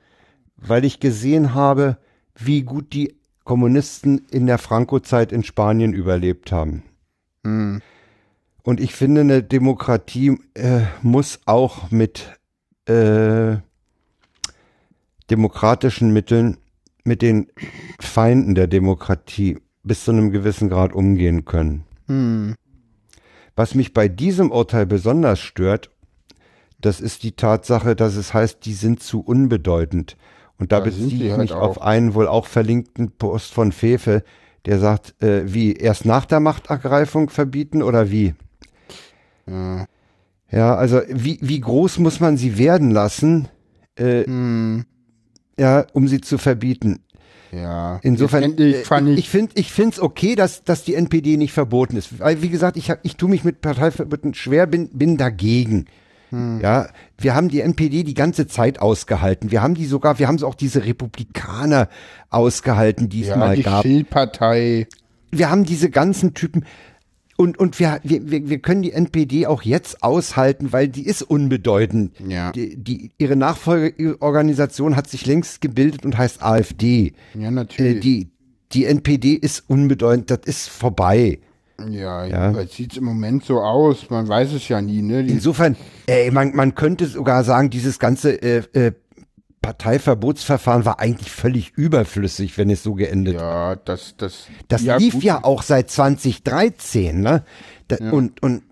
weil 0.57 0.85
ich 0.85 0.99
gesehen 0.99 1.55
habe, 1.55 1.97
wie 2.35 2.63
gut 2.63 2.93
die 2.93 3.15
Kommunisten 3.45 4.27
in 4.33 4.49
der 4.49 4.59
Franco-Zeit 4.59 5.31
in 5.31 5.45
Spanien 5.45 5.93
überlebt 5.93 6.51
haben. 6.51 6.83
hm. 7.45 7.81
Und 8.65 8.81
ich 8.81 8.95
finde, 8.95 9.21
eine 9.21 9.45
Demokratie 9.45 10.39
äh, 10.55 10.83
muss 11.03 11.41
auch 11.47 11.93
mit 11.93 12.41
äh, 12.87 13.59
demokratischen 15.31 16.13
Mitteln, 16.13 16.59
mit 17.05 17.23
den 17.23 17.47
Feinden 18.01 18.57
der 18.57 18.67
Demokratie 18.67 19.59
bis 19.85 20.05
zu 20.05 20.11
einem 20.11 20.33
gewissen 20.33 20.69
Grad 20.69 20.93
umgehen 20.93 21.45
können. 21.45 21.85
Hm. 22.09 22.57
Was 23.55 23.77
mich 23.77 23.93
bei 23.95 24.09
diesem 24.09 24.51
Urteil 24.51 24.87
besonders 24.87 25.39
stört, 25.39 25.93
das 26.83 27.01
ist 27.01 27.23
die 27.23 27.33
Tatsache, 27.33 27.97
dass 27.97 28.17
es 28.17 28.35
heißt, 28.35 28.65
die 28.65 28.75
sind 28.75 29.03
zu 29.03 29.21
unbedeutend. 29.21 30.17
Und 30.59 30.71
da 30.73 30.85
sind 30.85 31.09
beziehe 31.09 31.27
ich 31.27 31.31
halt 31.33 31.41
mich 31.41 31.53
auch. 31.53 31.63
auf 31.63 31.83
einen 31.83 32.15
wohl 32.15 32.29
auch 32.29 32.47
verlinkten 32.47 33.13
Post 33.13 33.53
von 33.55 33.73
Fefe, 33.73 34.23
der 34.67 34.79
sagt, 34.79 35.21
äh, 35.23 35.53
wie, 35.53 35.73
erst 35.73 36.05
nach 36.05 36.25
der 36.27 36.41
Machtergreifung 36.41 37.31
verbieten 37.31 37.83
oder 37.83 38.11
wie? 38.11 38.35
Ja. 39.47 39.87
Ja, 40.51 40.75
also 40.75 41.01
wie, 41.09 41.39
wie 41.41 41.61
groß 41.61 41.99
muss 41.99 42.21
man 42.21 42.37
sie 42.37 42.59
werden 42.59 42.91
lassen, 42.91 43.49
äh, 43.97 44.25
Hm. 44.25 44.85
ja, 45.59 45.87
um 45.95 46.07
sie 46.09 46.21
zu 46.21 46.37
verbieten? 46.37 47.01
Ja. 47.53 47.99
Insofern, 48.03 48.59
äh, 48.59 48.69
ich, 48.69 48.91
ich, 48.91 49.19
ich 49.19 49.29
finde 49.31 49.53
ich 49.57 49.73
finde 49.73 49.93
es 49.93 50.01
okay, 50.01 50.35
dass, 50.35 50.63
dass 50.65 50.85
die 50.85 50.95
NPD 50.95 51.37
nicht 51.39 51.53
verboten 51.53 51.97
ist. 51.97 52.19
Weil, 52.21 52.43
wie 52.43 52.51
gesagt, 52.51 52.77
ich, 52.77 52.91
hab, 52.91 52.99
ich 53.03 53.17
tue 53.17 53.29
mich 53.31 53.45
mit 53.45 53.61
Parteiverboten 53.63 54.35
schwer, 54.35 54.67
bin, 54.67 54.91
bin 54.91 55.17
dagegen. 55.17 55.87
Hm. 56.33 56.61
Ja, 56.61 56.89
wir 57.19 57.35
haben 57.35 57.49
die 57.49 57.61
NPD 57.61 58.03
die 58.03 58.15
ganze 58.15 58.47
Zeit 58.47 58.81
ausgehalten. 58.81 59.51
Wir 59.51 59.63
haben 59.63 59.75
die 59.75 59.85
sogar, 59.87 60.19
wir 60.19 60.27
haben 60.29 60.43
auch 60.43 60.55
diese 60.55 60.85
Republikaner 60.85 61.89
ausgehalten, 62.31 63.09
die 63.09 63.23
es 63.23 63.29
ja, 63.29 63.37
mal 63.37 63.55
die 63.55 63.63
gab. 63.63 63.83
Schildpartei. 63.83 64.89
Wir 65.31 65.51
haben 65.51 65.65
diese 65.65 65.91
ganzen 65.91 66.35
Typen 66.35 66.65
und, 67.37 67.59
und 67.59 67.79
wir, 67.81 68.01
wir, 68.03 68.49
wir 68.49 68.59
können 68.61 68.83
die 68.83 68.93
NPD 68.93 69.47
auch 69.47 69.63
jetzt 69.63 70.03
aushalten, 70.03 70.73
weil 70.73 70.89
die 70.89 71.07
ist 71.07 71.23
unbedeutend. 71.23 72.13
Ja. 72.27 72.53
Die, 72.53 72.77
die, 72.77 73.11
ihre 73.19 73.37
Nachfolgeorganisation 73.37 74.97
hat 74.97 75.09
sich 75.09 75.27
längst 75.27 75.61
gebildet 75.61 76.05
und 76.05 76.17
heißt 76.17 76.43
AfD. 76.43 77.15
Ja, 77.35 77.49
Äh, 77.49 77.51
natürlich. 77.51 78.01
die, 78.01 78.29
die 78.73 78.85
NPD 78.85 79.35
ist 79.35 79.65
unbedeutend, 79.69 80.31
das 80.31 80.41
ist 80.45 80.69
vorbei. 80.69 81.41
Ja, 81.91 82.25
Ja. 82.25 82.51
es 82.53 82.73
sieht 82.75 82.97
im 82.97 83.05
Moment 83.05 83.45
so 83.45 83.61
aus. 83.61 84.11
Man 84.11 84.29
weiß 84.29 84.53
es 84.53 84.69
ja 84.69 84.81
nie, 84.81 85.03
ne? 85.03 85.25
Die, 85.25 85.33
Insofern, 85.33 85.77
ey, 86.07 86.31
man, 86.31 86.55
man 86.55 86.75
könnte 86.75 87.07
sogar 87.07 87.45
sagen, 87.45 87.71
dieses 87.71 87.99
ganze 87.99 88.41
äh, 88.43 88.63
äh, 88.73 88.93
Parteiverbotsverfahren 89.61 90.85
war 90.85 90.99
eigentlich 90.99 91.31
völlig 91.31 91.73
überflüssig, 91.77 92.59
wenn 92.59 92.69
es 92.69 92.83
so 92.83 92.95
geendet 92.95 93.35
ja, 93.35 93.77
das, 93.77 94.15
das. 94.17 94.47
Das 94.69 94.83
ja, 94.83 94.97
lief 94.97 95.15
gut. 95.15 95.23
ja 95.23 95.45
auch 95.45 95.63
seit 95.63 95.89
2013, 95.91 97.21
ne? 97.21 97.45
Da, 97.89 97.97
Und, 98.11 98.43
und 98.43 98.63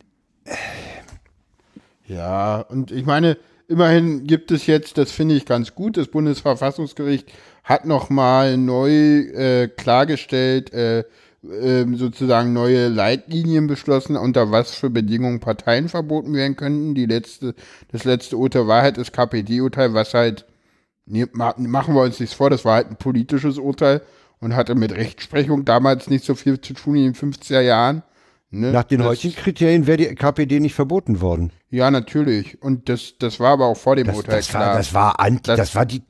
Ja, 2.06 2.60
und 2.60 2.90
ich 2.90 3.06
meine, 3.06 3.36
immerhin 3.68 4.26
gibt 4.26 4.50
es 4.50 4.66
jetzt, 4.66 4.98
das 4.98 5.12
finde 5.12 5.36
ich 5.36 5.46
ganz 5.46 5.74
gut, 5.74 5.96
das 5.96 6.08
Bundesverfassungsgericht 6.08 7.30
hat 7.62 7.86
nochmal 7.86 8.56
neu 8.56 8.90
äh, 8.90 9.68
klargestellt, 9.68 10.72
äh, 10.72 11.04
ähm, 11.42 11.96
sozusagen 11.96 12.52
neue 12.52 12.88
Leitlinien 12.88 13.66
beschlossen, 13.66 14.16
unter 14.16 14.50
was 14.50 14.74
für 14.74 14.90
Bedingungen 14.90 15.40
Parteien 15.40 15.88
verboten 15.88 16.34
werden 16.34 16.56
könnten. 16.56 16.94
Die 16.94 17.06
letzte, 17.06 17.54
das 17.92 18.04
letzte 18.04 18.36
Urteil 18.36 18.66
war 18.66 18.82
halt 18.82 18.98
das 18.98 19.12
KPD-Urteil, 19.12 19.94
was 19.94 20.12
halt, 20.14 20.46
nee, 21.06 21.26
machen 21.32 21.94
wir 21.94 22.02
uns 22.02 22.20
nichts 22.20 22.34
vor, 22.34 22.50
das 22.50 22.64
war 22.64 22.74
halt 22.74 22.90
ein 22.90 22.96
politisches 22.96 23.58
Urteil 23.58 24.02
und 24.40 24.54
hatte 24.54 24.74
mit 24.74 24.92
Rechtsprechung 24.92 25.64
damals 25.64 26.08
nicht 26.10 26.24
so 26.24 26.34
viel 26.34 26.60
zu 26.60 26.74
tun 26.74 26.96
in 26.96 27.12
den 27.12 27.14
50er 27.14 27.60
Jahren. 27.60 28.02
Ne? 28.52 28.72
nach 28.72 28.82
den 28.82 28.98
Das- 28.98 29.06
heutigen 29.10 29.36
Kriterien 29.36 29.86
wäre 29.86 29.96
die 29.98 30.12
KPD 30.16 30.58
nicht 30.58 30.74
verboten 30.74 31.20
worden. 31.20 31.52
Ja, 31.70 31.88
natürlich. 31.92 32.60
Und 32.60 32.88
das, 32.88 33.14
das 33.20 33.38
war 33.38 33.52
aber 33.52 33.66
auch 33.66 33.76
vor 33.76 33.94
dem 33.94 34.08
Das, 34.08 34.16
Urteil 34.16 34.38
das, 34.38 34.48
klar. 34.48 34.66
war, 34.70 34.76
das 34.76 34.92
war 34.92 35.20
anti, 35.20 35.42
das, 35.44 35.56
Das- 35.56 35.74
war 35.76 35.86
die, 35.86 36.02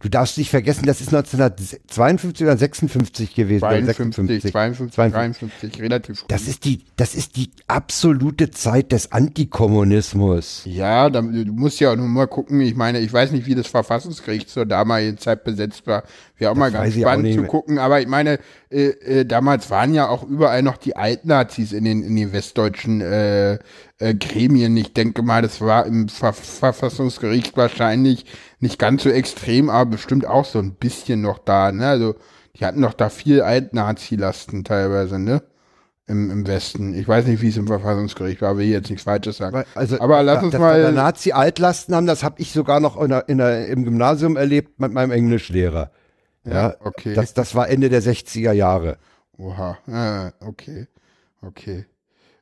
du 0.00 0.08
darfst 0.08 0.38
nicht 0.38 0.50
vergessen, 0.50 0.86
das 0.86 1.00
ist 1.00 1.14
1952 1.14 2.46
oder 2.46 2.56
56 2.56 3.34
gewesen. 3.34 3.64
oder 3.64 3.94
52, 3.94 4.52
52, 4.52 5.12
53, 5.12 5.80
relativ. 5.80 6.24
Das 6.28 6.48
ist 6.48 6.64
die, 6.64 6.84
das 6.96 7.14
ist 7.14 7.36
die 7.36 7.50
absolute 7.66 8.50
Zeit 8.50 8.92
des 8.92 9.12
Antikommunismus. 9.12 10.62
ja, 10.64 11.10
da, 11.10 11.22
du 11.22 11.52
musst 11.52 11.80
ja 11.80 11.92
auch 11.92 11.96
nur 11.96 12.08
mal 12.08 12.26
gucken. 12.26 12.60
Ich 12.60 12.74
meine, 12.74 13.00
ich 13.00 13.12
weiß 13.12 13.32
nicht, 13.32 13.46
wie 13.46 13.54
das 13.54 13.66
Verfassungsgericht 13.66 14.48
zur 14.48 14.66
damaligen 14.66 15.18
Zeit 15.18 15.44
besetzt 15.44 15.86
war, 15.86 16.04
Wäre 16.40 16.52
auch 16.52 16.56
mal 16.56 16.72
ganz 16.72 16.94
spannend 16.94 17.34
zu 17.34 17.42
gucken. 17.42 17.78
Aber 17.78 18.00
ich 18.00 18.06
meine, 18.06 18.38
äh, 18.70 18.86
äh, 18.86 19.24
damals 19.26 19.68
waren 19.68 19.92
ja 19.92 20.08
auch 20.08 20.26
überall 20.26 20.62
noch 20.62 20.78
die 20.78 20.96
Altnazis 20.96 21.72
in 21.72 21.84
den, 21.84 22.02
in 22.02 22.16
den 22.16 22.32
westdeutschen 22.32 23.02
äh, 23.02 23.58
äh, 23.98 24.14
Gremien. 24.14 24.74
Ich 24.78 24.94
denke 24.94 25.22
mal, 25.22 25.42
das 25.42 25.60
war 25.60 25.84
im 25.84 26.08
Ver 26.08 26.32
Verfassungsgericht 26.32 27.58
wahrscheinlich 27.58 28.24
nicht 28.58 28.78
ganz 28.78 29.02
so 29.02 29.10
extrem, 29.10 29.68
aber 29.68 29.90
bestimmt 29.90 30.26
auch 30.26 30.46
so 30.46 30.58
ein 30.60 30.76
bisschen 30.76 31.20
noch 31.20 31.38
da. 31.38 31.72
Ne? 31.72 31.86
Also 31.86 32.14
die 32.56 32.64
hatten 32.64 32.80
doch 32.80 32.94
da 32.94 33.10
viel 33.10 33.42
Altnazi-Lasten 33.42 34.64
teilweise, 34.64 35.18
ne? 35.18 35.42
Im, 36.06 36.30
Im 36.30 36.46
Westen. 36.46 36.94
Ich 36.94 37.06
weiß 37.06 37.26
nicht, 37.26 37.42
wie 37.42 37.50
es 37.50 37.56
im 37.58 37.66
Verfassungsgericht 37.66 38.40
war, 38.40 38.56
will 38.56 38.64
ich 38.64 38.72
jetzt 38.72 38.88
nichts 38.88 39.04
Falsches 39.04 39.36
sagen. 39.36 39.62
Also, 39.74 40.00
aber 40.00 40.22
lass 40.22 40.42
uns 40.42 40.52
dass 40.52 40.60
mal. 40.60 40.90
Nazi-Altlasten 40.90 41.94
haben, 41.94 42.06
das 42.06 42.24
habe 42.24 42.40
ich 42.40 42.50
sogar 42.50 42.80
noch 42.80 43.00
in 43.00 43.10
der, 43.10 43.28
in 43.28 43.38
der, 43.38 43.68
im 43.68 43.84
Gymnasium 43.84 44.36
erlebt 44.36 44.80
mit 44.80 44.92
meinem 44.92 45.12
Englischlehrer. 45.12 45.92
Ja, 46.44 46.74
okay. 46.80 47.14
Das, 47.14 47.34
das 47.34 47.54
war 47.54 47.68
Ende 47.68 47.88
der 47.88 48.02
60er 48.02 48.52
Jahre. 48.52 48.98
Oha, 49.38 49.78
äh, 49.86 50.44
okay, 50.44 50.86
okay. 51.42 51.86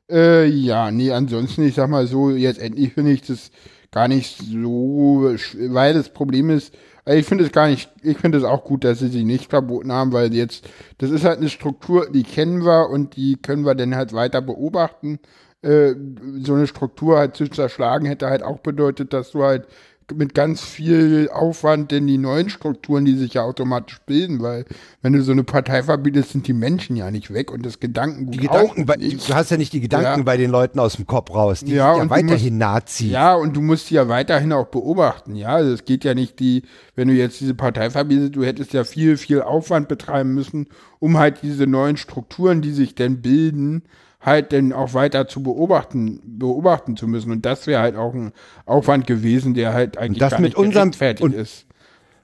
Äh, 0.09 0.45
ja, 0.45 0.91
nee, 0.91 1.11
ansonsten, 1.11 1.63
ich 1.63 1.75
sag 1.75 1.89
mal 1.89 2.07
so, 2.07 2.31
jetzt 2.31 2.59
endlich 2.59 2.93
finde 2.93 3.11
ich 3.11 3.21
das 3.21 3.51
gar 3.91 4.07
nicht 4.07 4.37
so, 4.37 5.35
weil 5.69 5.93
das 5.93 6.09
Problem 6.09 6.49
ist, 6.49 6.73
also 7.05 7.19
ich 7.19 7.25
finde 7.25 7.43
es 7.43 7.51
gar 7.51 7.67
nicht, 7.67 7.89
ich 8.01 8.17
finde 8.17 8.37
es 8.37 8.43
auch 8.43 8.63
gut, 8.63 8.83
dass 8.83 8.99
sie 8.99 9.07
sie 9.09 9.23
nicht 9.23 9.49
verboten 9.49 9.91
haben, 9.91 10.11
weil 10.11 10.33
jetzt, 10.33 10.67
das 10.97 11.09
ist 11.11 11.25
halt 11.25 11.39
eine 11.39 11.49
Struktur, 11.49 12.09
die 12.11 12.23
kennen 12.23 12.63
wir 12.65 12.89
und 12.89 13.15
die 13.15 13.37
können 13.37 13.65
wir 13.65 13.75
dann 13.75 13.95
halt 13.95 14.13
weiter 14.13 14.41
beobachten. 14.41 15.19
Äh, 15.61 15.93
so 16.41 16.53
eine 16.53 16.67
Struktur 16.67 17.17
halt 17.17 17.35
zu 17.35 17.47
zerschlagen 17.47 18.05
hätte 18.05 18.27
halt 18.27 18.43
auch 18.43 18.59
bedeutet, 18.59 19.13
dass 19.13 19.31
du 19.31 19.43
halt 19.43 19.67
mit 20.15 20.33
ganz 20.35 20.61
viel 20.61 21.29
Aufwand 21.33 21.91
denn 21.91 22.07
die 22.07 22.17
neuen 22.17 22.49
Strukturen, 22.49 23.05
die 23.05 23.15
sich 23.15 23.33
ja 23.35 23.43
automatisch 23.43 23.99
bilden, 24.05 24.41
weil 24.41 24.65
wenn 25.01 25.13
du 25.13 25.21
so 25.23 25.31
eine 25.31 25.43
Partei 25.43 25.83
verbietest, 25.83 26.31
sind 26.31 26.47
die 26.47 26.53
Menschen 26.53 26.95
ja 26.95 27.11
nicht 27.11 27.33
weg 27.33 27.51
und 27.51 27.65
das 27.65 27.79
Gedankengut 27.79 28.33
Die 28.33 28.39
Gedanken, 28.39 28.81
auch 28.81 28.85
bei, 28.85 28.95
du 28.97 29.33
hast 29.33 29.51
ja 29.51 29.57
nicht 29.57 29.73
die 29.73 29.81
Gedanken 29.81 30.19
Ja. 30.19 30.23
bei 30.23 30.37
den 30.37 30.51
Leuten 30.51 30.79
aus 30.79 30.95
dem 30.95 31.05
Kopf 31.07 31.31
raus. 31.33 31.61
Die 31.61 31.73
Ja, 31.73 31.95
sind 31.95 32.03
ja 32.05 32.09
weiterhin 32.09 32.53
musst- 32.53 32.59
Nazis. 32.59 33.11
Ja, 33.11 33.33
und 33.35 33.55
du 33.55 33.61
musst 33.61 33.89
die 33.89 33.95
ja 33.95 34.07
weiterhin 34.07 34.53
auch 34.53 34.67
beobachten, 34.67 35.35
ja. 35.35 35.49
Also 35.49 35.71
es 35.73 35.85
geht 35.85 36.03
ja 36.03 36.13
nicht 36.13 36.39
die, 36.39 36.63
wenn 36.95 37.07
du 37.07 37.13
jetzt 37.13 37.39
diese 37.41 37.53
Partei 37.53 37.89
verbietest, 37.89 38.35
du 38.35 38.43
hättest 38.43 38.73
ja 38.73 38.83
viel, 38.83 39.17
viel 39.17 39.41
Aufwand 39.41 39.87
betreiben 39.87 40.33
müssen, 40.33 40.67
um 40.99 41.17
halt 41.17 41.37
diese 41.43 41.67
neuen 41.67 41.97
Strukturen, 41.97 42.61
die 42.61 42.71
sich 42.71 42.95
denn 42.95 43.21
bilden, 43.21 43.83
halt 44.21 44.51
dann 44.53 44.73
auch 44.73 44.93
weiter 44.93 45.27
zu 45.27 45.41
beobachten, 45.43 46.21
beobachten 46.25 46.97
zu 46.97 47.07
müssen. 47.07 47.31
Und 47.31 47.45
das 47.45 47.67
wäre 47.67 47.81
halt 47.81 47.95
auch 47.95 48.13
ein 48.13 48.33
Aufwand 48.65 49.07
gewesen, 49.07 49.53
der 49.53 49.73
halt 49.73 49.97
eigentlich 49.97 50.19
das 50.19 50.31
gar 50.31 50.41
mit 50.41 50.49
nicht 50.51 50.57
unserem- 50.57 50.91
und- 51.21 51.33
ist. 51.33 51.65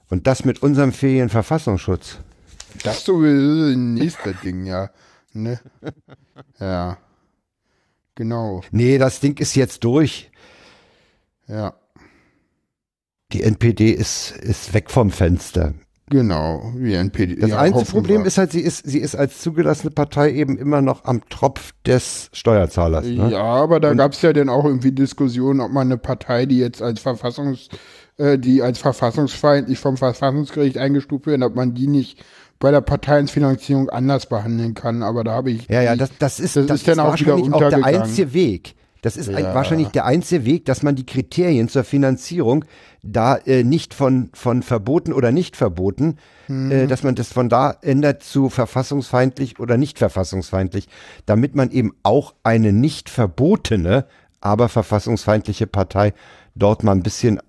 Und 0.10 0.28
das 0.28 0.46
mit 0.46 0.62
unserem 0.62 0.92
Ferienverfassungsschutz. 0.92 2.20
Das 2.84 3.04
sowieso 3.06 3.74
ein 3.74 3.94
nächster 3.96 4.34
Ding, 4.34 4.66
ja. 4.66 4.90
Ne? 5.34 5.60
Ja. 6.60 6.98
Genau, 8.16 8.62
Nee, 8.72 8.98
das 8.98 9.20
Ding 9.20 9.38
ist 9.40 9.56
jetzt 9.56 9.84
durch. 9.84 10.32
ja. 11.48 11.74
Die 13.34 13.42
NPD 13.44 13.92
ist, 13.92 14.32
ist 14.38 14.74
weg 14.74 14.90
vom 14.92 15.10
Fenster. 15.12 15.74
Genau, 16.12 16.72
wie 16.76 16.94
NPD. 16.94 17.36
Das 17.38 17.50
ja, 17.50 17.58
einzige 17.60 17.86
Problem 17.86 18.22
wir. 18.22 18.28
ist 18.28 18.38
halt, 18.38 18.52
sie 18.52 18.62
ist, 18.62 18.88
sie 18.88 19.00
ist 19.00 19.16
als 19.16 19.42
zugelassene 19.42 19.90
Partei 19.90 20.32
eben 20.34 20.56
immer 20.58 20.82
noch 20.82 21.06
am 21.06 21.28
Tropf 21.30 21.72
des 21.86 22.30
Steuerzahlers. 22.32 23.06
Ne? 23.06 23.32
Ja, 23.32 23.42
aber 23.42 23.80
da 23.80 23.94
gab 23.96 24.12
es 24.12 24.22
ja 24.22 24.32
dann 24.32 24.50
auch 24.50 24.66
irgendwie 24.66 24.92
Diskussionen, 24.92 25.62
ob 25.62 25.72
man 25.72 25.88
eine 25.88 25.98
Partei, 25.98 26.46
die 26.46 26.60
jetzt 26.60 26.84
als 26.84 27.00
Verfassungs, 27.00 27.70
äh, 28.18 28.38
die 28.38 28.62
als 28.62 28.78
verfassungsfeindlich 28.78 29.80
vom 29.80 29.98
Verfassungsgericht 29.98 30.78
eingestuft 30.78 31.26
wird, 31.26 31.42
ob 31.42 31.56
man 31.56 31.74
die 31.74 31.88
nicht 31.88 32.24
bei 32.60 32.70
der 32.70 32.82
Parteienfinanzierung 32.82 33.90
anders 33.90 34.28
behandeln 34.28 34.76
kann. 34.76 35.02
Aber 35.02 35.24
da 35.24 35.32
habe 35.32 35.50
ich 35.50 35.68
Ja, 35.70 35.82
ja, 35.82 35.96
das, 35.96 36.12
das 36.20 36.40
ist, 36.40 36.56
Das 36.56 36.68
das 36.68 36.78
ist 36.82 36.88
dann 36.88 37.00
auch 37.00 37.20
wieder 37.20 37.36
auch 37.36 37.70
der 37.70 37.84
einzige 37.84 38.32
Weg. 38.34 38.76
Das 39.06 39.18
ist 39.18 39.30
ein, 39.30 39.38
Ja. 39.44 39.54
wahrscheinlich 39.54 39.90
der 39.90 40.06
einzige 40.06 40.46
Weg, 40.46 40.66
dass 40.66 40.82
man 40.82 40.96
die 40.96 41.06
Kriterien 41.06 41.70
zur 41.70 41.84
Finanzierung 41.84 42.66
da 43.04 43.36
äh, 43.38 43.64
nicht 43.64 43.94
von, 43.94 44.32
von 44.34 44.64
verboten 44.64 45.14
oder 45.14 45.32
nicht 45.32 45.56
verboten, 45.56 46.18
Mhm. 46.48 46.72
äh, 46.72 46.88
dass 46.88 47.04
man 47.04 47.14
das 47.14 47.32
von 47.32 47.48
da 47.48 47.76
ändert 47.84 48.24
zu 48.24 48.50
verfassungsfeindlich 48.50 49.60
oder 49.60 49.78
nicht 49.78 50.00
verfassungsfeindlich, 50.00 50.88
damit 51.28 51.56
man 51.56 51.70
eben 51.72 51.94
auch 52.02 52.34
eine 52.44 52.74
nicht 52.74 53.10
verbotene, 53.10 54.06
aber 54.42 54.70
verfassungsfeindliche 54.70 55.68
Partei 55.68 56.14
dort 56.56 56.84
mal 56.84 56.94
ein 56.94 57.04
bisschen 57.04 57.40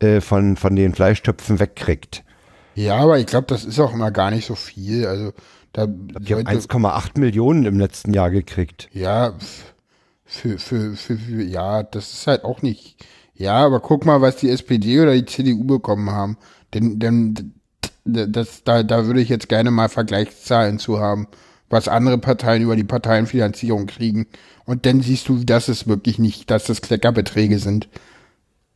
äh, 0.00 0.20
von, 0.20 0.56
von 0.56 0.74
den 0.74 0.92
Fleischtöpfen 0.94 1.60
wegkriegt. 1.60 2.24
Ja, 2.74 2.96
aber 2.96 3.18
ich 3.18 3.26
glaube, 3.26 3.46
das 3.46 3.64
ist 3.64 3.78
auch 3.80 3.94
immer 3.94 4.10
gar 4.10 4.30
nicht 4.32 4.46
so 4.46 4.54
viel. 4.56 5.06
Also 5.06 5.32
da 5.72 5.86
Die 5.86 6.34
haben 6.34 6.44
sollte- 6.46 6.50
1,8 6.50 7.18
Millionen 7.20 7.64
im 7.64 7.78
letzten 7.78 8.12
Jahr 8.12 8.30
gekriegt. 8.30 8.88
Ja, 8.92 9.28
f- 9.28 9.72
für, 10.26 10.58
für, 10.58 10.96
für, 10.96 11.16
für, 11.16 11.42
ja, 11.42 11.82
das 11.82 12.12
ist 12.12 12.26
halt 12.26 12.44
auch 12.44 12.62
nicht. 12.62 12.96
Ja, 13.34 13.64
aber 13.64 13.80
guck 13.80 14.04
mal, 14.04 14.20
was 14.20 14.36
die 14.36 14.50
SPD 14.50 15.00
oder 15.00 15.14
die 15.14 15.26
CDU 15.26 15.64
bekommen 15.64 16.10
haben. 16.10 16.36
Denn, 16.74 16.98
denn 16.98 17.54
das, 18.04 18.64
da, 18.64 18.82
da 18.82 19.06
würde 19.06 19.20
ich 19.20 19.28
jetzt 19.28 19.48
gerne 19.48 19.70
mal 19.70 19.88
Vergleichszahlen 19.88 20.78
zu 20.78 21.00
haben, 21.00 21.28
was 21.68 21.88
andere 21.88 22.18
Parteien 22.18 22.62
über 22.62 22.76
die 22.76 22.84
Parteienfinanzierung 22.84 23.86
kriegen. 23.86 24.26
Und 24.64 24.86
dann 24.86 25.00
siehst 25.00 25.28
du, 25.28 25.44
dass 25.44 25.68
es 25.68 25.86
wirklich 25.86 26.18
nicht, 26.18 26.50
dass 26.50 26.64
das 26.64 26.82
Kleckerbeträge 26.82 27.58
sind. 27.58 27.88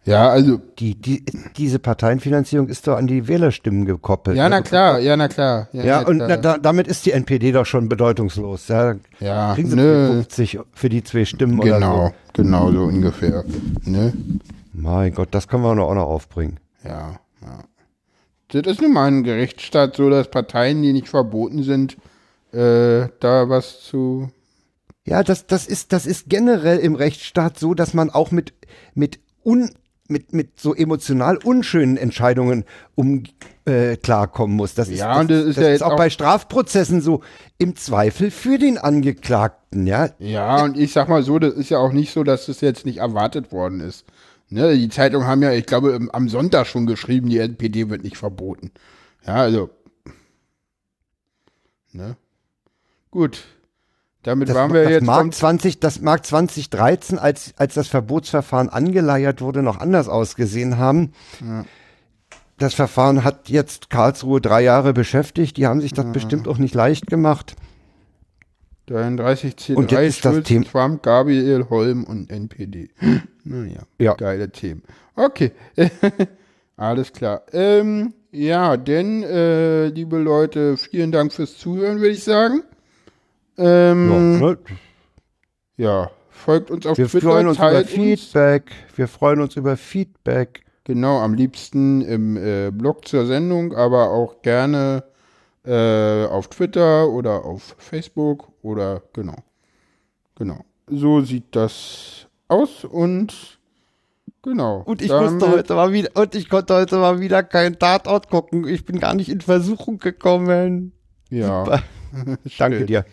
Ja, 0.05 0.31
also, 0.31 0.59
Die, 0.78 0.94
die, 0.94 1.24
diese 1.59 1.78
Parteienfinanzierung 1.78 2.68
ist 2.68 2.86
doch 2.86 2.97
an 2.97 3.06
die 3.06 3.28
Wählerstimmen 3.28 3.85
gekoppelt. 3.85 4.36
ja, 4.36 4.44
ne? 4.44 4.56
na 4.56 4.62
klar, 4.62 4.98
ja, 4.98 5.14
na 5.16 5.28
klar. 5.28 5.68
Ja, 5.72 5.85
Ja, 5.85 6.01
na 6.01 6.09
und 6.09 6.16
klar. 6.18 6.39
da, 6.39 6.59
damit 6.59 6.86
ist 6.89 7.05
die 7.05 7.12
NPD 7.12 7.52
doch 7.52 7.66
schon 7.66 7.89
bedeutungslos. 7.89 8.68
Ja, 8.68 8.94
Ja, 9.20 9.55
kriegen 9.55 9.68
sie 9.68 9.77
nö. 9.77 10.06
50 10.14 10.59
für 10.72 10.89
die 10.89 11.05
zwei 11.05 11.27
Stimmen 11.27 11.60
oder 11.60 11.74
genau, 11.74 12.06
so. 12.06 12.43
genau 12.43 12.72
so 12.72 12.85
ungefähr. 12.85 13.44
Ne? 13.85 14.14
Mein 14.72 15.12
Gott, 15.12 15.28
das 15.32 15.48
können 15.48 15.62
wir 15.64 15.74
noch 15.74 15.89
auch 15.89 15.94
noch 15.94 16.06
aufbringen. 16.09 16.59
Ja, 16.82 17.20
ja. 17.43 17.59
Das 18.48 18.72
ist 18.72 18.81
nun 18.81 18.94
mal 18.94 19.06
ein 19.06 19.22
Gerichtsstaat 19.22 19.97
so, 19.97 20.09
dass 20.09 20.31
Parteien, 20.31 20.82
die 20.82 20.93
nicht 20.94 21.09
verboten 21.09 21.62
sind, 21.62 21.98
äh, 22.52 23.06
da 23.20 23.48
was 23.51 23.82
zu. 23.82 24.31
Ja, 25.05 25.22
das, 25.22 25.47
das, 25.47 25.66
ist, 25.66 25.93
das 25.93 26.06
ist 26.06 26.28
generell 26.28 26.78
im 26.78 26.94
Rechtsstaat 26.94 27.59
so, 27.59 27.74
dass 27.74 27.93
man 27.94 28.10
auch 28.10 28.31
mit, 28.31 28.55
mit, 28.94 29.20
un, 29.44 29.70
mit, 30.10 30.32
mit 30.32 30.58
so 30.60 30.74
emotional 30.74 31.38
unschönen 31.38 31.96
Entscheidungen 31.96 32.64
um 32.94 33.22
äh, 33.64 33.96
klarkommen 33.96 34.56
muss. 34.56 34.74
Das 34.74 34.88
ist, 34.88 34.98
Ja, 34.98 35.12
das, 35.12 35.20
und 35.20 35.30
das 35.30 35.44
ist 35.44 35.56
ja 35.58 35.68
jetzt 35.70 35.82
auch, 35.82 35.92
auch- 35.92 35.96
bei 35.96 36.10
Strafprozessen 36.10 37.00
so 37.00 37.22
im 37.58 37.76
Zweifel 37.76 38.30
für 38.30 38.58
den 38.58 38.78
Angeklagten, 38.78 39.86
ja. 39.86 40.10
Ja, 40.18 40.64
und 40.64 40.76
ich 40.78 40.92
sag 40.92 41.08
mal 41.08 41.22
so, 41.22 41.38
das 41.38 41.54
ist 41.54 41.70
ja 41.70 41.78
auch 41.78 41.92
nicht 41.92 42.12
so, 42.12 42.24
dass 42.24 42.46
das 42.46 42.60
jetzt 42.60 42.84
nicht 42.84 42.98
erwartet 42.98 43.52
worden 43.52 43.80
ist. 43.80 44.04
Ne, 44.48 44.76
die 44.76 44.88
Zeitungen 44.88 45.28
haben 45.28 45.42
ja, 45.42 45.52
ich 45.52 45.66
glaube, 45.66 45.98
am 46.12 46.28
Sonntag 46.28 46.66
schon 46.66 46.86
geschrieben, 46.86 47.28
die 47.28 47.38
NPD 47.38 47.88
wird 47.88 48.02
nicht 48.02 48.16
verboten. 48.16 48.72
Ja, 49.24 49.34
also. 49.34 49.70
Ne? 51.92 52.16
Gut. 53.10 53.44
Damit 54.22 54.51
Das, 54.51 54.56
waren 54.56 54.72
wir 54.74 54.82
das 54.82 54.92
jetzt. 54.92 55.05
mag 55.06 55.20
vom- 55.20 55.32
20, 55.32 55.80
das 55.80 56.01
mag 56.02 56.26
2013, 56.26 57.18
als, 57.18 57.55
als 57.56 57.74
das 57.74 57.88
Verbotsverfahren 57.88 58.68
angeleiert 58.68 59.40
wurde, 59.40 59.62
noch 59.62 59.78
anders 59.80 60.09
ausgesehen 60.09 60.76
haben. 60.76 61.12
Ja. 61.40 61.64
Das 62.59 62.74
Verfahren 62.74 63.24
hat 63.24 63.48
jetzt 63.48 63.88
Karlsruhe 63.88 64.42
drei 64.42 64.60
Jahre 64.62 64.92
beschäftigt. 64.92 65.56
Die 65.56 65.66
haben 65.66 65.80
sich 65.80 65.94
das 65.94 66.05
bestimmt 66.12 66.47
auch 66.48 66.59
nicht 66.59 66.74
leicht 66.74 67.06
gemacht. 67.06 67.56
33 68.86 69.55
C3, 69.55 69.74
Und 69.76 69.92
jetzt 69.92 70.01
ist 70.16 70.24
das 70.24 70.34
Schulz, 70.34 70.48
Thema- 70.48 70.64
Trump, 70.66 71.02
Gabriel, 71.02 71.66
Holm 71.70 72.05
und 72.05 72.30
NPD. 72.30 72.90
naja, 73.44 73.80
Ja. 73.98 74.14
geile 74.14 74.51
Themen. 74.51 74.82
Okay, 75.16 75.52
alles 76.76 77.12
klar. 77.12 77.42
Ähm, 77.52 78.14
ja, 78.32 78.76
denn, 78.76 79.22
äh, 79.22 79.86
liebe 79.88 80.18
Leute, 80.18 80.76
vielen 80.76 81.12
Dank 81.12 81.32
fürs 81.32 81.56
Zuhören, 81.59 81.98
würde 81.98 82.10
ich 82.14 82.24
sagen. 82.24 82.62
Ähm, 83.60 84.10
Ja, 84.10 84.46
ne? 84.48 84.58
ja, 85.76 86.10
folgt 86.30 86.70
uns 86.70 86.86
auf 86.86 86.96
Wir 86.98 87.08
Twitter, 87.08 87.30
freuen 87.30 87.46
uns 87.48 87.58
über 87.58 87.78
uns. 87.78 87.90
Feedback. 87.90 88.72
Wir 88.96 89.08
freuen 89.08 89.40
uns 89.40 89.56
über 89.56 89.76
Feedback. 89.76 90.62
Genau, 90.84 91.18
am 91.18 91.34
liebsten 91.34 92.00
im 92.00 92.36
äh, 92.36 92.70
Blog 92.72 93.06
zur 93.06 93.26
Sendung, 93.26 93.74
aber 93.74 94.10
auch 94.10 94.40
gerne 94.42 95.04
äh, 95.64 96.24
auf 96.24 96.48
Twitter 96.48 97.08
oder 97.08 97.44
auf 97.44 97.76
Facebook 97.78 98.48
oder 98.62 99.02
genau. 99.12 99.36
Genau. 100.36 100.64
So 100.86 101.20
sieht 101.20 101.54
das 101.54 102.26
aus 102.48 102.84
und 102.84 103.58
genau. 104.42 104.82
Und 104.86 105.02
ich 105.02 105.10
musste 105.12 105.50
heute 105.50 105.74
mal 105.74 105.92
wieder, 105.92 106.10
und 106.14 106.34
ich 106.34 106.48
konnte 106.48 106.74
heute 106.74 106.96
mal 106.96 107.20
wieder 107.20 107.42
keinen 107.42 107.78
Tatort 107.78 108.30
gucken. 108.30 108.66
Ich 108.66 108.86
bin 108.86 108.98
gar 108.98 109.14
nicht 109.14 109.28
in 109.28 109.42
Versuchung 109.42 109.98
gekommen. 109.98 110.92
Ja. 111.28 111.82
Danke 112.58 112.86
dir. 112.86 113.04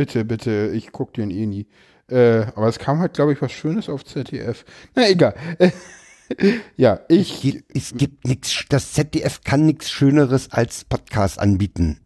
Bitte, 0.00 0.24
bitte, 0.24 0.70
ich 0.72 0.92
guck 0.92 1.12
den 1.12 1.30
eh 1.30 1.44
nie. 1.44 1.66
Äh, 2.08 2.46
aber 2.54 2.68
es 2.68 2.78
kam 2.78 3.00
halt, 3.00 3.12
glaube 3.12 3.34
ich, 3.34 3.42
was 3.42 3.52
Schönes 3.52 3.90
auf 3.90 4.02
ZDF. 4.02 4.64
Na 4.94 5.06
egal. 5.10 5.34
ja, 6.78 7.00
ich. 7.08 7.34
Es 7.34 7.40
gibt, 7.42 7.76
es 7.76 7.92
gibt 7.94 8.26
nichts, 8.26 8.64
das 8.70 8.94
ZDF 8.94 9.42
kann 9.44 9.66
nichts 9.66 9.90
Schöneres 9.90 10.52
als 10.52 10.86
Podcast 10.86 11.38
anbieten. 11.38 12.00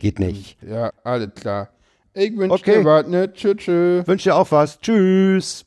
Geht 0.00 0.18
nicht. 0.18 0.58
Ja, 0.68 0.90
alles 1.04 1.30
klar. 1.36 1.68
Ich 2.12 2.36
wünsche 2.36 2.54
Okay. 2.54 2.78
dir 2.80 2.84
was, 2.84 3.06
ne? 3.06 3.32
Tschüss, 3.32 3.58
tschüss. 3.58 4.08
Wünsche 4.08 4.30
dir 4.30 4.34
auch 4.34 4.50
was. 4.50 4.80
Tschüss. 4.80 5.64